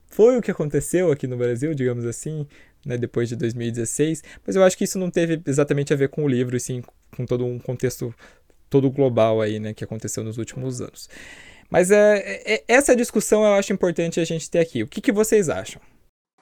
foi 0.09 0.37
o 0.37 0.43
que 0.43 0.51
aconteceu 0.51 1.11
aqui 1.11 1.27
no 1.27 1.37
Brasil, 1.37 1.75
digamos 1.75 2.05
assim, 2.05 2.47
né, 2.85 2.97
depois 2.97 3.29
de 3.29 3.37
2016, 3.37 4.23
mas 4.47 4.57
eu 4.57 4.63
acho 4.63 4.77
que 4.77 4.85
isso 4.85 4.99
não 4.99 5.11
teve 5.11 5.41
exatamente 5.47 5.93
a 5.93 5.97
ver 5.97 6.09
com 6.09 6.25
o 6.25 6.29
livro, 6.29 6.57
e 6.57 6.61
sim 6.61 6.83
com 7.17 7.25
todo 7.25 7.45
um 7.45 7.59
contexto 7.59 8.15
todo 8.69 8.91
global 8.91 9.41
aí, 9.41 9.59
né, 9.59 9.73
que 9.73 9.85
aconteceu 9.85 10.23
nos 10.23 10.37
últimos 10.37 10.81
anos. 10.81 11.09
Mas 11.71 11.91
é, 11.91 12.43
é, 12.47 12.65
essa 12.67 12.97
discussão 12.97 13.45
eu 13.45 13.55
acho 13.55 13.73
importante 13.73 14.21
a 14.21 14.25
gente 14.25 14.51
ter 14.51 14.59
aqui. 14.59 14.83
O 14.83 14.87
que, 14.87 15.01
que 15.01 15.13
vocês 15.13 15.49
acham? 15.49 15.81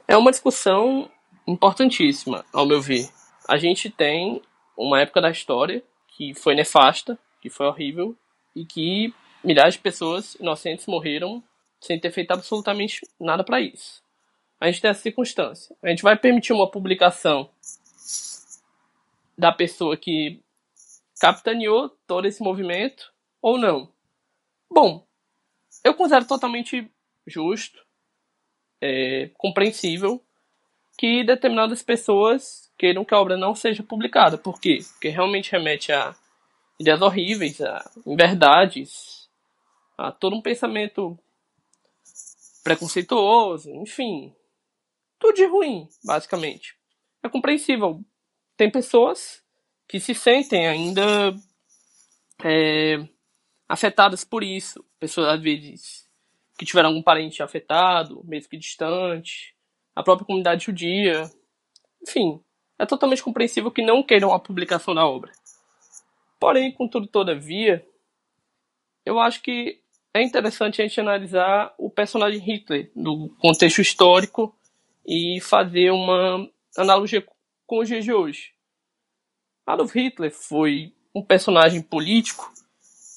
É 0.09 0.17
uma 0.17 0.31
discussão 0.31 1.11
importantíssima, 1.47 2.45
ao 2.53 2.65
meu 2.65 2.81
ver. 2.81 3.09
A 3.49 3.57
gente 3.57 3.91
tem 3.91 4.41
uma 4.77 5.01
época 5.01 5.21
da 5.21 5.31
história 5.31 5.83
que 6.09 6.33
foi 6.35 6.55
nefasta, 6.55 7.19
que 7.41 7.51
foi 7.51 7.67
horrível 7.67 8.17
e 8.55 8.65
que 8.65 9.13
milhares 9.43 9.75
de 9.75 9.81
pessoas 9.81 10.35
inocentes 10.37 10.87
morreram 10.87 11.43
sem 11.81 11.99
ter 11.99 12.11
feito 12.11 12.31
absolutamente 12.31 13.01
nada 13.19 13.45
para 13.45 13.61
isso. 13.61 14.03
A 14.61 14.67
gente 14.67 14.81
tem 14.81 14.91
essa 14.91 15.03
circunstância. 15.03 15.77
A 15.83 15.89
gente 15.89 16.03
vai 16.03 16.17
permitir 16.17 16.53
uma 16.53 16.71
publicação 16.71 17.51
da 19.37 19.53
pessoa 19.53 19.97
que 19.97 20.41
capitaneou 21.21 21.91
todo 22.07 22.27
esse 22.27 22.43
movimento 22.43 23.13
ou 23.43 23.59
não? 23.59 23.93
Bom, 24.71 25.07
eu 25.85 25.95
considero 25.95 26.27
totalmente 26.27 26.91
justo, 27.27 27.86
é, 28.81 29.31
compreensível 29.37 30.23
que 30.99 31.25
determinadas 31.25 31.83
pessoas 31.83 32.71
queiram 32.79 33.05
que 33.05 33.15
a 33.15 33.21
obra 33.21 33.37
não 33.37 33.55
seja 33.55 33.83
publicada. 33.83 34.39
Por 34.39 34.61
quê? 34.61 34.79
Porque 34.93 35.09
realmente 35.09 35.53
remete 35.53 35.93
a 35.93 36.15
ideias 36.79 37.01
horríveis, 37.01 37.61
a 37.61 37.91
verdades, 38.07 39.29
a 39.97 40.11
todo 40.11 40.37
um 40.37 40.43
pensamento 40.43 41.19
preconceituoso, 42.63 43.71
enfim, 43.71 44.35
tudo 45.19 45.35
de 45.35 45.47
ruim, 45.47 45.89
basicamente. 46.05 46.77
É 47.23 47.29
compreensível. 47.29 48.05
Tem 48.57 48.71
pessoas 48.71 49.43
que 49.89 50.01
se 50.01 50.15
sentem 50.15 50.67
ainda 50.67 51.35
é, 52.45 53.07
afetadas 53.69 54.25
por 54.25 54.43
isso. 54.43 54.85
Pessoas, 54.99 55.29
às 55.29 55.41
vezes, 55.41 56.06
que 56.57 56.65
tiveram 56.65 56.91
algum 56.91 57.03
parente 57.03 57.43
afetado, 57.43 58.23
mesmo 58.25 58.49
que 58.49 58.57
distante, 58.57 59.55
a 59.95 60.03
própria 60.03 60.27
comunidade 60.27 60.67
judia. 60.67 61.31
Enfim, 62.03 62.41
é 62.79 62.87
totalmente 62.87 63.23
compreensível 63.23 63.71
que 63.71 63.85
não 63.85 64.03
queiram 64.03 64.33
a 64.33 64.41
publicação 64.41 64.95
da 64.95 65.07
obra. 65.07 65.33
Porém, 66.39 66.73
contudo, 66.73 67.07
todavia, 67.07 67.87
eu 69.05 69.19
acho 69.19 69.43
que 69.43 69.81
é 70.15 70.23
interessante 70.23 70.81
a 70.81 70.87
gente 70.87 71.01
analisar 71.01 71.75
o 71.79 71.91
personagem 71.91 72.41
Hitler 72.41 72.91
no 72.95 73.29
contexto 73.39 73.81
histórico 73.81 74.55
e 75.07 75.41
fazer 75.41 75.91
uma 75.91 76.49
analogia 76.77 77.27
com 77.67 77.81
os 77.81 77.89
dias 77.89 78.05
de 78.05 78.13
hoje. 78.13 78.55
Adolf 79.67 79.95
Hitler 79.95 80.31
foi 80.31 80.95
um 81.15 81.23
personagem 81.23 81.83
político 81.83 82.53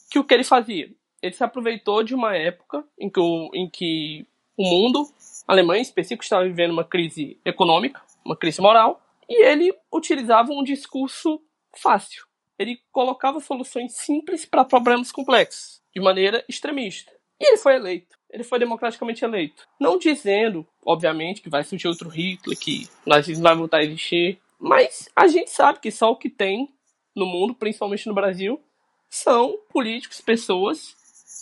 que 0.09 0.17
o 0.17 0.23
que 0.23 0.33
ele 0.33 0.43
fazia? 0.43 0.91
Ele 1.21 1.33
se 1.33 1.43
aproveitou 1.43 2.03
de 2.03 2.15
uma 2.15 2.35
época 2.35 2.83
em 2.97 3.09
que 3.09 3.19
o, 3.19 3.49
em 3.53 3.69
que 3.69 4.25
o 4.57 4.63
mundo, 4.63 5.07
a 5.47 5.53
Alemanha 5.53 5.79
em 5.79 5.83
específico, 5.83 6.23
estava 6.23 6.43
vivendo 6.43 6.71
uma 6.71 6.83
crise 6.83 7.39
econômica, 7.45 8.01
uma 8.25 8.35
crise 8.35 8.61
moral, 8.61 9.01
e 9.27 9.45
ele 9.45 9.73
utilizava 9.93 10.51
um 10.51 10.63
discurso 10.63 11.41
fácil. 11.75 12.25
Ele 12.57 12.81
colocava 12.91 13.39
soluções 13.39 13.93
simples 13.93 14.45
para 14.45 14.65
problemas 14.65 15.11
complexos, 15.11 15.81
de 15.93 16.01
maneira 16.01 16.43
extremista. 16.47 17.11
E 17.39 17.47
ele 17.47 17.57
foi 17.57 17.75
eleito. 17.75 18.17
Ele 18.29 18.43
foi 18.43 18.59
democraticamente 18.59 19.23
eleito. 19.23 19.67
Não 19.79 19.97
dizendo, 19.97 20.67
obviamente, 20.85 21.41
que 21.41 21.49
vai 21.49 21.63
surgir 21.63 21.87
outro 21.87 22.09
Hitler, 22.09 22.59
que 22.59 22.87
o 23.05 23.09
nazismo 23.09 23.43
vai 23.43 23.55
voltar 23.55 23.77
a 23.77 23.83
existir. 23.83 24.39
Mas 24.59 25.07
a 25.15 25.27
gente 25.27 25.49
sabe 25.49 25.79
que 25.79 25.89
só 25.89 26.11
o 26.11 26.17
que 26.17 26.29
tem 26.29 26.69
no 27.15 27.25
mundo, 27.25 27.55
principalmente 27.55 28.07
no 28.07 28.13
Brasil, 28.13 28.61
são 29.09 29.57
políticos, 29.71 30.21
pessoas 30.21 30.95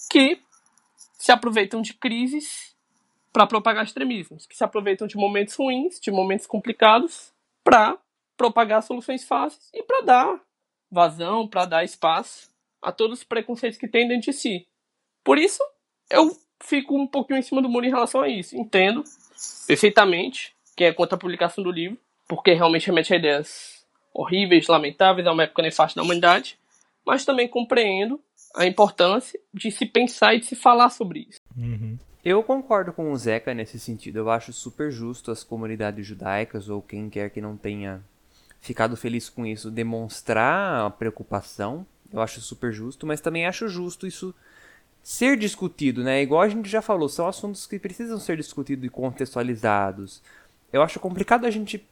que 0.09 0.39
se 1.17 1.31
aproveitam 1.31 1.81
de 1.81 1.93
crises 1.93 2.75
para 3.31 3.47
propagar 3.47 3.83
extremismos, 3.83 4.45
que 4.45 4.55
se 4.55 4.63
aproveitam 4.63 5.07
de 5.07 5.17
momentos 5.17 5.55
ruins, 5.55 5.99
de 5.99 6.11
momentos 6.11 6.47
complicados, 6.47 7.31
para 7.63 7.97
propagar 8.35 8.81
soluções 8.81 9.25
fáceis 9.25 9.69
e 9.73 9.83
para 9.83 10.01
dar 10.01 10.41
vazão, 10.89 11.47
para 11.47 11.65
dar 11.65 11.83
espaço 11.83 12.49
a 12.81 12.91
todos 12.91 13.19
os 13.19 13.23
preconceitos 13.23 13.77
que 13.77 13.87
tem 13.87 14.07
dentro 14.07 14.31
de 14.31 14.33
si. 14.33 14.65
Por 15.23 15.37
isso, 15.37 15.61
eu 16.09 16.35
fico 16.63 16.95
um 16.95 17.05
pouquinho 17.05 17.39
em 17.39 17.43
cima 17.43 17.61
do 17.61 17.69
muro 17.69 17.85
em 17.85 17.89
relação 17.89 18.21
a 18.21 18.29
isso. 18.29 18.55
Entendo 18.55 19.03
perfeitamente 19.67 20.55
quem 20.75 20.87
é 20.87 20.93
contra 20.93 21.15
a 21.15 21.19
publicação 21.19 21.63
do 21.63 21.71
livro, 21.71 21.97
porque 22.27 22.53
realmente 22.53 22.87
remete 22.87 23.13
a 23.13 23.17
ideias 23.17 23.85
horríveis, 24.13 24.67
lamentáveis, 24.67 25.27
a 25.27 25.33
uma 25.33 25.43
época 25.43 25.61
nefasta 25.61 25.99
da 25.99 26.03
humanidade 26.03 26.57
mas 27.07 27.23
também 27.23 27.47
compreendo 27.47 28.21
a 28.57 28.65
importância 28.65 29.39
de 29.53 29.71
se 29.71 29.85
pensar 29.85 30.33
e 30.33 30.39
de 30.39 30.47
se 30.47 30.55
falar 30.55 30.89
sobre 30.89 31.27
isso. 31.29 31.39
Uhum. 31.55 31.97
Eu 32.25 32.43
concordo 32.43 32.91
com 32.91 33.11
o 33.11 33.17
Zeca 33.17 33.53
nesse 33.53 33.79
sentido. 33.79 34.17
Eu 34.17 34.29
acho 34.29 34.51
super 34.51 34.91
justo 34.91 35.31
as 35.31 35.43
comunidades 35.43 36.05
judaicas 36.05 36.67
ou 36.67 36.81
quem 36.81 37.09
quer 37.09 37.29
que 37.29 37.39
não 37.39 37.55
tenha 37.55 38.01
ficado 38.59 38.97
feliz 38.97 39.29
com 39.29 39.45
isso 39.45 39.71
demonstrar 39.71 40.87
a 40.87 40.89
preocupação. 40.89 41.85
Eu 42.11 42.19
acho 42.19 42.41
super 42.41 42.73
justo, 42.73 43.05
mas 43.05 43.21
também 43.21 43.45
acho 43.45 43.67
justo 43.69 44.05
isso 44.05 44.33
ser 45.01 45.37
discutido, 45.37 46.03
né? 46.03 46.21
Igual 46.21 46.41
a 46.41 46.49
gente 46.49 46.67
já 46.67 46.81
falou, 46.81 47.07
são 47.07 47.27
assuntos 47.27 47.65
que 47.65 47.79
precisam 47.79 48.19
ser 48.19 48.35
discutidos 48.35 48.83
e 48.83 48.89
contextualizados. 48.89 50.21
Eu 50.73 50.81
acho 50.81 50.99
complicado 50.99 51.45
a 51.45 51.51
gente 51.51 51.87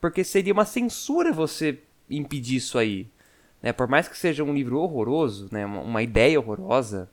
porque 0.00 0.24
seria 0.24 0.52
uma 0.52 0.64
censura 0.64 1.32
você 1.32 1.78
impedir 2.10 2.56
isso 2.56 2.78
aí. 2.78 3.06
Né? 3.62 3.72
Por 3.72 3.88
mais 3.88 4.08
que 4.08 4.16
seja 4.16 4.44
um 4.44 4.54
livro 4.54 4.78
horroroso, 4.78 5.48
né? 5.50 5.66
uma, 5.66 5.80
uma 5.80 6.02
ideia 6.02 6.38
horrorosa, 6.38 7.10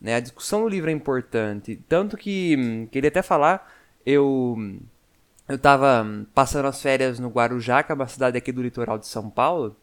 né? 0.00 0.16
a 0.16 0.20
discussão 0.20 0.62
do 0.62 0.68
livro 0.68 0.90
é 0.90 0.92
importante. 0.92 1.80
Tanto 1.88 2.16
que, 2.16 2.88
queria 2.90 3.08
até 3.08 3.22
falar, 3.22 3.72
eu 4.04 4.56
eu 5.48 5.56
estava 5.56 6.06
passando 6.34 6.66
as 6.66 6.80
férias 6.80 7.18
no 7.18 7.28
Guarujá, 7.28 7.82
que 7.82 7.92
é 7.92 7.94
uma 7.94 8.06
cidade 8.06 8.38
aqui 8.38 8.52
do 8.52 8.62
litoral 8.62 8.98
de 8.98 9.06
São 9.06 9.28
Paulo. 9.28 9.76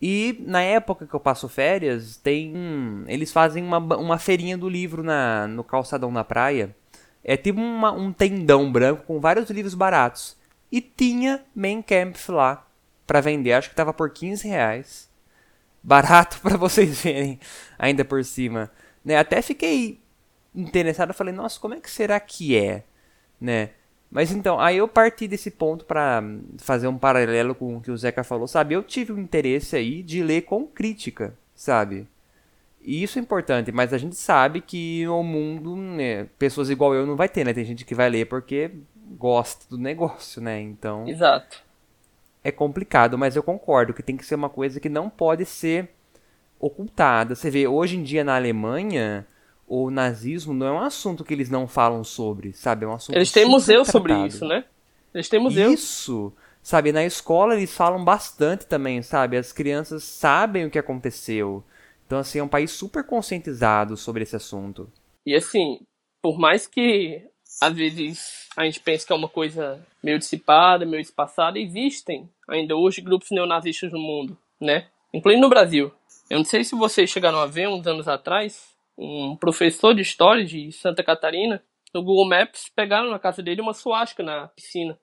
E 0.00 0.42
na 0.46 0.62
época 0.62 1.06
que 1.06 1.14
eu 1.14 1.20
passo 1.20 1.48
férias, 1.48 2.16
tem 2.16 3.04
eles 3.06 3.32
fazem 3.32 3.62
uma, 3.62 3.78
uma 3.78 4.18
feirinha 4.18 4.56
do 4.56 4.68
livro 4.68 5.02
na, 5.02 5.46
no 5.46 5.62
calçadão 5.62 6.12
da 6.12 6.24
praia. 6.24 6.74
É 7.22 7.36
tipo 7.36 7.60
uma, 7.60 7.92
um 7.92 8.12
tendão 8.12 8.70
branco 8.72 9.04
com 9.06 9.20
vários 9.20 9.50
livros 9.50 9.74
baratos. 9.74 10.36
E 10.70 10.80
tinha 10.80 11.44
Main 11.54 11.82
Camp 11.82 12.16
lá 12.28 12.66
para 13.06 13.20
vender. 13.20 13.52
Acho 13.52 13.68
que 13.68 13.74
estava 13.74 13.92
por 13.92 14.10
15 14.10 14.48
reais 14.48 15.11
barato 15.82 16.38
para 16.42 16.56
vocês 16.56 17.02
verem 17.02 17.38
ainda 17.78 18.04
por 18.04 18.24
cima, 18.24 18.70
né? 19.04 19.16
Até 19.16 19.42
fiquei 19.42 20.00
interessado, 20.54 21.12
falei, 21.12 21.34
nossa, 21.34 21.58
como 21.58 21.74
é 21.74 21.80
que 21.80 21.90
será 21.90 22.18
que 22.20 22.56
é, 22.56 22.84
né? 23.40 23.70
Mas 24.10 24.30
então, 24.30 24.60
aí 24.60 24.76
eu 24.76 24.86
parti 24.86 25.26
desse 25.26 25.50
ponto 25.50 25.86
para 25.86 26.22
fazer 26.58 26.86
um 26.86 26.98
paralelo 26.98 27.54
com 27.54 27.78
o 27.78 27.80
que 27.80 27.90
o 27.90 27.96
Zeca 27.96 28.22
falou, 28.22 28.46
sabe? 28.46 28.74
Eu 28.74 28.82
tive 28.82 29.10
um 29.12 29.18
interesse 29.18 29.74
aí 29.74 30.02
de 30.02 30.22
ler 30.22 30.42
com 30.42 30.66
crítica, 30.66 31.34
sabe? 31.54 32.06
E 32.82 33.02
isso 33.02 33.18
é 33.18 33.22
importante, 33.22 33.72
mas 33.72 33.92
a 33.92 33.98
gente 33.98 34.16
sabe 34.16 34.60
que 34.60 35.06
no 35.06 35.22
mundo, 35.22 35.74
né, 35.76 36.24
pessoas 36.38 36.68
igual 36.68 36.94
eu 36.94 37.06
não 37.06 37.16
vai 37.16 37.28
ter, 37.28 37.44
né? 37.44 37.54
Tem 37.54 37.64
gente 37.64 37.86
que 37.86 37.94
vai 37.94 38.10
ler 38.10 38.26
porque 38.26 38.70
gosta 39.16 39.64
do 39.70 39.78
negócio, 39.80 40.42
né? 40.42 40.60
Então. 40.60 41.08
Exato 41.08 41.71
é 42.44 42.50
complicado, 42.50 43.16
mas 43.16 43.36
eu 43.36 43.42
concordo 43.42 43.94
que 43.94 44.02
tem 44.02 44.16
que 44.16 44.24
ser 44.24 44.34
uma 44.34 44.48
coisa 44.48 44.80
que 44.80 44.88
não 44.88 45.08
pode 45.08 45.44
ser 45.44 45.90
ocultada. 46.58 47.34
Você 47.34 47.50
vê, 47.50 47.66
hoje 47.66 47.96
em 47.96 48.02
dia 48.02 48.24
na 48.24 48.36
Alemanha, 48.36 49.26
o 49.66 49.90
nazismo 49.90 50.52
não 50.52 50.66
é 50.66 50.72
um 50.72 50.80
assunto 50.80 51.24
que 51.24 51.32
eles 51.32 51.50
não 51.50 51.66
falam 51.66 52.04
sobre, 52.04 52.52
sabe? 52.52 52.84
É 52.84 52.88
um 52.88 52.92
assunto 52.92 53.16
Eles 53.16 53.32
têm 53.32 53.46
museu 53.46 53.84
sobre 53.84 54.14
isso, 54.26 54.44
né? 54.44 54.64
Eles 55.14 55.28
têm 55.28 55.40
museu. 55.40 55.72
Isso. 55.72 56.32
Sabe, 56.62 56.92
na 56.92 57.04
escola 57.04 57.56
eles 57.56 57.74
falam 57.74 58.04
bastante 58.04 58.66
também, 58.66 59.02
sabe? 59.02 59.36
As 59.36 59.52
crianças 59.52 60.04
sabem 60.04 60.64
o 60.64 60.70
que 60.70 60.78
aconteceu. 60.78 61.64
Então, 62.06 62.18
assim, 62.18 62.38
é 62.38 62.42
um 62.42 62.48
país 62.48 62.70
super 62.70 63.04
conscientizado 63.04 63.96
sobre 63.96 64.22
esse 64.22 64.36
assunto. 64.36 64.88
E 65.26 65.34
assim, 65.34 65.80
por 66.20 66.38
mais 66.38 66.66
que 66.66 67.26
às 67.60 67.74
vezes 67.74 68.41
a 68.56 68.64
gente 68.64 68.80
pensa 68.80 69.06
que 69.06 69.12
é 69.12 69.16
uma 69.16 69.28
coisa 69.28 69.84
meio 70.02 70.18
dissipada, 70.18 70.84
meio 70.84 71.00
espaçada, 71.00 71.58
existem 71.58 72.28
ainda 72.48 72.76
hoje 72.76 73.00
grupos 73.00 73.30
neonazistas 73.30 73.92
no 73.92 73.98
mundo, 73.98 74.36
né? 74.60 74.86
Incluindo 75.12 75.42
no 75.42 75.48
Brasil. 75.48 75.92
Eu 76.28 76.38
não 76.38 76.44
sei 76.44 76.64
se 76.64 76.74
vocês 76.74 77.10
chegaram 77.10 77.38
a 77.38 77.46
ver 77.46 77.68
uns 77.68 77.86
anos 77.86 78.08
atrás, 78.08 78.74
um 78.96 79.36
professor 79.36 79.94
de 79.94 80.02
história 80.02 80.44
de 80.44 80.72
Santa 80.72 81.02
Catarina, 81.02 81.62
no 81.94 82.02
Google 82.02 82.28
Maps, 82.28 82.70
pegaram 82.74 83.10
na 83.10 83.18
casa 83.18 83.42
dele 83.42 83.60
uma 83.60 83.74
suástica 83.74 84.22
na 84.22 84.48
piscina. 84.48 84.98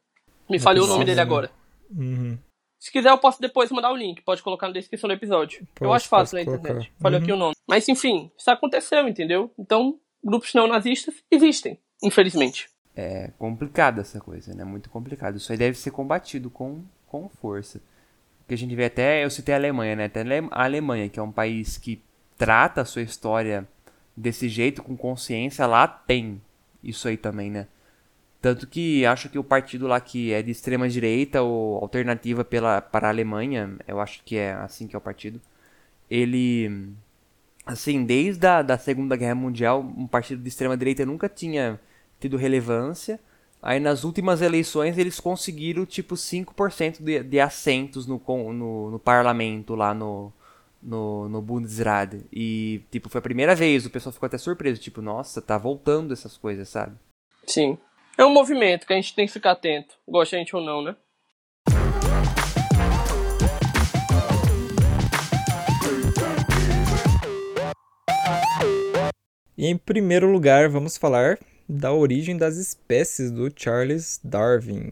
Me 0.49 0.59
falhou 0.59 0.85
o 0.85 0.87
nome 0.87 1.05
dele 1.05 1.21
agora. 1.21 1.51
Uhum. 1.91 2.37
Se 2.79 2.91
quiser, 2.91 3.09
eu 3.09 3.17
posso 3.17 3.41
depois 3.41 3.69
mandar 3.71 3.91
o 3.91 3.95
link. 3.95 4.21
Pode 4.21 4.41
colocar 4.41 4.67
na 4.67 4.73
descrição 4.73 5.07
do 5.07 5.13
episódio. 5.13 5.67
Posso, 5.75 5.83
eu 5.83 5.93
acho 5.93 6.07
fácil 6.07 6.35
na 6.35 6.41
internet. 6.41 6.91
Falhou 6.99 7.19
uhum. 7.19 7.23
aqui 7.23 7.31
o 7.33 7.37
nome. 7.37 7.55
Mas, 7.67 7.87
enfim, 7.87 8.31
isso 8.35 8.49
aconteceu, 8.49 9.07
entendeu? 9.07 9.51
Então, 9.59 9.99
grupos 10.23 10.53
neonazistas 10.55 11.13
existem 11.29 11.77
infelizmente. 12.03 12.69
É 12.95 13.31
complicado 13.37 14.01
essa 14.01 14.19
coisa, 14.19 14.53
né? 14.53 14.63
Muito 14.63 14.89
complicado. 14.89 15.37
Isso 15.37 15.51
aí 15.51 15.57
deve 15.57 15.77
ser 15.77 15.91
combatido 15.91 16.49
com, 16.49 16.83
com 17.07 17.29
força. 17.29 17.81
Porque 18.39 18.53
a 18.53 18.57
gente 18.57 18.75
vê 18.75 18.85
até, 18.85 19.23
eu 19.23 19.29
citei 19.29 19.53
a 19.53 19.57
Alemanha, 19.57 19.95
né? 19.95 20.05
Até 20.05 20.21
a 20.21 20.63
Alemanha, 20.63 21.07
que 21.07 21.19
é 21.19 21.23
um 21.23 21.31
país 21.31 21.77
que 21.77 22.01
trata 22.37 22.81
a 22.81 22.85
sua 22.85 23.01
história 23.01 23.67
desse 24.15 24.49
jeito, 24.49 24.83
com 24.83 24.97
consciência, 24.97 25.65
lá 25.65 25.87
tem 25.87 26.41
isso 26.83 27.07
aí 27.07 27.17
também, 27.17 27.51
né? 27.51 27.67
Tanto 28.41 28.67
que 28.67 29.05
acho 29.05 29.29
que 29.29 29.37
o 29.37 29.43
partido 29.43 29.85
lá 29.85 29.99
que 29.99 30.31
é 30.31 30.41
de 30.41 30.51
extrema 30.51 30.87
direita 30.87 31.41
ou 31.41 31.77
alternativa 31.77 32.43
pela, 32.45 32.81
para 32.81 33.07
a 33.07 33.11
Alemanha, 33.11 33.77
eu 33.85 33.99
acho 33.99 34.23
que 34.23 34.37
é 34.37 34.53
assim 34.53 34.87
que 34.87 34.95
é 34.95 34.97
o 34.97 35.01
partido, 35.01 35.41
ele, 36.09 36.89
assim, 37.65 38.05
desde 38.05 38.47
a 38.47 38.61
da 38.61 38.77
Segunda 38.77 39.15
Guerra 39.17 39.35
Mundial, 39.35 39.81
um 39.81 40.07
partido 40.07 40.41
de 40.41 40.47
extrema 40.47 40.77
direita 40.77 41.05
nunca 41.05 41.27
tinha 41.27 41.79
tido 42.19 42.37
relevância. 42.37 43.19
Aí 43.61 43.79
nas 43.79 44.03
últimas 44.03 44.41
eleições 44.41 44.97
eles 44.97 45.19
conseguiram 45.19 45.85
tipo 45.85 46.15
5% 46.15 47.01
de, 47.01 47.23
de 47.23 47.39
assentos 47.39 48.07
no, 48.07 48.21
no, 48.53 48.91
no 48.91 48.99
parlamento 48.99 49.75
lá 49.75 49.93
no, 49.93 50.31
no, 50.81 51.27
no 51.27 51.41
Bundesrat. 51.41 52.21
E, 52.31 52.81
tipo, 52.89 53.09
foi 53.09 53.19
a 53.19 53.21
primeira 53.21 53.55
vez, 53.55 53.85
o 53.85 53.89
pessoal 53.89 54.13
ficou 54.13 54.27
até 54.27 54.37
surpreso. 54.37 54.81
Tipo, 54.81 55.01
nossa, 55.01 55.41
tá 55.41 55.57
voltando 55.57 56.13
essas 56.13 56.37
coisas, 56.37 56.69
sabe? 56.69 56.95
Sim. 57.45 57.77
É 58.17 58.25
um 58.25 58.33
movimento 58.33 58.85
que 58.85 58.93
a 58.93 58.95
gente 58.95 59.15
tem 59.15 59.25
que 59.25 59.33
ficar 59.33 59.51
atento, 59.51 59.95
gosta 60.07 60.35
a 60.35 60.39
gente 60.39 60.55
ou 60.55 60.61
não, 60.61 60.81
né? 60.81 60.95
E 69.57 69.67
em 69.67 69.77
primeiro 69.77 70.31
lugar, 70.31 70.69
vamos 70.69 70.97
falar 70.97 71.37
da 71.69 71.93
origem 71.93 72.35
das 72.35 72.57
espécies 72.57 73.29
do 73.29 73.51
Charles 73.55 74.19
Darwin. 74.23 74.89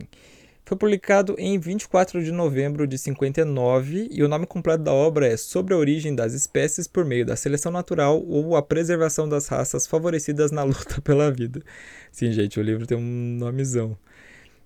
Foi 0.63 0.77
publicado 0.77 1.33
em 1.39 1.57
24 1.57 2.23
de 2.23 2.31
novembro 2.31 2.85
de 2.85 2.97
59 2.97 4.09
e 4.11 4.21
o 4.21 4.27
nome 4.27 4.45
completo 4.45 4.83
da 4.83 4.93
obra 4.93 5.25
é 5.25 5.37
Sobre 5.37 5.73
a 5.73 5.77
origem 5.77 6.13
das 6.13 6.33
espécies 6.33 6.87
por 6.87 7.05
meio 7.05 7.25
da 7.25 7.37
seleção 7.37 7.71
natural 7.71 8.21
ou 8.23 8.55
a 8.55 8.61
preservação 8.61 9.27
das 9.27 9.47
raças 9.47 9.87
favorecidas 9.87 10.51
na 10.51 10.63
luta 10.63 10.99
pela 11.01 11.31
vida. 11.31 11.63
Sim, 12.11 12.31
gente, 12.33 12.59
o 12.59 12.63
livro 12.63 12.85
tem 12.85 12.97
um 12.97 13.37
nomezão. 13.39 13.97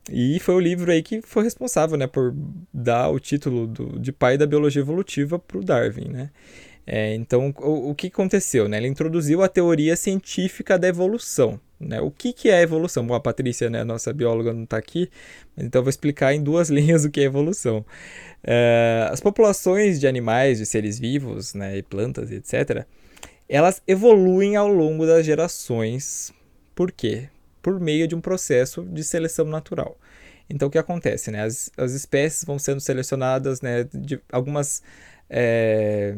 E 0.09 0.39
foi 0.39 0.55
o 0.55 0.59
livro 0.59 0.91
aí 0.91 1.03
que 1.03 1.21
foi 1.21 1.43
responsável, 1.43 1.95
né, 1.95 2.07
por 2.07 2.33
dar 2.73 3.09
o 3.09 3.19
título 3.19 3.67
do, 3.67 3.99
de 3.99 4.11
pai 4.11 4.37
da 4.37 4.47
biologia 4.47 4.81
evolutiva 4.81 5.37
para 5.37 5.59
o 5.59 5.63
Darwin, 5.63 6.09
né? 6.09 6.31
É, 6.85 7.13
então, 7.15 7.53
o, 7.59 7.91
o, 7.91 7.95
que 7.95 8.07
aconteceu? 8.07 8.67
Né? 8.67 8.77
Ele 8.77 8.87
introduziu 8.87 9.43
a 9.43 9.47
teoria 9.47 9.95
científica 9.95 10.77
da 10.77 10.87
evolução. 10.87 11.59
Né? 11.79 11.99
O 12.01 12.11
que, 12.11 12.33
que 12.33 12.49
é 12.49 12.61
evolução? 12.61 13.05
Bom, 13.05 13.13
a 13.13 13.19
Patrícia, 13.19 13.69
né, 13.69 13.83
nossa 13.83 14.13
bióloga, 14.13 14.53
não 14.53 14.63
está 14.63 14.77
aqui, 14.77 15.09
então 15.57 15.79
eu 15.79 15.83
vou 15.83 15.89
explicar 15.89 16.33
em 16.33 16.43
duas 16.43 16.69
linhas 16.71 17.05
o 17.05 17.09
que 17.09 17.21
é 17.21 17.23
evolução. 17.23 17.85
É, 18.43 19.07
as 19.11 19.19
populações 19.19 19.99
de 19.99 20.07
animais, 20.07 20.59
de 20.59 20.65
seres 20.65 20.99
vivos, 20.99 21.53
né, 21.53 21.77
e 21.77 21.83
plantas, 21.83 22.31
etc., 22.31 22.85
elas 23.49 23.81
evoluem 23.87 24.55
ao 24.55 24.67
longo 24.67 25.05
das 25.05 25.25
gerações. 25.25 26.33
Por 26.73 26.91
quê? 26.91 27.27
Por 27.61 27.79
meio 27.79 28.07
de 28.07 28.15
um 28.15 28.21
processo 28.21 28.83
de 28.83 29.03
seleção 29.03 29.45
natural. 29.45 29.97
Então, 30.49 30.67
o 30.67 30.71
que 30.71 30.77
acontece? 30.77 31.31
Né? 31.31 31.43
As, 31.43 31.71
as 31.77 31.93
espécies 31.93 32.43
vão 32.45 32.59
sendo 32.59 32.79
selecionadas, 32.79 33.61
né, 33.61 33.87
de 33.93 34.19
algumas. 34.31 34.81
É, 35.29 36.15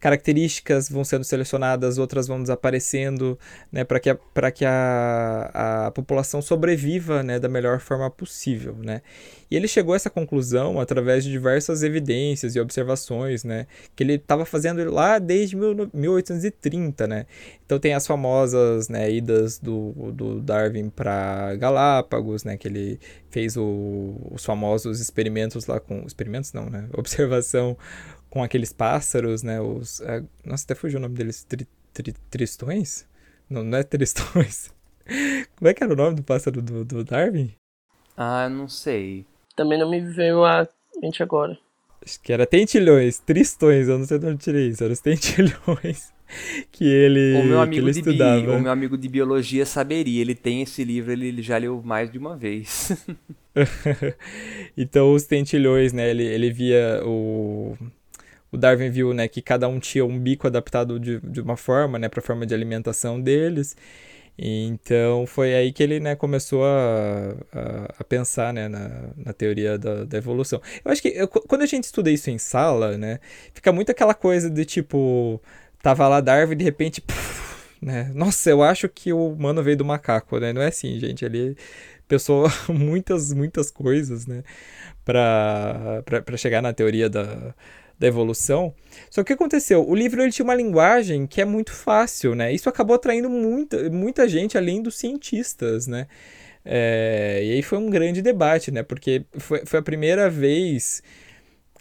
características 0.00 0.88
vão 0.88 1.04
sendo 1.04 1.24
selecionadas, 1.24 1.98
outras 1.98 2.26
vão 2.26 2.40
desaparecendo, 2.40 3.38
né, 3.70 3.84
para 3.84 4.00
que, 4.00 4.08
a, 4.08 4.50
que 4.50 4.64
a, 4.64 5.86
a 5.86 5.90
população 5.90 6.40
sobreviva 6.40 7.22
né, 7.22 7.38
da 7.38 7.48
melhor 7.48 7.80
forma 7.80 8.10
possível. 8.10 8.74
Né? 8.82 9.02
E 9.50 9.56
ele 9.56 9.68
chegou 9.68 9.92
a 9.92 9.96
essa 9.96 10.08
conclusão 10.08 10.80
através 10.80 11.22
de 11.22 11.30
diversas 11.30 11.82
evidências 11.82 12.56
e 12.56 12.60
observações 12.60 13.44
né, 13.44 13.66
que 13.94 14.02
ele 14.02 14.14
estava 14.14 14.46
fazendo 14.46 14.90
lá 14.90 15.18
desde 15.18 15.54
1830. 15.54 17.06
Né? 17.06 17.26
Então 17.66 17.78
tem 17.78 17.92
as 17.92 18.06
famosas 18.06 18.88
né, 18.88 19.10
idas 19.12 19.58
do, 19.58 19.92
do 20.12 20.40
Darwin 20.40 20.88
para 20.88 21.56
Galápagos, 21.56 22.42
né, 22.42 22.56
que 22.56 22.66
ele 22.66 22.98
fez 23.30 23.54
o, 23.54 24.16
os 24.30 24.44
famosos 24.44 24.98
experimentos 24.98 25.66
lá 25.66 25.78
com... 25.78 26.04
Experimentos 26.06 26.52
não, 26.54 26.70
né? 26.70 26.88
Observação 26.96 27.76
com 28.30 28.42
aqueles 28.42 28.72
pássaros, 28.72 29.42
né? 29.42 29.60
Os, 29.60 30.00
é, 30.00 30.22
nossa, 30.44 30.64
até 30.64 30.74
fugiu 30.74 30.98
o 30.98 31.02
nome 31.02 31.16
deles. 31.16 31.44
Tri, 31.44 31.66
tri, 31.92 32.14
tristões? 32.30 33.04
Não, 33.48 33.64
não 33.64 33.76
é 33.76 33.82
tristões. 33.82 34.72
Como 35.56 35.68
é 35.68 35.74
que 35.74 35.82
era 35.82 35.92
o 35.92 35.96
nome 35.96 36.16
do 36.16 36.22
pássaro 36.22 36.62
do, 36.62 36.84
do 36.84 37.04
Darwin? 37.04 37.52
Ah, 38.16 38.48
não 38.48 38.68
sei. 38.68 39.26
Também 39.56 39.78
não 39.78 39.90
me 39.90 40.00
veio 40.00 40.44
a 40.44 40.66
mente 41.02 41.22
agora. 41.22 41.58
Acho 42.04 42.20
que 42.20 42.32
era 42.32 42.46
tentilhões, 42.46 43.18
tristões, 43.18 43.88
eu 43.88 43.98
não 43.98 44.06
sei 44.06 44.18
de 44.18 44.26
onde 44.26 44.38
tirei 44.38 44.68
isso, 44.68 44.82
eram 44.82 44.94
os 44.94 45.00
tentilhões 45.00 46.10
que 46.72 46.84
ele, 46.84 47.34
o 47.42 47.44
meu 47.44 47.60
amigo 47.60 47.86
ele 47.86 47.92
de 47.92 47.98
estudava. 47.98 48.40
Bi, 48.40 48.48
o 48.48 48.60
meu 48.60 48.72
amigo 48.72 48.96
de 48.96 49.06
biologia 49.06 49.66
saberia, 49.66 50.22
ele 50.22 50.34
tem 50.34 50.62
esse 50.62 50.82
livro, 50.82 51.12
ele, 51.12 51.28
ele 51.28 51.42
já 51.42 51.58
leu 51.58 51.82
mais 51.84 52.10
de 52.10 52.16
uma 52.16 52.36
vez. 52.38 52.92
então 54.76 55.12
os 55.12 55.24
tentilhões, 55.24 55.92
né, 55.92 56.08
ele, 56.08 56.24
ele 56.24 56.50
via 56.50 57.02
o 57.04 57.76
o 58.52 58.56
Darwin 58.56 58.90
viu 58.90 59.14
né, 59.14 59.28
que 59.28 59.40
cada 59.40 59.68
um 59.68 59.78
tinha 59.78 60.04
um 60.04 60.18
bico 60.18 60.46
adaptado 60.46 60.98
de, 60.98 61.20
de 61.20 61.40
uma 61.40 61.56
forma, 61.56 61.98
né, 61.98 62.08
para 62.08 62.20
a 62.20 62.22
forma 62.22 62.44
de 62.46 62.54
alimentação 62.54 63.20
deles. 63.20 63.76
Então 64.38 65.26
foi 65.26 65.54
aí 65.54 65.72
que 65.72 65.82
ele 65.82 66.00
né, 66.00 66.16
começou 66.16 66.64
a, 66.64 67.36
a, 67.52 67.94
a 67.98 68.04
pensar 68.04 68.52
né, 68.54 68.68
na, 68.68 69.10
na 69.16 69.32
teoria 69.34 69.78
da, 69.78 70.04
da, 70.04 70.18
evolução. 70.18 70.60
Eu 70.84 70.90
acho 70.90 71.02
que 71.02 71.08
eu, 71.08 71.28
quando 71.28 71.62
a 71.62 71.66
gente 71.66 71.84
estuda 71.84 72.10
isso 72.10 72.30
em 72.30 72.38
sala, 72.38 72.96
né, 72.96 73.20
fica 73.52 73.70
muito 73.70 73.90
aquela 73.90 74.14
coisa 74.14 74.48
de 74.48 74.64
tipo, 74.64 75.40
tava 75.82 76.08
lá 76.08 76.20
Darwin 76.20 76.52
e 76.52 76.56
de 76.56 76.64
repente. 76.64 77.02
Né, 77.82 78.10
Nossa, 78.14 78.50
eu 78.50 78.62
acho 78.62 78.88
que 78.90 79.10
o 79.10 79.32
humano 79.32 79.62
veio 79.62 79.76
do 79.76 79.84
macaco, 79.86 80.38
né? 80.38 80.52
Não 80.52 80.60
é 80.60 80.66
assim, 80.66 80.98
gente. 80.98 81.24
Ele 81.24 81.56
pensou 82.06 82.46
muitas, 82.68 83.32
muitas 83.32 83.70
coisas, 83.70 84.26
né? 84.26 84.42
Para 85.02 86.36
chegar 86.36 86.60
na 86.60 86.74
teoria 86.74 87.08
da, 87.08 87.54
da 88.00 88.06
evolução. 88.06 88.74
Só 89.10 89.22
que 89.22 89.24
o 89.24 89.24
que 89.26 89.32
aconteceu? 89.34 89.86
O 89.86 89.94
livro 89.94 90.22
ele 90.22 90.32
tinha 90.32 90.44
uma 90.44 90.54
linguagem 90.54 91.26
que 91.26 91.40
é 91.40 91.44
muito 91.44 91.70
fácil, 91.70 92.34
né? 92.34 92.50
Isso 92.50 92.66
acabou 92.66 92.96
atraindo 92.96 93.28
muita, 93.28 93.90
muita 93.90 94.26
gente 94.26 94.56
além 94.56 94.82
dos 94.82 94.96
cientistas, 94.98 95.86
né? 95.86 96.06
É, 96.64 97.40
e 97.44 97.52
aí 97.52 97.62
foi 97.62 97.76
um 97.76 97.90
grande 97.90 98.22
debate, 98.22 98.70
né? 98.70 98.82
Porque 98.82 99.26
foi, 99.36 99.66
foi 99.66 99.78
a 99.78 99.82
primeira 99.82 100.30
vez 100.30 101.02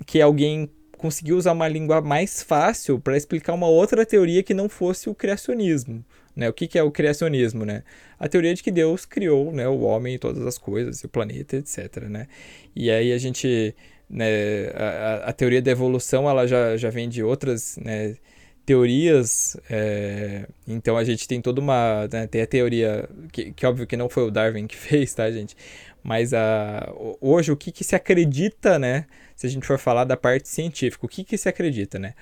que 0.05 0.21
alguém 0.21 0.69
conseguiu 0.97 1.37
usar 1.37 1.53
uma 1.53 1.67
língua 1.69 2.01
mais 2.01 2.43
fácil 2.43 2.99
para 2.99 3.15
explicar 3.15 3.53
uma 3.53 3.67
outra 3.67 4.05
teoria 4.05 4.43
que 4.43 4.53
não 4.53 4.67
fosse 4.67 5.09
o 5.09 5.15
criacionismo. 5.15 6.03
Né? 6.35 6.49
O 6.49 6.53
que, 6.53 6.67
que 6.67 6.77
é 6.77 6.83
o 6.83 6.91
criacionismo? 6.91 7.65
Né? 7.65 7.83
A 8.19 8.27
teoria 8.27 8.53
de 8.53 8.61
que 8.61 8.71
Deus 8.71 9.05
criou 9.05 9.53
né, 9.53 9.67
o 9.67 9.79
homem 9.81 10.15
e 10.15 10.19
todas 10.19 10.45
as 10.45 10.57
coisas, 10.57 11.01
o 11.03 11.07
planeta, 11.07 11.55
etc. 11.55 12.03
Né? 12.09 12.27
E 12.75 12.91
aí 12.91 13.13
a 13.13 13.17
gente 13.17 13.73
né, 14.09 14.69
a, 14.73 15.29
a, 15.29 15.33
teoria 15.33 15.61
da 15.61 15.71
evolução 15.71 16.27
ela 16.29 16.47
já, 16.47 16.75
já 16.75 16.89
vem 16.89 17.07
de 17.07 17.21
outras 17.23 17.77
né, 17.77 18.15
teorias, 18.65 19.55
é, 19.69 20.47
então 20.67 20.97
a 20.97 21.03
gente 21.03 21.27
tem 21.27 21.41
toda 21.41 21.61
uma, 21.61 22.07
né, 22.11 22.25
tem 22.27 22.41
a 22.41 22.47
teoria, 22.47 23.07
que, 23.31 23.51
que 23.51 23.65
óbvio 23.65 23.85
que 23.85 23.95
não 23.95 24.09
foi 24.09 24.23
o 24.23 24.31
Darwin 24.31 24.67
que 24.67 24.75
fez, 24.77 25.13
tá 25.13 25.29
gente, 25.29 25.55
mas 26.03 26.33
a, 26.33 26.91
hoje 27.21 27.51
o 27.51 27.57
que, 27.57 27.71
que 27.71 27.83
se 27.83 27.95
acredita, 27.95 28.79
né, 28.79 29.05
se 29.35 29.45
a 29.45 29.49
gente 29.49 29.65
for 29.65 29.77
falar 29.77 30.05
da 30.05 30.17
parte 30.17 30.49
científica, 30.49 31.05
o 31.05 31.09
que, 31.09 31.23
que 31.23 31.37
se 31.37 31.47
acredita, 31.47 31.99
né, 31.99 32.15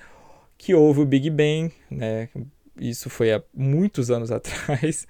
que 0.58 0.74
houve 0.74 1.00
o 1.00 1.06
Big 1.06 1.30
Bang, 1.30 1.72
né, 1.90 2.28
isso 2.78 3.08
foi 3.08 3.32
há 3.32 3.42
muitos 3.54 4.10
anos 4.10 4.30
atrás, 4.32 5.06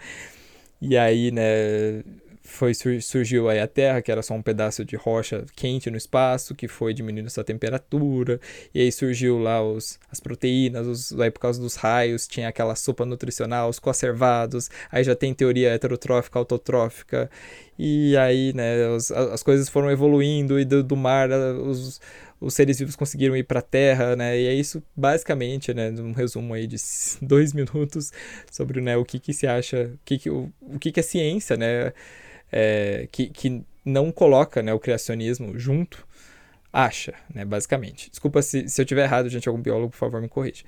e 0.81 0.97
aí, 0.97 1.33
né, 1.33 2.05
foi 2.49 2.73
surgiu 2.75 3.49
aí 3.49 3.61
a 3.61 3.69
Terra, 3.69 4.01
que 4.01 4.11
era 4.11 4.23
só 4.23 4.35
um 4.35 4.43
pedaço 4.43 4.85
de 4.85 4.97
rocha 4.97 5.45
quente 5.55 5.91
no 5.91 5.97
espaço, 5.97 6.55
que 6.55 6.67
foi 6.67 6.95
diminuindo 6.95 7.29
sua 7.31 7.45
temperatura, 7.45 8.41
e 8.75 8.81
aí 8.81 8.91
surgiu 8.91 9.39
lá 9.39 9.63
os, 9.63 9.99
as 10.11 10.19
proteínas, 10.19 10.87
os, 10.87 11.21
aí 11.21 11.31
por 11.31 11.41
causa 11.41 11.61
dos 11.61 11.77
raios 11.77 12.27
tinha 12.27 12.49
aquela 12.49 12.75
sopa 12.75 13.05
nutricional, 13.05 13.69
os 13.69 13.79
conservados, 13.79 14.71
aí 14.91 15.05
já 15.05 15.15
tem 15.15 15.35
teoria 15.35 15.71
heterotrófica, 15.71 16.39
autotrófica, 16.39 17.31
e 17.79 18.17
aí, 18.17 18.53
né, 18.55 18.89
os, 18.89 19.13
as 19.13 19.43
coisas 19.43 19.69
foram 19.69 19.91
evoluindo, 19.91 20.59
e 20.59 20.65
do, 20.65 20.83
do 20.83 20.97
mar 20.97 21.31
os, 21.31 22.01
os 22.41 22.55
seres 22.55 22.79
vivos 22.79 22.97
conseguiram 22.97 23.37
ir 23.37 23.45
para 23.45 23.59
a 23.61 23.63
Terra, 23.63 24.17
né? 24.17 24.39
E 24.39 24.47
é 24.47 24.55
isso 24.55 24.83
basicamente, 24.97 25.75
né? 25.75 25.91
Um 25.91 26.13
resumo 26.13 26.55
aí 26.55 26.67
de 26.67 26.77
dois 27.23 27.53
minutos 27.53 28.13
sobre 28.51 28.81
né, 28.81 28.97
o 28.97 29.05
que, 29.05 29.19
que 29.19 29.33
se 29.33 29.47
acha, 29.47 29.91
o 29.95 29.99
que, 30.05 30.19
que, 30.19 30.31
o, 30.31 30.53
o 30.61 30.79
que, 30.79 30.93
que 30.93 31.01
é 31.01 31.03
ciência, 31.03 31.57
né? 31.57 31.93
É, 32.51 33.09
que, 33.11 33.29
que 33.29 33.63
não 33.85 34.13
coloca 34.13 34.63
né, 34.63 34.73
o 34.73 34.79
criacionismo 34.79 35.59
junto, 35.59 36.07
acha, 36.73 37.15
né, 37.35 37.45
basicamente. 37.45 38.11
Desculpa 38.11 38.43
se, 38.43 38.69
se 38.69 38.81
eu 38.81 38.85
tiver 38.85 39.05
errado, 39.05 39.29
gente, 39.29 39.49
algum 39.49 39.61
biólogo, 39.61 39.91
por 39.91 39.99
favor, 39.99 40.21
me 40.21 40.29
corrija. 40.29 40.65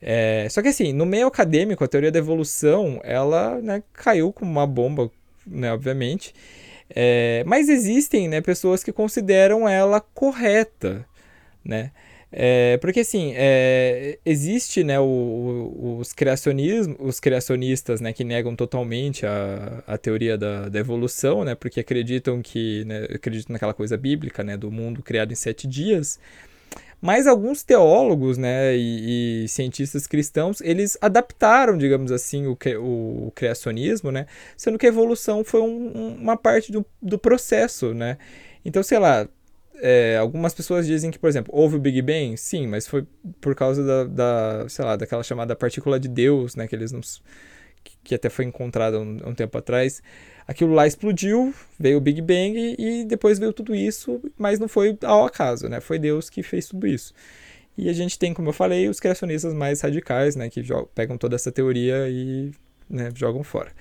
É, 0.00 0.46
só 0.48 0.62
que 0.62 0.68
assim, 0.68 0.92
no 0.92 1.04
meio 1.04 1.26
acadêmico, 1.26 1.84
a 1.84 1.88
teoria 1.88 2.10
da 2.10 2.18
evolução, 2.18 3.00
ela 3.04 3.60
né, 3.60 3.82
caiu 3.92 4.32
como 4.32 4.50
uma 4.50 4.66
bomba, 4.66 5.10
né, 5.46 5.72
obviamente. 5.72 6.34
É, 6.88 7.44
mas 7.46 7.68
existem 7.68 8.28
né, 8.28 8.40
pessoas 8.40 8.82
que 8.82 8.92
consideram 8.92 9.68
ela 9.68 10.00
correta, 10.00 11.06
né? 11.64 11.92
É, 12.32 12.76
porque 12.76 13.00
assim, 13.00 13.32
é, 13.34 14.18
existe 14.24 14.84
né, 14.84 15.00
o, 15.00 15.04
o, 15.04 15.98
os, 15.98 16.12
criacionismo, 16.12 16.96
os 17.00 17.18
criacionistas 17.18 18.00
né, 18.00 18.12
que 18.12 18.22
negam 18.22 18.54
totalmente 18.54 19.26
a, 19.26 19.82
a 19.84 19.98
teoria 19.98 20.38
da, 20.38 20.68
da 20.68 20.78
evolução, 20.78 21.44
né, 21.44 21.56
porque 21.56 21.80
acreditam 21.80 22.40
que 22.40 22.84
né, 22.84 23.04
acreditam 23.14 23.52
naquela 23.52 23.74
coisa 23.74 23.96
bíblica 23.96 24.44
né, 24.44 24.56
do 24.56 24.70
mundo 24.70 25.02
criado 25.02 25.32
em 25.32 25.36
sete 25.36 25.66
dias. 25.66 26.20
Mas 27.00 27.26
alguns 27.26 27.62
teólogos 27.62 28.36
né, 28.36 28.76
e, 28.76 29.44
e 29.44 29.48
cientistas 29.48 30.06
cristãos, 30.06 30.60
eles 30.60 30.98
adaptaram, 31.00 31.76
digamos 31.78 32.12
assim, 32.12 32.46
o, 32.46 32.56
o, 32.78 33.32
criacionismo, 33.34 34.12
né, 34.12 34.26
sendo 34.56 34.78
que 34.78 34.86
a 34.86 34.90
evolução 34.90 35.42
foi 35.42 35.62
um, 35.62 36.16
uma 36.20 36.36
parte 36.36 36.70
do, 36.70 36.84
do 37.02 37.18
processo. 37.18 37.94
Né? 37.94 38.18
Então, 38.64 38.82
sei 38.82 38.98
lá, 38.98 39.26
é, 39.80 40.16
algumas 40.16 40.54
pessoas 40.54 40.86
dizem 40.86 41.10
que, 41.10 41.18
por 41.18 41.28
exemplo, 41.28 41.52
houve 41.54 41.76
o 41.76 41.78
Big 41.78 42.00
Bang, 42.02 42.36
sim, 42.36 42.66
mas 42.66 42.86
foi 42.86 43.06
por 43.40 43.54
causa 43.54 43.84
da, 43.84 44.04
da 44.04 44.68
sei 44.68 44.84
lá, 44.84 44.96
daquela 44.96 45.22
chamada 45.22 45.56
partícula 45.56 45.98
de 45.98 46.08
Deus, 46.08 46.54
né, 46.54 46.66
que 46.66 46.74
eles 46.74 46.92
não, 46.92 47.00
que, 48.04 48.14
até 48.14 48.28
foi 48.28 48.44
encontrada 48.44 48.98
um, 49.00 49.28
um, 49.28 49.34
tempo 49.34 49.56
atrás. 49.56 50.02
Aquilo 50.46 50.72
lá 50.72 50.86
explodiu, 50.86 51.54
veio 51.78 51.98
o 51.98 52.00
Big 52.00 52.20
Bang 52.20 52.76
e 52.78 53.04
depois 53.04 53.38
veio 53.38 53.52
tudo 53.52 53.74
isso, 53.74 54.20
mas 54.36 54.58
não 54.58 54.68
foi 54.68 54.98
ao 55.02 55.24
acaso, 55.24 55.68
né? 55.68 55.80
Foi 55.80 55.98
Deus 55.98 56.28
que 56.28 56.42
fez 56.42 56.66
tudo 56.66 56.86
isso. 56.86 57.14
E 57.76 57.88
a 57.88 57.92
gente 57.92 58.18
tem, 58.18 58.34
como 58.34 58.48
eu 58.48 58.52
falei, 58.52 58.88
os 58.88 59.00
criacionistas 59.00 59.54
mais 59.54 59.80
radicais, 59.80 60.36
né, 60.36 60.50
que 60.50 60.62
pegam 60.94 61.16
toda 61.16 61.36
essa 61.36 61.52
teoria 61.52 62.08
e 62.08 62.50
né, 62.88 63.10
jogam 63.14 63.42
fora. 63.44 63.72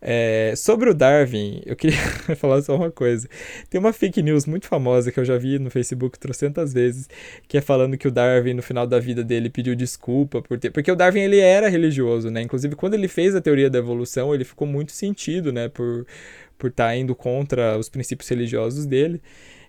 É, 0.00 0.52
sobre 0.56 0.90
o 0.90 0.94
Darwin, 0.94 1.62
eu 1.64 1.74
queria 1.74 1.96
falar 2.36 2.62
só 2.62 2.76
uma 2.76 2.90
coisa. 2.90 3.28
Tem 3.70 3.78
uma 3.78 3.92
fake 3.92 4.22
news 4.22 4.46
muito 4.46 4.66
famosa 4.66 5.10
que 5.10 5.18
eu 5.18 5.24
já 5.24 5.36
vi 5.36 5.58
no 5.58 5.70
Facebook 5.70 6.18
trocentas 6.18 6.72
vezes, 6.72 7.08
que 7.48 7.56
é 7.56 7.60
falando 7.60 7.96
que 7.96 8.06
o 8.06 8.10
Darwin, 8.10 8.54
no 8.54 8.62
final 8.62 8.86
da 8.86 8.98
vida 8.98 9.24
dele, 9.24 9.48
pediu 9.50 9.74
desculpa 9.74 10.42
por 10.42 10.58
ter... 10.58 10.70
Porque 10.70 10.90
o 10.90 10.96
Darwin, 10.96 11.20
ele 11.20 11.38
era 11.38 11.68
religioso, 11.68 12.30
né? 12.30 12.42
Inclusive, 12.42 12.76
quando 12.76 12.94
ele 12.94 13.08
fez 13.08 13.34
a 13.34 13.40
teoria 13.40 13.70
da 13.70 13.78
evolução, 13.78 14.34
ele 14.34 14.44
ficou 14.44 14.66
muito 14.66 14.92
sentido, 14.92 15.52
né? 15.52 15.68
Por 15.68 16.06
por 16.58 16.70
estar 16.70 16.88
tá 16.88 16.96
indo 16.96 17.14
contra 17.14 17.78
os 17.78 17.88
princípios 17.88 18.28
religiosos 18.28 18.86
dele. 18.86 19.20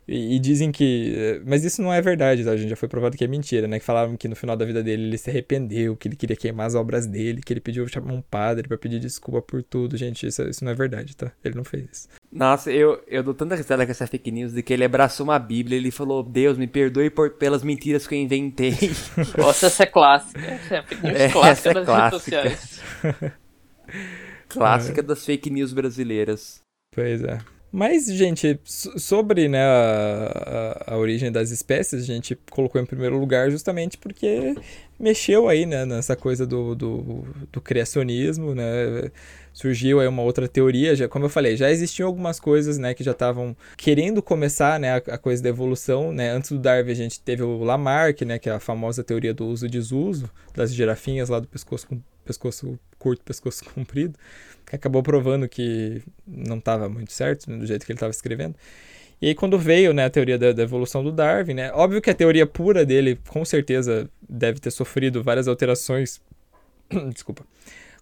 E, 0.08 0.36
e, 0.36 0.40
dizem 0.40 0.72
que. 0.72 1.42
Mas 1.46 1.66
isso 1.66 1.82
não 1.82 1.94
é 1.94 2.02
verdade, 2.02 2.44
tá? 2.46 2.52
A 2.52 2.58
gente 2.58 2.70
já 2.70 2.78
foi 2.78 2.88
provado 2.88 3.18
que 3.18 3.24
é 3.26 3.28
mentira, 3.28 3.68
né? 3.68 3.78
Que 3.78 3.86
falavam 3.86 4.16
que 4.16 4.28
no 4.28 4.38
final 4.38 4.56
da 4.56 4.64
vida 4.64 4.82
dele 4.82 5.04
ele 5.04 5.18
se 5.18 5.30
arrependeu, 5.30 5.98
que 5.98 6.08
ele 6.08 6.16
queria 6.16 6.36
queimar 6.36 6.66
as 6.66 6.76
obras 6.76 7.06
dele, 7.06 7.42
que 7.42 7.52
ele 7.52 7.60
pediu 7.60 7.86
chamar 7.90 8.14
um 8.14 8.22
padre 8.22 8.70
para 8.70 8.78
pedir 8.78 9.00
desculpa 9.00 9.42
por 9.42 9.62
tudo. 9.62 9.98
Gente, 9.98 10.26
isso, 10.26 10.42
isso 10.44 10.64
não 10.64 10.72
é 10.72 10.76
verdade, 10.76 11.16
tá? 11.16 11.32
Ele 11.44 11.56
não 11.56 11.66
fez 11.66 11.90
isso. 11.92 12.08
Nossa, 12.32 12.72
eu, 12.72 13.04
eu 13.06 13.22
dou 13.22 13.34
tanta 13.34 13.56
risada 13.56 13.86
com 13.86 13.92
essa 13.92 14.08
fake 14.08 14.32
news 14.32 14.54
de 14.54 14.64
que 14.64 14.72
ele 14.72 14.86
abraçou 14.86 15.26
uma 15.26 15.38
Bíblia 15.38 15.78
ele 15.78 15.92
falou: 15.92 16.24
Deus, 16.24 16.58
me 16.58 16.68
perdoe 16.68 17.10
por, 17.10 17.32
pelas 17.32 17.62
mentiras 17.62 18.08
que 18.08 18.16
eu 18.16 18.20
inventei. 18.20 18.78
Nossa, 19.38 19.68
essa 19.68 19.84
é 19.84 19.88
clássica. 19.88 20.40
Essa 20.40 20.76
é 20.76 20.78
a 20.80 20.84
fake 20.84 21.04
news 21.04 21.20
é, 21.20 21.30
clássica 21.30 21.74
das 21.74 21.86
clássica. 21.86 22.42
redes 22.44 22.60
sociais. 22.60 22.82
clássica 24.48 25.00
é. 25.02 25.04
das 25.04 25.26
fake 25.26 25.50
news 25.50 25.74
brasileiras. 25.74 26.62
Pois 26.96 27.22
é. 27.24 27.57
Mas, 27.72 28.06
gente, 28.06 28.60
sobre 28.66 29.50
né, 29.50 29.62
a, 29.62 30.84
a, 30.88 30.94
a, 30.94 30.98
origem 30.98 31.32
das 31.32 31.52
espécies, 31.52 32.04
a 32.04 32.06
gente 32.06 32.38
colocou 32.50 32.80
em 32.80 32.86
primeiro 32.86 33.18
lugar 33.18 33.52
justamente 33.52 33.98
porque 33.98 34.56
mexeu 34.98 35.50
aí 35.50 35.66
né, 35.66 35.86
nessa 35.86 36.16
coisa 36.16 36.48
do, 36.48 36.74
do, 36.74 37.26
do 37.52 37.62
criacionismo, 37.62 38.56
né? 38.56 39.12
Surgiu 39.52 40.00
aí 40.00 40.08
uma 40.08 40.22
outra 40.22 40.48
teoria, 40.48 40.96
já, 40.96 41.08
como 41.08 41.26
eu 41.26 41.30
falei, 41.30 41.58
já 41.58 41.70
existiam 41.70 42.08
algumas 42.08 42.40
coisas 42.40 42.78
né, 42.78 42.94
que 42.94 43.04
já 43.04 43.12
estavam 43.12 43.58
querendo 43.76 44.22
começar 44.22 44.80
né, 44.80 44.94
a, 44.94 44.98
a, 44.98 45.18
coisa 45.18 45.42
da 45.42 45.50
evolução. 45.50 46.14
Né? 46.14 46.30
Antes 46.30 46.52
do 46.52 46.60
Darwin 46.60 46.92
a 46.92 46.96
gente 46.96 47.20
teve 47.20 47.42
o 47.42 47.64
Lamarck, 47.64 48.22
né, 48.22 48.38
que 48.38 48.50
é 48.50 48.54
a 48.54 48.60
famosa 48.60 49.04
teoria 49.04 49.34
do 49.34 49.48
uso 49.48 49.66
e 49.66 49.70
desuso 49.70 50.30
das 50.54 50.74
girafinhas 50.74 51.30
lá 51.30 51.40
do 51.40 51.48
pescoço, 51.48 51.88
com, 51.88 52.00
pescoço 52.24 52.80
curto, 53.00 53.24
pescoço 53.24 53.66
comprido 53.74 54.18
acabou 54.76 55.02
provando 55.02 55.48
que 55.48 56.02
não 56.26 56.58
estava 56.58 56.90
muito 56.90 57.12
certo 57.12 57.50
né, 57.50 57.58
do 57.58 57.66
jeito 57.66 57.86
que 57.86 57.92
ele 57.92 57.98
estava 57.98 58.12
escrevendo. 58.12 58.56
E 59.22 59.28
aí 59.28 59.36
quando 59.36 59.58
veio 59.58 59.94
né, 59.94 60.06
a 60.06 60.10
teoria 60.10 60.38
da, 60.38 60.52
da, 60.52 60.64
evolução 60.64 61.04
do 61.04 61.12
Darwin, 61.12 61.56
né, 61.56 61.72
óbvio 61.74 62.02
que 62.02 62.10
a 62.10 62.14
teoria 62.14 62.46
pura 62.46 62.86
dele 62.86 63.20
com 63.28 63.44
certeza 63.44 64.10
deve 64.28 64.60
ter 64.60 64.72
sofrido 64.72 65.24
várias 65.24 65.48
alterações. 65.48 66.22
Desculpa. 67.14 67.46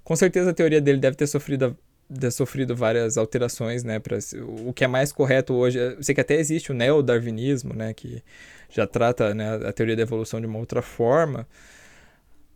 Com 0.04 0.16
certeza 0.16 0.52
a 0.52 0.54
teoria 0.54 0.82
dele 0.82 1.00
deve 1.00 1.16
ter 1.16 1.28
sofrido 1.28 1.78
ter 2.20 2.32
sofrido 2.32 2.76
várias 2.76 3.18
alterações, 3.18 3.84
né, 3.84 3.98
para 4.00 4.20
o 4.66 4.72
que 4.72 4.84
é 4.84 4.88
mais 4.88 5.12
correto 5.12 5.54
hoje. 5.54 5.80
Eu 5.80 6.04
sei 6.04 6.14
que 6.14 6.22
até 6.22 6.36
existe 6.36 6.72
o 6.72 6.76
neodarwinismo, 6.76 7.74
né, 7.74 7.94
que 7.94 8.22
já 8.70 8.86
trata 8.86 9.34
né, 9.34 9.56
a 9.68 9.74
teoria 9.74 9.96
da 9.96 10.04
evolução 10.04 10.40
de 10.40 10.46
uma 10.46 10.60
outra 10.60 10.82
forma. 10.82 11.48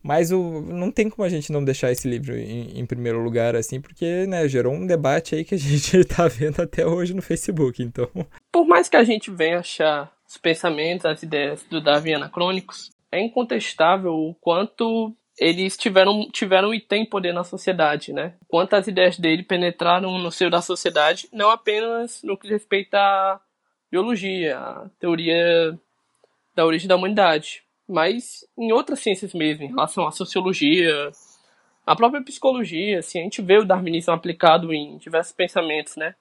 Mas 0.01 0.31
o, 0.31 0.61
não 0.61 0.91
tem 0.91 1.09
como 1.09 1.25
a 1.25 1.29
gente 1.29 1.51
não 1.51 1.63
deixar 1.63 1.91
esse 1.91 2.07
livro 2.07 2.35
em, 2.35 2.79
em, 2.79 2.85
primeiro 2.85 3.21
lugar, 3.21 3.55
assim, 3.55 3.81
porque, 3.81 4.25
né, 4.27 4.47
gerou 4.47 4.73
um 4.73 4.87
debate 4.87 5.35
aí 5.35 5.43
que 5.43 5.55
a 5.55 5.57
gente 5.59 6.03
tá 6.05 6.27
vendo 6.27 6.61
até 6.61 6.85
hoje 6.85 7.13
no 7.13 7.21
Facebook, 7.21 7.83
então... 7.83 8.09
Por 8.51 8.65
mais 8.65 8.87
que 8.87 8.95
a 8.95 9.03
gente 9.03 9.29
venha 9.29 9.59
achar 9.59 10.11
os 10.27 10.37
pensamentos, 10.37 11.05
as 11.05 11.21
ideias 11.23 11.63
do 11.69 11.81
Davi 11.81 12.13
anacrônicos, 12.13 12.91
é 13.11 13.19
incontestável 13.19 14.13
o 14.13 14.35
quanto 14.35 15.13
eles 15.39 15.77
tiveram, 15.77 16.29
tiveram 16.31 16.73
e 16.73 16.81
têm 16.81 17.05
poder 17.05 17.33
na 17.33 17.43
sociedade, 17.43 18.11
né? 18.11 18.33
Quantas 18.47 18.87
ideias 18.87 19.17
dele 19.17 19.41
penetraram 19.41 20.17
no 20.19 20.31
seio 20.31 20.51
da 20.51 20.61
sociedade, 20.61 21.29
não 21.31 21.49
apenas 21.49 22.21
no 22.23 22.37
que 22.37 22.47
respeita 22.47 22.97
à 22.97 23.39
biologia, 23.89 24.57
à 24.57 24.89
teoria 24.99 25.79
da 26.53 26.65
origem 26.65 26.87
da 26.87 26.95
humanidade, 26.95 27.63
mas 27.89 28.45
em 28.55 28.71
outras 28.71 28.99
ciências 28.99 29.33
mesmo, 29.33 29.63
em 29.63 29.69
relação 29.69 30.07
à 30.07 30.11
sociologia, 30.11 31.11
a 31.85 31.95
própria 31.95 32.23
psicologia, 32.23 32.99
assim, 32.99 33.19
a 33.19 33.23
gente 33.23 33.41
vê 33.41 33.57
o 33.57 33.65
darwinismo 33.65 34.13
aplicado 34.13 34.71
em 34.71 34.97
diversos 34.97 35.33
pensamentos, 35.33 35.95
né? 35.95 36.13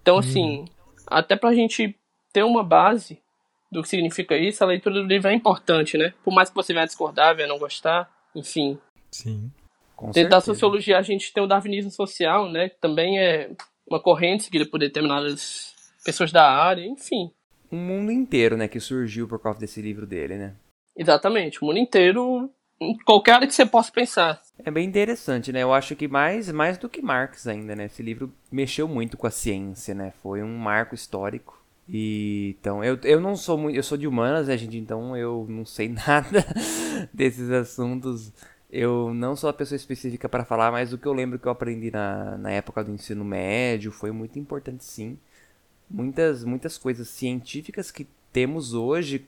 Então, 0.00 0.16
assim, 0.16 0.60
uhum. 0.60 0.64
até 1.06 1.36
pra 1.36 1.54
gente 1.54 1.94
ter 2.32 2.42
uma 2.42 2.64
base 2.64 3.18
do 3.70 3.82
que 3.82 3.88
significa 3.88 4.36
isso, 4.36 4.64
a 4.64 4.66
leitura 4.66 4.94
do 4.94 5.06
livro 5.06 5.28
é 5.28 5.34
importante, 5.34 5.98
né? 5.98 6.14
Por 6.24 6.32
mais 6.32 6.48
que 6.48 6.54
você 6.54 6.72
venha 6.72 6.86
discordar, 6.86 7.36
venha 7.36 7.48
não 7.48 7.58
gostar, 7.58 8.10
enfim. 8.34 8.78
Sim. 9.10 9.50
Com 9.94 10.06
Dentro 10.06 10.22
certeza. 10.22 10.36
da 10.36 10.40
sociologia, 10.40 10.98
a 10.98 11.02
gente 11.02 11.32
tem 11.32 11.42
o 11.42 11.46
darwinismo 11.46 11.90
social, 11.90 12.50
né? 12.50 12.70
Que 12.70 12.76
também 12.80 13.18
é 13.18 13.50
uma 13.86 14.00
corrente 14.00 14.44
seguida 14.44 14.64
por 14.64 14.80
determinadas 14.80 15.74
pessoas 16.02 16.32
da 16.32 16.50
área, 16.50 16.84
enfim. 16.84 17.30
Um 17.70 17.76
mundo 17.76 18.10
inteiro, 18.10 18.56
né, 18.56 18.68
que 18.68 18.80
surgiu 18.80 19.28
por 19.28 19.38
causa 19.38 19.58
desse 19.58 19.82
livro 19.82 20.06
dele, 20.06 20.36
né? 20.36 20.54
Exatamente, 20.96 21.62
o 21.62 21.66
mundo 21.66 21.78
inteiro, 21.78 22.50
qualquer 23.04 23.32
área 23.32 23.48
que 23.48 23.54
você 23.54 23.66
possa 23.66 23.90
pensar. 23.90 24.40
É 24.58 24.70
bem 24.70 24.86
interessante, 24.86 25.52
né? 25.52 25.62
Eu 25.62 25.72
acho 25.72 25.96
que 25.96 26.06
mais, 26.06 26.50
mais 26.50 26.78
do 26.78 26.88
que 26.88 27.02
Marx 27.02 27.46
ainda, 27.46 27.74
né? 27.74 27.86
Esse 27.86 28.02
livro 28.02 28.32
mexeu 28.50 28.86
muito 28.86 29.16
com 29.16 29.26
a 29.26 29.30
ciência, 29.30 29.94
né? 29.94 30.12
Foi 30.22 30.42
um 30.42 30.56
marco 30.56 30.94
histórico. 30.94 31.62
E 31.88 32.56
então, 32.60 32.82
eu, 32.82 32.98
eu 33.02 33.20
não 33.20 33.36
sou 33.36 33.58
muito, 33.58 33.76
eu 33.76 33.82
sou 33.82 33.98
de 33.98 34.06
humanas, 34.06 34.48
né, 34.48 34.56
gente? 34.56 34.78
Então 34.78 35.16
eu 35.16 35.46
não 35.48 35.64
sei 35.64 35.88
nada 36.06 36.44
desses 37.12 37.50
assuntos. 37.50 38.32
Eu 38.70 39.12
não 39.14 39.36
sou 39.36 39.50
a 39.50 39.52
pessoa 39.52 39.76
específica 39.76 40.28
para 40.28 40.44
falar, 40.44 40.72
mas 40.72 40.92
o 40.92 40.98
que 40.98 41.06
eu 41.06 41.12
lembro 41.12 41.38
que 41.38 41.46
eu 41.46 41.52
aprendi 41.52 41.90
na, 41.90 42.36
na 42.38 42.50
época 42.50 42.82
do 42.82 42.90
ensino 42.90 43.24
médio 43.24 43.92
foi 43.92 44.10
muito 44.10 44.38
importante, 44.38 44.84
sim. 44.84 45.18
Muitas, 45.88 46.42
muitas 46.44 46.78
coisas 46.78 47.08
científicas 47.08 47.90
que 47.90 48.08
temos 48.32 48.74
hoje 48.74 49.26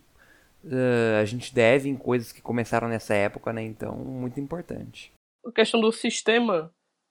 uh, 0.64 1.20
a 1.20 1.24
gente 1.24 1.54
deve 1.54 1.88
em 1.88 1.96
coisas 1.96 2.32
que 2.32 2.42
começaram 2.42 2.88
nessa 2.88 3.14
época, 3.14 3.52
né? 3.52 3.62
Então, 3.62 3.96
muito 3.96 4.40
importante. 4.40 5.12
A 5.44 5.52
questão 5.52 5.80
do 5.80 5.92
sistema 5.92 6.70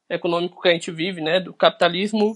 econômico 0.10 0.62
que 0.62 0.70
a 0.70 0.72
gente 0.72 0.92
vive, 0.92 1.22
né? 1.22 1.40
Do 1.40 1.54
capitalismo 1.54 2.36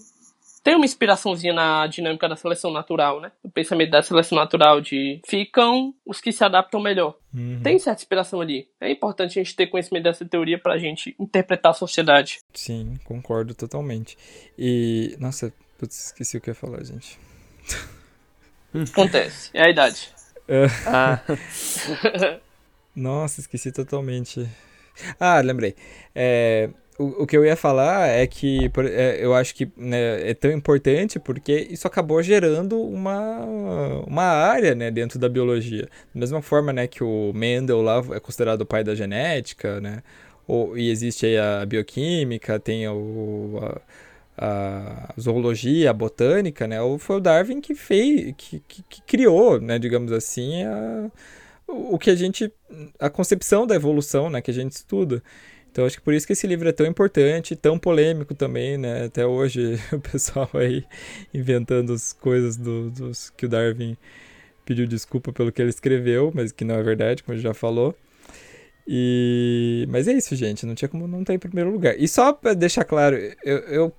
tem 0.64 0.76
uma 0.76 0.86
inspiraçãozinha 0.86 1.54
na 1.54 1.88
dinâmica 1.88 2.28
da 2.28 2.36
seleção 2.36 2.72
natural, 2.72 3.22
né? 3.22 3.32
O 3.44 3.50
pensamento 3.50 3.92
da 3.92 4.02
seleção 4.02 4.38
natural 4.38 4.82
de 4.82 5.22
ficam 5.26 5.94
os 6.06 6.20
que 6.20 6.32
se 6.32 6.44
adaptam 6.44 6.82
melhor. 6.82 7.18
Uhum. 7.34 7.62
Tem 7.64 7.80
certa 7.80 8.02
inspiração 8.02 8.42
ali. 8.42 8.68
É 8.80 8.92
importante 8.92 9.40
a 9.40 9.44
gente 9.44 9.56
ter 9.56 9.68
conhecimento 9.68 10.04
dessa 10.04 10.26
teoria 10.26 10.60
para 10.60 10.74
a 10.74 10.78
gente 10.78 11.16
interpretar 11.20 11.72
a 11.72 11.76
sociedade. 11.76 12.40
Sim, 12.54 12.98
concordo 13.06 13.56
totalmente. 13.56 14.18
E, 14.58 15.16
nossa, 15.20 15.54
putz, 15.78 16.08
esqueci 16.08 16.38
o 16.38 16.42
que 16.42 16.50
eu 16.50 16.54
ia 16.54 16.56
falar, 16.56 16.84
gente. 16.84 17.18
Acontece, 18.92 19.50
é 19.54 19.66
a 19.66 19.70
idade. 19.70 20.14
Ah. 20.86 21.22
Nossa, 22.96 23.40
esqueci 23.40 23.72
totalmente. 23.72 24.48
Ah, 25.20 25.40
lembrei. 25.42 25.76
É, 26.14 26.70
o, 27.00 27.24
o 27.24 27.28
que 27.28 27.38
eu 27.38 27.46
ia 27.46 27.56
falar 27.56 28.10
é 28.10 28.28
que 28.28 28.70
é, 28.92 29.24
eu 29.24 29.34
acho 29.34 29.56
que 29.56 29.72
né, 29.78 30.30
é 30.30 30.34
tão 30.34 30.52
importante 30.52 31.18
porque 31.20 31.68
isso 31.72 31.88
acabou 31.88 32.22
gerando 32.22 32.82
uma, 32.82 33.40
uma 34.06 34.24
área 34.24 34.76
né, 34.76 34.92
dentro 34.92 35.18
da 35.18 35.30
biologia. 35.30 35.88
Da 36.14 36.20
mesma 36.20 36.42
forma 36.42 36.74
né, 36.74 36.88
que 36.88 37.04
o 37.04 37.32
Mendel 37.34 37.82
lá 37.82 38.04
é 38.14 38.20
considerado 38.20 38.62
o 38.62 38.66
pai 38.66 38.84
da 38.84 38.94
genética, 38.96 39.80
né? 39.80 40.04
Ou, 40.48 40.78
e 40.78 40.90
existe 40.90 41.26
aí 41.26 41.38
a 41.38 41.66
bioquímica, 41.66 42.60
tem 42.60 42.88
o, 42.88 43.60
a, 43.62 43.82
a 44.42 45.14
zoologia, 45.20 45.90
a 45.90 45.94
botânica, 45.94 46.66
né? 46.66 46.78
Foi 46.98 47.18
o 47.18 47.20
Darwin 47.20 47.60
que 47.60 47.76
fez, 47.76 48.34
que, 48.38 48.62
que, 48.66 48.84
que 48.84 49.02
criou, 49.02 49.60
né, 49.60 49.78
digamos 49.78 50.14
assim, 50.14 50.64
a, 50.64 51.12
o 51.68 52.00
que 52.00 52.10
a 52.10 52.16
gente, 52.16 52.52
a 52.98 53.10
concepção 53.10 53.68
da 53.68 53.76
evolução, 53.76 54.30
né, 54.30 54.42
que 54.42 54.50
a 54.50 54.54
gente 54.54 54.72
estuda. 54.72 55.22
Então 55.72 55.86
acho 55.86 55.98
que 55.98 56.04
por 56.04 56.14
isso 56.14 56.26
que 56.26 56.34
esse 56.34 56.48
livro 56.48 56.70
é 56.70 56.72
tão 56.72 56.86
importante, 56.86 57.56
tão 57.56 57.78
polêmico 57.78 58.34
também, 58.34 58.78
né? 58.78 59.06
Até 59.06 59.26
hoje 59.26 59.78
o 59.92 60.00
pessoal 60.00 60.50
aí 60.54 60.86
inventando 61.34 61.94
as 61.94 62.14
coisas 62.14 62.56
do, 62.56 62.90
dos 62.90 63.30
que 63.32 63.46
o 63.46 63.50
Darwin 63.50 63.98
pediu 64.66 64.88
desculpa 64.88 65.34
pelo 65.34 65.52
que 65.52 65.62
ele 65.62 65.70
escreveu, 65.70 66.32
mas 66.34 66.52
que 66.52 66.64
não 66.64 66.76
é 66.76 66.84
verdade, 66.84 67.24
como 67.24 67.36
ele 67.36 67.42
já 67.44 67.54
falou. 67.54 67.94
E 68.88 69.86
mas 69.90 70.08
é 70.08 70.14
isso, 70.14 70.36
gente, 70.36 70.66
não 70.66 70.76
tinha 70.76 70.90
como 70.90 71.08
não 71.08 71.22
estar 71.22 71.34
em 71.34 71.40
primeiro 71.40 71.72
lugar. 71.72 71.96
E 72.00 72.08
só 72.08 72.34
para 72.34 72.54
deixar 72.54 72.86
claro, 72.86 73.16
eu, 73.44 73.58
eu 73.68 73.94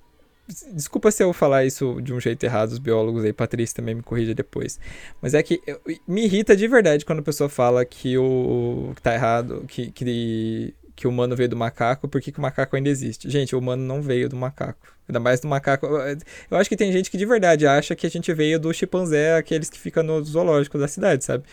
desculpa 0.72 1.10
se 1.10 1.22
eu 1.22 1.32
falar 1.32 1.64
isso 1.64 2.00
de 2.02 2.12
um 2.12 2.20
jeito 2.20 2.42
errado, 2.44 2.70
os 2.70 2.78
biólogos 2.78 3.24
aí, 3.24 3.32
Patrícia 3.32 3.76
também 3.76 3.94
me 3.94 4.02
corrija 4.02 4.34
depois. 4.34 4.78
Mas 5.20 5.34
é 5.34 5.42
que 5.42 5.60
eu, 5.66 5.80
me 6.06 6.24
irrita 6.24 6.56
de 6.56 6.66
verdade 6.68 7.04
quando 7.04 7.20
a 7.20 7.22
pessoa 7.22 7.48
fala 7.48 7.84
que 7.84 8.16
o 8.18 8.92
que 8.94 9.02
tá 9.02 9.14
errado, 9.14 9.64
que, 9.68 9.90
que, 9.90 10.74
que 10.94 11.06
o 11.06 11.10
humano 11.10 11.34
veio 11.34 11.48
do 11.48 11.56
macaco, 11.56 12.08
porque 12.08 12.32
que 12.32 12.38
o 12.38 12.42
macaco 12.42 12.76
ainda 12.76 12.88
existe. 12.88 13.30
Gente, 13.30 13.54
o 13.54 13.58
humano 13.58 13.82
não 13.82 14.02
veio 14.02 14.28
do 14.28 14.36
macaco. 14.36 14.94
Ainda 15.08 15.18
mais 15.18 15.40
do 15.40 15.48
macaco. 15.48 15.86
Eu 15.86 16.56
acho 16.56 16.68
que 16.68 16.76
tem 16.76 16.92
gente 16.92 17.10
que 17.10 17.16
de 17.18 17.26
verdade 17.26 17.66
acha 17.66 17.96
que 17.96 18.06
a 18.06 18.10
gente 18.10 18.32
veio 18.32 18.60
do 18.60 18.72
chimpanzé, 18.72 19.36
aqueles 19.36 19.68
que 19.68 19.78
ficam 19.78 20.02
no 20.02 20.22
zoológico 20.22 20.78
da 20.78 20.86
cidade, 20.86 21.24
sabe? 21.24 21.44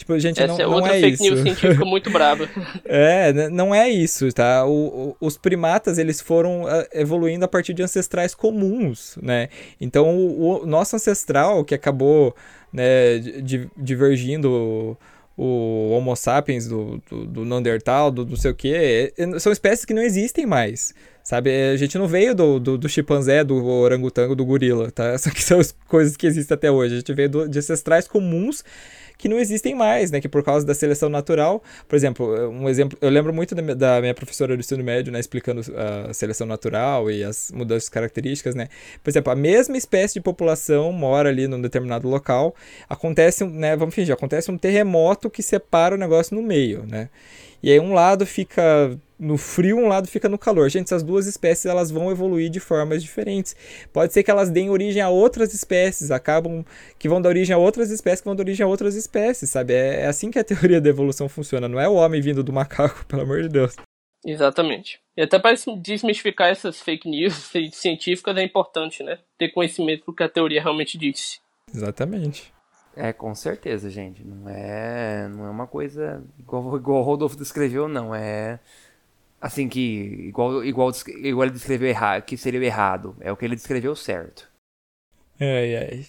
Tipo, 0.00 0.18
gente, 0.18 0.42
Essa 0.42 0.46
não, 0.46 0.58
é 0.58 0.62
não 0.62 0.72
outra 0.72 0.96
é 0.96 1.00
fake 1.02 1.12
isso. 1.12 1.22
news 1.24 1.40
científica 1.42 1.84
muito 1.84 2.10
braba. 2.10 2.48
é, 2.86 3.50
não 3.50 3.74
é 3.74 3.90
isso, 3.90 4.32
tá? 4.32 4.64
O, 4.64 5.10
o, 5.20 5.26
os 5.26 5.36
primatas, 5.36 5.98
eles 5.98 6.22
foram 6.22 6.66
ah, 6.66 6.88
evoluindo 6.94 7.44
a 7.44 7.48
partir 7.48 7.74
de 7.74 7.82
ancestrais 7.82 8.34
comuns, 8.34 9.18
né? 9.20 9.50
Então, 9.78 10.16
o, 10.16 10.62
o 10.62 10.66
nosso 10.66 10.96
ancestral, 10.96 11.66
que 11.66 11.74
acabou 11.74 12.34
né, 12.72 13.18
divergindo 13.76 14.96
o 15.36 15.90
Homo 15.92 16.16
sapiens 16.16 16.66
do, 16.66 17.02
do, 17.10 17.26
do 17.26 17.44
Neandertal, 17.44 18.10
do 18.10 18.24
não 18.24 18.36
sei 18.36 18.52
o 18.52 18.54
que, 18.54 18.74
é, 18.74 19.12
é, 19.18 19.38
são 19.38 19.52
espécies 19.52 19.84
que 19.84 19.92
não 19.92 20.02
existem 20.02 20.46
mais. 20.46 20.94
Sabe, 21.22 21.50
a 21.50 21.76
gente 21.76 21.98
não 21.98 22.08
veio 22.08 22.34
do, 22.34 22.58
do, 22.58 22.78
do 22.78 22.88
chimpanzé, 22.88 23.44
do 23.44 23.62
orangotango, 23.66 24.34
do 24.34 24.46
gorila, 24.46 24.90
tá? 24.90 25.08
Essas 25.12 25.32
que 25.34 25.42
são 25.42 25.60
as 25.60 25.72
coisas 25.86 26.16
que 26.16 26.26
existem 26.26 26.54
até 26.54 26.70
hoje. 26.70 26.94
A 26.94 26.96
gente 26.98 27.12
veio 27.12 27.28
do, 27.28 27.48
de 27.48 27.58
ancestrais 27.58 28.08
comuns 28.08 28.64
que 29.20 29.28
não 29.28 29.38
existem 29.38 29.74
mais, 29.74 30.10
né? 30.10 30.20
Que 30.20 30.28
por 30.28 30.42
causa 30.42 30.64
da 30.64 30.74
seleção 30.74 31.08
natural, 31.08 31.62
por 31.86 31.94
exemplo, 31.94 32.48
um 32.48 32.68
exemplo, 32.68 32.98
eu 33.02 33.10
lembro 33.10 33.32
muito 33.32 33.54
da 33.54 34.00
minha, 34.00 34.14
professora 34.14 34.56
do 34.56 34.60
ensino 34.60 34.82
médio, 34.82 35.12
né, 35.12 35.20
explicando 35.20 35.60
a 36.08 36.12
seleção 36.14 36.46
natural 36.46 37.10
e 37.10 37.22
as 37.22 37.52
mudanças 37.52 37.88
características, 37.88 38.54
né? 38.54 38.68
Por 39.02 39.10
exemplo, 39.10 39.30
a 39.32 39.36
mesma 39.36 39.76
espécie 39.76 40.14
de 40.14 40.20
população 40.20 40.90
mora 40.92 41.28
ali 41.28 41.46
num 41.46 41.60
determinado 41.60 42.08
local, 42.08 42.54
acontece, 42.88 43.44
né, 43.44 43.76
vamos 43.76 43.94
fingir, 43.94 44.14
acontece 44.14 44.50
um 44.50 44.56
terremoto 44.56 45.28
que 45.28 45.42
separa 45.42 45.94
o 45.94 45.98
negócio 45.98 46.34
no 46.34 46.42
meio, 46.42 46.86
né? 46.86 47.08
E 47.62 47.70
aí 47.70 47.78
um 47.78 47.92
lado 47.92 48.24
fica 48.24 48.98
no 49.20 49.36
frio, 49.36 49.76
um 49.76 49.86
lado 49.86 50.08
fica 50.08 50.30
no 50.30 50.38
calor. 50.38 50.70
Gente, 50.70 50.86
essas 50.86 51.02
duas 51.02 51.26
espécies 51.26 51.66
elas 51.66 51.90
vão 51.90 52.10
evoluir 52.10 52.48
de 52.48 52.58
formas 52.58 53.02
diferentes. 53.02 53.54
Pode 53.92 54.14
ser 54.14 54.22
que 54.22 54.30
elas 54.30 54.48
deem 54.48 54.70
origem 54.70 55.02
a 55.02 55.10
outras 55.10 55.52
espécies, 55.52 56.10
acabam 56.10 56.64
que 56.98 57.06
vão 57.06 57.20
dar 57.20 57.28
origem 57.28 57.54
a 57.54 57.58
outras 57.58 57.90
espécies 57.90 58.22
que 58.22 58.24
vão 58.24 58.34
dar 58.34 58.42
origem 58.42 58.64
a 58.64 58.68
outras 58.68 58.94
espécies, 58.94 59.50
sabe? 59.50 59.74
É, 59.74 60.00
é 60.00 60.06
assim 60.06 60.30
que 60.30 60.38
a 60.38 60.44
teoria 60.44 60.80
da 60.80 60.88
evolução 60.88 61.28
funciona. 61.28 61.68
Não 61.68 61.78
é 61.78 61.86
o 61.86 61.94
homem 61.94 62.22
vindo 62.22 62.42
do 62.42 62.52
macaco, 62.52 63.04
pelo 63.06 63.22
amor 63.22 63.42
de 63.42 63.50
Deus. 63.50 63.76
Exatamente. 64.24 64.98
E 65.16 65.22
até 65.22 65.38
para 65.38 65.54
desmistificar 65.82 66.48
essas 66.48 66.80
fake 66.80 67.08
news 67.08 67.50
científicas 67.72 68.34
é 68.38 68.42
importante, 68.42 69.02
né? 69.02 69.18
Ter 69.36 69.50
conhecimento 69.50 70.06
do 70.06 70.14
que 70.14 70.22
a 70.22 70.28
teoria 70.30 70.62
realmente 70.62 70.96
disse. 70.96 71.40
Exatamente. 71.72 72.52
É, 72.96 73.12
com 73.12 73.34
certeza, 73.34 73.90
gente. 73.90 74.24
Não 74.24 74.48
é, 74.48 75.28
não 75.28 75.46
é 75.46 75.50
uma 75.50 75.66
coisa 75.66 76.24
igual, 76.38 76.76
igual 76.76 77.00
o 77.00 77.04
Rodolfo 77.04 77.36
descreveu, 77.36 77.86
não. 77.86 78.14
É 78.14 78.58
assim 79.40 79.68
que 79.68 80.28
igual 80.28 80.64
igual 80.64 80.92
igual 81.22 81.44
ele 81.44 81.54
descreveu 81.54 81.88
errado, 81.88 82.22
que 82.22 82.36
seria 82.36 82.60
o 82.60 82.62
errado. 82.62 83.16
É 83.20 83.32
o 83.32 83.36
que 83.36 83.44
ele 83.44 83.56
descreveu 83.56 83.96
certo. 83.96 84.48
Ai, 85.40 85.76
ai. 85.76 86.06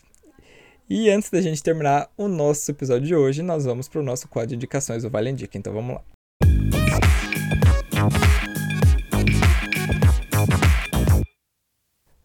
E 0.90 1.10
antes 1.10 1.30
da 1.30 1.42
gente 1.42 1.64
terminar 1.64 2.12
o 2.18 2.28
nosso 2.28 2.70
episódio 2.70 3.08
de 3.08 3.16
hoje, 3.16 3.42
nós 3.42 3.64
vamos 3.64 3.88
para 3.88 4.02
o 4.02 4.04
nosso 4.04 4.28
quadro 4.28 4.50
de 4.50 4.56
indicações 4.56 5.04
do 5.04 5.10
Vale 5.10 5.30
Indica. 5.30 5.58
Então 5.58 5.72
vamos 5.72 5.96
lá. 5.96 6.04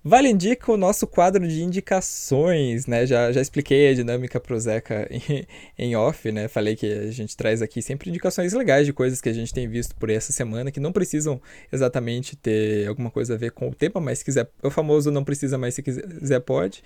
Vale 0.08 0.28
indica 0.28 0.70
o 0.70 0.76
nosso 0.76 1.04
quadro 1.04 1.48
de 1.48 1.64
indicações, 1.64 2.86
né? 2.86 3.04
Já, 3.04 3.32
já 3.32 3.40
expliquei 3.40 3.90
a 3.90 3.94
dinâmica 3.94 4.38
pro 4.38 4.58
Zeca 4.60 5.04
em, 5.10 5.44
em, 5.76 5.96
off, 5.96 6.30
né? 6.30 6.46
Falei 6.46 6.76
que 6.76 6.86
a 6.86 7.10
gente 7.10 7.36
traz 7.36 7.60
aqui 7.60 7.82
sempre 7.82 8.08
indicações 8.08 8.52
legais 8.52 8.86
de 8.86 8.92
coisas 8.92 9.20
que 9.20 9.28
a 9.28 9.32
gente 9.32 9.52
tem 9.52 9.66
visto 9.66 9.96
por 9.96 10.08
essa 10.08 10.32
semana, 10.32 10.70
que 10.70 10.78
não 10.78 10.92
precisam 10.92 11.42
exatamente 11.72 12.36
ter 12.36 12.86
alguma 12.86 13.10
coisa 13.10 13.34
a 13.34 13.36
ver 13.36 13.50
com 13.50 13.68
o 13.68 13.74
tema, 13.74 14.00
mas 14.00 14.20
se 14.20 14.24
quiser, 14.24 14.48
o 14.62 14.70
famoso 14.70 15.10
não 15.10 15.24
precisa, 15.24 15.58
mas 15.58 15.74
se 15.74 15.82
quiser 15.82 16.38
pode. 16.38 16.84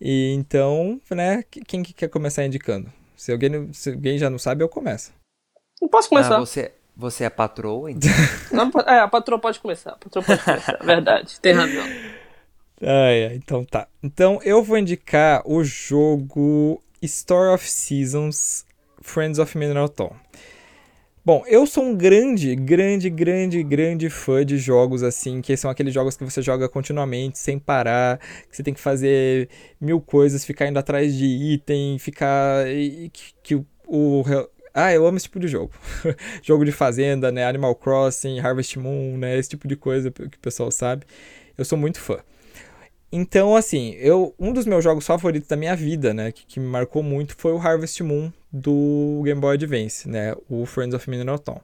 E 0.00 0.32
então, 0.32 0.98
né? 1.10 1.44
Quem 1.66 1.82
que 1.82 1.92
quer 1.92 2.08
começar 2.08 2.42
indicando? 2.46 2.90
Se 3.14 3.32
alguém, 3.32 3.70
se 3.74 3.90
alguém 3.90 4.16
já 4.16 4.30
não 4.30 4.38
sabe, 4.38 4.64
eu 4.64 4.68
começo. 4.70 5.12
Não 5.78 5.90
posso 5.90 6.08
começar. 6.08 6.36
Ah, 6.36 6.40
você, 6.40 6.72
você 6.96 7.24
é 7.24 7.26
a 7.26 7.30
patroa, 7.30 7.90
então? 7.90 8.10
não, 8.50 8.70
é, 8.86 9.00
a 9.00 9.08
patroa 9.08 9.38
pode 9.38 9.60
começar. 9.60 9.90
A 9.90 9.96
patroa 9.96 10.24
pode 10.24 10.42
começar. 10.42 10.78
Verdade, 10.82 11.38
tem 11.38 11.52
razão. 11.52 11.84
Ah, 12.80 13.34
então 13.34 13.64
tá. 13.64 13.88
Então 14.02 14.40
eu 14.44 14.62
vou 14.62 14.76
indicar 14.76 15.42
o 15.46 15.64
jogo 15.64 16.82
Story 17.02 17.54
of 17.54 17.68
Seasons 17.70 18.66
Friends 19.00 19.38
of 19.38 19.56
Mineral 19.56 19.88
Town. 19.88 20.12
Bom, 21.24 21.42
eu 21.48 21.66
sou 21.66 21.82
um 21.82 21.96
grande, 21.96 22.54
grande, 22.54 23.10
grande, 23.10 23.60
grande 23.64 24.08
fã 24.08 24.46
de 24.46 24.58
jogos 24.58 25.02
assim, 25.02 25.40
que 25.40 25.56
são 25.56 25.68
aqueles 25.68 25.92
jogos 25.92 26.16
que 26.16 26.22
você 26.22 26.40
joga 26.40 26.68
continuamente, 26.68 27.36
sem 27.38 27.58
parar, 27.58 28.18
que 28.48 28.56
você 28.56 28.62
tem 28.62 28.72
que 28.72 28.80
fazer 28.80 29.48
mil 29.80 30.00
coisas, 30.00 30.44
ficar 30.44 30.68
indo 30.68 30.78
atrás 30.78 31.12
de 31.16 31.24
item, 31.26 31.98
ficar. 31.98 32.64
que, 33.12 33.34
que 33.42 33.54
o, 33.56 33.66
o. 33.88 34.22
Ah, 34.72 34.92
eu 34.92 35.04
amo 35.04 35.16
esse 35.16 35.24
tipo 35.24 35.40
de 35.40 35.48
jogo. 35.48 35.72
jogo 36.42 36.64
de 36.64 36.70
fazenda, 36.70 37.32
né? 37.32 37.44
Animal 37.44 37.74
Crossing, 37.74 38.38
Harvest 38.38 38.78
Moon, 38.78 39.16
né? 39.18 39.36
Esse 39.36 39.48
tipo 39.48 39.66
de 39.66 39.74
coisa 39.74 40.12
que 40.12 40.36
o 40.36 40.40
pessoal 40.40 40.70
sabe. 40.70 41.06
Eu 41.58 41.64
sou 41.64 41.76
muito 41.76 41.98
fã. 41.98 42.18
Então, 43.18 43.56
assim, 43.56 43.94
eu 43.98 44.34
um 44.38 44.52
dos 44.52 44.66
meus 44.66 44.84
jogos 44.84 45.06
favoritos 45.06 45.48
da 45.48 45.56
minha 45.56 45.74
vida, 45.74 46.12
né, 46.12 46.30
que, 46.30 46.44
que, 46.44 46.60
me 46.60 46.66
marcou 46.66 47.02
muito, 47.02 47.34
foi 47.34 47.50
o 47.50 47.56
Harvest 47.56 48.02
Moon 48.02 48.30
do 48.52 49.22
Game 49.24 49.40
Boy 49.40 49.54
Advance, 49.54 50.06
né, 50.06 50.34
o 50.50 50.66
Friends 50.66 50.94
of 50.94 51.08
Mineral 51.08 51.38
Town. 51.38 51.58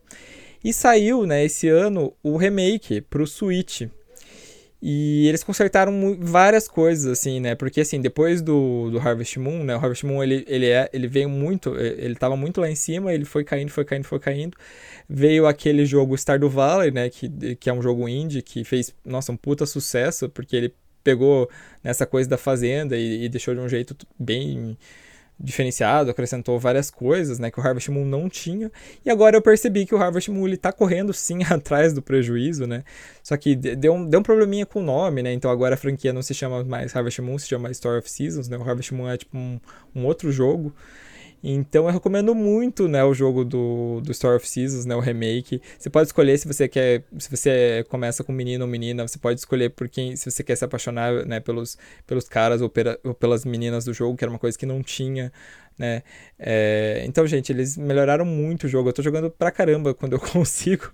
E 0.64 0.72
saiu, 0.72 1.26
né, 1.26 1.44
esse 1.44 1.68
ano 1.68 2.14
o 2.22 2.38
remake 2.38 3.02
pro 3.02 3.26
Switch. 3.26 3.82
E 4.80 5.28
eles 5.28 5.44
consertaram 5.44 6.16
várias 6.18 6.66
coisas, 6.66 7.06
assim, 7.06 7.38
né? 7.38 7.54
Porque, 7.54 7.82
assim, 7.82 8.00
depois 8.00 8.42
do, 8.42 8.90
do 8.90 8.98
Harvest 8.98 9.38
Moon, 9.38 9.62
né? 9.62 9.76
O 9.76 9.78
Harvest 9.78 10.04
Moon, 10.04 10.24
ele, 10.24 10.44
ele, 10.48 10.66
é, 10.66 10.90
ele 10.92 11.06
veio 11.06 11.28
muito... 11.28 11.76
Ele 11.78 12.16
tava 12.16 12.36
muito 12.36 12.60
lá 12.60 12.68
em 12.68 12.74
cima, 12.74 13.14
ele 13.14 13.24
foi 13.24 13.44
caindo, 13.44 13.70
foi 13.70 13.84
caindo, 13.84 14.04
foi 14.04 14.18
caindo. 14.18 14.56
Veio 15.08 15.46
aquele 15.46 15.86
jogo 15.86 16.18
Stardew 16.18 16.50
Valley, 16.50 16.90
né? 16.90 17.08
Que, 17.10 17.54
que 17.54 17.70
é 17.70 17.72
um 17.72 17.80
jogo 17.80 18.08
indie, 18.08 18.42
que 18.42 18.64
fez, 18.64 18.92
nossa, 19.04 19.30
um 19.30 19.36
puta 19.36 19.66
sucesso, 19.66 20.28
porque 20.28 20.56
ele 20.56 20.74
pegou 21.02 21.48
nessa 21.82 22.06
coisa 22.06 22.28
da 22.28 22.38
fazenda 22.38 22.96
e, 22.96 23.24
e, 23.24 23.28
deixou 23.28 23.54
de 23.54 23.60
um 23.60 23.68
jeito 23.68 23.96
bem 24.18 24.76
diferenciado, 25.38 26.10
acrescentou 26.10 26.58
várias 26.58 26.88
coisas, 26.90 27.38
né, 27.38 27.50
que 27.50 27.58
o 27.58 27.62
Harvest 27.62 27.90
Moon 27.90 28.04
não 28.04 28.28
tinha. 28.28 28.70
E 29.04 29.10
agora 29.10 29.36
eu 29.36 29.42
percebi 29.42 29.84
que 29.84 29.94
o 29.94 29.98
Harvest 29.98 30.30
Moon 30.30 30.46
ele 30.46 30.56
tá 30.56 30.72
correndo 30.72 31.12
sim 31.12 31.42
atrás 31.50 31.92
do 31.92 32.00
prejuízo, 32.00 32.66
né? 32.66 32.84
Só 33.22 33.36
que 33.36 33.56
deu 33.56 33.94
um, 33.94 34.08
deu 34.08 34.20
um 34.20 34.22
probleminha 34.22 34.64
com 34.64 34.80
o 34.80 34.82
nome, 34.82 35.22
né? 35.22 35.32
Então 35.32 35.50
agora 35.50 35.74
a 35.74 35.78
franquia 35.78 36.12
não 36.12 36.22
se 36.22 36.32
chama 36.32 36.62
mais 36.62 36.94
Harvest 36.94 37.20
Moon, 37.20 37.38
se 37.38 37.48
chama 37.48 37.70
Story 37.72 37.98
of 37.98 38.10
Seasons, 38.10 38.48
né? 38.48 38.56
O 38.56 38.62
Harvest 38.62 38.94
Moon 38.94 39.08
é 39.08 39.16
tipo 39.16 39.36
um, 39.36 39.58
um 39.94 40.06
outro 40.06 40.30
jogo. 40.30 40.72
Então 41.42 41.86
eu 41.86 41.92
recomendo 41.92 42.34
muito, 42.34 42.86
né, 42.86 43.02
o 43.02 43.12
jogo 43.12 43.44
do, 43.44 44.00
do 44.00 44.12
Story 44.12 44.36
of 44.36 44.48
Seasons, 44.48 44.84
né, 44.84 44.94
o 44.94 45.00
remake. 45.00 45.60
Você 45.78 45.90
pode 45.90 46.06
escolher 46.08 46.38
se 46.38 46.46
você 46.46 46.68
quer, 46.68 47.02
se 47.18 47.28
você 47.28 47.84
começa 47.88 48.22
com 48.22 48.32
menino 48.32 48.64
ou 48.64 48.70
menina, 48.70 49.06
você 49.06 49.18
pode 49.18 49.40
escolher 49.40 49.70
por 49.70 49.88
quem, 49.88 50.14
se 50.14 50.30
você 50.30 50.44
quer 50.44 50.56
se 50.56 50.64
apaixonar, 50.64 51.26
né, 51.26 51.40
pelos, 51.40 51.76
pelos 52.06 52.28
caras 52.28 52.60
ou, 52.60 52.72
ou 53.04 53.14
pelas 53.14 53.44
meninas 53.44 53.84
do 53.84 53.92
jogo, 53.92 54.16
que 54.16 54.24
era 54.24 54.30
uma 54.30 54.38
coisa 54.38 54.56
que 54.56 54.66
não 54.66 54.82
tinha, 54.82 55.32
né. 55.76 56.02
É, 56.38 57.02
então, 57.06 57.26
gente, 57.26 57.50
eles 57.52 57.76
melhoraram 57.76 58.24
muito 58.24 58.64
o 58.64 58.68
jogo. 58.68 58.88
Eu 58.88 58.92
tô 58.92 59.02
jogando 59.02 59.30
pra 59.30 59.50
caramba 59.50 59.94
quando 59.94 60.12
eu 60.12 60.20
consigo, 60.20 60.92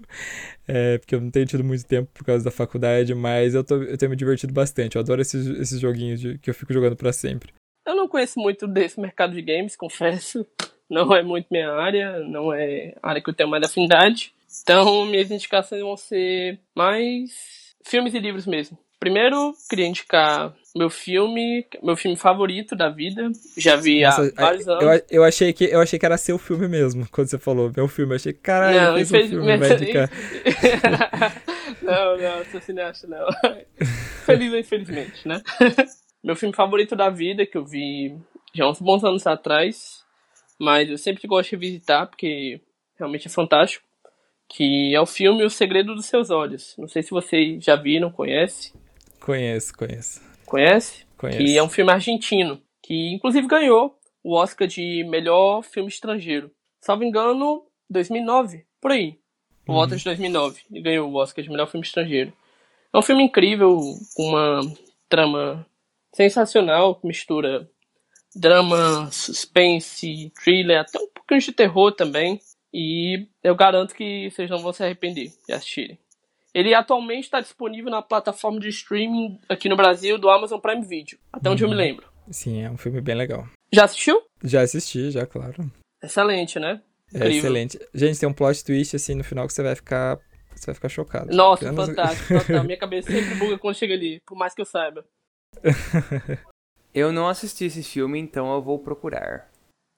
é, 0.66 0.98
porque 0.98 1.14
eu 1.14 1.20
não 1.20 1.30
tenho 1.30 1.46
tido 1.46 1.64
muito 1.64 1.84
tempo 1.84 2.10
por 2.14 2.24
causa 2.24 2.44
da 2.44 2.50
faculdade, 2.50 3.14
mas 3.14 3.54
eu, 3.54 3.64
tô, 3.64 3.82
eu 3.82 3.98
tenho 3.98 4.10
me 4.10 4.16
divertido 4.16 4.52
bastante. 4.52 4.96
Eu 4.96 5.02
adoro 5.02 5.20
esses, 5.20 5.46
esses 5.60 5.80
joguinhos 5.80 6.20
de, 6.20 6.38
que 6.38 6.48
eu 6.50 6.54
fico 6.54 6.72
jogando 6.72 6.96
para 6.96 7.12
sempre. 7.12 7.52
Eu 7.88 7.96
não 7.96 8.06
conheço 8.06 8.38
muito 8.38 8.66
desse 8.66 9.00
mercado 9.00 9.32
de 9.32 9.40
games, 9.40 9.74
confesso. 9.74 10.46
Não 10.90 11.14
é 11.14 11.22
muito 11.22 11.46
minha 11.50 11.70
área, 11.72 12.18
não 12.20 12.52
é 12.52 12.94
área 13.02 13.22
que 13.22 13.30
eu 13.30 13.34
tenho 13.34 13.48
mais 13.48 13.64
afinidade. 13.64 14.34
Então, 14.62 15.06
minhas 15.06 15.30
indicações 15.30 15.80
vão 15.80 15.96
ser 15.96 16.60
mais 16.76 17.30
filmes 17.82 18.12
e 18.12 18.18
livros 18.18 18.46
mesmo. 18.46 18.78
Primeiro, 19.00 19.54
queria 19.70 19.86
indicar 19.86 20.54
meu 20.76 20.90
filme, 20.90 21.64
meu 21.82 21.96
filme 21.96 22.14
favorito 22.14 22.76
da 22.76 22.90
vida. 22.90 23.30
Já 23.56 23.76
vi 23.76 24.02
Nossa, 24.02 24.32
há 24.36 24.42
vários 24.42 24.68
anos. 24.68 24.84
Eu, 24.84 25.02
eu, 25.10 25.24
achei 25.24 25.52
que, 25.54 25.64
eu 25.64 25.80
achei 25.80 25.98
que 25.98 26.04
era 26.04 26.18
seu 26.18 26.36
filme 26.36 26.68
mesmo, 26.68 27.08
quando 27.10 27.28
você 27.28 27.38
falou 27.38 27.72
meu 27.74 27.88
filme. 27.88 28.12
Eu 28.12 28.16
achei 28.16 28.34
que, 28.34 28.40
caralho, 28.40 28.98
não, 28.98 29.06
fez 29.06 29.26
um 29.26 29.30
filme, 29.30 29.56
vai 29.56 29.72
indicar. 29.72 30.10
não, 31.80 32.18
não, 32.18 32.44
sou 32.50 32.60
cineasta, 32.60 33.06
não. 33.06 33.26
Feliz 34.26 34.52
ou 34.52 34.58
infelizmente, 34.58 35.26
né? 35.26 35.40
Meu 36.22 36.36
filme 36.36 36.54
favorito 36.54 36.96
da 36.96 37.08
vida, 37.08 37.46
que 37.46 37.56
eu 37.56 37.64
vi 37.64 38.16
já 38.54 38.68
uns 38.68 38.80
bons 38.80 39.04
anos 39.04 39.26
atrás, 39.26 40.04
mas 40.58 40.88
eu 40.90 40.98
sempre 40.98 41.26
gosto 41.28 41.50
de 41.50 41.56
revisitar, 41.56 42.08
porque 42.08 42.60
realmente 42.96 43.28
é 43.28 43.30
fantástico, 43.30 43.86
que 44.48 44.94
é 44.94 45.00
o 45.00 45.06
filme 45.06 45.44
O 45.44 45.50
Segredo 45.50 45.94
dos 45.94 46.06
Seus 46.06 46.30
Olhos. 46.30 46.74
Não 46.78 46.88
sei 46.88 47.02
se 47.02 47.10
vocês 47.10 47.62
já 47.62 47.76
viram, 47.76 48.10
conhecem. 48.10 48.72
Conheço, 49.20 49.76
conheço. 49.76 50.20
Conhece? 50.46 51.06
Conheço. 51.16 51.38
Que 51.38 51.56
é 51.56 51.62
um 51.62 51.68
filme 51.68 51.92
argentino, 51.92 52.60
que 52.82 53.12
inclusive 53.12 53.46
ganhou 53.46 53.98
o 54.22 54.34
Oscar 54.34 54.66
de 54.66 55.04
melhor 55.04 55.62
filme 55.62 55.88
estrangeiro. 55.88 56.50
Salvo 56.80 57.04
engano, 57.04 57.64
2009, 57.90 58.64
por 58.80 58.92
aí. 58.92 59.18
Por 59.64 59.74
volta 59.74 59.96
de 59.96 60.04
2009. 60.04 60.62
E 60.70 60.80
ganhou 60.80 61.10
o 61.10 61.16
Oscar 61.16 61.44
de 61.44 61.50
melhor 61.50 61.66
filme 61.66 61.86
estrangeiro. 61.86 62.32
É 62.92 62.98
um 62.98 63.02
filme 63.02 63.22
incrível, 63.22 63.78
com 64.14 64.22
uma 64.30 64.60
trama 65.08 65.66
sensacional, 66.14 67.00
mistura 67.02 67.68
drama, 68.34 69.08
suspense, 69.10 70.32
thriller, 70.42 70.80
até 70.80 70.98
um 70.98 71.08
pouquinho 71.08 71.40
de 71.40 71.52
terror 71.52 71.92
também. 71.92 72.40
E 72.72 73.26
eu 73.42 73.54
garanto 73.54 73.94
que 73.94 74.30
vocês 74.30 74.50
não 74.50 74.58
vão 74.58 74.72
se 74.72 74.82
arrepender 74.82 75.32
de 75.46 75.52
assistirem. 75.52 75.98
Ele 76.54 76.74
atualmente 76.74 77.24
está 77.24 77.40
disponível 77.40 77.90
na 77.90 78.02
plataforma 78.02 78.58
de 78.58 78.68
streaming 78.68 79.38
aqui 79.48 79.68
no 79.68 79.76
Brasil 79.76 80.18
do 80.18 80.28
Amazon 80.28 80.58
Prime 80.58 80.84
Video, 80.84 81.18
até 81.32 81.48
onde 81.48 81.62
eu 81.62 81.68
me 81.68 81.74
lembro. 81.74 82.06
Sim, 82.30 82.62
é 82.62 82.70
um 82.70 82.76
filme 82.76 83.00
bem 83.00 83.14
legal. 83.14 83.46
Já 83.72 83.84
assistiu? 83.84 84.22
Já 84.42 84.62
assisti, 84.62 85.10
já, 85.10 85.26
claro. 85.26 85.70
Excelente, 86.02 86.58
né? 86.58 86.80
É 87.14 87.28
excelente. 87.28 87.78
Gente, 87.94 88.20
tem 88.20 88.28
um 88.28 88.32
plot 88.32 88.64
twist 88.64 88.94
assim 88.96 89.14
no 89.14 89.24
final 89.24 89.46
que 89.46 89.52
você 89.52 89.62
vai 89.62 89.74
ficar. 89.74 90.18
Você 90.54 90.66
vai 90.66 90.74
ficar 90.74 90.88
chocado. 90.88 91.34
Nossa, 91.34 91.72
fantástico. 91.72 92.38
total. 92.38 92.64
Minha 92.64 92.78
cabeça 92.78 93.10
sempre 93.10 93.34
buga 93.36 93.58
quando 93.58 93.76
chega 93.76 93.94
ali, 93.94 94.20
por 94.26 94.36
mais 94.36 94.54
que 94.54 94.60
eu 94.60 94.66
saiba. 94.66 95.04
Eu 96.94 97.12
não 97.12 97.28
assisti 97.28 97.66
esse 97.66 97.82
filme, 97.82 98.18
então 98.18 98.52
eu 98.52 98.62
vou 98.62 98.78
procurar. 98.78 99.48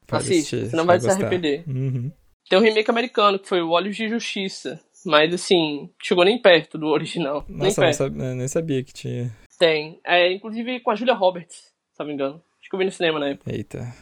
Pode 0.07 0.25
Assiste, 0.25 0.57
assistir, 0.57 0.71
você 0.71 0.77
não 0.77 0.85
vai 0.85 0.99
se 1.01 1.07
gostar. 1.07 1.23
arrepender. 1.25 1.65
Uhum. 1.67 2.13
Tem 2.49 2.59
um 2.59 2.63
remake 2.63 2.91
americano, 2.91 3.39
que 3.39 3.49
foi 3.49 3.63
o 3.63 3.71
Olhos 3.71 3.97
de 3.97 4.09
Justiça. 4.09 4.81
Mas 5.07 5.33
assim, 5.33 5.89
chegou 6.03 6.25
nem 6.25 6.41
perto 6.43 6.77
do 6.77 6.89
original. 6.89 7.45
nem 7.49 7.69
Nossa, 7.69 7.81
perto. 7.81 7.95
sabia, 7.97 8.25
eu 8.25 8.35
nem 8.35 8.49
sabia 8.49 8.83
que 8.85 8.93
tinha. 8.93 9.35
Tem. 9.59 10.01
É, 10.05 10.31
inclusive 10.33 10.81
com 10.81 10.91
a 10.91 10.95
Julia 10.95 11.15
Roberts, 11.15 11.57
se 11.93 11.99
não 12.01 12.07
me 12.07 12.13
engano. 12.13 12.43
Acho 12.61 12.69
que 12.69 12.75
eu 12.75 12.79
vi 12.79 12.85
no 12.85 12.93
cinema 12.93 13.19
na 13.19 13.29
época. 13.29 13.51
Eita. 13.53 13.95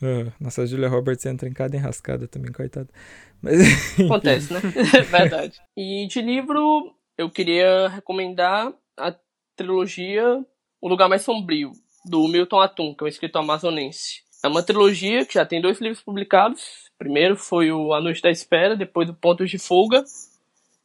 Ah, 0.00 0.32
nossa, 0.40 0.62
a 0.62 0.66
Julia 0.66 0.88
Roberts 0.88 1.26
entra 1.26 1.48
em 1.48 1.52
cada 1.52 1.76
enrascada 1.76 2.26
também, 2.26 2.50
coitada. 2.52 2.88
Mas. 3.42 4.00
Acontece, 4.00 4.52
né? 4.52 4.60
Verdade. 5.10 5.60
E 5.76 6.06
de 6.06 6.22
livro, 6.22 6.94
eu 7.18 7.28
queria 7.28 7.88
recomendar 7.88 8.72
a 8.96 9.14
trilogia 9.56 10.44
O 10.82 10.88
Lugar 10.88 11.08
Mais 11.08 11.22
Sombrio, 11.22 11.70
do 12.04 12.26
Milton 12.26 12.58
Atum, 12.58 12.92
que 12.92 13.04
é 13.04 13.06
um 13.06 13.08
escritor 13.08 13.40
amazonense. 13.40 14.24
É 14.44 14.48
uma 14.48 14.64
trilogia 14.64 15.24
que 15.24 15.34
já 15.34 15.46
tem 15.46 15.60
dois 15.60 15.80
livros 15.80 16.02
publicados. 16.02 16.88
O 16.96 16.98
primeiro 16.98 17.36
foi 17.36 17.70
o 17.70 17.94
A 17.94 18.00
Noite 18.00 18.20
da 18.20 18.32
Espera, 18.32 18.76
depois 18.76 19.08
o 19.08 19.14
Pontos 19.14 19.48
de 19.48 19.58
Fuga. 19.58 20.02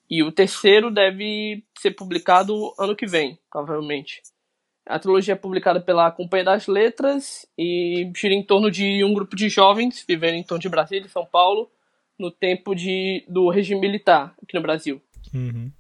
E 0.08 0.22
o 0.22 0.32
terceiro 0.32 0.92
deve 0.92 1.64
ser 1.80 1.96
publicado 1.96 2.76
ano 2.78 2.96
que 2.96 3.08
vem, 3.08 3.40
provavelmente. 3.50 4.22
A 4.86 5.00
trilogia 5.00 5.34
é 5.34 5.36
publicada 5.36 5.82
pela 5.82 6.12
Companhia 6.12 6.46
das 6.46 6.68
Letras 6.68 7.48
e 7.58 8.08
gira 8.16 8.36
em 8.36 8.44
torno 8.44 8.70
de 8.70 9.04
um 9.04 9.16
grupo 9.16 9.36
de 9.36 9.50
jovens 9.50 10.06
vivendo 10.08 10.36
em 10.36 10.44
torno 10.44 10.62
de 10.62 10.70
Brasília 10.70 11.08
e 11.08 11.10
São 11.10 11.26
Paulo 11.26 11.72
no 12.20 12.30
tempo 12.30 12.76
de, 12.76 13.26
do 13.28 13.50
regime 13.50 13.82
militar 13.82 14.36
aqui 14.44 14.54
no 14.54 14.62
Brasil. 14.62 15.02
Uhum. 15.34 15.72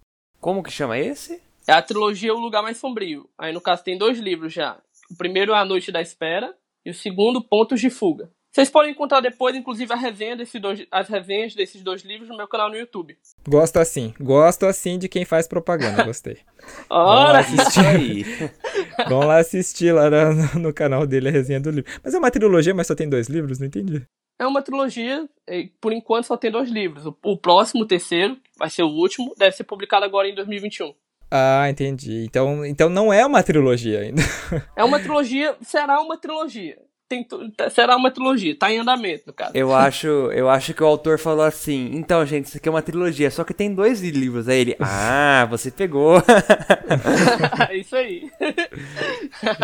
Como 0.41 0.63
que 0.63 0.71
chama 0.71 0.97
esse? 0.97 1.39
É 1.67 1.73
a 1.73 1.81
trilogia 1.81 2.33
O 2.33 2.39
Lugar 2.39 2.63
Mais 2.63 2.77
Sombrio. 2.77 3.29
Aí, 3.37 3.51
no 3.51 3.59
caso, 3.59 3.83
tem 3.83 3.97
dois 3.97 4.17
livros 4.17 4.53
já. 4.53 4.79
O 5.11 5.17
primeiro 5.17 5.51
é 5.51 5.57
A 5.57 5.65
Noite 5.65 5.91
da 5.91 6.01
Espera 6.01 6.55
e 6.85 6.89
o 6.89 6.93
segundo, 6.93 7.41
Pontos 7.41 7.81
de 7.81 7.89
Fuga. 7.89 8.31
Vocês 8.53 8.69
podem 8.69 8.91
encontrar 8.91 9.19
depois, 9.19 9.53
inclusive, 9.53 9.91
a 9.91 9.97
resenha 9.97 10.37
desses 10.37 10.59
dois, 10.59 10.87
as 10.89 11.09
resenhas 11.09 11.53
desses 11.53 11.83
dois 11.83 12.03
livros 12.03 12.29
no 12.29 12.37
meu 12.37 12.47
canal 12.47 12.69
no 12.69 12.77
YouTube. 12.77 13.17
Gosto 13.47 13.77
assim. 13.77 14.13
Gosto 14.19 14.65
assim 14.65 14.97
de 14.97 15.09
quem 15.09 15.25
faz 15.25 15.45
propaganda. 15.45 16.03
Gostei. 16.05 16.37
Ora! 16.89 17.41
Isso 17.41 17.79
aí. 17.81 18.23
Vamos 19.09 19.27
lá 19.27 19.37
assistir 19.37 19.91
lá 19.91 20.09
no, 20.09 20.59
no 20.59 20.73
canal 20.73 21.05
dele 21.05 21.27
a 21.27 21.31
resenha 21.31 21.59
do 21.59 21.69
livro. 21.69 21.91
Mas 22.01 22.13
é 22.13 22.17
uma 22.17 22.31
trilogia, 22.31 22.73
mas 22.73 22.87
só 22.87 22.95
tem 22.95 23.09
dois 23.09 23.27
livros? 23.27 23.59
Não 23.59 23.67
entendi. 23.67 24.07
É 24.39 24.47
uma 24.47 24.61
trilogia, 24.61 25.27
e, 25.49 25.71
por 25.81 25.91
enquanto 25.91 26.25
só 26.25 26.37
tem 26.37 26.49
dois 26.49 26.69
livros. 26.69 27.05
O, 27.05 27.15
o 27.23 27.37
próximo, 27.37 27.83
o 27.83 27.87
terceiro, 27.87 28.37
vai 28.57 28.69
ser 28.69 28.83
o 28.83 28.89
último, 28.89 29.33
deve 29.37 29.55
ser 29.55 29.65
publicado 29.65 30.05
agora 30.05 30.29
em 30.29 30.33
2021. 30.33 30.93
Ah, 31.29 31.69
entendi. 31.69 32.23
Então, 32.25 32.65
então 32.65 32.89
não 32.89 33.11
é 33.11 33.25
uma 33.25 33.43
trilogia 33.43 33.99
ainda. 34.01 34.21
É 34.75 34.83
uma 34.83 34.99
trilogia, 34.99 35.55
será 35.61 35.99
uma 36.01 36.17
trilogia. 36.17 36.77
Tem, 37.09 37.23
tu- 37.23 37.39
será 37.71 37.95
uma 37.95 38.11
trilogia, 38.11 38.53
tá 38.57 38.69
em 38.71 38.79
andamento, 38.79 39.23
no 39.27 39.33
caso. 39.33 39.51
Eu 39.53 39.73
acho, 39.73 40.07
eu 40.07 40.49
acho 40.49 40.73
que 40.73 40.83
o 40.83 40.85
autor 40.85 41.17
falou 41.17 41.45
assim: 41.45 41.89
então, 41.93 42.25
gente, 42.25 42.45
isso 42.47 42.57
aqui 42.57 42.67
é 42.67 42.71
uma 42.71 42.81
trilogia, 42.81 43.31
só 43.31 43.45
que 43.45 43.53
tem 43.53 43.73
dois 43.73 44.01
livros. 44.01 44.47
Aí 44.49 44.59
ele, 44.59 44.75
ah, 44.81 45.45
você 45.49 45.71
pegou. 45.71 46.15
É 47.69 47.77
isso 47.77 47.95
aí. 47.95 48.29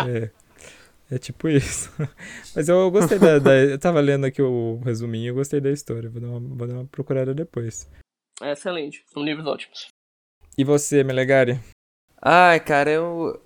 É, 0.07 0.29
é 1.15 1.17
tipo 1.17 1.47
isso. 1.49 1.91
Mas 2.55 2.67
eu 2.69 2.89
gostei 2.91 3.19
da, 3.19 3.39
da- 3.39 3.55
Eu 3.55 3.77
tava 3.79 3.99
lendo 3.99 4.25
aqui 4.25 4.41
o 4.41 4.79
resuminho 4.85 5.25
e 5.25 5.27
eu 5.27 5.35
gostei 5.35 5.59
da 5.61 5.69
história. 5.71 6.09
Vou 6.09 6.21
dar, 6.21 6.27
uma, 6.27 6.39
vou 6.55 6.67
dar 6.67 6.73
uma 6.75 6.85
procurada 6.85 7.33
depois. 7.33 7.89
É 8.41 8.51
excelente, 8.53 9.03
são 9.13 9.23
livros 9.23 9.45
ótimos. 9.45 9.87
E 10.57 10.63
você, 10.63 11.03
Melegari? 11.03 11.59
Ai, 12.21 12.59
cara, 12.59 12.89
eu. 12.89 13.41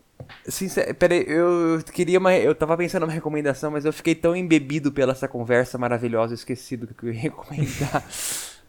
Sincer... 0.45 0.93
Peraí, 0.95 1.23
eu 1.27 1.81
queria 1.93 2.19
uma. 2.19 2.35
Eu 2.35 2.53
tava 2.53 2.75
pensando 2.75 3.01
numa 3.01 3.13
recomendação, 3.13 3.71
mas 3.71 3.85
eu 3.85 3.93
fiquei 3.93 4.13
tão 4.13 4.35
embebido 4.35 4.91
pela 4.91 5.13
essa 5.13 5.27
conversa 5.27 5.77
maravilhosa, 5.77 6.34
esqueci 6.34 6.75
do 6.75 6.88
que 6.88 7.03
eu 7.05 7.13
ia 7.13 7.19
recomendar. 7.21 8.03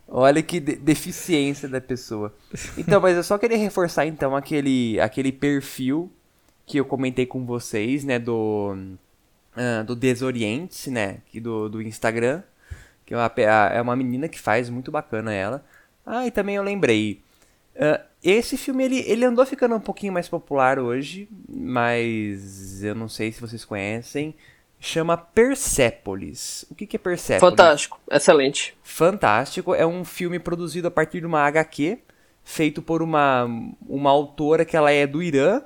Olha 0.07 0.43
que 0.43 0.61
de- 0.61 0.77
deficiência 0.77 1.69
da 1.69 1.81
pessoa. 1.81 2.35
Então, 2.77 3.01
mas 3.01 3.17
eu 3.17 3.23
só 3.23 3.37
queria 3.37 3.59
reforçar 3.59 4.07
então 4.07 4.35
aquele, 4.35 4.99
aquele 5.01 5.31
perfil 5.31 6.11
que 6.65 6.79
eu 6.79 6.85
comentei 6.85 7.27
com 7.27 7.45
vocês, 7.45 8.05
né, 8.05 8.19
do 8.19 8.75
ah, 9.57 9.83
do 9.83 9.95
Desoriente, 9.97 10.91
né, 10.91 11.19
que 11.27 11.41
do, 11.41 11.69
do 11.69 11.83
Instagram, 11.83 12.43
que 13.05 13.13
é 13.13 13.17
uma, 13.17 13.33
é 13.73 13.83
uma 13.83 13.97
menina 13.97 14.29
que 14.29 14.39
faz 14.39 14.71
muito 14.71 14.91
bacana 14.91 15.33
ela. 15.35 15.65
Ah, 16.07 16.27
e 16.27 16.31
também 16.31 16.57
eu 16.57 16.63
lembrei, 16.63 17.23
ah, 17.79 18.01
esse 18.23 18.57
filme 18.57 18.85
ele, 18.85 19.05
ele 19.07 19.25
andou 19.25 19.47
ficando 19.47 19.75
um 19.77 19.81
pouquinho 19.81 20.13
mais 20.13 20.29
popular 20.29 20.79
hoje, 20.79 21.29
mas 21.49 22.83
eu 22.83 22.95
não 22.95 23.09
sei 23.09 23.31
se 23.31 23.41
vocês 23.41 23.65
conhecem. 23.65 24.35
Chama 24.81 25.17
Persepolis. 25.17 26.65
O 26.71 26.75
que, 26.75 26.87
que 26.87 26.97
é 26.97 26.99
Persepolis? 26.99 27.41
Fantástico, 27.41 28.01
excelente. 28.11 28.77
Fantástico. 28.83 29.75
É 29.75 29.87
um 29.87 30.05
filme 30.05 30.39
produzido 30.39 30.89
a 30.89 30.91
partir 30.91 31.21
de 31.21 31.27
uma 31.27 31.41
HQ, 31.41 31.99
feito 32.45 32.81
por 32.81 33.03
uma, 33.03 33.45
uma 33.89 34.11
autora 34.11 34.65
que 34.65 34.77
ela 34.77 34.91
é 34.91 35.07
do 35.07 35.23
Irã. 35.23 35.63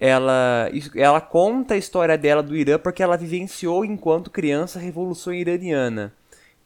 Ela, 0.00 0.70
ela 0.94 1.20
conta 1.20 1.74
a 1.74 1.76
história 1.76 2.16
dela 2.16 2.42
do 2.42 2.56
Irã 2.56 2.78
porque 2.78 3.02
ela 3.02 3.16
vivenciou 3.16 3.84
enquanto 3.84 4.30
criança 4.30 4.78
a 4.78 4.82
Revolução 4.82 5.32
Iraniana. 5.32 6.12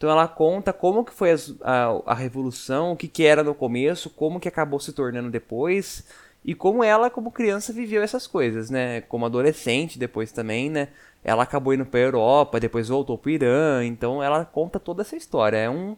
Então 0.03 0.11
ela 0.11 0.27
conta 0.27 0.73
como 0.73 1.05
que 1.05 1.13
foi 1.13 1.31
as- 1.31 1.55
a, 1.63 2.03
a 2.07 2.13
revolução, 2.15 2.91
o 2.91 2.97
que, 2.97 3.07
que 3.07 3.25
era 3.25 3.45
no 3.45 3.55
começo, 3.55 4.11
como 4.11 4.41
que 4.41 4.49
acabou 4.49 4.81
se 4.81 4.93
tornando 4.93 5.31
depois 5.31 6.05
e 6.45 6.57
como 6.57 6.83
ela, 6.83 7.09
como 7.09 7.31
criança, 7.31 7.73
viveu 7.73 8.03
essas 8.03 8.27
coisas, 8.27 8.69
né? 8.69 9.03
Como 9.03 9.25
adolescente 9.25 10.01
depois 10.01 10.33
também, 10.33 10.69
né? 10.69 10.89
Ela 11.23 11.45
acabou 11.45 11.73
indo 11.73 11.87
pra 11.87 12.01
Europa, 12.01 12.59
depois 12.59 12.89
voltou 12.89 13.17
pro 13.17 13.31
Irã, 13.31 13.85
então 13.85 14.21
ela 14.21 14.45
conta 14.45 14.81
toda 14.81 15.03
essa 15.03 15.15
história. 15.15 15.57
É 15.57 15.71
um, 15.71 15.97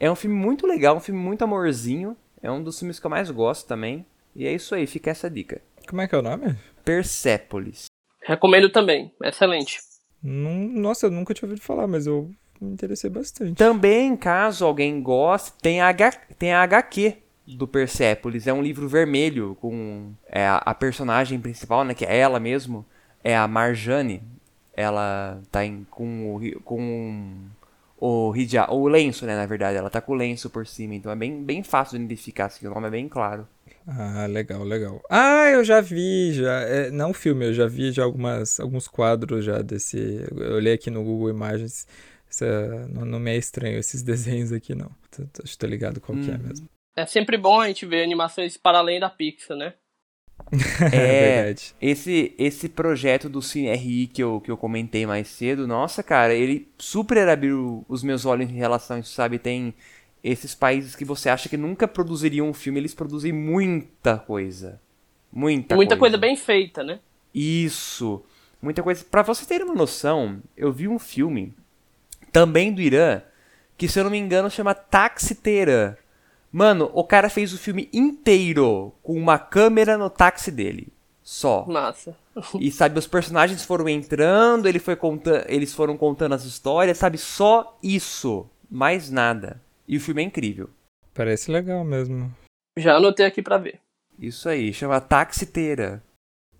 é 0.00 0.10
um 0.10 0.14
filme 0.16 0.34
muito 0.34 0.66
legal, 0.66 0.96
um 0.96 1.00
filme 1.00 1.20
muito 1.20 1.44
amorzinho. 1.44 2.16
É 2.42 2.50
um 2.50 2.62
dos 2.62 2.78
filmes 2.78 2.98
que 2.98 3.04
eu 3.04 3.10
mais 3.10 3.30
gosto 3.30 3.68
também. 3.68 4.06
E 4.34 4.46
é 4.46 4.54
isso 4.54 4.74
aí, 4.74 4.86
fica 4.86 5.10
essa 5.10 5.28
dica. 5.28 5.60
Como 5.86 6.00
é 6.00 6.08
que 6.08 6.14
é 6.14 6.18
o 6.18 6.22
nome? 6.22 6.56
Persepolis. 6.82 7.84
Recomendo 8.22 8.72
também, 8.72 9.12
excelente. 9.22 9.80
Não- 10.22 10.66
nossa, 10.80 11.04
eu 11.04 11.10
nunca 11.10 11.34
tinha 11.34 11.46
ouvido 11.46 11.62
falar, 11.62 11.86
mas 11.86 12.06
eu 12.06 12.30
me 12.64 12.72
interessei 12.72 13.10
bastante. 13.10 13.54
Também, 13.54 14.16
caso 14.16 14.64
alguém 14.64 15.00
goste, 15.02 15.52
tem 15.60 15.80
a, 15.80 15.88
H, 15.88 16.12
tem 16.38 16.52
a 16.52 16.62
HQ 16.62 17.16
do 17.46 17.68
Persepolis. 17.68 18.46
É 18.46 18.52
um 18.52 18.62
livro 18.62 18.88
vermelho 18.88 19.56
com 19.60 20.12
é, 20.28 20.46
a, 20.46 20.74
personagem 20.74 21.38
principal, 21.38 21.84
né, 21.84 21.94
que 21.94 22.04
é 22.04 22.16
ela 22.16 22.40
mesmo, 22.40 22.84
é 23.22 23.36
a 23.36 23.46
Marjane. 23.46 24.22
Ela 24.76 25.40
tá 25.52 25.64
em, 25.64 25.86
com, 25.90 26.36
o, 26.36 26.60
com 26.62 27.34
o 27.98 28.34
hijab, 28.34 28.72
o 28.72 28.88
lenço, 28.88 29.24
né, 29.24 29.36
na 29.36 29.46
verdade. 29.46 29.78
Ela 29.78 29.90
tá 29.90 30.00
com 30.00 30.12
o 30.12 30.16
lenço 30.16 30.50
por 30.50 30.66
cima, 30.66 30.94
então 30.94 31.12
é 31.12 31.16
bem, 31.16 31.42
bem 31.44 31.62
fácil 31.62 31.98
de 31.98 32.04
identificar, 32.04 32.46
assim, 32.46 32.66
o 32.66 32.74
nome 32.74 32.88
é 32.88 32.90
bem 32.90 33.08
claro. 33.08 33.46
Ah, 33.86 34.26
legal, 34.26 34.64
legal. 34.64 35.02
Ah, 35.10 35.50
eu 35.50 35.62
já 35.62 35.80
vi, 35.80 36.32
já. 36.32 36.60
É, 36.62 36.90
não 36.90 37.10
o 37.10 37.14
filme, 37.14 37.46
eu 37.46 37.52
já 37.52 37.66
vi 37.66 37.92
já 37.92 38.02
algumas, 38.02 38.58
alguns 38.58 38.88
quadros 38.88 39.44
já 39.44 39.60
desse. 39.60 40.26
Eu 40.34 40.56
olhei 40.56 40.72
aqui 40.72 40.90
no 40.90 41.04
Google 41.04 41.28
Imagens. 41.28 41.86
Essa- 42.34 42.88
não, 42.88 43.04
não 43.04 43.18
me 43.20 43.30
é 43.32 43.36
estranho 43.36 43.78
esses 43.78 44.02
desenhos 44.04 44.52
aqui, 44.52 44.74
não. 44.74 44.90
Tô, 45.10 45.24
tô, 45.26 45.42
acho 45.42 45.52
que 45.52 45.58
tô 45.58 45.66
ligado 45.66 46.00
qual 46.00 46.18
que 46.18 46.30
é 46.30 46.34
Uhum. 46.34 46.42
mesmo. 46.42 46.68
É 46.96 47.06
sempre 47.06 47.36
bom 47.36 47.60
a 47.60 47.66
gente 47.68 47.86
ver 47.86 48.02
animações 48.04 48.56
para 48.56 48.78
além 48.78 49.00
da 49.00 49.08
Pixar, 49.10 49.56
né? 49.56 49.74
É, 50.92 51.36
verdade. 51.44 51.74
Esse, 51.80 52.34
esse 52.38 52.68
projeto 52.68 53.28
do 53.28 53.40
CineRI 53.40 54.06
que 54.08 54.22
eu, 54.22 54.40
que 54.40 54.50
eu 54.50 54.56
comentei 54.56 55.06
mais 55.06 55.28
cedo, 55.28 55.66
nossa, 55.66 56.02
cara, 56.02 56.34
ele 56.34 56.68
super 56.78 57.28
abriu 57.28 57.84
os 57.88 58.02
meus 58.02 58.24
olhos 58.26 58.48
em 58.50 58.54
relação 58.54 58.96
a 58.96 59.00
isso, 59.00 59.12
sabe? 59.12 59.38
Tem 59.38 59.72
esses 60.22 60.54
países 60.54 60.96
que 60.96 61.04
você 61.04 61.28
acha 61.28 61.48
que 61.48 61.56
nunca 61.56 61.86
produziriam 61.86 62.48
um 62.48 62.54
filme, 62.54 62.80
eles 62.80 62.94
produzem 62.94 63.32
muita 63.32 64.18
coisa. 64.18 64.80
Muita, 65.32 65.74
muita 65.76 65.96
coisa. 65.96 66.16
coisa 66.16 66.18
bem 66.18 66.36
feita, 66.36 66.82
né? 66.84 67.00
Isso. 67.34 68.22
Muita 68.62 68.82
coisa. 68.82 69.04
Pra 69.04 69.22
vocês 69.22 69.46
terem 69.46 69.66
uma 69.66 69.74
noção, 69.74 70.40
eu 70.56 70.72
vi 70.72 70.86
um 70.88 70.98
filme, 70.98 71.52
também 72.34 72.72
do 72.72 72.82
Irã, 72.82 73.22
que 73.78 73.86
se 73.86 74.00
eu 74.00 74.02
não 74.02 74.10
me 74.10 74.18
engano 74.18 74.50
chama 74.50 74.74
Taxiteira. 74.74 75.96
Mano, 76.50 76.90
o 76.92 77.04
cara 77.04 77.30
fez 77.30 77.52
o 77.54 77.58
filme 77.58 77.88
inteiro 77.92 78.92
com 79.04 79.16
uma 79.16 79.38
câmera 79.38 79.96
no 79.96 80.10
táxi 80.10 80.50
dele. 80.50 80.92
Só. 81.22 81.64
Massa. 81.64 82.16
E 82.58 82.72
sabe, 82.72 82.98
os 82.98 83.06
personagens 83.06 83.64
foram 83.64 83.88
entrando, 83.88 84.66
ele 84.66 84.80
foi 84.80 84.96
conta 84.96 85.46
eles 85.48 85.72
foram 85.72 85.96
contando 85.96 86.34
as 86.34 86.44
histórias, 86.44 86.98
sabe? 86.98 87.18
Só 87.18 87.78
isso. 87.80 88.50
Mais 88.68 89.10
nada. 89.10 89.62
E 89.86 89.96
o 89.96 90.00
filme 90.00 90.20
é 90.20 90.24
incrível. 90.24 90.68
Parece 91.14 91.52
legal 91.52 91.84
mesmo. 91.84 92.34
Já 92.76 92.96
anotei 92.96 93.26
aqui 93.26 93.40
pra 93.42 93.58
ver. 93.58 93.78
Isso 94.18 94.48
aí, 94.48 94.72
chama 94.72 95.00
Taxiteira. 95.00 96.02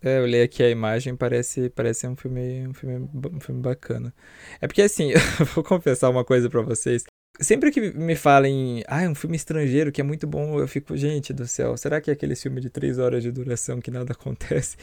É, 0.04 0.18
eu 0.18 0.22
olhei 0.24 0.42
aqui 0.42 0.62
a 0.62 0.68
imagem, 0.68 1.16
parece, 1.16 1.70
parece 1.70 2.06
um 2.06 2.14
filme, 2.14 2.68
um 2.68 2.74
filme, 2.74 3.08
um 3.32 3.40
filme 3.40 3.62
bacana. 3.62 4.12
É 4.60 4.66
porque 4.66 4.82
assim, 4.82 5.10
eu 5.40 5.46
vou 5.46 5.64
confessar 5.64 6.10
uma 6.10 6.24
coisa 6.24 6.50
pra 6.50 6.60
vocês. 6.60 7.04
Sempre 7.40 7.72
que 7.72 7.80
me 7.80 8.14
falem, 8.14 8.84
ah, 8.86 9.02
é 9.02 9.08
um 9.08 9.14
filme 9.14 9.34
estrangeiro 9.34 9.90
que 9.90 10.00
é 10.00 10.04
muito 10.04 10.24
bom, 10.26 10.60
eu 10.60 10.68
fico, 10.68 10.96
gente 10.96 11.32
do 11.32 11.48
céu, 11.48 11.76
será 11.76 12.00
que 12.00 12.08
é 12.08 12.12
aquele 12.12 12.36
filme 12.36 12.60
de 12.60 12.70
três 12.70 12.96
horas 12.98 13.24
de 13.24 13.32
duração 13.32 13.80
que 13.80 13.90
nada 13.90 14.12
acontece? 14.14 14.76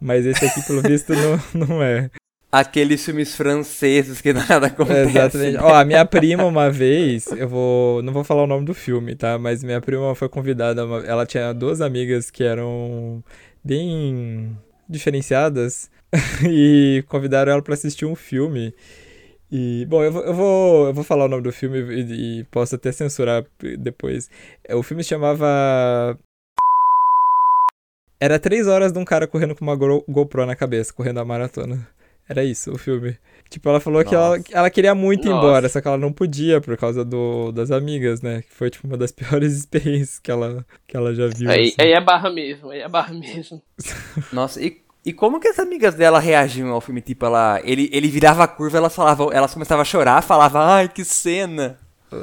Mas 0.00 0.24
esse 0.24 0.42
aqui, 0.44 0.62
pelo 0.66 0.80
visto, 0.80 1.12
não, 1.12 1.66
não 1.66 1.82
é. 1.82 2.08
Aqueles 2.52 3.04
filmes 3.04 3.34
franceses 3.36 4.20
que 4.20 4.32
nada 4.34 4.66
acontece. 4.68 5.10
Exatamente. 5.10 5.56
né? 5.56 5.62
Ó, 5.62 5.74
a 5.74 5.84
minha 5.84 6.04
prima, 6.04 6.44
uma 6.44 6.68
vez, 6.70 7.26
eu 7.28 7.48
vou. 7.48 8.02
Não 8.02 8.12
vou 8.12 8.24
falar 8.24 8.42
o 8.42 8.46
nome 8.46 8.64
do 8.64 8.74
filme, 8.74 9.14
tá? 9.14 9.38
Mas 9.38 9.62
minha 9.62 9.80
prima 9.80 10.14
foi 10.16 10.28
convidada. 10.28 10.84
uma- 10.84 11.04
Ela 11.06 11.24
tinha 11.26 11.52
duas 11.52 11.80
amigas 11.80 12.28
que 12.28 12.42
eram 12.42 13.22
bem 13.64 14.56
diferenciadas 14.88 15.90
e 16.48 17.04
convidaram 17.08 17.52
ela 17.52 17.62
pra 17.62 17.74
assistir 17.74 18.04
um 18.06 18.14
filme. 18.16 18.74
E, 19.50 19.84
bom, 19.86 20.02
eu 20.04 20.12
vou, 20.12 20.22
eu 20.24 20.34
vou, 20.34 20.86
eu 20.88 20.94
vou 20.94 21.04
falar 21.04 21.24
o 21.24 21.28
nome 21.28 21.42
do 21.42 21.52
filme 21.52 21.78
e, 21.80 22.40
e 22.40 22.44
posso 22.44 22.76
até 22.76 22.92
censurar 22.92 23.44
depois. 23.78 24.30
É, 24.64 24.74
O 24.76 24.82
filme 24.82 25.02
se 25.02 25.10
chamava. 25.10 26.16
Era 28.18 28.38
três 28.38 28.66
horas 28.66 28.92
de 28.92 28.98
um 28.98 29.04
cara 29.04 29.26
correndo 29.26 29.54
com 29.56 29.64
uma 29.64 29.74
Go- 29.76 30.04
GoPro 30.08 30.44
na 30.46 30.54
cabeça, 30.54 30.92
correndo 30.92 31.20
a 31.20 31.24
maratona. 31.24 31.88
Era 32.30 32.44
isso, 32.44 32.70
o 32.72 32.78
filme. 32.78 33.18
Tipo, 33.48 33.68
ela 33.68 33.80
falou 33.80 34.04
que 34.04 34.14
ela, 34.14 34.38
Nossa. 34.38 34.52
ela 34.52 34.70
queria 34.70 34.94
muito 34.94 35.26
ir 35.26 35.30
Nossa. 35.30 35.44
embora, 35.44 35.68
só 35.68 35.80
que 35.80 35.88
ela 35.88 35.98
não 35.98 36.12
podia 36.12 36.60
por 36.60 36.76
causa 36.76 37.04
do, 37.04 37.50
das 37.50 37.72
amigas, 37.72 38.22
né? 38.22 38.42
Que 38.42 38.54
foi, 38.54 38.70
tipo, 38.70 38.86
uma 38.86 38.96
das 38.96 39.10
piores 39.12 39.52
experiências 39.52 40.20
que 40.20 40.30
ela, 40.30 40.64
que 40.86 40.96
ela 40.96 41.12
já 41.12 41.26
viu. 41.26 41.50
Aí, 41.50 41.64
assim. 41.68 41.74
aí 41.80 41.90
é 41.92 42.00
barra 42.00 42.30
mesmo, 42.30 42.70
aí 42.70 42.78
é 42.82 42.88
barra 42.88 43.12
mesmo. 43.12 43.60
Nossa, 44.32 44.62
e, 44.62 44.80
e 45.04 45.12
como 45.12 45.40
que 45.40 45.48
as 45.48 45.58
amigas 45.58 45.96
dela 45.96 46.20
reagiam 46.20 46.68
ao 46.70 46.80
filme? 46.80 47.00
Tipo, 47.00 47.26
ela, 47.26 47.60
ele, 47.64 47.90
ele 47.92 48.06
virava 48.06 48.44
a 48.44 48.48
curva, 48.48 48.78
elas 48.78 48.94
falavam, 48.94 49.32
elas 49.32 49.52
começavam 49.52 49.82
a 49.82 49.84
chorar, 49.84 50.22
falavam, 50.22 50.62
ai, 50.62 50.88
que 50.88 51.04
cena! 51.04 51.76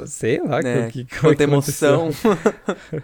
Sei 0.06 0.40
lá 0.40 0.62
Né? 0.62 0.86
o 0.86 0.90
que, 0.90 1.04
que 1.04 1.18
Quanta 1.20 1.44
aconteceu. 1.44 1.94
emoção. 2.00 2.10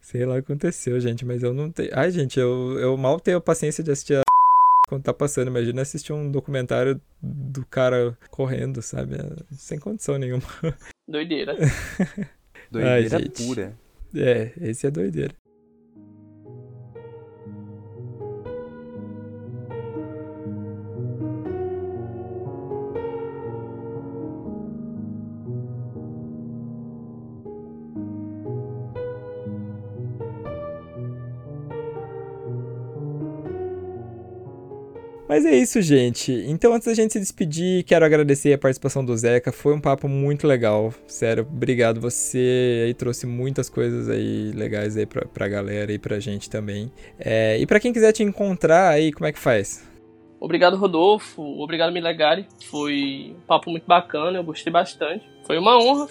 Sei 0.00 0.24
lá 0.24 0.34
o 0.34 0.42
que 0.42 0.52
aconteceu, 0.52 0.98
gente, 1.00 1.24
mas 1.24 1.42
eu 1.42 1.52
não 1.52 1.70
tenho. 1.70 1.90
Ai, 1.92 2.10
gente, 2.10 2.38
eu, 2.38 2.76
eu 2.80 2.96
mal 2.96 3.18
tenho 3.20 3.40
paciência 3.40 3.82
de 3.84 3.90
assistir 3.90 4.14
a... 4.16 4.22
quando 4.88 5.02
tá 5.02 5.12
passando. 5.12 5.48
Imagina 5.48 5.82
assistir 5.82 6.12
um 6.12 6.30
documentário 6.30 7.00
do 7.22 7.64
cara 7.66 8.16
correndo, 8.30 8.80
sabe? 8.80 9.16
É 9.16 9.54
Sem 9.54 9.78
condição 9.78 10.18
nenhuma. 10.18 10.42
Doideira. 11.06 11.54
Doideira 12.70 13.18
gente. 13.20 13.44
pura. 13.44 13.78
É, 14.14 14.52
esse 14.60 14.86
é 14.86 14.90
doideira. 14.90 15.34
Mas 35.38 35.46
é 35.46 35.56
isso, 35.56 35.80
gente. 35.80 36.32
Então, 36.48 36.74
antes 36.74 36.88
da 36.88 36.94
gente 36.94 37.12
se 37.12 37.20
despedir, 37.20 37.84
quero 37.84 38.04
agradecer 38.04 38.52
a 38.52 38.58
participação 38.58 39.04
do 39.04 39.16
Zeca. 39.16 39.52
Foi 39.52 39.72
um 39.72 39.80
papo 39.80 40.08
muito 40.08 40.48
legal. 40.48 40.92
Sério, 41.06 41.46
obrigado. 41.48 42.00
Você 42.00 42.82
aí 42.86 42.92
trouxe 42.92 43.24
muitas 43.24 43.70
coisas 43.70 44.08
aí 44.08 44.50
legais 44.50 44.96
aí 44.96 45.06
pra, 45.06 45.24
pra 45.26 45.46
galera 45.46 45.92
e 45.92 45.98
pra 45.98 46.18
gente 46.18 46.50
também. 46.50 46.90
É, 47.20 47.56
e 47.56 47.64
pra 47.68 47.78
quem 47.78 47.92
quiser 47.92 48.10
te 48.10 48.24
encontrar 48.24 48.88
aí, 48.88 49.12
como 49.12 49.26
é 49.26 49.32
que 49.32 49.38
faz? 49.38 49.88
Obrigado, 50.40 50.76
Rodolfo. 50.76 51.40
Obrigado, 51.62 51.92
Milegari. 51.92 52.44
Foi 52.68 53.36
um 53.38 53.46
papo 53.46 53.70
muito 53.70 53.86
bacana, 53.86 54.38
eu 54.38 54.42
gostei 54.42 54.72
bastante. 54.72 55.24
Foi 55.46 55.56
uma 55.56 55.78
honra 55.78 56.08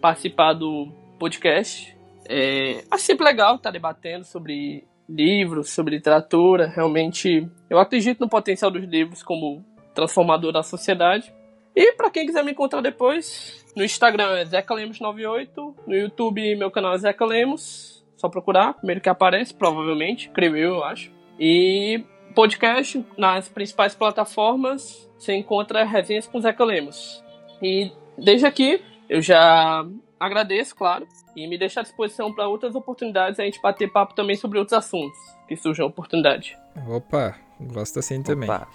participar 0.00 0.52
do 0.52 0.86
podcast. 1.18 1.96
É, 2.28 2.84
acho 2.88 3.04
sempre 3.04 3.24
legal 3.24 3.56
estar 3.56 3.72
debatendo 3.72 4.24
sobre 4.24 4.84
livros, 5.10 5.70
sobre 5.70 5.96
literatura. 5.96 6.68
Realmente, 6.68 7.48
eu 7.68 7.78
acredito 7.78 8.20
no 8.20 8.28
potencial 8.28 8.70
dos 8.70 8.84
livros 8.84 9.22
como 9.22 9.64
transformador 9.94 10.52
da 10.52 10.62
sociedade. 10.62 11.32
E 11.74 11.92
para 11.92 12.10
quem 12.10 12.26
quiser 12.26 12.44
me 12.44 12.52
encontrar 12.52 12.80
depois, 12.80 13.64
no 13.76 13.84
Instagram 13.84 14.38
é 14.38 14.44
Zeca 14.44 14.74
Lemos98, 14.74 15.74
no 15.86 15.94
YouTube 15.94 16.56
meu 16.56 16.70
canal 16.70 16.94
é 16.94 16.98
Zeca 16.98 17.24
Lemos. 17.24 18.04
Só 18.16 18.28
procurar, 18.28 18.74
primeiro 18.74 19.00
que 19.00 19.08
aparece, 19.08 19.54
provavelmente, 19.54 20.28
creio 20.30 20.56
eu, 20.56 20.74
eu 20.74 20.84
acho. 20.84 21.10
E 21.38 22.04
podcast 22.34 23.04
nas 23.16 23.48
principais 23.48 23.94
plataformas 23.94 25.08
você 25.18 25.34
encontra 25.34 25.84
resenhas 25.84 26.26
com 26.26 26.40
Zeca 26.40 26.64
Lemos. 26.64 27.24
E 27.62 27.90
desde 28.18 28.46
aqui 28.46 28.82
eu 29.08 29.20
já 29.20 29.86
agradeço, 30.20 30.76
claro, 30.76 31.08
e 31.34 31.46
me 31.48 31.58
deixo 31.58 31.80
à 31.80 31.82
disposição 31.82 32.32
para 32.32 32.46
outras 32.46 32.74
oportunidades 32.74 33.40
a 33.40 33.44
gente 33.44 33.60
bater 33.60 33.90
papo 33.90 34.14
também 34.14 34.36
sobre 34.36 34.58
outros 34.58 34.76
assuntos 34.78 35.18
que 35.48 35.56
surjam 35.56 35.86
oportunidade. 35.86 36.56
Opa, 36.86 37.34
gosto 37.60 37.98
assim 37.98 38.22
também. 38.22 38.48
Opa. 38.48 38.68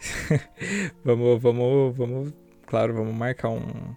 vamos, 1.04 1.40
vamos, 1.42 1.96
vamos, 1.96 2.32
claro, 2.66 2.94
vamos 2.94 3.14
marcar 3.14 3.48
um, 3.50 3.94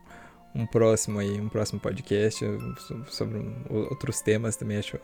um 0.56 0.66
próximo 0.66 1.20
aí, 1.20 1.40
um 1.40 1.50
próximo 1.50 1.80
podcast 1.80 2.46
so- 2.80 3.06
sobre 3.08 3.38
um- 3.38 3.64
outros 3.90 4.22
temas 4.22 4.56
também, 4.56 4.78
acho 4.78 4.98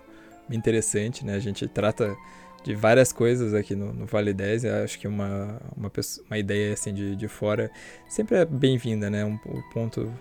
interessante, 0.50 1.26
né? 1.26 1.36
A 1.36 1.40
gente 1.40 1.68
trata 1.68 2.16
de 2.64 2.76
várias 2.76 3.14
coisas 3.14 3.54
aqui 3.54 3.76
no, 3.76 3.94
no 3.94 4.06
Vale 4.06 4.34
10, 4.34 4.66
eu 4.66 4.84
acho 4.84 5.00
que 5.00 5.08
uma, 5.08 5.62
uma, 5.78 5.90
pessoa- 5.90 6.26
uma 6.30 6.38
ideia 6.38 6.74
assim 6.74 6.94
de, 6.94 7.16
de 7.16 7.28
fora 7.28 7.72
sempre 8.08 8.38
é 8.38 8.46
bem-vinda, 8.46 9.10
né? 9.10 9.24
Um, 9.24 9.40
um 9.48 9.62
ponto, 9.74 10.12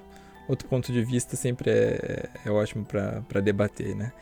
outro 0.49 0.67
ponto 0.67 0.91
de 0.91 1.05
vista 1.05 1.37
sempre 1.37 1.71
é, 1.71 2.29
é 2.45 2.51
ótimo 2.51 2.85
para 2.85 3.41
debater, 3.41 3.95
né? 3.95 4.13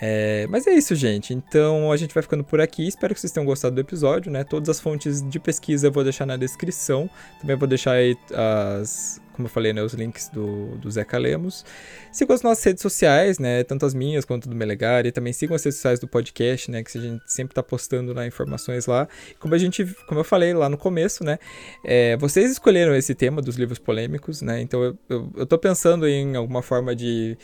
É, 0.00 0.46
mas 0.48 0.66
é 0.66 0.72
isso, 0.72 0.94
gente. 0.94 1.34
Então 1.34 1.90
a 1.92 1.96
gente 1.96 2.12
vai 2.14 2.22
ficando 2.22 2.44
por 2.44 2.60
aqui. 2.60 2.86
Espero 2.86 3.14
que 3.14 3.20
vocês 3.20 3.32
tenham 3.32 3.44
gostado 3.44 3.74
do 3.74 3.80
episódio, 3.80 4.30
né? 4.30 4.44
Todas 4.44 4.68
as 4.68 4.80
fontes 4.80 5.22
de 5.28 5.38
pesquisa 5.38 5.88
eu 5.88 5.92
vou 5.92 6.04
deixar 6.04 6.26
na 6.26 6.36
descrição. 6.36 7.08
Também 7.40 7.56
vou 7.56 7.68
deixar 7.68 7.92
aí 7.92 8.16
as, 8.32 9.20
como 9.40 9.46
eu 9.46 9.50
falei, 9.50 9.72
né, 9.72 9.82
os 9.82 9.94
links 9.94 10.28
do, 10.28 10.76
do 10.76 10.90
Zeca 10.90 11.18
Lemos. 11.18 11.64
Sigam 12.12 12.34
as 12.34 12.42
nossas 12.42 12.64
redes 12.64 12.82
sociais, 12.82 13.38
né? 13.38 13.64
Tanto 13.64 13.86
as 13.86 13.94
minhas 13.94 14.24
quanto 14.24 14.48
do 14.48 14.54
Melegari. 14.54 15.12
Também 15.12 15.32
sigam 15.32 15.56
as 15.56 15.64
redes 15.64 15.76
sociais 15.76 15.98
do 15.98 16.06
podcast, 16.06 16.70
né? 16.70 16.82
Que 16.82 16.96
a 16.96 17.00
gente 17.00 17.22
sempre 17.26 17.54
tá 17.54 17.62
postando 17.62 18.12
lá 18.12 18.26
informações 18.26 18.86
lá. 18.86 19.08
Como 19.38 19.54
a 19.54 19.58
gente, 19.58 19.84
como 20.06 20.20
eu 20.20 20.24
falei 20.24 20.52
lá 20.54 20.68
no 20.68 20.76
começo, 20.78 21.24
né? 21.24 21.38
É, 21.84 22.16
vocês 22.16 22.50
escolheram 22.50 22.94
esse 22.94 23.14
tema 23.14 23.40
dos 23.40 23.56
livros 23.56 23.78
polêmicos, 23.78 24.42
né? 24.42 24.60
Então 24.60 24.96
eu, 25.08 25.46
tô 25.46 25.58
pensando 25.58 26.06
em 26.06 26.36
alguma 26.36 26.62
forma 26.62 26.94
de 26.94 27.36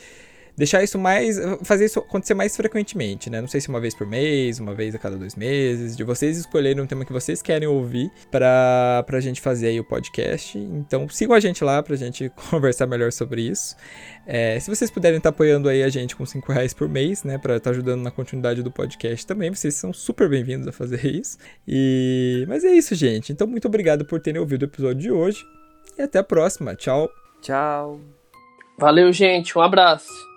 deixar 0.57 0.83
isso 0.83 0.97
mais. 0.97 1.39
fazer 1.63 1.85
isso 1.85 1.99
acontecer 1.99 2.33
mais 2.33 2.55
frequentemente, 2.57 3.29
né? 3.29 3.39
Não 3.39 3.47
sei 3.47 3.61
se 3.61 3.69
uma 3.69 3.79
vez 3.79 3.93
por 3.93 4.07
mês, 4.07 4.59
uma 4.59 4.73
vez 4.73 4.95
a 4.95 4.97
cada 4.97 5.15
dois 5.15 5.35
meses, 5.35 5.95
de 5.95 6.03
vocês 6.03 6.37
escolherem 6.37 6.81
um 6.81 6.87
tema 6.87 7.05
que 7.05 7.13
vocês 7.13 7.41
querem 7.41 7.67
ouvir 7.67 8.11
pra, 8.31 9.03
pra 9.05 9.19
gente 9.19 9.39
fazer 9.39 9.67
aí 9.67 9.79
o 9.79 9.83
podcast. 9.83 10.57
Então 10.57 11.07
sigam 11.07 11.35
a 11.35 11.39
gente 11.39 11.63
lá 11.63 11.83
pra 11.83 11.95
gente 11.95 12.29
conversar 12.49 12.87
melhor 12.87 13.11
sobre 13.11 13.43
isso. 13.43 13.75
É, 14.25 14.59
se 14.59 14.69
vocês 14.69 14.89
puderem 14.89 15.17
estar 15.17 15.29
apoiando 15.29 15.69
aí 15.69 15.83
a 15.83 15.89
gente 15.89 16.15
com 16.15 16.25
5 16.25 16.51
reais 16.51 16.73
por 16.73 16.89
mês, 16.89 17.23
né? 17.23 17.37
Pra 17.37 17.57
estar 17.57 17.69
ajudando 17.69 18.01
na 18.01 18.11
continuidade 18.11 18.63
do 18.63 18.71
podcast 18.71 19.25
também, 19.25 19.53
vocês 19.53 19.75
são 19.75 19.93
super 19.93 20.27
bem-vindos 20.27 20.67
a 20.67 20.71
fazer 20.71 21.05
isso. 21.05 21.37
E. 21.67 22.45
Mas 22.47 22.63
é 22.63 22.71
isso, 22.71 22.95
gente. 22.95 23.31
Então, 23.31 23.45
muito 23.45 23.67
obrigado 23.67 24.03
por 24.05 24.19
terem 24.19 24.41
ouvido 24.41 24.63
o 24.63 24.65
episódio 24.65 25.01
de 25.01 25.11
hoje. 25.11 25.45
E 25.97 26.01
até 26.01 26.19
a 26.19 26.23
próxima. 26.23 26.75
Tchau. 26.75 27.09
Tchau. 27.41 27.99
Valeu, 28.77 29.11
gente. 29.11 29.57
Um 29.57 29.61
abraço. 29.61 30.36